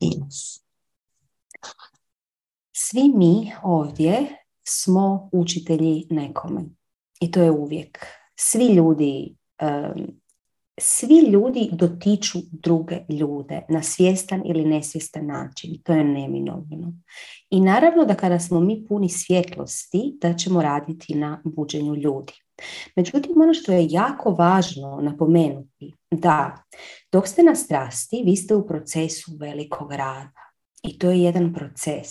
Ines. 0.00 0.60
Svi 2.72 3.12
mi 3.14 3.52
ovdje 3.62 4.26
smo 4.64 5.28
učitelji 5.32 6.06
nekome. 6.10 6.64
I 7.20 7.30
to 7.30 7.42
je 7.42 7.50
uvijek. 7.50 8.06
Svi 8.36 8.66
ljudi 8.66 9.36
svi 10.78 11.18
ljudi 11.18 11.68
dotiču 11.72 12.38
druge 12.52 12.96
ljude 13.08 13.62
na 13.68 13.82
svjestan 13.82 14.42
ili 14.44 14.64
nesvjestan 14.64 15.26
način. 15.26 15.82
To 15.82 15.92
je 15.92 16.04
neminovno. 16.04 16.92
I 17.50 17.60
naravno 17.60 18.04
da 18.04 18.14
kada 18.14 18.38
smo 18.38 18.60
mi 18.60 18.84
puni 18.88 19.08
svjetlosti, 19.08 20.16
da 20.20 20.34
ćemo 20.34 20.62
raditi 20.62 21.14
na 21.14 21.42
buđenju 21.44 21.94
ljudi. 21.94 22.32
Međutim, 22.96 23.40
ono 23.42 23.54
što 23.54 23.72
je 23.72 23.86
jako 23.90 24.30
važno 24.30 25.00
napomenuti, 25.02 25.94
da 26.10 26.64
dok 27.12 27.28
ste 27.28 27.42
na 27.42 27.54
strasti, 27.54 28.22
vi 28.26 28.36
ste 28.36 28.54
u 28.54 28.66
procesu 28.66 29.32
velikog 29.40 29.92
rada. 29.92 30.52
I 30.82 30.98
to 30.98 31.10
je 31.10 31.22
jedan 31.22 31.54
proces. 31.54 32.08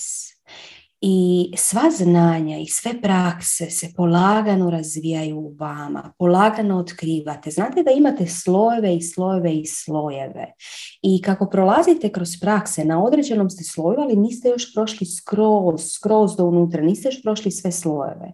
I 1.01 1.53
sva 1.57 1.91
znanja 1.91 2.57
i 2.57 2.65
sve 2.65 3.01
prakse 3.01 3.69
se 3.69 3.93
polagano 3.95 4.69
razvijaju 4.69 5.37
u 5.37 5.55
vama, 5.59 6.13
polagano 6.17 6.79
otkrivate. 6.79 7.51
Znate 7.51 7.83
da 7.83 7.91
imate 7.91 8.27
slojeve 8.27 8.95
i 8.95 9.01
slojeve 9.01 9.53
i 9.53 9.65
slojeve. 9.65 10.53
I 11.01 11.21
kako 11.21 11.49
prolazite 11.49 12.11
kroz 12.11 12.29
prakse, 12.41 12.85
na 12.85 13.03
određenom 13.03 13.49
ste 13.49 13.63
sloju, 13.63 13.99
ali 13.99 14.15
niste 14.15 14.49
još 14.49 14.73
prošli 14.73 15.07
skroz, 15.07 15.91
skroz 15.93 16.35
do 16.35 16.45
unutra, 16.45 16.81
niste 16.81 17.07
još 17.07 17.21
prošli 17.23 17.51
sve 17.51 17.71
slojeve. 17.71 18.33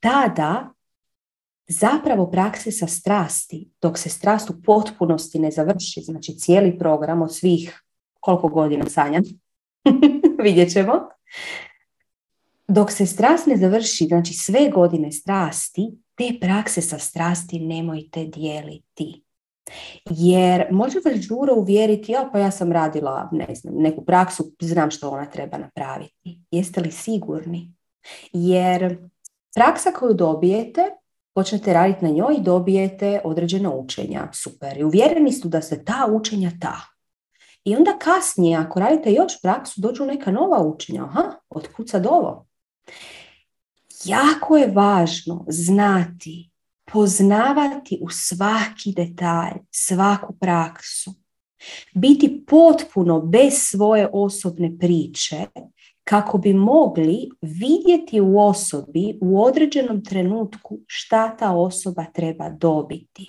Tada 0.00 0.72
zapravo 1.68 2.30
prakse 2.30 2.72
sa 2.72 2.86
strasti, 2.86 3.70
dok 3.82 3.98
se 3.98 4.08
strast 4.08 4.50
u 4.50 4.54
potpunosti 4.64 5.38
ne 5.38 5.50
završi, 5.50 6.00
znači 6.00 6.38
cijeli 6.38 6.78
program 6.78 7.22
od 7.22 7.34
svih 7.34 7.82
koliko 8.20 8.48
godina 8.48 8.84
sanjam, 8.88 9.22
vidjet 10.44 10.72
ćemo, 10.72 11.15
dok 12.68 12.90
se 12.92 13.06
strast 13.06 13.46
ne 13.46 13.56
završi, 13.56 14.04
znači 14.04 14.34
sve 14.34 14.70
godine 14.74 15.12
strasti, 15.12 15.90
te 16.14 16.38
prakse 16.40 16.82
sa 16.82 16.98
strasti 16.98 17.58
nemojte 17.58 18.24
dijeliti. 18.24 19.22
Jer 20.10 20.66
može 20.70 20.98
vas 21.04 21.14
žuro 21.14 21.54
uvjeriti, 21.54 22.12
ja 22.12 22.28
pa 22.32 22.38
ja 22.38 22.50
sam 22.50 22.72
radila 22.72 23.28
ne 23.32 23.54
znam, 23.54 23.74
neku 23.74 24.04
praksu, 24.04 24.52
znam 24.60 24.90
što 24.90 25.10
ona 25.10 25.26
treba 25.26 25.58
napraviti. 25.58 26.40
Jeste 26.50 26.80
li 26.80 26.90
sigurni? 26.90 27.72
Jer 28.32 28.98
praksa 29.54 29.90
koju 29.90 30.14
dobijete, 30.14 30.82
počnete 31.34 31.72
raditi 31.72 32.04
na 32.04 32.10
njoj 32.10 32.34
i 32.34 32.42
dobijete 32.42 33.20
određena 33.24 33.70
učenja. 33.70 34.28
Super. 34.32 34.78
I 34.78 34.84
uvjereni 34.84 35.32
su 35.32 35.48
da 35.48 35.62
se 35.62 35.84
ta 35.84 36.08
učenja 36.12 36.50
ta. 36.60 36.95
I 37.66 37.76
onda 37.76 37.98
kasnije, 37.98 38.56
ako 38.56 38.80
radite 38.80 39.12
još 39.12 39.40
praksu, 39.42 39.80
dođu 39.80 40.04
neka 40.04 40.30
nova 40.30 40.62
učenja. 40.62 41.04
Aha, 41.04 41.22
otkud 41.48 41.90
sad 41.90 42.06
ovo? 42.06 42.46
Jako 44.04 44.56
je 44.56 44.72
važno 44.74 45.44
znati, 45.48 46.50
poznavati 46.92 47.98
u 48.02 48.10
svaki 48.10 48.92
detalj, 48.96 49.58
svaku 49.70 50.34
praksu. 50.40 51.14
Biti 51.94 52.44
potpuno 52.46 53.20
bez 53.20 53.52
svoje 53.56 54.08
osobne 54.12 54.78
priče 54.78 55.46
kako 56.04 56.38
bi 56.38 56.52
mogli 56.54 57.30
vidjeti 57.40 58.20
u 58.20 58.40
osobi 58.40 59.18
u 59.20 59.42
određenom 59.42 60.04
trenutku 60.04 60.78
šta 60.86 61.36
ta 61.36 61.52
osoba 61.52 62.04
treba 62.14 62.50
dobiti. 62.50 63.26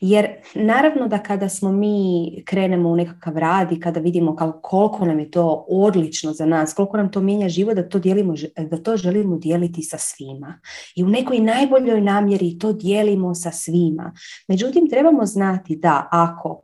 Jer 0.00 0.26
naravno 0.54 1.08
da 1.08 1.18
kada 1.18 1.48
smo 1.48 1.72
mi 1.72 2.42
krenemo 2.46 2.90
u 2.90 2.96
nekakav 2.96 3.38
rad 3.38 3.72
i 3.72 3.80
kada 3.80 4.00
vidimo 4.00 4.36
koliko 4.62 5.04
nam 5.04 5.18
je 5.18 5.30
to 5.30 5.64
odlično 5.68 6.32
za 6.32 6.46
nas, 6.46 6.74
koliko 6.74 6.96
nam 6.96 7.12
to 7.12 7.20
mijenja 7.20 7.48
život, 7.48 7.74
da 7.74 7.88
to, 7.88 7.98
dijelimo, 7.98 8.34
da 8.70 8.82
to 8.82 8.96
želimo 8.96 9.36
dijeliti 9.36 9.82
sa 9.82 9.98
svima. 9.98 10.60
I 10.96 11.04
u 11.04 11.08
nekoj 11.08 11.38
najboljoj 11.38 12.00
namjeri 12.00 12.58
to 12.58 12.72
dijelimo 12.72 13.34
sa 13.34 13.50
svima. 13.50 14.12
Međutim, 14.48 14.88
trebamo 14.90 15.26
znati 15.26 15.76
da 15.76 16.08
ako 16.10 16.62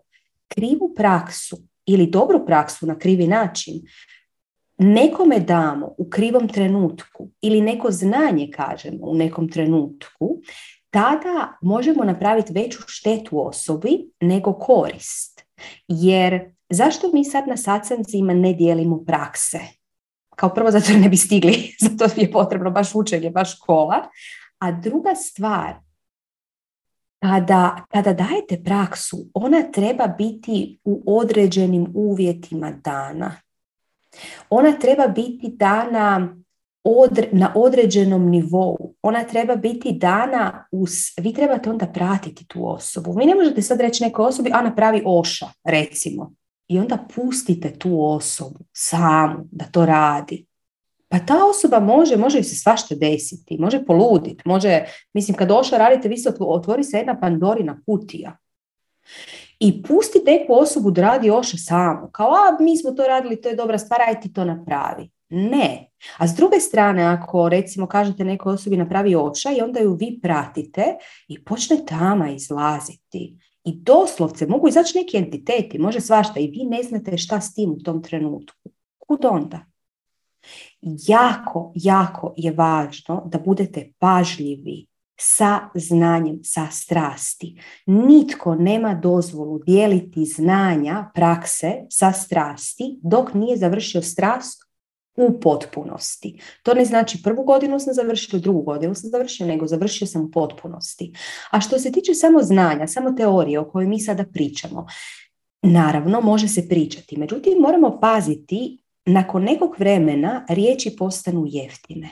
krivu 0.48 0.92
praksu 0.96 1.56
ili 1.86 2.06
dobru 2.06 2.46
praksu 2.46 2.86
na 2.86 2.98
krivi 2.98 3.26
način 3.26 3.82
nekome 4.78 5.40
damo 5.40 5.94
u 5.98 6.10
krivom 6.10 6.48
trenutku 6.48 7.28
ili 7.40 7.60
neko 7.60 7.90
znanje 7.90 8.50
kažemo 8.54 8.98
u 9.00 9.14
nekom 9.14 9.48
trenutku, 9.48 10.40
tada 10.94 11.58
možemo 11.60 12.04
napraviti 12.04 12.52
veću 12.52 12.78
štetu 12.86 13.46
osobi 13.48 14.10
nego 14.20 14.52
korist. 14.52 15.44
Jer 15.88 16.54
zašto 16.70 17.10
mi 17.12 17.24
sad 17.24 17.48
na 17.48 17.56
sastancima 17.56 18.34
ne 18.34 18.52
dijelimo 18.52 19.04
prakse? 19.04 19.58
Kao 20.36 20.54
prvo 20.54 20.70
zato 20.70 20.92
ne 20.92 21.08
bi 21.08 21.16
stigli, 21.16 21.70
zato 21.88 22.20
je 22.20 22.32
potrebno 22.32 22.70
baš 22.70 22.94
učenje, 22.94 23.30
baš 23.30 23.56
škola. 23.56 24.08
A 24.58 24.72
druga 24.72 25.14
stvar, 25.14 25.74
kada, 27.18 27.84
kada 27.88 28.12
dajete 28.12 28.62
praksu, 28.64 29.18
ona 29.34 29.62
treba 29.62 30.06
biti 30.06 30.78
u 30.84 31.02
određenim 31.18 31.86
uvjetima 31.94 32.70
dana. 32.70 33.36
Ona 34.50 34.72
treba 34.72 35.06
biti 35.06 35.48
dana 35.48 36.36
na 37.32 37.52
određenom 37.56 38.30
nivou. 38.30 38.94
Ona 39.02 39.24
treba 39.24 39.56
biti 39.56 39.92
dana 39.92 40.66
uz... 40.72 40.90
Vi 41.20 41.32
trebate 41.32 41.70
onda 41.70 41.86
pratiti 41.86 42.46
tu 42.46 42.68
osobu. 42.70 43.12
Vi 43.12 43.26
ne 43.26 43.34
možete 43.34 43.62
sad 43.62 43.80
reći 43.80 44.04
nekoj 44.04 44.26
osobi, 44.26 44.50
a 44.54 44.62
napravi 44.62 45.02
oša, 45.06 45.46
recimo. 45.64 46.32
I 46.68 46.78
onda 46.78 46.98
pustite 47.14 47.78
tu 47.78 48.04
osobu 48.04 48.58
samu 48.72 49.48
da 49.50 49.64
to 49.64 49.86
radi. 49.86 50.46
Pa 51.08 51.18
ta 51.18 51.46
osoba 51.46 51.80
može, 51.80 52.16
može 52.16 52.42
se 52.42 52.56
svašta 52.56 52.94
desiti, 52.94 53.58
može 53.58 53.84
poluditi, 53.84 54.42
može, 54.44 54.84
mislim 55.12 55.36
kad 55.36 55.50
oša 55.50 55.76
radite, 55.76 56.08
vi 56.08 56.18
se 56.18 56.32
otvori 56.40 56.84
se 56.84 56.96
jedna 56.96 57.20
pandorina 57.20 57.80
kutija. 57.86 58.36
I 59.58 59.82
pusti 59.82 60.22
neku 60.26 60.54
osobu 60.54 60.90
da 60.90 61.02
radi 61.02 61.30
oša 61.30 61.56
samo. 61.56 62.10
Kao, 62.12 62.30
a 62.30 62.62
mi 62.62 62.76
smo 62.76 62.90
to 62.90 63.06
radili, 63.06 63.40
to 63.40 63.48
je 63.48 63.54
dobra 63.54 63.78
stvar, 63.78 64.00
aj 64.00 64.20
ti 64.20 64.32
to 64.32 64.44
napravi. 64.44 65.10
Ne. 65.28 65.90
A 66.18 66.28
s 66.28 66.34
druge 66.34 66.60
strane, 66.60 67.02
ako 67.02 67.48
recimo 67.48 67.86
kažete 67.86 68.24
nekoj 68.24 68.54
osobi 68.54 68.76
napravi 68.76 69.14
oča 69.16 69.50
i 69.52 69.60
onda 69.60 69.80
ju 69.80 69.94
vi 69.94 70.18
pratite 70.22 70.84
i 71.28 71.44
počne 71.44 71.76
tama 71.86 72.30
izlaziti. 72.30 73.38
I 73.64 73.74
doslovce 73.74 74.46
mogu 74.46 74.68
izaći 74.68 74.98
neki 74.98 75.16
entiteti, 75.16 75.78
može 75.78 76.00
svašta 76.00 76.40
i 76.40 76.46
vi 76.46 76.64
ne 76.64 76.82
znate 76.82 77.18
šta 77.18 77.40
s 77.40 77.54
tim 77.54 77.70
u 77.70 77.78
tom 77.78 78.02
trenutku. 78.02 78.70
Kud 78.98 79.24
onda? 79.24 79.60
Jako, 80.80 81.72
jako 81.74 82.34
je 82.36 82.52
važno 82.52 83.22
da 83.26 83.38
budete 83.38 83.92
pažljivi 83.98 84.86
sa 85.20 85.60
znanjem, 85.74 86.40
sa 86.42 86.66
strasti. 86.70 87.60
Nitko 87.86 88.54
nema 88.54 88.94
dozvolu 88.94 89.58
dijeliti 89.58 90.24
znanja, 90.24 91.10
prakse 91.14 91.72
sa 91.90 92.12
strasti 92.12 92.98
dok 93.02 93.34
nije 93.34 93.56
završio 93.56 94.02
strast 94.02 94.64
u 95.16 95.40
potpunosti. 95.40 96.40
To 96.62 96.74
ne 96.74 96.84
znači 96.84 97.22
prvu 97.22 97.44
godinu 97.44 97.80
sam 97.80 97.94
završio, 97.94 98.38
drugu 98.38 98.62
godinu 98.62 98.94
sam 98.94 99.10
završio, 99.10 99.46
nego 99.46 99.66
završio 99.66 100.06
sam 100.06 100.22
u 100.24 100.30
potpunosti. 100.30 101.12
A 101.50 101.60
što 101.60 101.78
se 101.78 101.92
tiče 101.92 102.14
samo 102.14 102.42
znanja, 102.42 102.86
samo 102.86 103.12
teorije 103.12 103.58
o 103.58 103.70
kojoj 103.70 103.86
mi 103.86 104.00
sada 104.00 104.24
pričamo, 104.32 104.86
naravno 105.62 106.20
može 106.20 106.48
se 106.48 106.68
pričati. 106.68 107.16
Međutim, 107.16 107.58
moramo 107.58 108.00
paziti, 108.00 108.78
nakon 109.06 109.44
nekog 109.44 109.74
vremena 109.78 110.46
riječi 110.48 110.96
postanu 110.98 111.44
jeftine. 111.46 112.08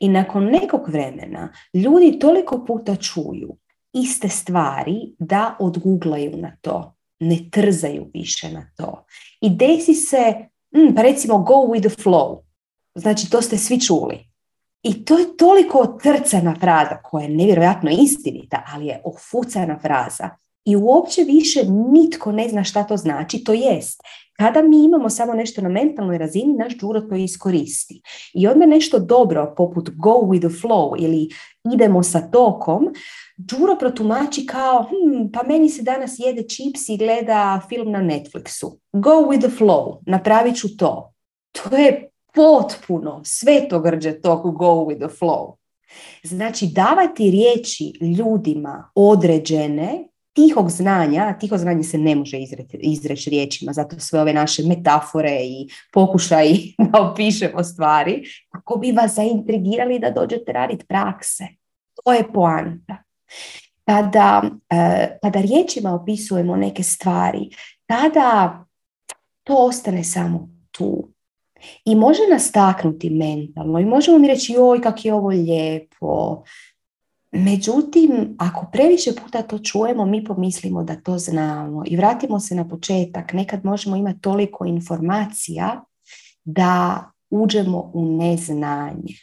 I 0.00 0.08
nakon 0.08 0.44
nekog 0.44 0.88
vremena 0.88 1.52
ljudi 1.74 2.18
toliko 2.18 2.64
puta 2.64 2.96
čuju 2.96 3.56
iste 3.92 4.28
stvari 4.28 5.14
da 5.18 5.56
odguglaju 5.60 6.36
na 6.36 6.56
to, 6.60 6.94
ne 7.20 7.38
trzaju 7.50 8.10
više 8.14 8.52
na 8.52 8.70
to. 8.76 9.04
I 9.40 9.50
desi 9.50 9.94
se 9.94 10.34
mm, 10.76 10.94
pa 10.94 11.02
recimo 11.02 11.38
go 11.38 11.54
with 11.54 11.88
the 11.88 12.02
flow. 12.02 12.38
Znači 12.94 13.30
to 13.30 13.42
ste 13.42 13.58
svi 13.58 13.80
čuli. 13.80 14.28
I 14.82 15.04
to 15.04 15.18
je 15.18 15.36
toliko 15.36 15.98
trcana 16.02 16.54
fraza 16.60 16.96
koja 17.02 17.22
je 17.22 17.36
nevjerojatno 17.36 17.90
istinita, 17.90 18.62
ali 18.72 18.86
je 18.86 19.02
ofucana 19.04 19.78
fraza. 19.78 20.30
I 20.68 20.76
uopće 20.76 21.22
više 21.22 21.60
nitko 21.92 22.32
ne 22.32 22.48
zna 22.48 22.64
šta 22.64 22.84
to 22.84 22.96
znači, 22.96 23.44
to 23.44 23.52
jest. 23.52 24.00
Kada 24.36 24.62
mi 24.62 24.84
imamo 24.84 25.10
samo 25.10 25.34
nešto 25.34 25.62
na 25.62 25.68
mentalnoj 25.68 26.18
razini, 26.18 26.54
naš 26.54 26.76
džuro 26.76 27.00
to 27.00 27.14
iskoristi. 27.14 28.02
I 28.34 28.46
onda 28.46 28.66
nešto 28.66 28.98
dobro, 28.98 29.54
poput 29.56 29.90
go 29.90 30.10
with 30.10 30.40
the 30.40 30.66
flow 30.66 31.04
ili 31.04 31.28
idemo 31.74 32.02
sa 32.02 32.20
tokom, 32.30 32.88
Đuro 33.40 33.76
protumači 33.78 34.46
kao, 34.46 34.82
hm, 34.82 35.30
pa 35.32 35.42
meni 35.42 35.68
se 35.68 35.82
danas 35.82 36.14
jede 36.18 36.42
čips 36.42 36.88
i 36.88 36.96
gleda 36.96 37.60
film 37.68 37.92
na 37.92 37.98
Netflixu. 37.98 38.78
Go 38.92 39.10
with 39.10 39.40
the 39.40 39.56
flow, 39.58 39.98
napravit 40.06 40.56
ću 40.56 40.76
to. 40.76 41.12
To 41.52 41.76
je 41.76 42.10
potpuno 42.34 43.20
svetogrđe 43.24 44.20
tog 44.20 44.56
go 44.56 44.66
with 44.66 45.08
the 45.08 45.16
flow. 45.20 45.54
Znači 46.22 46.66
davati 46.66 47.30
riječi 47.30 47.92
ljudima 48.18 48.90
određene 48.94 50.08
tihog 50.38 50.70
znanja, 50.70 51.22
a 51.22 51.38
tiho 51.38 51.58
znanje 51.58 51.82
se 51.82 51.98
ne 51.98 52.14
može 52.14 52.38
izreći 52.72 53.30
riječima, 53.30 53.72
zato 53.72 54.00
sve 54.00 54.20
ove 54.20 54.32
naše 54.32 54.62
metafore 54.62 55.40
i 55.42 55.68
pokušaji 55.92 56.74
da 56.92 57.00
opišemo 57.02 57.64
stvari, 57.64 58.24
kako 58.52 58.78
bi 58.78 58.92
vas 58.92 59.14
zaintrigirali 59.14 59.98
da 59.98 60.10
dođete 60.10 60.52
raditi 60.52 60.86
prakse. 60.86 61.44
To 62.04 62.12
je 62.12 62.32
poanta. 62.32 62.96
Kada, 63.84 64.42
e, 64.70 65.18
kada 65.22 65.40
riječima 65.40 65.94
opisujemo 65.94 66.56
neke 66.56 66.82
stvari, 66.82 67.50
tada 67.86 68.64
to 69.44 69.54
ostane 69.56 70.04
samo 70.04 70.48
tu. 70.70 71.08
I 71.84 71.94
može 71.94 72.22
nas 72.30 72.52
taknuti 72.52 73.10
mentalno 73.10 73.78
i 73.78 73.84
možemo 73.84 74.18
mi 74.18 74.28
reći 74.28 74.52
joj 74.52 74.80
kak 74.82 75.04
je 75.04 75.14
ovo 75.14 75.28
lijepo. 75.28 76.42
Međutim, 77.32 78.36
ako 78.38 78.66
previše 78.72 79.12
puta 79.24 79.42
to 79.42 79.58
čujemo, 79.58 80.06
mi 80.06 80.24
pomislimo 80.24 80.84
da 80.84 80.96
to 80.96 81.18
znamo 81.18 81.82
i 81.86 81.96
vratimo 81.96 82.40
se 82.40 82.54
na 82.54 82.68
početak. 82.68 83.32
Nekad 83.32 83.64
možemo 83.64 83.96
imati 83.96 84.20
toliko 84.20 84.64
informacija 84.64 85.84
da 86.44 87.04
uđemo 87.30 87.90
u 87.94 88.16
neznanje. 88.16 89.14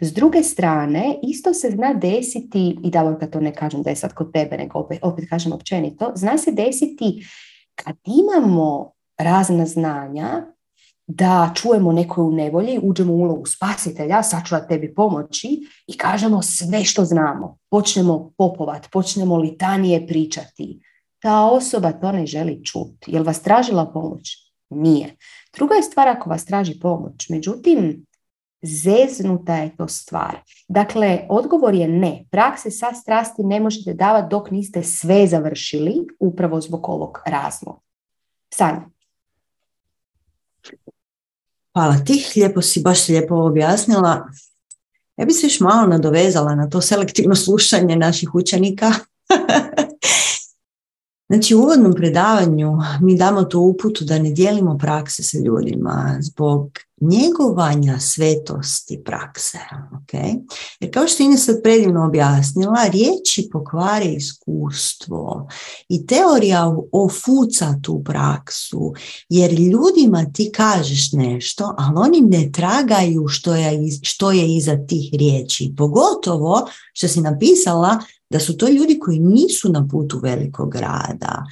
S 0.00 0.12
druge 0.12 0.42
strane, 0.42 1.18
isto 1.22 1.54
se 1.54 1.70
zna 1.70 1.94
desiti, 1.94 2.78
i 2.84 2.90
da 2.90 3.18
kad 3.20 3.32
to 3.32 3.40
ne 3.40 3.54
kažem 3.54 3.82
da 3.82 3.90
je 3.90 3.96
sad 3.96 4.14
kod 4.14 4.32
tebe, 4.32 4.56
nego 4.56 4.78
opet, 4.78 4.98
opet 5.02 5.28
kažem 5.28 5.52
općenito, 5.52 6.12
zna 6.14 6.38
se 6.38 6.52
desiti 6.52 7.26
kad 7.74 7.96
imamo 8.04 8.92
razna 9.18 9.66
znanja, 9.66 10.53
da 11.06 11.52
čujemo 11.54 11.92
neko 11.92 12.22
u 12.22 12.32
nevolji, 12.32 12.80
uđemo 12.82 13.12
u 13.12 13.16
ulogu 13.16 13.46
spasitelja, 13.46 14.22
ću 14.22 14.54
tebi 14.68 14.94
pomoći 14.94 15.48
i 15.86 15.98
kažemo 15.98 16.42
sve 16.42 16.84
što 16.84 17.04
znamo. 17.04 17.58
Počnemo 17.70 18.32
popovat, 18.36 18.88
počnemo 18.92 19.36
litanije 19.36 20.06
pričati. 20.06 20.80
Ta 21.18 21.44
osoba 21.44 21.92
to 21.92 22.12
ne 22.12 22.26
želi 22.26 22.64
čuti. 22.64 23.06
Jel 23.06 23.24
vas 23.24 23.42
tražila 23.42 23.86
pomoć? 23.92 24.52
Nije. 24.70 25.16
Druga 25.56 25.74
je 25.74 25.82
stvar 25.82 26.08
ako 26.08 26.30
vas 26.30 26.44
traži 26.44 26.80
pomoć. 26.80 27.28
Međutim, 27.28 28.06
zeznuta 28.62 29.56
je 29.56 29.76
to 29.76 29.88
stvar. 29.88 30.36
Dakle, 30.68 31.26
odgovor 31.28 31.74
je 31.74 31.88
ne. 31.88 32.24
Prakse 32.30 32.70
sa 32.70 32.92
strasti 32.94 33.42
ne 33.42 33.60
možete 33.60 33.94
davati 33.94 34.28
dok 34.30 34.50
niste 34.50 34.82
sve 34.82 35.26
završili 35.26 36.06
upravo 36.20 36.60
zbog 36.60 36.88
ovog 36.88 37.22
razloga. 37.26 37.78
Sanja. 38.54 38.93
Hvala 41.74 41.98
ti, 42.04 42.26
lijepo 42.36 42.62
si, 42.62 42.80
baš 42.82 43.00
si 43.04 43.12
lijepo 43.12 43.34
objasnila. 43.34 44.28
Ja 45.16 45.24
bi 45.24 45.32
se 45.32 45.46
još 45.46 45.60
malo 45.60 45.86
nadovezala 45.86 46.54
na 46.54 46.68
to 46.70 46.80
selektivno 46.80 47.34
slušanje 47.34 47.96
naših 47.96 48.34
učenika. 48.34 48.92
Znači 51.28 51.54
u 51.54 51.58
uvodnom 51.58 51.92
predavanju 51.94 52.72
mi 53.00 53.16
damo 53.16 53.44
tu 53.44 53.60
uputu 53.60 54.04
da 54.04 54.18
ne 54.18 54.30
dijelimo 54.30 54.78
prakse 54.78 55.22
sa 55.22 55.38
ljudima 55.38 56.16
zbog 56.20 56.70
njegovanja 57.10 57.98
svetosti 57.98 59.02
prakse. 59.04 59.58
Okay? 59.92 60.46
Jer 60.80 60.94
kao 60.94 61.08
što 61.08 61.22
Ines 61.22 61.44
sad 61.44 61.62
predivno 61.62 62.04
objasnila, 62.06 62.84
riječi 62.92 63.48
pokvare 63.52 64.04
iskustvo 64.04 65.48
i 65.88 66.06
teorija 66.06 66.76
ofuca 66.92 67.74
tu 67.82 68.02
praksu, 68.04 68.92
jer 69.28 69.52
ljudima 69.52 70.24
ti 70.32 70.50
kažeš 70.54 71.12
nešto, 71.12 71.74
ali 71.78 71.94
oni 71.96 72.20
ne 72.20 72.52
tragaju 72.52 73.28
što 73.28 73.54
je, 73.54 73.80
što 74.02 74.32
je 74.32 74.56
iza 74.56 74.76
tih 74.86 75.10
riječi. 75.12 75.74
Pogotovo 75.76 76.66
što 76.92 77.08
si 77.08 77.20
napisala 77.20 77.98
da 78.30 78.40
su 78.40 78.56
to 78.56 78.68
ljudi 78.68 78.98
koji 78.98 79.18
nisu 79.18 79.68
na 79.68 79.88
putu 79.90 80.20
velikog 80.22 80.72
grada 80.72 81.44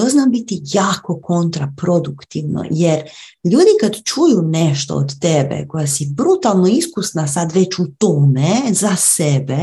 to 0.00 0.08
zna 0.08 0.26
biti 0.26 0.62
jako 0.64 1.20
kontraproduktivno 1.20 2.64
jer 2.70 3.00
ljudi 3.44 3.70
kad 3.80 4.02
čuju 4.04 4.42
nešto 4.42 4.94
od 4.94 5.20
tebe 5.20 5.66
koja 5.68 5.86
si 5.86 6.08
brutalno 6.10 6.68
iskusna 6.68 7.26
sad 7.26 7.52
već 7.52 7.78
u 7.78 7.86
tome 7.98 8.62
za 8.70 8.96
sebe, 8.96 9.58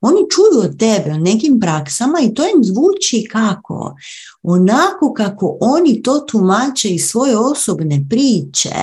oni 0.00 0.20
čuju 0.30 0.70
od 0.70 0.78
tebe 0.78 1.10
o 1.12 1.18
nekim 1.18 1.60
praksama 1.60 2.18
i 2.22 2.34
to 2.34 2.42
im 2.42 2.64
zvuči 2.64 3.28
kako? 3.32 3.96
Onako 4.42 5.12
kako 5.16 5.58
oni 5.60 6.02
to 6.02 6.18
tumače 6.18 6.88
iz 6.88 7.04
svoje 7.04 7.38
osobne 7.38 8.06
priče. 8.10 8.74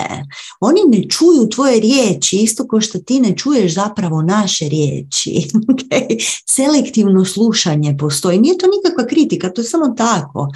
Oni 0.60 0.80
ne 0.88 1.08
čuju 1.08 1.48
tvoje 1.48 1.80
riječi 1.80 2.36
isto 2.36 2.68
kao 2.68 2.80
što 2.80 2.98
ti 2.98 3.20
ne 3.20 3.36
čuješ 3.36 3.74
zapravo 3.74 4.22
naše 4.22 4.68
riječi. 4.68 5.48
Selektivno 6.56 7.24
slušanje 7.24 7.96
postoji. 7.98 8.38
Nije 8.38 8.58
to 8.58 8.66
nikakva 8.66 9.06
kritika, 9.06 9.52
to 9.52 9.60
je 9.60 9.64
samo 9.64 9.94
tako. 9.96 10.48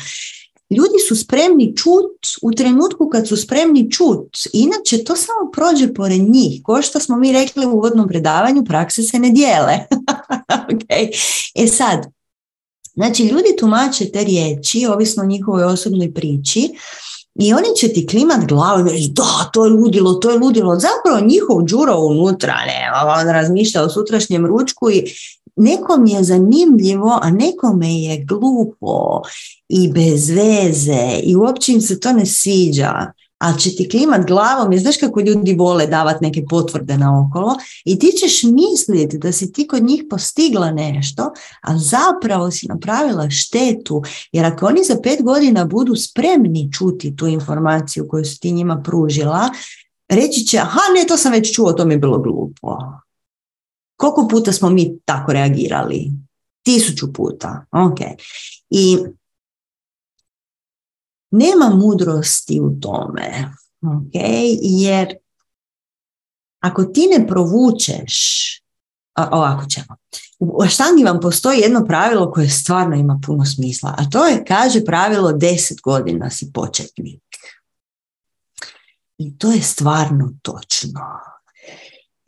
Ljudi 0.71 0.99
su 1.09 1.17
spremni 1.17 1.77
čut 1.77 2.27
u 2.43 2.53
trenutku 2.53 3.09
kad 3.09 3.29
su 3.29 3.37
spremni 3.37 3.91
čut. 3.91 4.39
Inače, 4.53 5.05
to 5.05 5.17
samo 5.17 5.51
prođe 5.53 5.95
pored 5.95 6.21
njih. 6.21 6.63
Ko 6.63 6.83
što 6.83 7.01
smo 7.01 7.17
mi 7.17 7.33
rekli 7.33 7.67
u 7.67 7.71
uvodnom 7.71 8.09
predavanju, 8.09 8.65
prakse 8.65 9.03
se 9.03 9.19
ne 9.19 9.31
dijele. 9.31 9.79
okay. 10.71 11.09
E 11.55 11.67
sad, 11.67 12.07
znači 12.95 13.23
ljudi 13.23 13.57
tumače 13.59 14.11
te 14.13 14.25
riječi, 14.25 14.87
ovisno 14.87 15.23
o 15.23 15.27
njihovoj 15.27 15.65
osobnoj 15.65 16.15
priči, 16.15 16.69
i 17.35 17.53
oni 17.55 17.69
će 17.77 17.89
ti 17.89 18.07
klimat 18.07 18.47
glavom 18.49 18.87
i 18.89 18.93
reći 18.93 19.11
da, 19.13 19.51
to 19.53 19.65
je 19.65 19.71
ludilo, 19.71 20.15
to 20.15 20.31
je 20.31 20.39
ludilo. 20.39 20.79
Zapravo 20.79 21.27
njihov 21.27 21.65
džuro 21.65 21.97
unutra, 21.99 22.55
ne, 22.67 22.91
on 23.19 23.29
razmišlja 23.29 23.83
o 23.83 23.89
sutrašnjem 23.89 24.47
ručku 24.47 24.91
i 24.91 25.05
nekom 25.61 26.07
je 26.07 26.25
zanimljivo, 26.25 27.19
a 27.23 27.31
nekome 27.31 27.95
je 27.95 28.25
glupo 28.25 29.23
i 29.69 29.89
bez 29.93 30.31
veze 30.31 31.21
i 31.23 31.37
uopće 31.37 31.73
im 31.73 31.81
se 31.81 32.01
to 32.01 32.13
ne 32.13 32.27
sviđa 32.27 33.13
ali 33.41 33.59
će 33.59 33.77
ti 33.77 33.89
klimat 33.89 34.27
glavom, 34.27 34.73
jer 34.73 34.83
znaš 34.83 34.97
kako 34.97 35.21
ljudi 35.21 35.55
vole 35.55 35.87
davati 35.87 36.25
neke 36.25 36.45
potvrde 36.49 36.97
na 36.97 37.27
okolo 37.27 37.55
i 37.85 37.99
ti 37.99 38.07
ćeš 38.07 38.43
misliti 38.43 39.19
da 39.19 39.33
si 39.33 39.53
ti 39.53 39.67
kod 39.67 39.83
njih 39.83 40.05
postigla 40.11 40.71
nešto, 40.71 41.33
a 41.63 41.79
zapravo 41.79 42.51
si 42.51 42.67
napravila 42.67 43.31
štetu, 43.31 44.03
jer 44.33 44.45
ako 44.45 44.67
oni 44.67 44.85
za 44.85 44.97
pet 45.03 45.23
godina 45.23 45.65
budu 45.65 45.97
spremni 45.97 46.73
čuti 46.73 47.17
tu 47.17 47.27
informaciju 47.27 48.09
koju 48.09 48.25
si 48.25 48.41
ti 48.41 48.53
njima 48.53 48.83
pružila, 48.85 49.51
reći 50.09 50.47
će, 50.47 50.59
aha 50.59 50.81
ne, 50.97 51.07
to 51.09 51.17
sam 51.17 51.33
već 51.33 51.55
čuo, 51.55 51.73
to 51.73 51.85
mi 51.85 51.95
je 51.95 51.99
bilo 51.99 52.19
glupo. 52.19 52.79
Koliko 54.01 54.29
puta 54.31 54.53
smo 54.53 54.71
mi 54.71 54.99
tako 55.05 55.33
reagirali? 55.33 56.13
Tisuću 56.63 57.13
puta. 57.13 57.67
Ok. 57.73 57.99
I 58.71 58.99
nema 61.31 61.69
mudrosti 61.75 62.61
u 62.61 62.81
tome. 62.81 63.53
Ok. 63.83 64.15
Jer 64.63 65.15
ako 66.61 66.85
ti 66.85 67.07
ne 67.19 67.27
provučeš 67.27 68.15
ovako 69.17 69.67
ćemo. 69.67 69.97
U 70.39 70.67
štangi 70.69 71.05
vam 71.05 71.21
postoji 71.21 71.61
jedno 71.61 71.85
pravilo 71.85 72.31
koje 72.31 72.49
stvarno 72.49 72.97
ima 72.97 73.21
puno 73.27 73.45
smisla, 73.45 73.95
a 73.99 74.11
to 74.11 74.27
je, 74.27 74.45
kaže 74.45 74.85
pravilo 74.85 75.33
deset 75.33 75.81
godina 75.81 76.31
si 76.31 76.51
početnik. 76.55 77.23
I 79.19 79.39
to 79.39 79.53
je 79.53 79.63
stvarno 79.63 80.33
točno. 80.43 81.30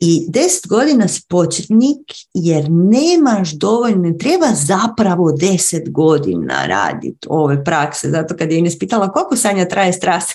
I 0.05 0.25
deset 0.29 0.67
godina 0.67 1.07
si 1.07 1.21
početnik 1.29 2.11
jer 2.33 2.65
nemaš 2.69 3.51
dovoljno, 3.51 4.13
treba 4.19 4.47
zapravo 4.53 5.31
deset 5.31 5.91
godina 5.91 6.65
raditi 6.65 7.27
ove 7.29 7.63
prakse. 7.63 8.09
Zato 8.09 8.35
kad 8.37 8.51
je 8.51 8.57
Ines 8.59 8.79
pitala 8.79 9.11
koliko 9.11 9.35
sanja 9.35 9.67
traje 9.67 9.93
strast, 9.93 10.31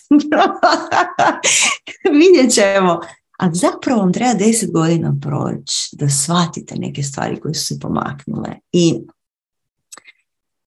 vidjet 2.21 2.55
ćemo. 2.55 3.01
A 3.39 3.55
zapravo 3.55 4.01
vam 4.01 4.13
treba 4.13 4.35
deset 4.35 4.73
godina 4.73 5.15
proći 5.23 5.89
da 5.93 6.09
shvatite 6.09 6.75
neke 6.79 7.03
stvari 7.03 7.41
koje 7.41 7.55
su 7.55 7.67
se 7.67 7.79
pomaknule. 7.81 8.51
I 8.73 9.01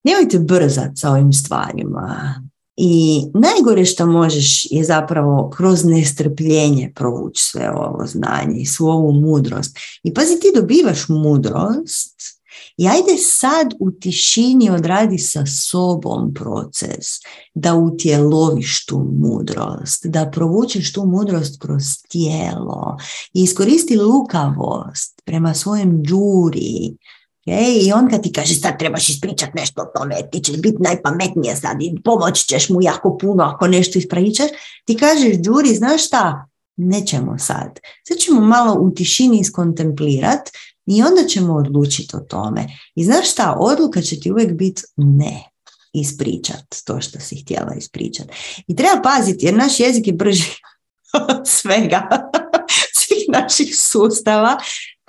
nemojte 0.04 0.40
brzati 0.40 0.96
sa 0.96 1.12
ovim 1.12 1.34
stvarima. 1.34 2.36
I 2.78 3.24
najgore 3.34 3.86
što 3.86 4.06
možeš 4.06 4.68
je 4.72 4.84
zapravo 4.84 5.50
kroz 5.50 5.86
nestrpljenje 5.86 6.92
provući 6.96 7.44
sve 7.44 7.72
ovo 7.72 8.06
znanje 8.06 8.60
i 8.62 8.66
svu 8.66 8.88
ovu 8.88 9.12
mudrost. 9.12 9.78
I 10.04 10.14
pazi, 10.14 10.40
ti 10.40 10.52
dobivaš 10.56 11.10
mudrost 11.10 12.42
i 12.78 12.88
ajde 12.88 13.18
sad 13.18 13.74
u 13.80 13.92
tišini 13.92 14.70
odradi 14.70 15.18
sa 15.18 15.46
sobom 15.46 16.34
proces 16.34 17.08
da 17.54 17.76
utjeloviš 17.76 18.86
tu 18.86 19.08
mudrost, 19.20 20.06
da 20.06 20.32
provučeš 20.32 20.94
tu 20.94 21.06
mudrost 21.06 21.62
kroz 21.62 21.84
tijelo 22.10 22.98
i 23.34 23.44
iskoristi 23.44 23.98
lukavost 23.98 25.22
prema 25.26 25.54
svojem 25.54 26.04
džuri, 26.04 26.98
Okay? 27.46 27.88
I 27.88 27.94
on 27.94 28.10
kad 28.10 28.24
ti 28.24 28.32
kaže 28.32 28.56
sad 28.56 28.80
trebaš 28.80 29.10
ispričati 29.10 29.52
nešto 29.56 29.82
o 29.82 30.00
tome, 30.00 30.16
ti 30.32 30.40
ćeš 30.40 30.58
biti 30.58 30.78
najpametnije 30.80 31.56
sad 31.56 31.82
i 31.82 32.02
pomoći 32.04 32.48
ćeš 32.48 32.70
mu 32.70 32.82
jako 32.82 33.18
puno 33.18 33.44
ako 33.44 33.68
nešto 33.68 34.00
ispričaš, 34.00 34.50
ti 34.86 34.98
kažeš 34.98 35.38
Đuri, 35.38 35.76
znaš 35.76 36.08
šta, 36.08 36.48
nećemo 36.78 37.40
sad. 37.40 37.80
Sad 38.08 38.18
ćemo 38.18 38.42
malo 38.42 38.74
u 38.80 38.92
tišini 38.92 39.40
iskontemplirati 39.40 40.52
i 40.86 41.04
onda 41.04 41.28
ćemo 41.28 41.54
odlučiti 41.54 42.16
o 42.16 42.20
tome. 42.20 42.68
I 42.96 43.04
znaš 43.04 43.32
šta, 43.32 43.56
odluka 43.60 44.02
će 44.02 44.20
ti 44.20 44.32
uvijek 44.32 44.54
biti 44.54 44.82
ne 44.98 45.52
ispričat 45.94 46.66
to 46.86 47.02
što 47.02 47.20
si 47.20 47.36
htjela 47.36 47.74
ispričat. 47.78 48.28
I 48.68 48.76
treba 48.76 49.02
paziti 49.02 49.46
jer 49.46 49.56
naš 49.56 49.80
jezik 49.80 50.08
je 50.08 50.14
brži 50.14 50.52
od 51.30 51.48
svega, 51.48 52.08
svih 53.00 53.26
naših 53.30 53.80
sustava 53.80 54.58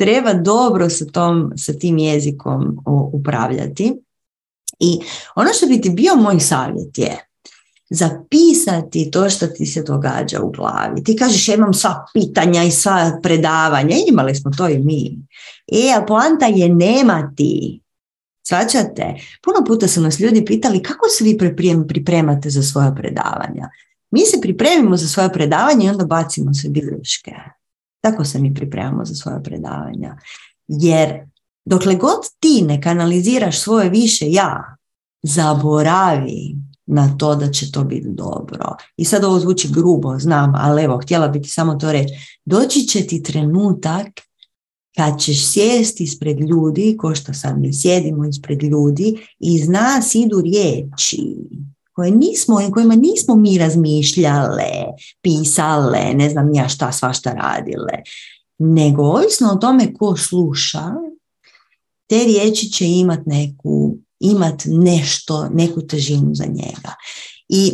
treba 0.03 0.35
dobro 0.35 0.91
sa, 0.91 1.05
tom, 1.05 1.53
sa 1.57 1.73
tim 1.73 1.99
jezikom 1.99 2.79
upravljati. 3.13 3.93
I 4.81 4.99
ono 5.35 5.53
što 5.53 5.67
bi 5.67 5.81
ti 5.81 5.91
bio 5.91 6.17
moj 6.17 6.41
savjet 6.41 6.99
je 6.99 7.29
zapisati 7.91 9.11
to 9.11 9.31
što 9.31 9.47
ti 9.47 9.67
se 9.67 9.83
događa 9.83 10.41
u 10.43 10.51
glavi. 10.51 11.05
Ti 11.05 11.17
kažeš 11.17 11.49
ja 11.49 11.55
imam 11.55 11.75
sva 11.75 12.07
pitanja 12.15 12.63
i 12.63 12.71
sva 12.71 13.19
predavanja, 13.23 13.97
imali 14.09 14.35
smo 14.35 14.51
to 14.51 14.69
i 14.69 14.79
mi. 14.79 15.19
E, 15.73 15.93
a 15.97 16.05
poanta 16.07 16.47
je 16.47 16.69
nemati. 16.69 17.81
Svačate? 18.43 19.15
Puno 19.45 19.65
puta 19.67 19.89
su 19.89 20.01
nas 20.01 20.21
ljudi 20.21 20.45
pitali 20.45 20.83
kako 20.83 21.09
se 21.09 21.25
vi 21.25 21.39
pripremate 21.89 22.51
za 22.51 22.63
svoja 22.63 22.93
predavanja. 22.93 23.69
Mi 24.11 24.21
se 24.21 24.41
pripremimo 24.41 24.97
za 24.97 25.09
svoje 25.09 25.33
predavanje 25.33 25.87
i 25.87 25.91
onda 25.91 26.05
bacimo 26.05 26.55
sve 26.55 26.71
bilješke. 26.71 27.33
Tako 28.03 28.25
se 28.25 28.39
mi 28.39 28.55
pripremamo 28.55 29.05
za 29.05 29.15
svoje 29.15 29.43
predavanja. 29.43 30.17
Jer 30.69 31.21
dokle 31.65 31.95
god 31.95 32.21
ti 32.41 32.63
ne 32.63 32.83
kanaliziraš 32.83 33.61
svoje 33.61 33.91
više 33.91 34.31
ja, 34.31 34.77
zaboravi 35.23 36.57
na 36.87 37.17
to 37.19 37.35
da 37.35 37.51
će 37.51 37.73
to 37.73 37.85
biti 37.85 38.09
dobro. 38.09 38.77
I 38.97 39.05
sad 39.05 39.25
ovo 39.25 39.39
zvuči 39.39 39.69
grubo, 39.73 40.19
znam, 40.19 40.53
ali 40.57 40.83
evo, 40.83 40.99
htjela 41.03 41.29
bi 41.29 41.43
ti 41.43 41.49
samo 41.49 41.75
to 41.75 41.93
reći. 41.93 42.15
Doći 42.45 42.81
će 42.81 43.07
ti 43.07 43.23
trenutak 43.23 44.07
kad 44.97 45.21
ćeš 45.21 45.53
sjesti 45.53 46.05
ispred 46.05 46.41
ljudi, 46.41 46.97
ko 46.99 47.15
što 47.15 47.35
sad 47.35 47.59
mi 47.59 47.73
sjedimo 47.73 48.25
ispred 48.25 48.63
ljudi, 48.63 49.19
i 49.41 49.55
iz 49.55 49.69
nas 49.69 50.15
idu 50.15 50.41
riječi 50.41 51.37
koje 51.93 52.11
nismo, 52.11 52.61
kojima 52.75 52.95
nismo 52.95 53.37
mi 53.37 53.59
razmišljale, 53.59 54.71
pisale, 55.23 56.15
ne 56.15 56.31
znam 56.31 56.55
ja 56.55 56.69
šta 56.69 56.93
svašta 56.93 57.33
radile, 57.33 57.93
nego 58.59 59.03
ovisno 59.03 59.51
o 59.53 59.57
tome 59.57 59.95
ko 59.95 60.17
sluša, 60.17 60.85
te 62.07 62.19
riječi 62.25 62.71
će 62.71 62.87
imat 62.87 63.21
neku, 63.27 63.97
imat 64.21 64.63
nešto, 64.67 65.49
neku 65.55 65.87
težinu 65.87 66.35
za 66.35 66.45
njega. 66.45 66.95
I 67.49 67.73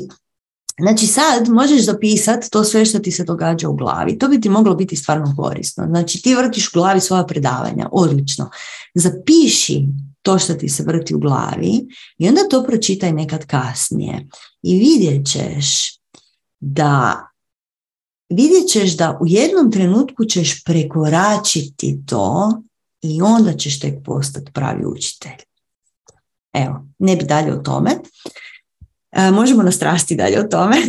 Znači 0.80 1.06
sad 1.06 1.48
možeš 1.48 1.84
zapisati 1.84 2.50
to 2.50 2.64
sve 2.64 2.84
što 2.84 2.98
ti 2.98 3.10
se 3.10 3.24
događa 3.24 3.68
u 3.68 3.76
glavi. 3.76 4.18
To 4.18 4.28
bi 4.28 4.40
ti 4.40 4.48
moglo 4.48 4.74
biti 4.74 4.96
stvarno 4.96 5.34
korisno. 5.36 5.86
Znači 5.86 6.22
ti 6.22 6.34
vrtiš 6.34 6.68
u 6.68 6.70
glavi 6.74 7.00
svoja 7.00 7.24
predavanja, 7.24 7.88
odlično. 7.92 8.50
Zapiši 8.94 9.86
to 10.22 10.38
što 10.38 10.54
ti 10.54 10.68
se 10.68 10.82
vrti 10.82 11.14
u 11.14 11.18
glavi 11.18 11.88
i 12.18 12.28
onda 12.28 12.40
to 12.50 12.64
pročitaj 12.64 13.12
nekad 13.12 13.46
kasnije. 13.46 14.26
I 14.62 14.78
vidjet 14.78 15.26
ćeš 15.26 15.98
da 16.60 17.24
vidjet 18.28 18.68
ćeš 18.68 18.96
da 18.96 19.18
u 19.20 19.26
jednom 19.26 19.72
trenutku 19.72 20.24
ćeš 20.24 20.64
prekoračiti 20.64 22.00
to 22.06 22.62
i 23.02 23.22
onda 23.22 23.52
ćeš 23.52 23.80
tek 23.80 23.94
postati 24.04 24.52
pravi 24.52 24.86
učitelj. 24.86 25.42
Evo, 26.52 26.86
ne 26.98 27.16
bi 27.16 27.24
dalje 27.24 27.52
o 27.52 27.62
tome. 27.62 27.90
E, 29.12 29.30
možemo 29.30 29.62
nastrasti 29.62 30.16
dalje 30.16 30.40
o 30.40 30.48
tome. 30.48 30.76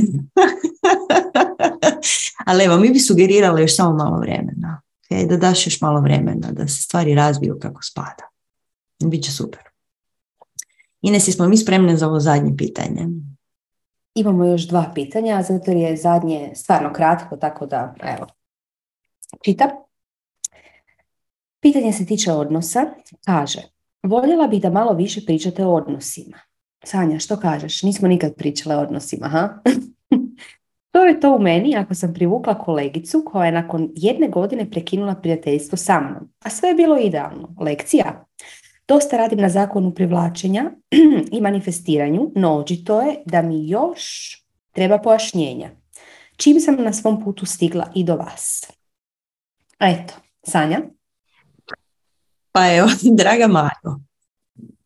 Ali 2.45 2.63
evo, 2.63 2.77
mi 2.77 2.89
bi 2.89 2.99
sugerirali 2.99 3.61
još 3.61 3.75
samo 3.75 3.97
malo 3.97 4.19
vremena. 4.19 4.81
Okay? 5.09 5.27
Da 5.29 5.37
daš 5.37 5.67
još 5.67 5.81
malo 5.81 6.01
vremena, 6.01 6.51
da 6.51 6.67
se 6.67 6.81
stvari 6.81 7.15
razviju 7.15 7.59
kako 7.61 7.83
spada. 7.83 8.29
Biće 9.05 9.31
super. 9.31 9.61
Ines, 11.01 11.35
smo 11.35 11.47
mi 11.47 11.57
spremne 11.57 11.97
za 11.97 12.07
ovo 12.07 12.19
zadnje 12.19 12.57
pitanje? 12.57 13.07
Imamo 14.13 14.45
još 14.45 14.67
dva 14.67 14.91
pitanja, 14.95 15.43
zato 15.43 15.71
je 15.71 15.97
zadnje 15.97 16.51
stvarno 16.55 16.93
kratko, 16.93 17.37
tako 17.37 17.65
da, 17.65 17.95
evo, 18.03 18.27
čitam. 19.43 19.69
Pitanje 21.59 21.93
se 21.93 22.05
tiče 22.05 22.31
odnosa. 22.31 22.85
Kaže, 23.25 23.61
voljela 24.03 24.47
bih 24.47 24.61
da 24.61 24.69
malo 24.69 24.93
više 24.93 25.25
pričate 25.25 25.65
o 25.65 25.73
odnosima. 25.73 26.37
Sanja, 26.83 27.19
što 27.19 27.39
kažeš? 27.39 27.83
Nismo 27.83 28.07
nikad 28.07 28.35
pričale 28.35 28.75
o 28.75 28.81
odnosima, 28.81 29.27
ha? 29.27 29.49
to 30.91 31.05
je 31.05 31.19
to 31.19 31.35
u 31.35 31.39
meni 31.39 31.75
ako 31.77 31.95
sam 31.95 32.13
privukla 32.13 32.59
kolegicu 32.59 33.23
koja 33.25 33.45
je 33.45 33.51
nakon 33.51 33.89
jedne 33.95 34.27
godine 34.27 34.71
prekinula 34.71 35.15
prijateljstvo 35.15 35.77
sa 35.77 35.99
mnom. 35.99 36.29
A 36.39 36.49
sve 36.49 36.69
je 36.69 36.75
bilo 36.75 36.97
idealno. 36.97 37.55
Lekcija. 37.59 38.25
Dosta 38.89 39.17
radim 39.17 39.39
na 39.39 39.49
zakonu 39.49 39.91
privlačenja 39.91 40.71
i 41.37 41.41
manifestiranju, 41.41 42.31
no 42.35 42.55
očito 42.55 43.01
je 43.01 43.23
da 43.25 43.41
mi 43.41 43.69
još 43.69 44.01
treba 44.71 44.97
pojašnjenja. 44.97 45.69
Čim 46.37 46.59
sam 46.59 46.75
na 46.75 46.93
svom 46.93 47.23
putu 47.23 47.45
stigla 47.45 47.91
i 47.95 48.03
do 48.03 48.15
vas. 48.15 48.71
Eto, 49.79 50.13
Sanja? 50.43 50.81
Pa 52.51 52.75
evo, 52.75 52.89
draga 53.19 53.47
Majo, 53.47 53.99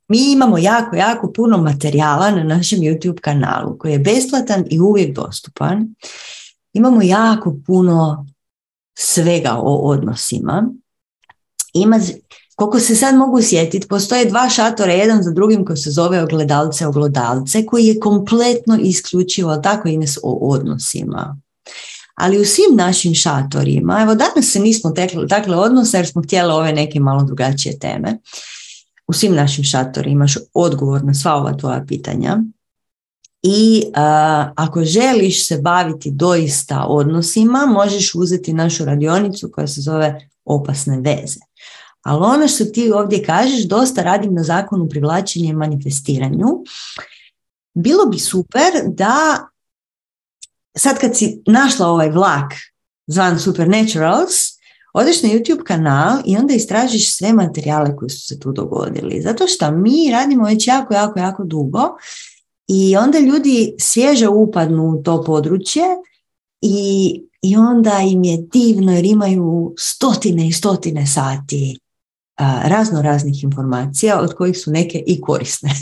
mi 0.08 0.32
imamo 0.32 0.58
jako, 0.58 0.96
jako 0.96 1.32
puno 1.36 1.58
materijala 1.58 2.32
na 2.32 2.44
našem 2.44 2.80
YouTube 2.80 3.22
kanalu 3.22 3.78
koji 3.78 3.92
je 3.92 4.00
besplatan 4.00 4.66
i 4.70 4.80
uvijek 4.80 5.16
dostupan. 5.16 5.96
Imamo 6.74 7.02
jako 7.02 7.56
puno 7.66 8.26
svega 8.94 9.54
o 9.58 9.76
odnosima. 9.76 10.74
Ima, 11.74 12.00
koliko 12.56 12.80
se 12.80 12.96
sad 12.96 13.16
mogu 13.16 13.42
sjetiti, 13.42 13.88
postoje 13.88 14.26
dva 14.26 14.50
šatora, 14.50 14.94
jedan 14.94 15.24
za 15.24 15.32
drugim 15.32 15.66
koji 15.66 15.78
se 15.78 15.92
zove 15.92 16.24
ogledalce 16.24 16.88
ogledalce, 16.88 17.66
koji 17.66 17.86
je 17.86 18.00
kompletno 18.00 18.78
isključivo 18.82 19.58
tako 19.58 19.88
i 19.88 20.00
o 20.24 20.52
odnosima. 20.52 21.38
Ali 22.16 22.40
u 22.40 22.46
svim 22.46 22.76
našim 22.76 23.14
šatorima, 23.14 24.02
evo 24.02 24.16
danas 24.16 24.52
se 24.52 24.60
nismo 24.60 24.92
tekli 24.92 25.28
takle 25.28 25.56
odnose 25.56 25.98
jer 25.98 26.08
smo 26.08 26.22
htjeli 26.22 26.54
ove 26.54 26.74
neke 26.74 27.00
malo 27.00 27.24
drugačije 27.24 27.80
teme, 27.80 28.18
u 29.08 29.14
svim 29.14 29.36
našim 29.36 29.64
šatorima 29.64 30.12
imaš 30.14 30.38
odgovor 30.54 31.04
na 31.04 31.14
sva 31.14 31.36
ova 31.36 31.58
tvoja 31.58 31.86
pitanja 31.88 32.38
i 33.44 33.84
ako 34.56 34.84
želiš 34.84 35.48
se 35.48 35.58
baviti 35.58 36.12
doista 36.12 36.86
odnosima, 36.86 37.66
možeš 37.66 38.16
uzeti 38.16 38.54
našu 38.54 38.86
radionicu 38.86 39.52
koja 39.54 39.68
se 39.68 39.82
zove 39.82 40.30
opasne 40.46 40.98
veze. 40.98 41.40
Ali 42.04 42.26
ono 42.26 42.48
što 42.48 42.66
ti 42.66 42.92
ovdje 42.92 43.24
kažeš, 43.24 43.68
dosta 43.68 44.02
radim 44.02 44.34
na 44.34 44.44
zakonu 44.44 44.90
privlačenja 44.90 45.50
i 45.50 45.54
manifestiranju. 45.54 46.48
Bilo 47.74 48.06
bi 48.06 48.20
super 48.20 48.72
da 48.88 49.48
sad 50.78 51.00
kad 51.00 51.18
si 51.18 51.42
našla 51.48 51.88
ovaj 51.88 52.10
vlak 52.10 52.54
zvan 53.08 53.40
Supernaturals, 53.40 54.34
odeš 54.94 55.24
na 55.24 55.30
YouTube 55.30 55.64
kanal 55.64 56.18
i 56.26 56.38
onda 56.38 56.54
istražiš 56.54 57.16
sve 57.16 57.34
materijale 57.34 57.96
koji 57.96 58.10
su 58.10 58.28
se 58.28 58.40
tu 58.40 58.52
dogodili. 58.52 59.22
Zato 59.22 59.48
što 59.48 59.72
mi 59.72 60.12
radimo 60.12 60.46
već 60.46 60.68
jako, 60.68 60.94
jako, 60.94 61.20
jako 61.20 61.44
dugo 61.44 61.82
i 62.68 62.96
onda 62.98 63.20
ljudi 63.20 63.76
svježe 63.80 64.28
upadnu 64.28 64.90
u 64.90 65.04
to 65.04 65.24
područje 65.24 65.84
i, 66.62 67.22
i 67.42 67.56
onda 67.56 68.00
im 68.00 68.24
je 68.24 68.38
divno 68.38 68.94
jer 68.94 69.06
imaju 69.06 69.74
stotine 69.78 70.48
i 70.48 70.52
stotine 70.52 71.08
sati 71.08 71.80
razno 72.64 73.02
raznih 73.02 73.44
informacija 73.44 74.20
od 74.20 74.36
kojih 74.36 74.58
su 74.58 74.72
neke 74.72 75.04
i 75.08 75.22
korisne. 75.22 75.70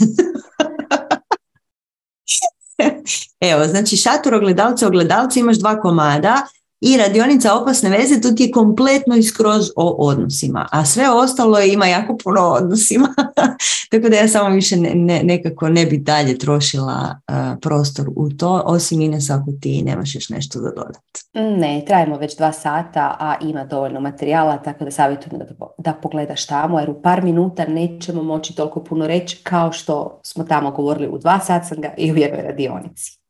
Evo, 3.40 3.66
znači 3.66 3.96
šator 3.96 4.34
ogledalca, 4.34 4.86
ogledalca 4.86 5.40
imaš 5.40 5.56
dva 5.56 5.80
komada 5.80 6.46
i 6.82 6.96
radionica 6.96 7.54
opasne 7.54 7.90
veze, 7.90 8.20
tu 8.20 8.34
ti 8.34 8.42
je 8.42 8.50
kompletno 8.50 9.16
i 9.16 9.22
skroz 9.22 9.70
o 9.76 10.06
odnosima, 10.08 10.68
a 10.70 10.84
sve 10.84 11.10
ostalo 11.10 11.60
ima 11.60 11.86
jako 11.86 12.16
puno 12.24 12.40
odnosima, 12.40 13.08
tako 13.90 14.08
da 14.08 14.16
ja 14.16 14.28
samo 14.28 14.54
više 14.54 14.76
ne, 14.76 15.22
nekako 15.22 15.68
ne 15.68 15.86
bi 15.86 15.98
dalje 15.98 16.38
trošila 16.38 17.20
prostor 17.60 18.10
u 18.16 18.30
to, 18.30 18.62
osim 18.64 19.00
Ines 19.00 19.30
ako 19.30 19.52
ti 19.60 19.82
nemaš 19.82 20.14
još 20.14 20.28
nešto 20.28 20.58
za 20.58 20.70
dodati. 20.70 21.20
Ne, 21.34 21.84
trajimo 21.86 22.18
već 22.18 22.36
dva 22.36 22.52
sata, 22.52 23.16
a 23.20 23.34
ima 23.40 23.64
dovoljno 23.64 24.00
materijala, 24.00 24.56
tako 24.56 24.84
da 24.84 24.90
savjetujem 24.90 25.38
da, 25.38 25.46
da 25.78 25.92
pogledaš 25.92 26.46
tamo, 26.46 26.80
jer 26.80 26.90
u 26.90 27.02
par 27.02 27.24
minuta 27.24 27.66
nećemo 27.66 28.22
moći 28.22 28.54
toliko 28.54 28.84
puno 28.84 29.06
reći 29.06 29.40
kao 29.42 29.72
što 29.72 30.20
smo 30.22 30.44
tamo 30.44 30.70
govorili 30.70 31.08
u 31.08 31.18
dva 31.18 31.40
satsanga 31.40 31.94
i 31.96 32.12
u 32.12 32.16
jednoj 32.16 32.42
radionici. 32.42 33.21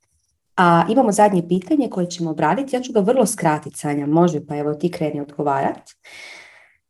A 0.57 0.85
imamo 0.89 1.13
zadnje 1.13 1.49
pitanje 1.49 1.91
koje 1.91 2.11
ćemo 2.11 2.31
obraditi. 2.31 2.77
Ja 2.77 2.83
ću 2.83 2.93
ga 2.93 3.01
vrlo 3.01 3.27
skratiti, 3.27 3.79
Sanja. 3.79 4.07
Može, 4.07 4.47
pa 4.47 4.57
evo 4.57 4.75
ti 4.75 4.91
kreni 4.91 5.21
odgovarati. 5.21 5.95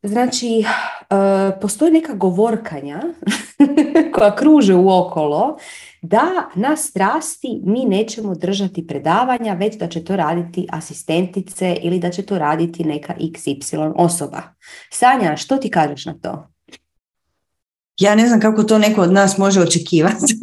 Znači, 0.03 0.65
e, 1.11 1.61
postoji 1.61 1.93
neka 1.93 2.15
govorkanja 2.15 3.03
koja 4.15 4.37
kruže 4.37 4.75
u 4.75 4.99
okolo 4.99 5.57
da 6.03 6.23
na 6.55 6.77
strasti 6.77 7.61
mi 7.65 7.85
nećemo 7.85 8.35
držati 8.35 8.87
predavanja, 8.87 9.55
već 9.55 9.77
da 9.77 9.89
će 9.89 10.05
to 10.05 10.17
raditi 10.17 10.67
asistentice 10.71 11.77
ili 11.83 11.99
da 11.99 12.11
će 12.11 12.23
to 12.23 12.39
raditi 12.39 12.85
neka 12.85 13.15
XY 13.21 13.93
osoba. 13.97 14.43
Sanja, 14.91 15.37
što 15.37 15.57
ti 15.57 15.71
kažeš 15.71 16.07
na 16.07 16.15
to? 16.23 16.49
Ja 18.01 18.15
ne 18.15 18.27
znam 18.29 18.41
kako 18.41 18.63
to 18.63 18.79
neko 18.79 19.01
od 19.03 19.13
nas 19.13 19.39
može 19.39 19.61
očekivati. 19.61 20.39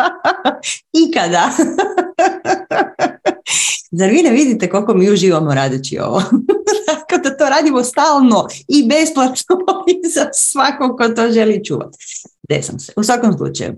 Ikada. 1.06 1.50
Zar 3.98 4.10
vi 4.10 4.22
ne 4.22 4.30
vidite 4.30 4.70
koliko 4.70 4.94
mi 4.94 5.10
uživamo 5.10 5.54
radeći 5.54 5.98
ovo? 5.98 6.22
Tako 6.86 7.22
da 7.22 7.36
to 7.36 7.48
radimo 7.48 7.84
stalno 7.84 8.46
i 8.68 8.88
besplatno 8.88 9.56
i 9.92 10.08
za 10.08 10.28
svakog 10.32 10.98
ko 10.98 11.08
to 11.08 11.30
želi 11.30 11.64
čuvati. 11.64 11.98
Desam 12.48 12.78
se. 12.78 12.92
U 12.96 13.02
svakom 13.02 13.32
slučaju. 13.32 13.76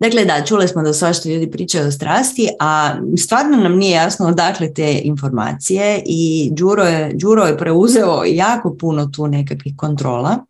Dakle, 0.00 0.24
da, 0.24 0.44
čuli 0.44 0.68
smo 0.68 0.82
da 0.82 0.92
svašta 0.92 1.28
ljudi 1.28 1.50
pričaju 1.50 1.88
o 1.88 1.90
strasti, 1.90 2.48
a 2.60 2.96
stvarno 3.18 3.56
nam 3.56 3.76
nije 3.76 3.92
jasno 3.92 4.26
odakle 4.26 4.74
te 4.74 5.00
informacije 5.04 6.02
i 6.06 6.50
Đuro 6.52 6.82
je, 6.82 7.12
Đuro 7.14 7.44
je 7.44 7.58
preuzeo 7.58 8.22
jako 8.26 8.76
puno 8.80 9.06
tu 9.06 9.26
nekakvih 9.26 9.74
kontrola. 9.76 10.44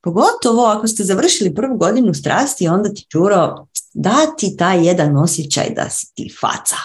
Pogotovo 0.00 0.66
ako 0.66 0.88
ste 0.88 1.04
završili 1.04 1.54
prvu 1.54 1.76
godinu 1.76 2.14
strasti, 2.14 2.68
onda 2.68 2.88
ti 2.88 3.06
Đuro 3.12 3.66
dati 3.94 4.56
taj 4.56 4.86
jedan 4.86 5.16
osjećaj 5.16 5.70
da 5.76 5.90
si 5.90 6.14
ti 6.14 6.34
faca. 6.40 6.76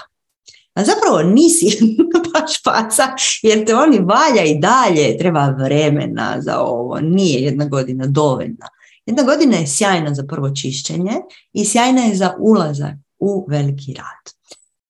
a 0.74 0.84
zapravo 0.84 1.24
nisi 1.24 1.66
baš 2.34 2.64
faca 2.64 3.16
jer 3.42 3.66
te 3.66 3.76
oni 3.76 4.00
valja 4.00 4.44
i 4.44 4.60
dalje, 4.60 5.18
treba 5.18 5.50
vremena 5.50 6.36
za 6.40 6.60
ovo, 6.60 7.00
nije 7.00 7.42
jedna 7.42 7.66
godina 7.66 8.06
dovoljna. 8.08 8.68
Jedna 9.06 9.24
godina 9.24 9.58
je 9.58 9.68
sjajna 9.68 10.14
za 10.14 10.24
prvo 10.24 10.50
čišćenje 10.50 11.14
i 11.54 11.66
sjajna 11.66 12.02
je 12.02 12.16
za 12.16 12.36
ulazak 12.40 12.94
u 13.20 13.46
veliki 13.50 13.94
rad. 13.94 14.34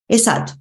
E 0.08 0.18
sad, 0.18 0.52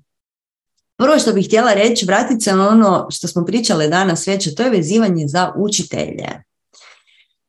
prvo 0.97 1.19
što 1.19 1.33
bih 1.33 1.47
htjela 1.47 1.75
reći, 1.75 2.07
vratiti 2.07 2.41
se 2.41 2.55
na 2.55 2.69
ono 2.69 3.07
što 3.11 3.29
smo 3.29 3.45
pričale 3.45 3.89
danas 3.89 4.27
već, 4.27 4.55
to 4.55 4.63
je 4.63 4.71
vezivanje 4.71 5.29
za 5.29 5.53
učitelje. 5.57 6.43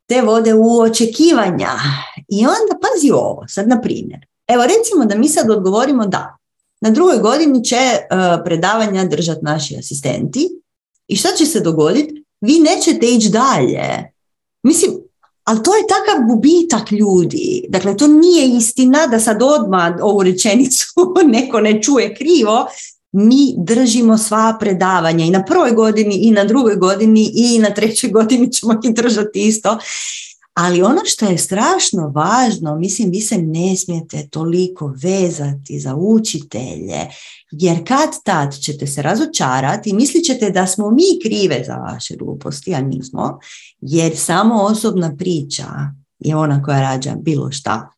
Te 0.06 0.22
vode 0.22 0.54
u 0.54 0.80
očekivanja. 0.80 1.70
I 2.28 2.46
onda 2.46 2.77
pazi 2.98 3.10
ovo, 3.10 3.44
sad 3.48 3.68
na 3.68 3.80
primjer. 3.80 4.26
Evo 4.48 4.62
recimo 4.62 5.04
da 5.04 5.14
mi 5.14 5.28
sad 5.28 5.50
odgovorimo 5.50 6.06
da, 6.06 6.36
na 6.80 6.90
drugoj 6.90 7.18
godini 7.18 7.64
će 7.64 7.76
e, 7.76 8.04
predavanja 8.44 9.04
držati 9.04 9.44
naši 9.44 9.76
asistenti 9.78 10.48
i 11.08 11.16
šta 11.16 11.28
će 11.38 11.46
se 11.46 11.60
dogoditi? 11.60 12.24
Vi 12.40 12.58
nećete 12.58 13.06
ići 13.06 13.28
dalje. 13.28 14.12
Mislim, 14.62 14.92
ali 15.44 15.62
to 15.62 15.76
je 15.76 15.82
takav 15.86 16.26
gubitak 16.28 16.92
ljudi. 16.92 17.66
Dakle, 17.68 17.96
to 17.96 18.06
nije 18.06 18.56
istina 18.56 19.06
da 19.06 19.20
sad 19.20 19.42
odmah 19.42 19.94
ovu 20.02 20.22
rečenicu 20.22 20.86
neko 21.36 21.60
ne 21.60 21.82
čuje 21.82 22.14
krivo. 22.14 22.66
Mi 23.12 23.54
držimo 23.56 24.18
sva 24.18 24.56
predavanja 24.60 25.24
i 25.24 25.30
na 25.30 25.44
prvoj 25.44 25.72
godini 25.72 26.14
i 26.14 26.30
na 26.30 26.44
drugoj 26.44 26.76
godini 26.76 27.30
i 27.34 27.58
na 27.58 27.74
trećoj 27.74 28.10
godini 28.10 28.52
ćemo 28.52 28.80
ih 28.84 28.94
držati 28.94 29.46
isto. 29.46 29.78
Ali 30.60 30.82
ono 30.82 31.00
što 31.04 31.26
je 31.26 31.38
strašno 31.38 32.12
važno, 32.14 32.76
mislim, 32.76 33.10
vi 33.10 33.20
se 33.20 33.38
ne 33.38 33.76
smijete 33.76 34.28
toliko 34.30 34.94
vezati 35.02 35.80
za 35.80 35.94
učitelje, 35.96 36.98
jer 37.50 37.88
kad 37.88 38.10
tad 38.24 38.58
ćete 38.60 38.86
se 38.86 39.02
razočarati 39.02 39.90
i 39.90 39.92
mislit 39.92 40.24
ćete 40.24 40.50
da 40.50 40.66
smo 40.66 40.90
mi 40.90 41.20
krive 41.22 41.64
za 41.66 41.74
vaše 41.74 42.16
gluposti, 42.16 42.74
a 42.74 42.80
nismo, 42.80 43.38
jer 43.80 44.16
samo 44.16 44.62
osobna 44.62 45.16
priča 45.16 45.66
je 46.18 46.36
ona 46.36 46.62
koja 46.62 46.80
rađa 46.80 47.14
bilo 47.14 47.50
šta. 47.50 47.90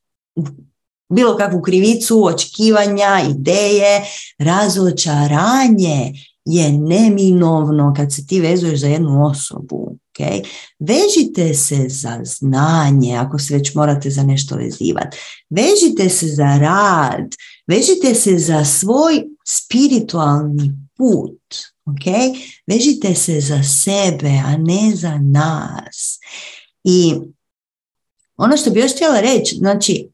Bilo 1.09 1.37
kakvu 1.37 1.63
krivicu, 1.63 2.25
očekivanja, 2.25 3.23
ideje, 3.31 4.03
razočaranje 4.39 6.13
je 6.45 6.73
neminovno 6.73 7.95
kad 7.97 8.13
se 8.13 8.27
ti 8.27 8.41
vezuješ 8.41 8.81
za 8.81 8.87
jednu 8.87 9.27
osobu. 9.27 9.97
Okay? 10.15 10.45
Vežite 10.79 11.55
se 11.55 11.85
za 11.89 12.21
znanje, 12.25 13.17
ako 13.17 13.39
se 13.39 13.55
već 13.55 13.75
morate 13.75 14.11
za 14.11 14.23
nešto 14.23 14.57
vezivati. 14.57 15.17
Vežite 15.51 16.09
se 16.09 16.27
za 16.29 16.59
rad, 16.59 17.35
vežite 17.67 18.15
se 18.15 18.39
za 18.39 18.65
svoj 18.65 19.25
spiritualni 19.47 20.73
put. 20.97 21.41
Okay? 21.87 22.35
Vežite 22.67 23.15
se 23.15 23.41
za 23.41 23.63
sebe, 23.63 24.43
a 24.47 24.57
ne 24.57 24.95
za 24.95 25.19
nas. 25.19 26.19
I 26.85 27.15
ono 28.37 28.57
što 28.57 28.71
bi 28.71 28.81
još 28.81 28.95
htjela 28.95 29.21
reći, 29.21 29.55
znači, 29.57 30.09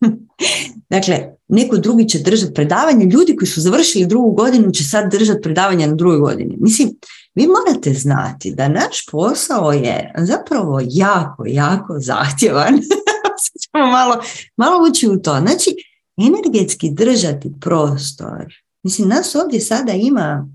dakle, 0.94 1.36
neko 1.48 1.76
drugi 1.76 2.08
će 2.08 2.18
držati 2.18 2.54
predavanje, 2.54 3.04
ljudi 3.04 3.36
koji 3.36 3.48
su 3.48 3.60
završili 3.60 4.06
drugu 4.06 4.32
godinu 4.32 4.70
će 4.70 4.84
sad 4.84 5.10
držati 5.10 5.42
predavanje 5.42 5.86
na 5.86 5.94
drugoj 5.94 6.18
godini. 6.18 6.56
Mislim, 6.60 6.90
vi 7.34 7.46
morate 7.46 7.94
znati 7.94 8.54
da 8.54 8.68
naš 8.68 9.06
posao 9.10 9.72
je 9.72 10.12
zapravo 10.18 10.80
jako, 10.84 11.44
jako 11.46 11.96
zahtjevan. 11.98 12.74
ćemo 13.62 13.86
malo, 13.86 14.16
malo 14.56 14.88
ući 14.90 15.08
u 15.08 15.22
to. 15.22 15.38
Znači, 15.40 15.70
energetski 16.16 16.90
držati 16.90 17.52
prostor. 17.60 18.54
Mislim, 18.82 19.08
nas 19.08 19.34
ovdje 19.34 19.60
sada 19.60 19.92
ima 19.92 20.48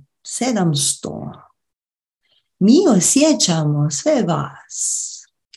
700. 0.43 1.31
Mi 2.59 2.77
osjećamo 2.97 3.89
sve 3.91 4.23
vas. 4.23 5.09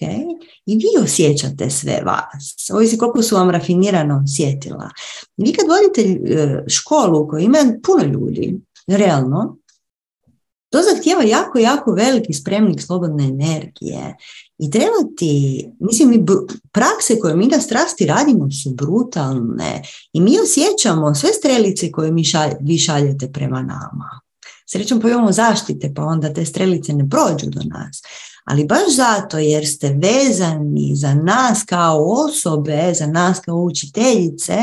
Okay? 0.06 0.24
I 0.66 0.76
vi 0.76 1.04
osjećate 1.04 1.70
sve 1.70 2.02
vas. 2.04 2.70
Ovisi 2.72 2.98
koliko 2.98 3.22
su 3.22 3.34
vam 3.34 3.50
rafinirano 3.50 4.22
osjetila. 4.24 4.90
Vi 5.36 5.52
kad 5.52 5.66
vodite 5.68 6.32
e, 6.32 6.64
školu 6.68 7.20
u 7.20 7.28
kojoj 7.28 7.44
ima 7.44 7.58
puno 7.82 8.04
ljudi, 8.04 8.60
realno, 8.86 9.56
to 10.72 10.78
zahtjeva 10.94 11.22
jako, 11.22 11.58
jako 11.58 11.92
veliki 11.92 12.32
spremnik 12.32 12.80
slobodne 12.82 13.24
energije. 13.24 14.16
I 14.58 14.70
treba 14.70 15.16
ti, 15.16 15.66
mislim, 15.80 16.10
mi 16.10 16.24
prakse 16.72 17.18
koje 17.18 17.36
mi 17.36 17.46
na 17.46 17.60
strasti 17.60 18.06
radimo 18.06 18.50
su 18.50 18.70
brutalne 18.70 19.82
i 20.12 20.20
mi 20.20 20.38
osjećamo 20.40 21.14
sve 21.14 21.32
strelice 21.32 21.92
koje 21.92 22.12
mi 22.12 22.22
vi 22.60 22.78
šaljete 22.78 23.32
prema 23.32 23.62
nama. 23.62 24.20
Srećom 24.66 25.00
pa 25.00 25.08
imamo 25.08 25.32
zaštite, 25.32 25.92
pa 25.96 26.02
onda 26.02 26.32
te 26.32 26.44
strelice 26.44 26.92
ne 26.92 27.08
prođu 27.08 27.50
do 27.50 27.60
nas. 27.64 28.02
Ali 28.44 28.64
baš 28.64 28.96
zato 28.96 29.38
jer 29.38 29.66
ste 29.66 29.88
vezani 29.88 30.92
za 30.94 31.14
nas 31.14 31.62
kao 31.66 32.04
osobe, 32.04 32.92
za 32.94 33.06
nas 33.06 33.40
kao 33.40 33.56
učiteljice, 33.56 34.56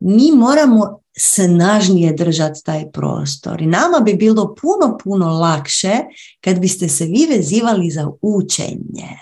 mi 0.00 0.32
moramo 0.32 1.00
snažnije 1.18 2.12
držati 2.12 2.64
taj 2.64 2.90
prostor. 2.90 3.62
I 3.62 3.66
nama 3.66 4.00
bi 4.00 4.14
bilo 4.14 4.54
puno, 4.54 4.98
puno 5.04 5.26
lakše 5.26 5.96
kad 6.40 6.58
biste 6.60 6.88
se 6.88 7.04
vi 7.04 7.26
vezivali 7.30 7.90
za 7.90 8.10
učenje. 8.22 9.18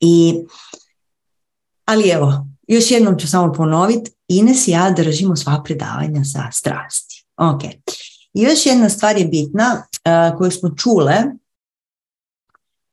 I, 0.00 0.34
ali 1.84 2.08
evo, 2.08 2.46
još 2.66 2.90
jednom 2.90 3.18
ću 3.18 3.28
samo 3.28 3.52
ponoviti, 3.52 4.10
Ines 4.28 4.68
i 4.68 4.70
ja 4.70 4.90
držimo 4.90 5.36
sva 5.36 5.62
predavanja 5.64 6.24
sa 6.24 6.50
strasti. 6.52 7.24
Ok. 7.36 7.62
Još 8.32 8.66
jedna 8.66 8.88
stvar 8.88 9.16
je 9.16 9.24
bitna 9.24 9.86
uh, 9.86 10.38
koju 10.38 10.50
smo 10.50 10.70
čule, 10.76 11.22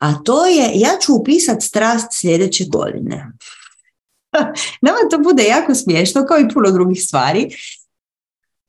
a 0.02 0.24
to 0.24 0.46
je, 0.46 0.72
ja 0.76 0.90
ću 1.02 1.16
upisati 1.16 1.66
strast 1.66 2.08
sljedeće 2.12 2.66
godine. 2.66 3.32
Nama 4.86 4.98
to 5.12 5.18
bude 5.18 5.44
jako 5.44 5.76
smiješno, 5.76 6.26
kao 6.26 6.40
i 6.40 6.50
puno 6.54 6.72
drugih 6.72 7.04
stvari. 7.04 7.56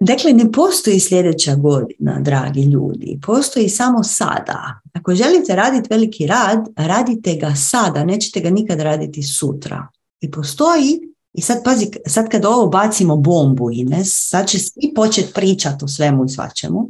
Dakle, 0.01 0.33
ne 0.33 0.53
postoji 0.53 1.01
sljedeća 1.01 1.55
godina, 1.55 2.21
dragi 2.21 2.63
ljudi. 2.63 3.19
Postoji 3.27 3.69
samo 3.69 4.03
sada. 4.05 4.81
Ako 4.93 5.15
želite 5.15 5.57
raditi 5.57 5.89
veliki 5.91 6.27
rad, 6.27 6.69
radite 6.77 7.35
ga 7.35 7.55
sada, 7.55 8.05
nećete 8.05 8.41
ga 8.41 8.51
nikad 8.51 8.81
raditi 8.81 9.23
sutra. 9.23 9.89
I 10.21 10.31
postoji, 10.31 11.01
i 11.33 11.41
sad 11.41 11.65
pazi, 11.65 11.87
sad 12.07 12.29
kad 12.29 12.45
ovo 12.45 12.67
bacimo 12.67 13.17
bombu, 13.17 13.71
Ines, 13.73 14.29
sad 14.29 14.49
će 14.49 14.59
svi 14.59 14.93
početi 14.95 15.33
pričati 15.33 15.85
o 15.85 15.89
svemu 15.89 16.25
i 16.25 16.29
svačemu, 16.29 16.89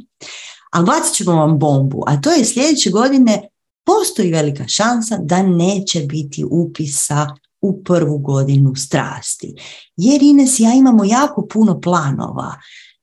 ali 0.71 0.85
bacit 0.85 1.15
ćemo 1.15 1.35
vam 1.35 1.59
bombu, 1.59 2.03
a 2.07 2.21
to 2.21 2.31
je 2.31 2.45
sljedeće 2.45 2.89
godine 2.89 3.49
postoji 3.83 4.31
velika 4.31 4.67
šansa 4.67 5.17
da 5.17 5.43
neće 5.43 5.99
biti 5.99 6.45
upisa 6.51 7.27
u 7.61 7.83
prvu 7.83 8.17
godinu 8.17 8.75
strasti. 8.75 9.55
Jer 9.97 10.23
Ines 10.23 10.59
ja 10.59 10.73
imamo 10.73 11.03
jako 11.05 11.47
puno 11.47 11.81
planova 11.81 12.55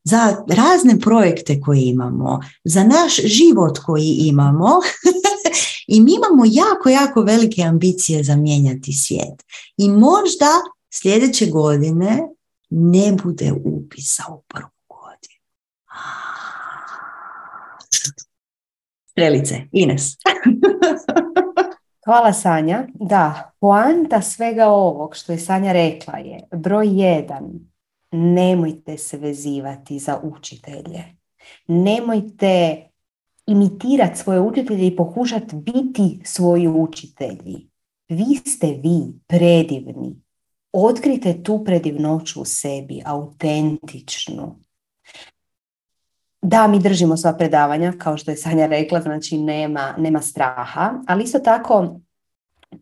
za 0.05 0.45
razne 0.49 0.99
projekte 1.01 1.61
koje 1.61 1.83
imamo, 1.83 2.41
za 2.65 2.85
naš 2.85 3.17
život 3.25 3.79
koji 3.79 4.17
imamo 4.21 4.69
i 5.95 6.01
mi 6.01 6.13
imamo 6.15 6.45
jako, 6.47 6.89
jako 6.89 7.23
velike 7.23 7.63
ambicije 7.63 8.25
za 8.25 8.37
mijenjati 8.37 8.93
svijet. 8.93 9.43
I 9.77 9.89
možda 9.89 10.51
sljedeće 10.93 11.47
godine 11.47 12.29
ne 12.71 13.13
bude 13.23 13.53
upisa 13.65 14.25
u 14.31 14.43
prvu 14.49 14.71
godinu. 14.89 15.41
Strelice, 19.21 19.69
Ines. 19.73 20.17
Hvala 22.05 22.33
Sanja. 22.33 22.87
Da, 22.95 23.53
poanta 23.61 24.23
svega 24.23 24.67
ovog 24.67 25.17
što 25.17 25.33
je 25.33 25.39
Sanja 25.39 25.73
rekla 25.73 26.19
je 26.19 26.41
broj 26.53 26.89
jedan, 27.03 27.51
nemojte 28.13 28.99
se 28.99 29.17
vezivati 29.19 29.99
za 29.99 30.21
učitelje. 30.23 31.05
Nemojte 31.67 32.77
imitirati 33.47 34.19
svoje 34.19 34.41
učitelje 34.41 34.87
i 34.87 34.97
pokušati 34.97 35.57
biti 35.57 36.21
svoji 36.25 36.69
učitelji. 36.69 37.69
Vi 38.09 38.35
ste 38.47 38.67
vi, 38.67 39.21
predivni. 39.27 40.23
Otkrite 40.73 41.43
tu 41.43 41.65
predivnoću 41.65 42.41
u 42.41 42.45
sebi, 42.45 43.03
autentičnu. 43.05 44.61
Da, 46.43 46.67
mi 46.67 46.79
držimo 46.79 47.17
sva 47.17 47.33
predavanja, 47.33 47.93
kao 47.99 48.17
što 48.17 48.31
je 48.31 48.37
Sanja 48.37 48.67
rekla, 48.67 49.01
znači 49.01 49.39
nema, 49.39 49.95
nema 49.99 50.21
straha, 50.21 50.95
ali 51.07 51.25
isto 51.25 51.39
tako 51.39 52.01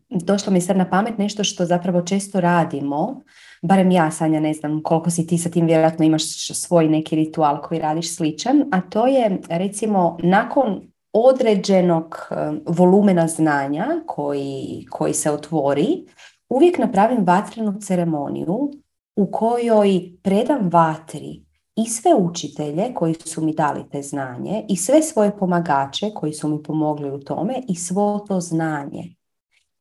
došlo 0.09 0.53
mi 0.53 0.61
sad 0.61 0.77
na 0.77 0.89
pamet 0.89 1.17
nešto 1.17 1.43
što 1.43 1.65
zapravo 1.65 2.01
često 2.01 2.41
radimo, 2.41 3.21
barem 3.61 3.91
ja, 3.91 4.11
Sanja, 4.11 4.39
ne 4.39 4.53
znam 4.53 4.83
koliko 4.83 5.09
si 5.09 5.27
ti 5.27 5.37
sa 5.37 5.49
tim, 5.49 5.65
vjerojatno 5.65 6.05
imaš 6.05 6.23
svoj 6.53 6.87
neki 6.87 7.15
ritual 7.15 7.61
koji 7.61 7.79
radiš 7.79 8.15
sličan, 8.15 8.63
a 8.71 8.81
to 8.81 9.07
je 9.07 9.41
recimo 9.49 10.17
nakon 10.23 10.81
određenog 11.13 12.29
volumena 12.65 13.27
znanja 13.27 13.87
koji, 14.05 14.85
koji 14.89 15.13
se 15.13 15.31
otvori, 15.31 16.05
uvijek 16.49 16.77
napravim 16.77 17.25
vatrenu 17.25 17.79
ceremoniju 17.81 18.71
u 19.15 19.31
kojoj 19.31 20.11
predam 20.23 20.69
vatri 20.73 21.48
i 21.83 21.89
sve 21.89 22.15
učitelje 22.15 22.93
koji 22.93 23.15
su 23.25 23.41
mi 23.41 23.53
dali 23.53 23.89
te 23.91 24.01
znanje 24.01 24.65
i 24.69 24.75
sve 24.75 25.01
svoje 25.01 25.37
pomagače 25.37 26.11
koji 26.15 26.33
su 26.33 26.47
mi 26.47 26.63
pomogli 26.63 27.11
u 27.11 27.19
tome 27.19 27.61
i 27.67 27.75
svo 27.75 28.19
to 28.27 28.39
znanje. 28.39 29.15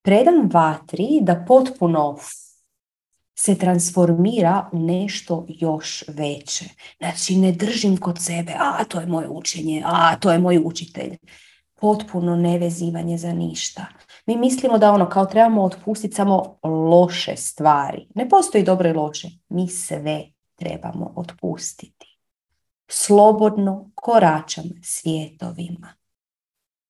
Predam 0.03 0.49
vatri 0.53 1.09
da 1.23 1.45
potpuno 1.49 2.16
se 3.35 3.55
transformira 3.55 4.69
u 4.73 4.79
nešto 4.79 5.47
još 5.49 6.05
veće. 6.09 6.65
Znači 6.99 7.37
ne 7.37 7.53
držim 7.53 7.97
kod 7.97 8.19
sebe, 8.23 8.53
a 8.59 8.85
to 8.85 9.01
je 9.01 9.07
moje 9.07 9.29
učenje, 9.29 9.83
a 9.87 10.16
to 10.16 10.33
je 10.33 10.39
moj 10.39 10.62
učitelj. 10.65 11.16
Potpuno 11.81 12.37
nevezivanje 12.37 13.19
za 13.19 13.33
ništa. 13.33 13.87
Mi 14.27 14.37
mislimo 14.37 14.79
da 14.79 14.93
ono 14.93 15.09
kao 15.09 15.27
trebamo 15.27 15.62
otpustiti 15.62 16.15
samo 16.15 16.59
loše 16.62 17.37
stvari. 17.37 18.09
Ne 18.15 18.29
postoji 18.29 18.65
dobro 18.65 18.89
i 18.89 18.93
loše. 18.93 19.29
Mi 19.49 19.69
sve 19.69 20.38
trebamo 20.59 21.12
otpustiti. 21.16 22.18
Slobodno 22.89 23.90
koračam 23.94 24.64
svijetovima. 24.82 25.94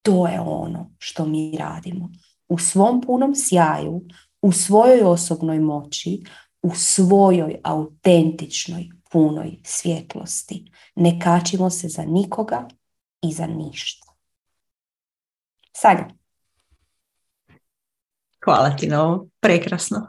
To 0.03 0.27
je 0.27 0.41
ono 0.41 0.95
što 0.99 1.27
mi 1.27 1.57
radimo. 1.59 2.11
U 2.49 2.59
svom 2.59 3.01
punom 3.01 3.33
sjaju, 3.37 4.03
u 4.43 4.53
svojoj 4.53 5.03
osobnoj 5.03 5.61
moći, 5.61 6.23
u 6.63 6.75
svojoj 6.75 7.61
autentičnoj 7.65 8.89
punoj 9.11 9.59
svjetlosti. 9.65 10.73
Ne 10.95 11.21
kačimo 11.21 11.71
se 11.71 11.89
za 11.89 12.03
nikoga 12.03 12.69
i 13.23 13.33
za 13.33 13.47
ništa. 13.47 14.07
Sanja. 15.73 16.09
Hvala 18.45 18.77
ti 18.77 18.87
na 18.87 19.03
ovo. 19.03 19.29
Prekrasno. 19.41 20.07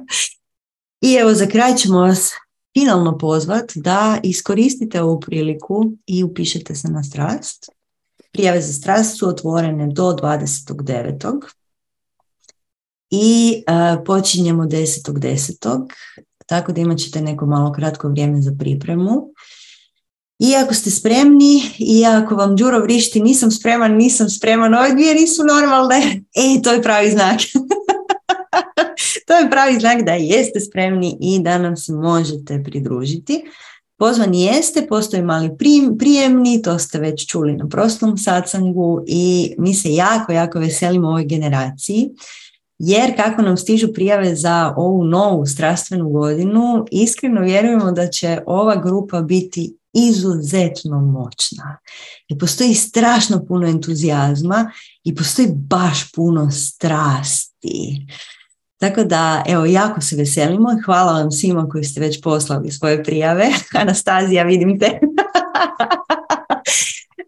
I 1.06 1.14
evo 1.14 1.34
za 1.34 1.46
kraj 1.46 1.74
ćemo 1.74 2.00
vas 2.00 2.32
finalno 2.78 3.18
pozvat 3.18 3.72
da 3.74 4.20
iskoristite 4.22 5.02
ovu 5.02 5.20
priliku 5.20 5.84
i 6.06 6.24
upišete 6.24 6.74
se 6.74 6.88
na 6.88 7.02
strast. 7.02 7.68
Prijave 8.32 8.60
za 8.60 8.72
strast 8.72 9.18
su 9.18 9.28
otvorene 9.28 9.86
do 9.86 10.16
29. 10.22 11.40
I 13.10 13.62
uh, 13.68 14.04
počinjemo 14.04 14.64
10.10. 14.64 15.86
Tako 16.46 16.72
da 16.72 16.80
imat 16.80 16.98
ćete 16.98 17.20
neko 17.20 17.46
malo 17.46 17.72
kratko 17.72 18.08
vrijeme 18.08 18.42
za 18.42 18.52
pripremu. 18.58 19.32
I 20.38 20.54
ako 20.56 20.74
ste 20.74 20.90
spremni 20.90 21.62
i 21.78 22.04
ako 22.04 22.34
vam 22.34 22.56
Đuro 22.56 22.80
vrišti 22.80 23.20
nisam 23.20 23.50
spreman, 23.50 23.96
nisam 23.96 24.30
spreman, 24.30 24.74
ove 24.74 24.92
dvije 24.92 25.14
nisu 25.14 25.44
normalne, 25.44 25.96
e, 26.58 26.62
to 26.62 26.72
je 26.72 26.82
pravi 26.82 27.10
znak. 27.10 27.40
to 29.32 29.38
je 29.38 29.50
pravi 29.50 29.80
znak 29.80 30.02
da 30.02 30.12
jeste 30.12 30.60
spremni 30.60 31.16
i 31.20 31.38
da 31.42 31.58
nam 31.58 31.76
se 31.76 31.92
možete 31.92 32.62
pridružiti. 32.64 33.44
Pozvani 33.98 34.42
jeste, 34.42 34.86
postoji 34.86 35.22
mali 35.22 35.50
prijemni, 35.98 36.62
to 36.62 36.78
ste 36.78 36.98
već 36.98 37.26
čuli 37.26 37.56
na 37.56 37.68
prostom 37.68 38.18
satsangu 38.18 39.04
i 39.06 39.54
mi 39.58 39.74
se 39.74 39.94
jako, 39.94 40.32
jako 40.32 40.58
veselimo 40.58 41.08
ovoj 41.08 41.24
generaciji 41.24 42.10
jer 42.78 43.16
kako 43.16 43.42
nam 43.42 43.56
stižu 43.56 43.92
prijave 43.92 44.34
za 44.34 44.74
ovu 44.76 45.04
novu 45.04 45.46
strastvenu 45.46 46.10
godinu, 46.10 46.84
iskreno 46.90 47.40
vjerujemo 47.40 47.92
da 47.92 48.08
će 48.08 48.38
ova 48.46 48.76
grupa 48.76 49.20
biti 49.20 49.76
izuzetno 49.92 51.00
moćna. 51.00 51.78
I 52.28 52.38
postoji 52.38 52.74
strašno 52.74 53.44
puno 53.48 53.66
entuzijazma 53.66 54.70
i 55.04 55.14
postoji 55.14 55.48
baš 55.52 56.12
puno 56.12 56.50
strasti. 56.50 58.06
Tako 58.82 59.04
da, 59.04 59.42
evo, 59.46 59.64
jako 59.64 60.00
se 60.00 60.16
veselimo 60.16 60.72
i 60.72 60.82
hvala 60.84 61.12
vam 61.12 61.30
svima 61.30 61.68
koji 61.68 61.84
ste 61.84 62.00
već 62.00 62.20
poslali 62.22 62.70
svoje 62.70 63.04
prijave. 63.04 63.48
Anastazija, 63.82 64.44
vidim 64.44 64.78
te. 64.78 64.86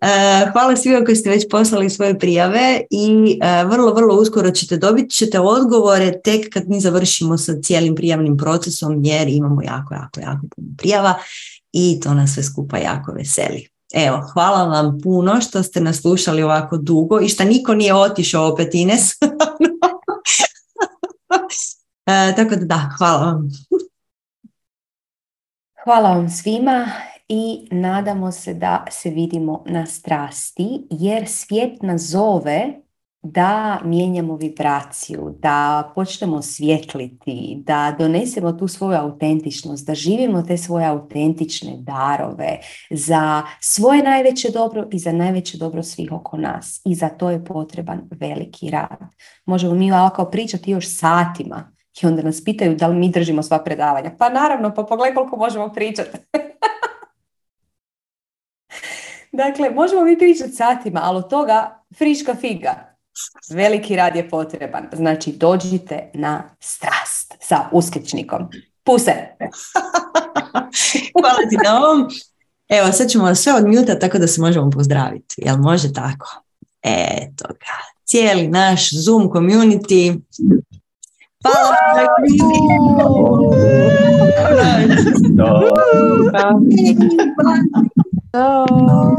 E, 0.01 0.51
hvala 0.53 0.77
svima 0.77 1.05
koji 1.05 1.17
ste 1.17 1.31
već 1.31 1.45
poslali 1.51 1.91
svoje 1.91 2.19
prijave 2.19 2.81
i 2.91 3.39
e, 3.43 3.65
vrlo, 3.65 3.95
vrlo 3.95 4.15
uskoro 4.15 4.51
ćete 4.51 4.77
dobiti 4.77 5.11
ćete 5.11 5.41
odgovore 5.41 6.21
tek 6.25 6.53
kad 6.53 6.69
mi 6.69 6.81
završimo 6.81 7.39
sa 7.39 7.53
cijelim 7.63 7.95
prijavnim 7.95 8.37
procesom 8.37 9.05
jer 9.05 9.29
imamo 9.29 9.63
jako, 9.63 9.95
jako, 9.95 10.21
jako 10.21 10.47
puno 10.57 10.69
prijava 10.79 11.15
i 11.73 12.01
to 12.03 12.15
nas 12.15 12.35
sve 12.35 12.43
skupa 12.43 12.79
jako 12.79 13.13
veseli. 13.13 13.69
Evo, 13.95 14.21
hvala 14.33 14.65
vam 14.65 14.99
puno 15.03 15.41
što 15.41 15.63
ste 15.63 15.81
nas 15.81 16.01
slušali 16.01 16.43
ovako 16.43 16.77
dugo 16.77 17.21
i 17.21 17.29
što 17.29 17.45
niko 17.45 17.75
nije 17.75 17.95
otišao 17.95 18.53
opet 18.53 18.75
Ines. 18.75 19.11
e, 22.07 22.35
tako 22.37 22.57
da 22.57 22.65
da, 22.65 22.91
hvala 22.99 23.25
vam. 23.25 23.49
Hvala 25.85 26.15
vam 26.15 26.29
svima 26.29 26.87
i 27.29 27.69
nadamo 27.71 28.33
se 28.33 28.55
da 28.55 28.85
se 28.91 29.11
vidimo 29.11 29.65
na 29.67 29.87
strasti 29.87 30.87
jer 30.91 31.29
svijet 31.29 31.83
nas 31.83 32.01
zove 32.01 32.84
da 33.25 33.81
mijenjamo 33.85 34.37
vibraciju, 34.37 35.35
da 35.39 35.93
počnemo 35.95 36.43
svjetliti, 36.43 37.63
da 37.67 37.95
donesemo 37.99 38.53
tu 38.53 38.69
svoju 38.69 38.99
autentičnost, 38.99 39.87
da 39.87 39.95
živimo 39.95 40.43
te 40.43 40.57
svoje 40.57 40.87
autentične 40.87 41.77
darove 41.79 42.59
za 42.91 43.43
svoje 43.61 44.03
najveće 44.03 44.51
dobro 44.51 44.89
i 44.93 44.99
za 44.99 45.13
najveće 45.13 45.59
dobro 45.59 45.83
svih 45.83 46.13
oko 46.13 46.37
nas. 46.37 46.81
I 46.85 46.95
za 46.95 47.09
to 47.09 47.31
je 47.31 47.45
potreban 47.45 48.01
veliki 48.11 48.71
rad. 48.71 48.99
Možemo 49.47 49.75
mi 49.75 49.93
ovako 49.93 50.25
pričati 50.25 50.71
još 50.71 50.97
satima 50.97 51.73
i 52.03 52.07
onda 52.07 52.23
nas 52.23 52.45
pitaju 52.45 52.77
da 52.77 52.87
li 52.87 52.97
mi 52.97 53.11
držimo 53.11 53.43
sva 53.43 53.59
predavanja. 53.59 54.11
Pa 54.19 54.29
naravno, 54.29 54.75
pa 54.75 54.83
pogledaj 54.83 55.15
koliko 55.15 55.37
možemo 55.37 55.73
pričati. 55.73 56.19
dakle, 59.43 59.71
možemo 59.71 60.05
mi 60.05 60.19
pričati 60.19 60.53
satima, 60.53 61.01
ali 61.03 61.19
od 61.19 61.31
toga 61.31 61.85
friška 61.99 62.35
figa 62.35 62.94
Veliki 63.51 63.97
rad 63.97 64.17
je 64.17 64.31
potreban. 64.31 64.89
Znači, 64.93 65.33
dođite 65.33 66.11
na 66.15 66.43
strast 66.61 67.35
sa 67.41 67.69
uskličnikom. 67.73 68.49
Puse! 68.85 69.13
Hvala 71.21 71.49
ti 71.51 71.57
na 71.65 71.79
ovom. 71.79 72.09
Evo, 72.69 72.93
sad 72.93 73.09
ćemo 73.09 73.35
sve 73.35 73.53
odmjuta 73.53 73.99
tako 73.99 74.19
da 74.19 74.27
se 74.27 74.41
možemo 74.41 74.71
pozdraviti. 74.71 75.35
Jel 75.37 75.57
može 75.57 75.93
tako? 75.93 76.43
Eto 76.83 77.45
ga. 77.49 77.95
Cijeli 78.05 78.49
naš 78.49 78.93
Zoom 78.93 79.23
community. 79.23 80.21
Hvala! 81.43 81.75
Hvala. 88.33 89.17